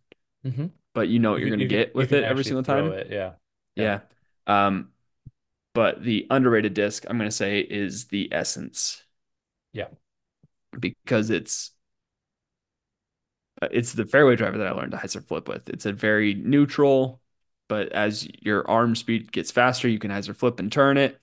Mm-hmm. 0.45 0.67
but 0.95 1.09
you 1.09 1.19
know 1.19 1.33
what 1.33 1.41
you're 1.41 1.49
going 1.51 1.61
to 1.61 1.67
get 1.67 1.95
with 1.95 2.13
it 2.13 2.25
every 2.25 2.45
single 2.45 2.63
time. 2.63 2.87
It, 2.93 3.09
yeah. 3.11 3.33
Yeah. 3.77 4.01
Um, 4.47 4.91
but 5.75 6.03
the 6.03 6.27
underrated 6.31 6.75
disc, 6.75 7.05
I'm 7.09 7.19
going 7.19 7.29
to 7.29 7.35
say, 7.37 7.61
is 7.61 8.07
the 8.07 8.33
Essence. 8.33 9.03
Yeah. 9.73 9.89
Because 10.79 11.31
it's 11.31 11.73
uh, 13.63 13.69
it's 13.71 13.93
the 13.93 14.05
fairway 14.05 14.37
driver 14.37 14.59
that 14.59 14.67
I 14.67 14.73
learned 14.73 14.93
to 14.93 14.99
hyzer 14.99 15.25
flip 15.27 15.49
with. 15.49 15.69
It's 15.69 15.87
a 15.87 15.93
very 15.93 16.35
neutral, 16.35 17.21
but 17.69 17.93
as 17.93 18.29
your 18.43 18.69
arm 18.69 18.95
speed 18.97 19.33
gets 19.33 19.51
faster, 19.51 19.89
you 19.89 19.99
can 19.99 20.11
hyzer 20.11 20.37
flip 20.37 20.59
and 20.61 20.71
turn 20.73 20.97
it. 20.99 21.21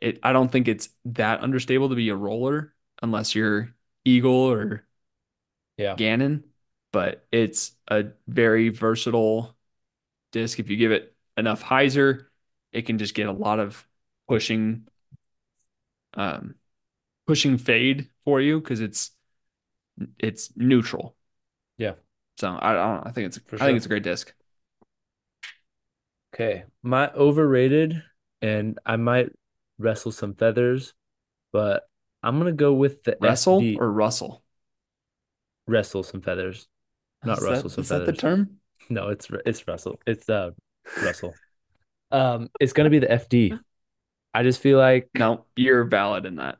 It 0.00 0.18
I 0.22 0.32
don't 0.32 0.50
think 0.50 0.68
it's 0.68 0.90
that 1.06 1.40
understable 1.40 1.88
to 1.90 1.94
be 1.96 2.08
a 2.10 2.16
roller 2.16 2.74
unless 3.02 3.34
you're 3.34 3.74
Eagle 4.04 4.32
or 4.32 4.86
Yeah. 5.76 5.98
Gannon, 5.98 6.44
but 6.92 7.26
it's 7.32 7.72
a 7.88 8.06
very 8.28 8.68
versatile 8.68 9.56
disc. 10.32 10.58
If 10.60 10.70
you 10.70 10.76
give 10.76 10.92
it 10.92 11.16
enough 11.36 11.62
hyzer, 11.62 12.26
it 12.72 12.84
can 12.86 12.98
just 12.98 13.14
get 13.14 13.28
a 13.28 13.32
lot 13.32 13.60
of 13.60 13.86
pushing 14.28 14.86
um 16.14 16.54
pushing 17.26 17.58
fade 17.58 18.10
for 18.24 18.40
you 18.40 18.60
because 18.60 18.80
it's 18.80 19.12
it's 20.18 20.50
neutral. 20.56 21.16
Yeah. 21.78 21.94
So 22.36 22.48
I, 22.48 22.70
I 22.70 22.74
don't 22.74 22.96
know. 22.96 23.02
I 23.06 23.12
think 23.12 23.26
it's 23.26 23.40
For 23.46 23.58
I 23.58 23.64
sure. 23.64 23.66
think 23.66 23.76
it's 23.76 23.86
a 23.86 23.88
great 23.88 24.02
disc. 24.02 24.32
Okay. 26.40 26.64
My 26.82 27.10
overrated, 27.12 28.02
and 28.40 28.78
I 28.86 28.96
might 28.96 29.30
wrestle 29.78 30.12
some 30.12 30.34
feathers, 30.34 30.94
but 31.52 31.82
I'm 32.22 32.38
gonna 32.38 32.52
go 32.52 32.72
with 32.72 33.02
the 33.04 33.16
Wrestle 33.20 33.60
FD 33.60 33.78
or 33.78 33.90
Russell? 33.90 34.42
wrestle 35.66 36.02
some 36.02 36.20
feathers. 36.20 36.66
Not 37.24 37.38
Is 37.38 37.44
rustle 37.44 37.62
that, 37.64 37.70
some 37.70 37.82
is 37.82 37.88
that 37.90 38.06
the 38.06 38.12
term? 38.12 38.56
No, 38.88 39.08
it's 39.08 39.28
it's 39.46 39.68
Russell. 39.68 40.00
It's 40.06 40.28
uh 40.28 40.50
Russell. 41.02 41.34
Um, 42.10 42.48
it's 42.58 42.72
gonna 42.72 42.90
be 42.90 42.98
the 42.98 43.12
FD. 43.12 43.58
I 44.34 44.42
just 44.42 44.60
feel 44.60 44.78
like 44.78 45.08
No, 45.14 45.44
you're 45.56 45.84
valid 45.84 46.26
in 46.26 46.36
that. 46.36 46.58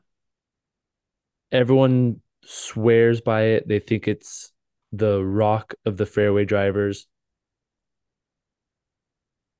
everyone 1.50 2.20
swears 2.44 3.20
by 3.20 3.42
it. 3.42 3.68
They 3.68 3.78
think 3.78 4.06
it's 4.06 4.52
the 4.92 5.24
rock 5.24 5.74
of 5.86 5.96
the 5.96 6.06
fairway 6.06 6.44
drivers. 6.44 7.06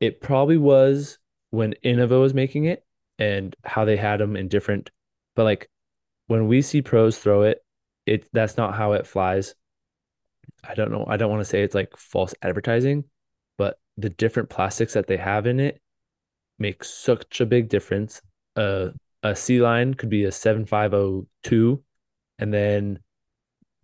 It 0.01 0.21
probably 0.21 0.57
was 0.57 1.19
when 1.51 1.75
Innova 1.85 2.21
was 2.21 2.35
making 2.35 2.65
it 2.65 2.85
and 3.19 3.55
how 3.65 3.85
they 3.85 3.97
had 3.97 4.21
them 4.21 4.37
in 4.37 4.49
different, 4.49 4.91
but 5.37 5.45
like 5.45 5.69
when 6.27 6.49
we 6.49 6.63
see 6.63 6.83
pros 6.83 7.19
throw 7.19 7.43
it, 7.43 7.63
it 8.07 8.29
that's 8.33 8.57
not 8.57 8.75
how 8.75 8.93
it 8.93 9.07
flies. 9.07 9.55
I 10.65 10.75
don't 10.75 10.91
know. 10.91 11.05
I 11.09 11.17
don't 11.17 11.31
want 11.31 11.41
to 11.41 11.49
say 11.49 11.63
it's 11.63 11.75
like 11.75 11.97
false 11.97 12.35
advertising, 12.43 13.05
but 13.59 13.79
the 13.97 14.11
different 14.11 14.49
plastics 14.49 14.95
that 14.95 15.07
they 15.07 15.17
have 15.17 15.47
in 15.47 15.61
it 15.61 15.81
make 16.59 16.85
such 16.85 17.41
a 17.41 17.47
big 17.47 17.69
difference. 17.69 18.21
Uh, 18.57 18.89
a 19.23 19.37
C 19.37 19.61
line 19.61 19.95
could 19.95 20.09
be 20.09 20.25
a 20.25 20.33
7502 20.33 21.83
and 22.39 22.53
then 22.55 22.99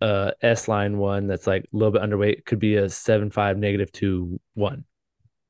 a 0.01 0.33
S 0.41 0.67
line 0.67 0.97
one 0.97 1.27
that's 1.27 1.47
like 1.47 1.63
a 1.63 1.77
little 1.77 1.91
bit 1.91 2.01
underweight 2.01 2.45
could 2.45 2.59
be 2.59 2.75
a 2.75 2.89
75 2.89 3.57
negative 3.57 3.91
two 3.91 4.39
one. 4.53 4.85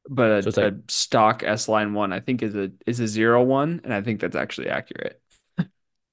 But 0.10 0.44
So 0.44 0.50
a, 0.50 0.64
like 0.66 0.74
a 0.74 0.78
stock 0.88 1.44
S 1.44 1.68
line 1.68 1.94
one, 1.94 2.14
I 2.14 2.20
think 2.20 2.42
is 2.42 2.56
a 2.56 2.72
is 2.86 3.00
a 3.00 3.08
zero 3.08 3.44
one, 3.44 3.82
and 3.84 3.94
I 3.94 4.02
think 4.02 4.22
that's 4.22 4.36
actually 4.36 4.70
accurate. 4.70 5.22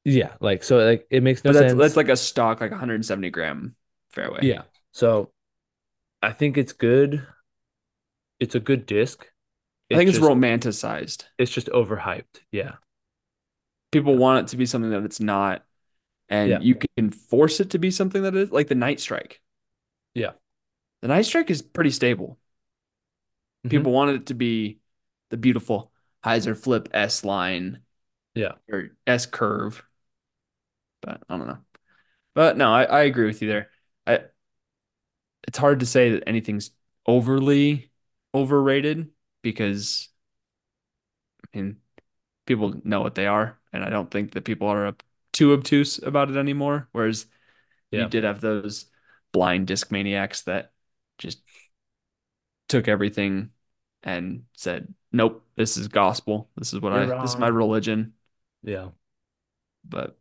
yeah, 0.04 0.32
like 0.40 0.64
so 0.64 0.78
like 0.78 1.06
it 1.10 1.22
makes 1.22 1.44
no 1.44 1.52
that's 1.52 1.70
sense. 1.70 1.78
that's 1.78 1.96
like 1.96 2.08
a 2.08 2.16
stock 2.16 2.60
like 2.60 2.70
170 2.70 3.30
gram 3.30 3.76
fairway. 4.10 4.40
yeah. 4.42 4.62
So 4.92 5.30
I 6.22 6.32
think 6.32 6.56
it's 6.58 6.72
good. 6.72 7.26
It's 8.40 8.54
a 8.54 8.60
good 8.60 8.86
disc. 8.86 9.26
I 9.92 9.96
think 9.96 10.08
it's 10.08 10.18
just, 10.18 10.28
romanticized. 10.28 11.24
it's 11.38 11.50
just 11.50 11.68
overhyped. 11.68 12.40
Yeah. 12.50 12.72
People 13.92 14.16
want 14.16 14.46
it 14.46 14.50
to 14.50 14.56
be 14.56 14.66
something 14.66 14.90
that 14.90 15.04
it's 15.04 15.20
not, 15.20 15.64
and 16.28 16.50
Yeah. 16.50 16.58
you 16.60 16.76
can 16.96 17.10
force 17.10 17.60
it 17.60 17.70
to 17.70 17.78
be 17.78 17.90
something 17.92 18.22
that 18.22 18.34
is 18.34 18.50
like 18.50 18.66
the 18.66 18.74
Night 18.74 18.98
Strike. 18.98 19.40
Yeah. 20.14 20.32
The 21.02 21.08
Night 21.08 21.26
Strike 21.26 21.50
is 21.50 21.62
pretty 21.62 21.90
stable. 21.90 22.38
Mhm. 23.64 23.70
People 23.70 23.92
wanted 23.92 24.16
it 24.16 24.26
to 24.26 24.34
be 24.34 24.80
the 25.30 25.36
beautiful 25.36 25.92
hyzer 26.24 26.56
flip 26.56 26.88
S 26.92 27.24
line 27.24 27.82
Yeah. 28.34 28.52
or 28.70 28.90
S 29.06 29.26
curve, 29.26 29.84
but 31.02 31.22
I 31.28 31.36
don't 31.36 31.46
know. 31.46 31.58
But 32.34 32.56
no, 32.56 32.72
I, 32.72 32.84
I 32.84 33.02
agree 33.02 33.26
with 33.26 33.42
you 33.42 33.48
there. 33.48 33.70
I 34.06 34.24
it's 35.46 35.58
hard 35.58 35.80
to 35.80 35.86
say 35.86 36.10
that 36.12 36.24
anything's 36.26 36.70
overly 37.06 37.90
overrated 38.34 39.10
because 39.42 40.08
I 41.54 41.58
mean 41.58 41.76
people 42.46 42.74
know 42.84 43.00
what 43.00 43.14
they 43.14 43.26
are, 43.26 43.58
and 43.72 43.84
I 43.84 43.90
don't 43.90 44.10
think 44.10 44.32
that 44.32 44.44
people 44.44 44.68
are 44.68 44.86
up 44.86 45.02
too 45.32 45.52
obtuse 45.52 45.98
about 46.02 46.30
it 46.30 46.36
anymore. 46.36 46.88
Whereas 46.92 47.26
Yeah. 47.90 48.02
you 48.04 48.08
did 48.08 48.24
have 48.24 48.40
those 48.40 48.86
blind 49.32 49.66
disc 49.68 49.90
maniacs 49.92 50.42
that 50.42 50.72
just 51.18 51.42
took 52.68 52.88
everything 52.88 53.50
and 54.04 54.44
said, 54.54 54.94
"Nope, 55.10 55.44
this 55.56 55.76
is 55.76 55.88
gospel. 55.88 56.48
This 56.56 56.72
is 56.72 56.80
what 56.80 56.92
You're 56.92 57.14
I 57.14 57.22
this 57.22 57.32
is 57.32 57.38
my 57.38 57.48
religion." 57.48 58.12
Yeah. 58.62 58.90
But 59.84 60.16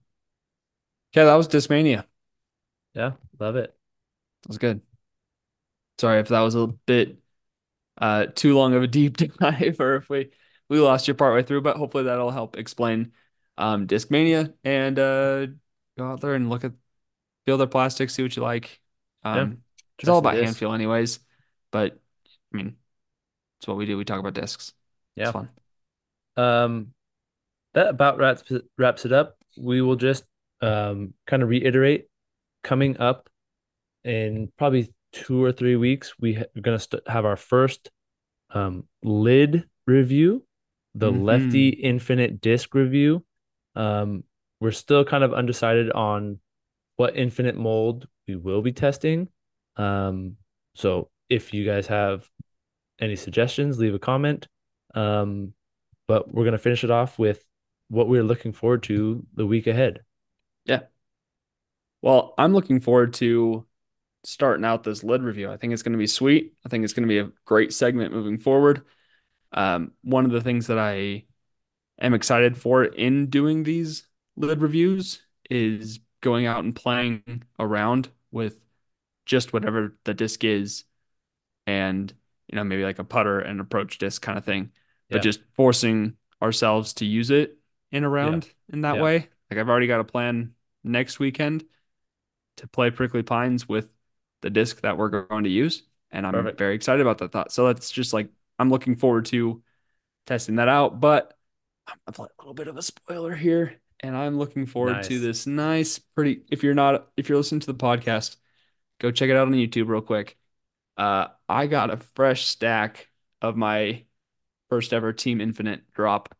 yeah, 1.13 1.25
that 1.25 1.35
was 1.35 1.47
Discmania. 1.47 2.05
Yeah. 2.95 3.13
Love 3.39 3.55
it. 3.55 3.75
That 4.43 4.49
was 4.49 4.57
good. 4.57 4.81
Sorry 5.99 6.19
if 6.19 6.29
that 6.29 6.41
was 6.41 6.55
a 6.55 6.67
bit 6.67 7.17
uh 7.99 8.25
too 8.27 8.57
long 8.57 8.73
of 8.73 8.81
a 8.83 8.87
deep 8.87 9.17
dive 9.39 9.79
or 9.79 9.95
if 9.97 10.09
we 10.09 10.31
we 10.69 10.79
lost 10.79 11.07
you 11.07 11.13
partway 11.13 11.43
through, 11.43 11.61
but 11.61 11.77
hopefully 11.77 12.05
that'll 12.05 12.31
help 12.31 12.57
explain 12.57 13.11
um 13.57 13.87
Discmania 13.87 14.53
and 14.63 14.97
uh 14.97 15.47
go 15.97 16.05
out 16.11 16.21
there 16.21 16.33
and 16.33 16.49
look 16.49 16.63
at 16.63 16.73
feel 17.45 17.57
their 17.57 17.67
plastics, 17.67 18.13
see 18.15 18.23
what 18.23 18.35
you 18.35 18.41
like. 18.41 18.81
Um 19.23 19.63
it's 19.99 20.09
all 20.09 20.19
about 20.19 20.37
hand 20.37 20.57
feel 20.57 20.73
anyways, 20.73 21.19
but 21.71 21.99
I 22.53 22.57
mean 22.57 22.77
it's 23.63 23.67
what 23.69 23.77
we 23.77 23.85
do. 23.85 23.97
We 23.97 24.03
talk 24.03 24.19
about 24.19 24.33
discs. 24.33 24.73
Yeah. 25.15 25.23
It's 25.23 25.31
fun. 25.31 25.49
Um, 26.35 26.87
that 27.73 27.87
about 27.87 28.17
wraps 28.17 28.43
wraps 28.77 29.05
it 29.05 29.13
up. 29.13 29.37
We 29.57 29.81
will 29.81 29.95
just 29.95 30.25
um 30.61 31.13
kind 31.27 31.43
of 31.43 31.49
reiterate 31.49 32.07
coming 32.63 32.97
up 32.99 33.29
in 34.03 34.51
probably 34.57 34.93
two 35.13 35.41
or 35.41 35.53
three 35.53 35.77
weeks. 35.77 36.13
We 36.19 36.33
ha- 36.33 36.45
we're 36.53 36.61
gonna 36.61 36.79
st- 36.79 37.07
have 37.07 37.23
our 37.25 37.37
first 37.37 37.89
um 38.49 38.85
lid 39.01 39.63
review, 39.87 40.45
the 40.95 41.11
Mhm. 41.11 41.23
Lefty 41.23 41.69
Infinite 41.69 42.41
Disc 42.41 42.73
review. 42.75 43.23
Um, 43.75 44.25
we're 44.59 44.71
still 44.71 45.05
kind 45.05 45.23
of 45.23 45.33
undecided 45.33 45.89
on 45.91 46.39
what 46.97 47.15
infinite 47.15 47.55
mold 47.55 48.07
we 48.27 48.35
will 48.35 48.61
be 48.61 48.73
testing. 48.73 49.29
Um, 49.77 50.35
so 50.75 51.09
if 51.29 51.53
you 51.53 51.65
guys 51.65 51.87
have 51.87 52.29
any 53.03 53.15
suggestions, 53.15 53.77
leave 53.77 53.93
a 53.93 53.99
comment. 53.99 54.47
Um, 54.95 55.53
but 56.07 56.33
we're 56.33 56.45
gonna 56.45 56.57
finish 56.57 56.83
it 56.83 56.91
off 56.91 57.19
with 57.19 57.43
what 57.89 58.07
we're 58.07 58.23
looking 58.23 58.53
forward 58.53 58.83
to 58.83 59.25
the 59.35 59.45
week 59.45 59.67
ahead. 59.67 60.01
Yeah. 60.65 60.81
Well, 62.01 62.33
I'm 62.37 62.53
looking 62.53 62.79
forward 62.79 63.13
to 63.15 63.65
starting 64.23 64.65
out 64.65 64.83
this 64.83 65.03
lid 65.03 65.21
review. 65.21 65.51
I 65.51 65.57
think 65.57 65.73
it's 65.73 65.83
going 65.83 65.93
to 65.93 65.97
be 65.99 66.07
sweet. 66.07 66.53
I 66.65 66.69
think 66.69 66.83
it's 66.83 66.93
going 66.93 67.07
to 67.07 67.13
be 67.13 67.19
a 67.19 67.31
great 67.45 67.73
segment 67.73 68.13
moving 68.13 68.37
forward. 68.37 68.83
Um, 69.51 69.91
one 70.01 70.25
of 70.25 70.31
the 70.31 70.41
things 70.41 70.67
that 70.67 70.79
I 70.79 71.25
am 72.01 72.13
excited 72.13 72.57
for 72.57 72.83
in 72.83 73.29
doing 73.29 73.63
these 73.63 74.07
lid 74.35 74.61
reviews 74.61 75.21
is 75.49 75.99
going 76.21 76.45
out 76.45 76.63
and 76.63 76.75
playing 76.75 77.43
around 77.59 78.09
with 78.31 78.59
just 79.25 79.53
whatever 79.53 79.95
the 80.05 80.13
disc 80.13 80.43
is 80.43 80.85
and 81.67 82.13
you 82.53 82.57
know 82.57 82.65
maybe 82.65 82.83
like 82.85 82.99
a 82.99 83.03
putter 83.03 83.41
and 83.41 83.59
approach 83.59 83.97
disc 83.99 84.21
kind 84.21 84.37
of 84.37 84.45
thing 84.45 84.71
but 85.11 85.21
just 85.21 85.41
forcing 85.55 86.15
ourselves 86.41 86.93
to 86.95 87.05
use 87.05 87.31
it 87.31 87.57
in 87.91 88.05
a 88.05 88.09
round 88.09 88.49
in 88.71 88.81
that 88.81 88.97
Yeah. 88.97 88.99
way. 88.99 89.29
Like 89.51 89.59
I've 89.59 89.69
already 89.69 89.87
got 89.87 89.99
a 90.01 90.05
plan 90.05 90.55
next 90.83 91.19
weekend 91.19 91.65
to 92.57 92.67
play 92.67 92.91
Prickly 92.91 93.23
Pines 93.23 93.67
with 93.67 93.89
the 94.41 94.49
disc 94.49 94.81
that 94.81 94.97
we're 94.97 95.09
going 95.09 95.45
to 95.45 95.49
use 95.49 95.83
and 96.11 96.27
I'm 96.27 96.35
Perfect. 96.35 96.57
very 96.57 96.75
excited 96.75 97.01
about 97.01 97.19
that 97.19 97.31
thought. 97.31 97.51
So 97.51 97.67
that's 97.67 97.91
just 97.91 98.13
like 98.13 98.29
I'm 98.59 98.69
looking 98.69 98.95
forward 98.95 99.25
to 99.27 99.63
testing 100.27 100.55
that 100.57 100.69
out 100.69 100.99
but 101.01 101.37
I'm 101.87 101.97
a 102.17 102.27
little 102.39 102.53
bit 102.53 102.67
of 102.67 102.77
a 102.77 102.81
spoiler 102.83 103.35
here 103.35 103.81
and 104.01 104.15
I'm 104.17 104.37
looking 104.37 104.65
forward 104.65 105.03
to 105.03 105.19
this 105.19 105.47
nice 105.47 105.99
pretty 105.99 106.43
if 106.51 106.63
you're 106.63 106.73
not 106.73 107.09
if 107.17 107.29
you're 107.29 107.37
listening 107.37 107.61
to 107.61 107.67
the 107.67 107.75
podcast 107.75 108.37
go 108.99 109.11
check 109.11 109.29
it 109.29 109.37
out 109.37 109.47
on 109.47 109.53
YouTube 109.53 109.87
real 109.89 110.01
quick 110.01 110.37
uh, 110.97 111.27
I 111.47 111.67
got 111.67 111.91
a 111.91 111.97
fresh 111.97 112.45
stack 112.45 113.09
of 113.41 113.55
my 113.55 114.03
first 114.69 114.93
ever 114.93 115.13
Team 115.13 115.41
Infinite 115.41 115.91
drop, 115.93 116.35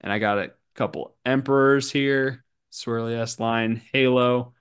and 0.00 0.12
I 0.12 0.18
got 0.18 0.38
a 0.38 0.52
couple 0.74 1.16
Emperors 1.24 1.90
here, 1.90 2.44
Swirly 2.72 3.18
S 3.18 3.40
line, 3.40 3.82
Halo. 3.92 4.54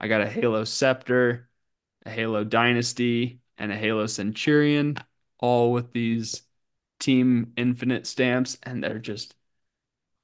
I 0.00 0.08
got 0.08 0.22
a 0.22 0.28
Halo 0.28 0.64
Scepter, 0.64 1.48
a 2.06 2.10
Halo 2.10 2.44
Dynasty, 2.44 3.40
and 3.58 3.70
a 3.70 3.76
Halo 3.76 4.06
Centurion, 4.06 4.96
all 5.38 5.72
with 5.72 5.92
these 5.92 6.42
Team 6.98 7.52
Infinite 7.56 8.06
stamps, 8.06 8.58
and 8.62 8.82
they're 8.82 8.98
just 8.98 9.34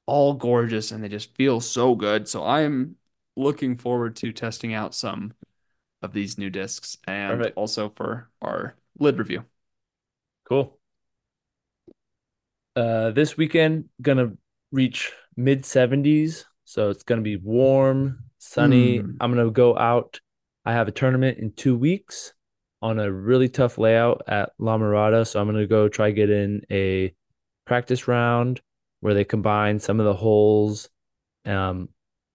all 0.06 0.34
gorgeous 0.34 0.92
and 0.92 1.02
they 1.02 1.08
just 1.08 1.34
feel 1.34 1.60
so 1.60 1.94
good. 1.94 2.28
So 2.28 2.44
I'm 2.44 2.96
looking 3.36 3.76
forward 3.76 4.16
to 4.16 4.32
testing 4.32 4.72
out 4.72 4.94
some 4.94 5.34
of 6.06 6.14
these 6.14 6.38
new 6.38 6.48
discs 6.48 6.96
and 7.06 7.38
Perfect. 7.38 7.56
also 7.58 7.90
for 7.90 8.30
our 8.40 8.76
lid 8.98 9.18
review. 9.18 9.44
Cool. 10.48 10.78
Uh, 12.74 13.10
this 13.10 13.36
weekend 13.36 13.86
gonna 14.00 14.32
reach 14.72 15.12
mid 15.36 15.62
70s. 15.62 16.44
So 16.64 16.90
it's 16.90 17.04
to 17.20 17.24
be 17.24 17.36
warm, 17.36 18.24
sunny. 18.38 19.00
Mm. 19.00 19.16
I'm 19.20 19.34
to 19.36 19.50
go 19.50 19.76
out. 19.76 20.20
I 20.64 20.72
have 20.72 20.88
a 20.88 20.92
tournament 20.92 21.38
in 21.38 21.52
two 21.52 21.76
weeks 21.76 22.32
on 22.82 22.98
a 22.98 23.10
really 23.10 23.48
tough 23.48 23.78
layout 23.78 24.22
at 24.26 24.50
La 24.58 24.76
Mirada. 24.76 25.26
So 25.26 25.40
I'm 25.40 25.46
to 25.52 25.66
go 25.66 25.88
try 25.88 26.10
get 26.10 26.30
in 26.30 26.62
a 26.70 27.14
practice 27.66 28.08
round 28.08 28.60
where 29.00 29.14
they 29.14 29.24
combine 29.24 29.78
some 29.78 30.00
of 30.00 30.06
the 30.06 30.14
holes, 30.14 30.88
um, 31.44 31.88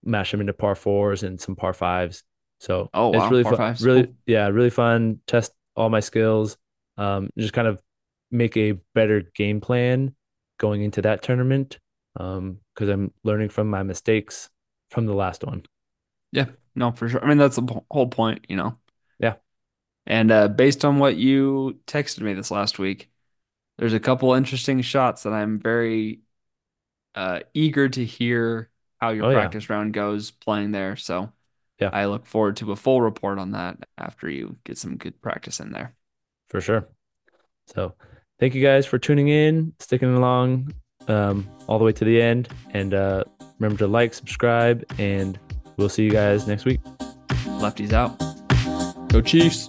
mash 0.03 0.31
them 0.31 0.41
into 0.41 0.53
par 0.53 0.75
fours 0.75 1.23
and 1.23 1.39
some 1.39 1.55
par 1.55 1.73
fives. 1.73 2.23
So 2.61 2.91
Oh 2.93 3.09
it's 3.11 3.29
wow, 3.29 3.31
really 3.31 3.43
par 3.43 3.53
fun. 3.53 3.57
fives, 3.57 3.85
Really, 3.85 4.07
cool. 4.07 4.15
yeah, 4.27 4.47
really 4.49 4.71
fun. 4.71 5.21
Test 5.27 5.53
all 5.75 5.89
my 5.89 6.01
skills. 6.01 6.57
Um, 6.97 7.31
just 7.39 7.53
kind 7.53 7.67
of 7.69 7.83
make 8.31 8.57
a 8.57 8.73
better 8.95 9.23
game 9.35 9.61
plan 9.61 10.15
going 10.59 10.83
into 10.83 11.03
that 11.03 11.23
tournament. 11.23 11.79
Um, 12.17 12.59
because 12.75 12.89
I'm 12.89 13.13
learning 13.25 13.49
from 13.49 13.69
my 13.69 13.83
mistakes 13.83 14.49
from 14.91 15.07
the 15.07 15.15
last 15.15 15.43
one. 15.45 15.63
Yeah, 16.31 16.47
no, 16.75 16.91
for 16.91 17.09
sure. 17.09 17.23
I 17.23 17.27
mean, 17.27 17.37
that's 17.37 17.57
the 17.57 17.81
whole 17.91 18.07
point, 18.07 18.45
you 18.49 18.55
know. 18.55 18.77
Yeah. 19.19 19.35
And 20.07 20.31
uh, 20.31 20.47
based 20.47 20.83
on 20.85 20.99
what 20.99 21.17
you 21.17 21.79
texted 21.87 22.21
me 22.21 22.33
this 22.33 22.51
last 22.51 22.79
week, 22.79 23.09
there's 23.77 23.93
a 23.93 23.99
couple 23.99 24.33
interesting 24.33 24.81
shots 24.81 25.23
that 25.23 25.33
I'm 25.33 25.59
very 25.59 26.21
uh, 27.15 27.41
eager 27.53 27.89
to 27.89 28.05
hear 28.05 28.71
how 28.99 29.11
your 29.11 29.23
Oh 29.23 29.29
yeah. 29.31 29.53
practice 29.53 29.69
round 29.69 29.93
goes 29.93 30.31
playing 30.31 30.71
there. 30.71 30.97
So 30.97 31.33
Yeah, 31.81 31.89
I 31.91 32.05
look 32.05 32.27
forward 32.27 32.57
to 32.57 32.71
a 32.71 32.75
full 32.75 33.01
report 33.01 33.39
on 33.39 33.51
that 33.51 33.77
after 33.97 34.29
you 34.29 34.57
get 34.63 34.77
some 34.77 34.97
good 34.97 35.19
practice 35.21 35.59
in 35.59 35.71
there. 35.71 35.95
for 36.49 36.61
sure. 36.61 36.87
So 37.67 37.95
thank 38.39 38.53
you 38.53 38.61
guys 38.61 38.85
for 38.85 38.99
tuning 38.99 39.29
in, 39.29 39.73
sticking 39.79 40.13
along 40.15 40.73
um 41.07 41.49
all 41.67 41.79
the 41.79 41.85
way 41.85 41.91
to 41.93 42.05
the 42.05 42.21
end. 42.21 42.49
And 42.71 42.93
uh 42.93 43.23
remember 43.57 43.79
to 43.79 43.87
like, 43.87 44.13
subscribe, 44.13 44.85
and 44.99 45.39
we'll 45.77 45.89
see 45.89 46.03
you 46.03 46.11
guys 46.11 46.47
next 46.47 46.65
week. 46.65 46.81
Lefties 47.59 47.93
out. 47.93 48.17
Go 49.09 49.21
Chiefs. 49.21 49.67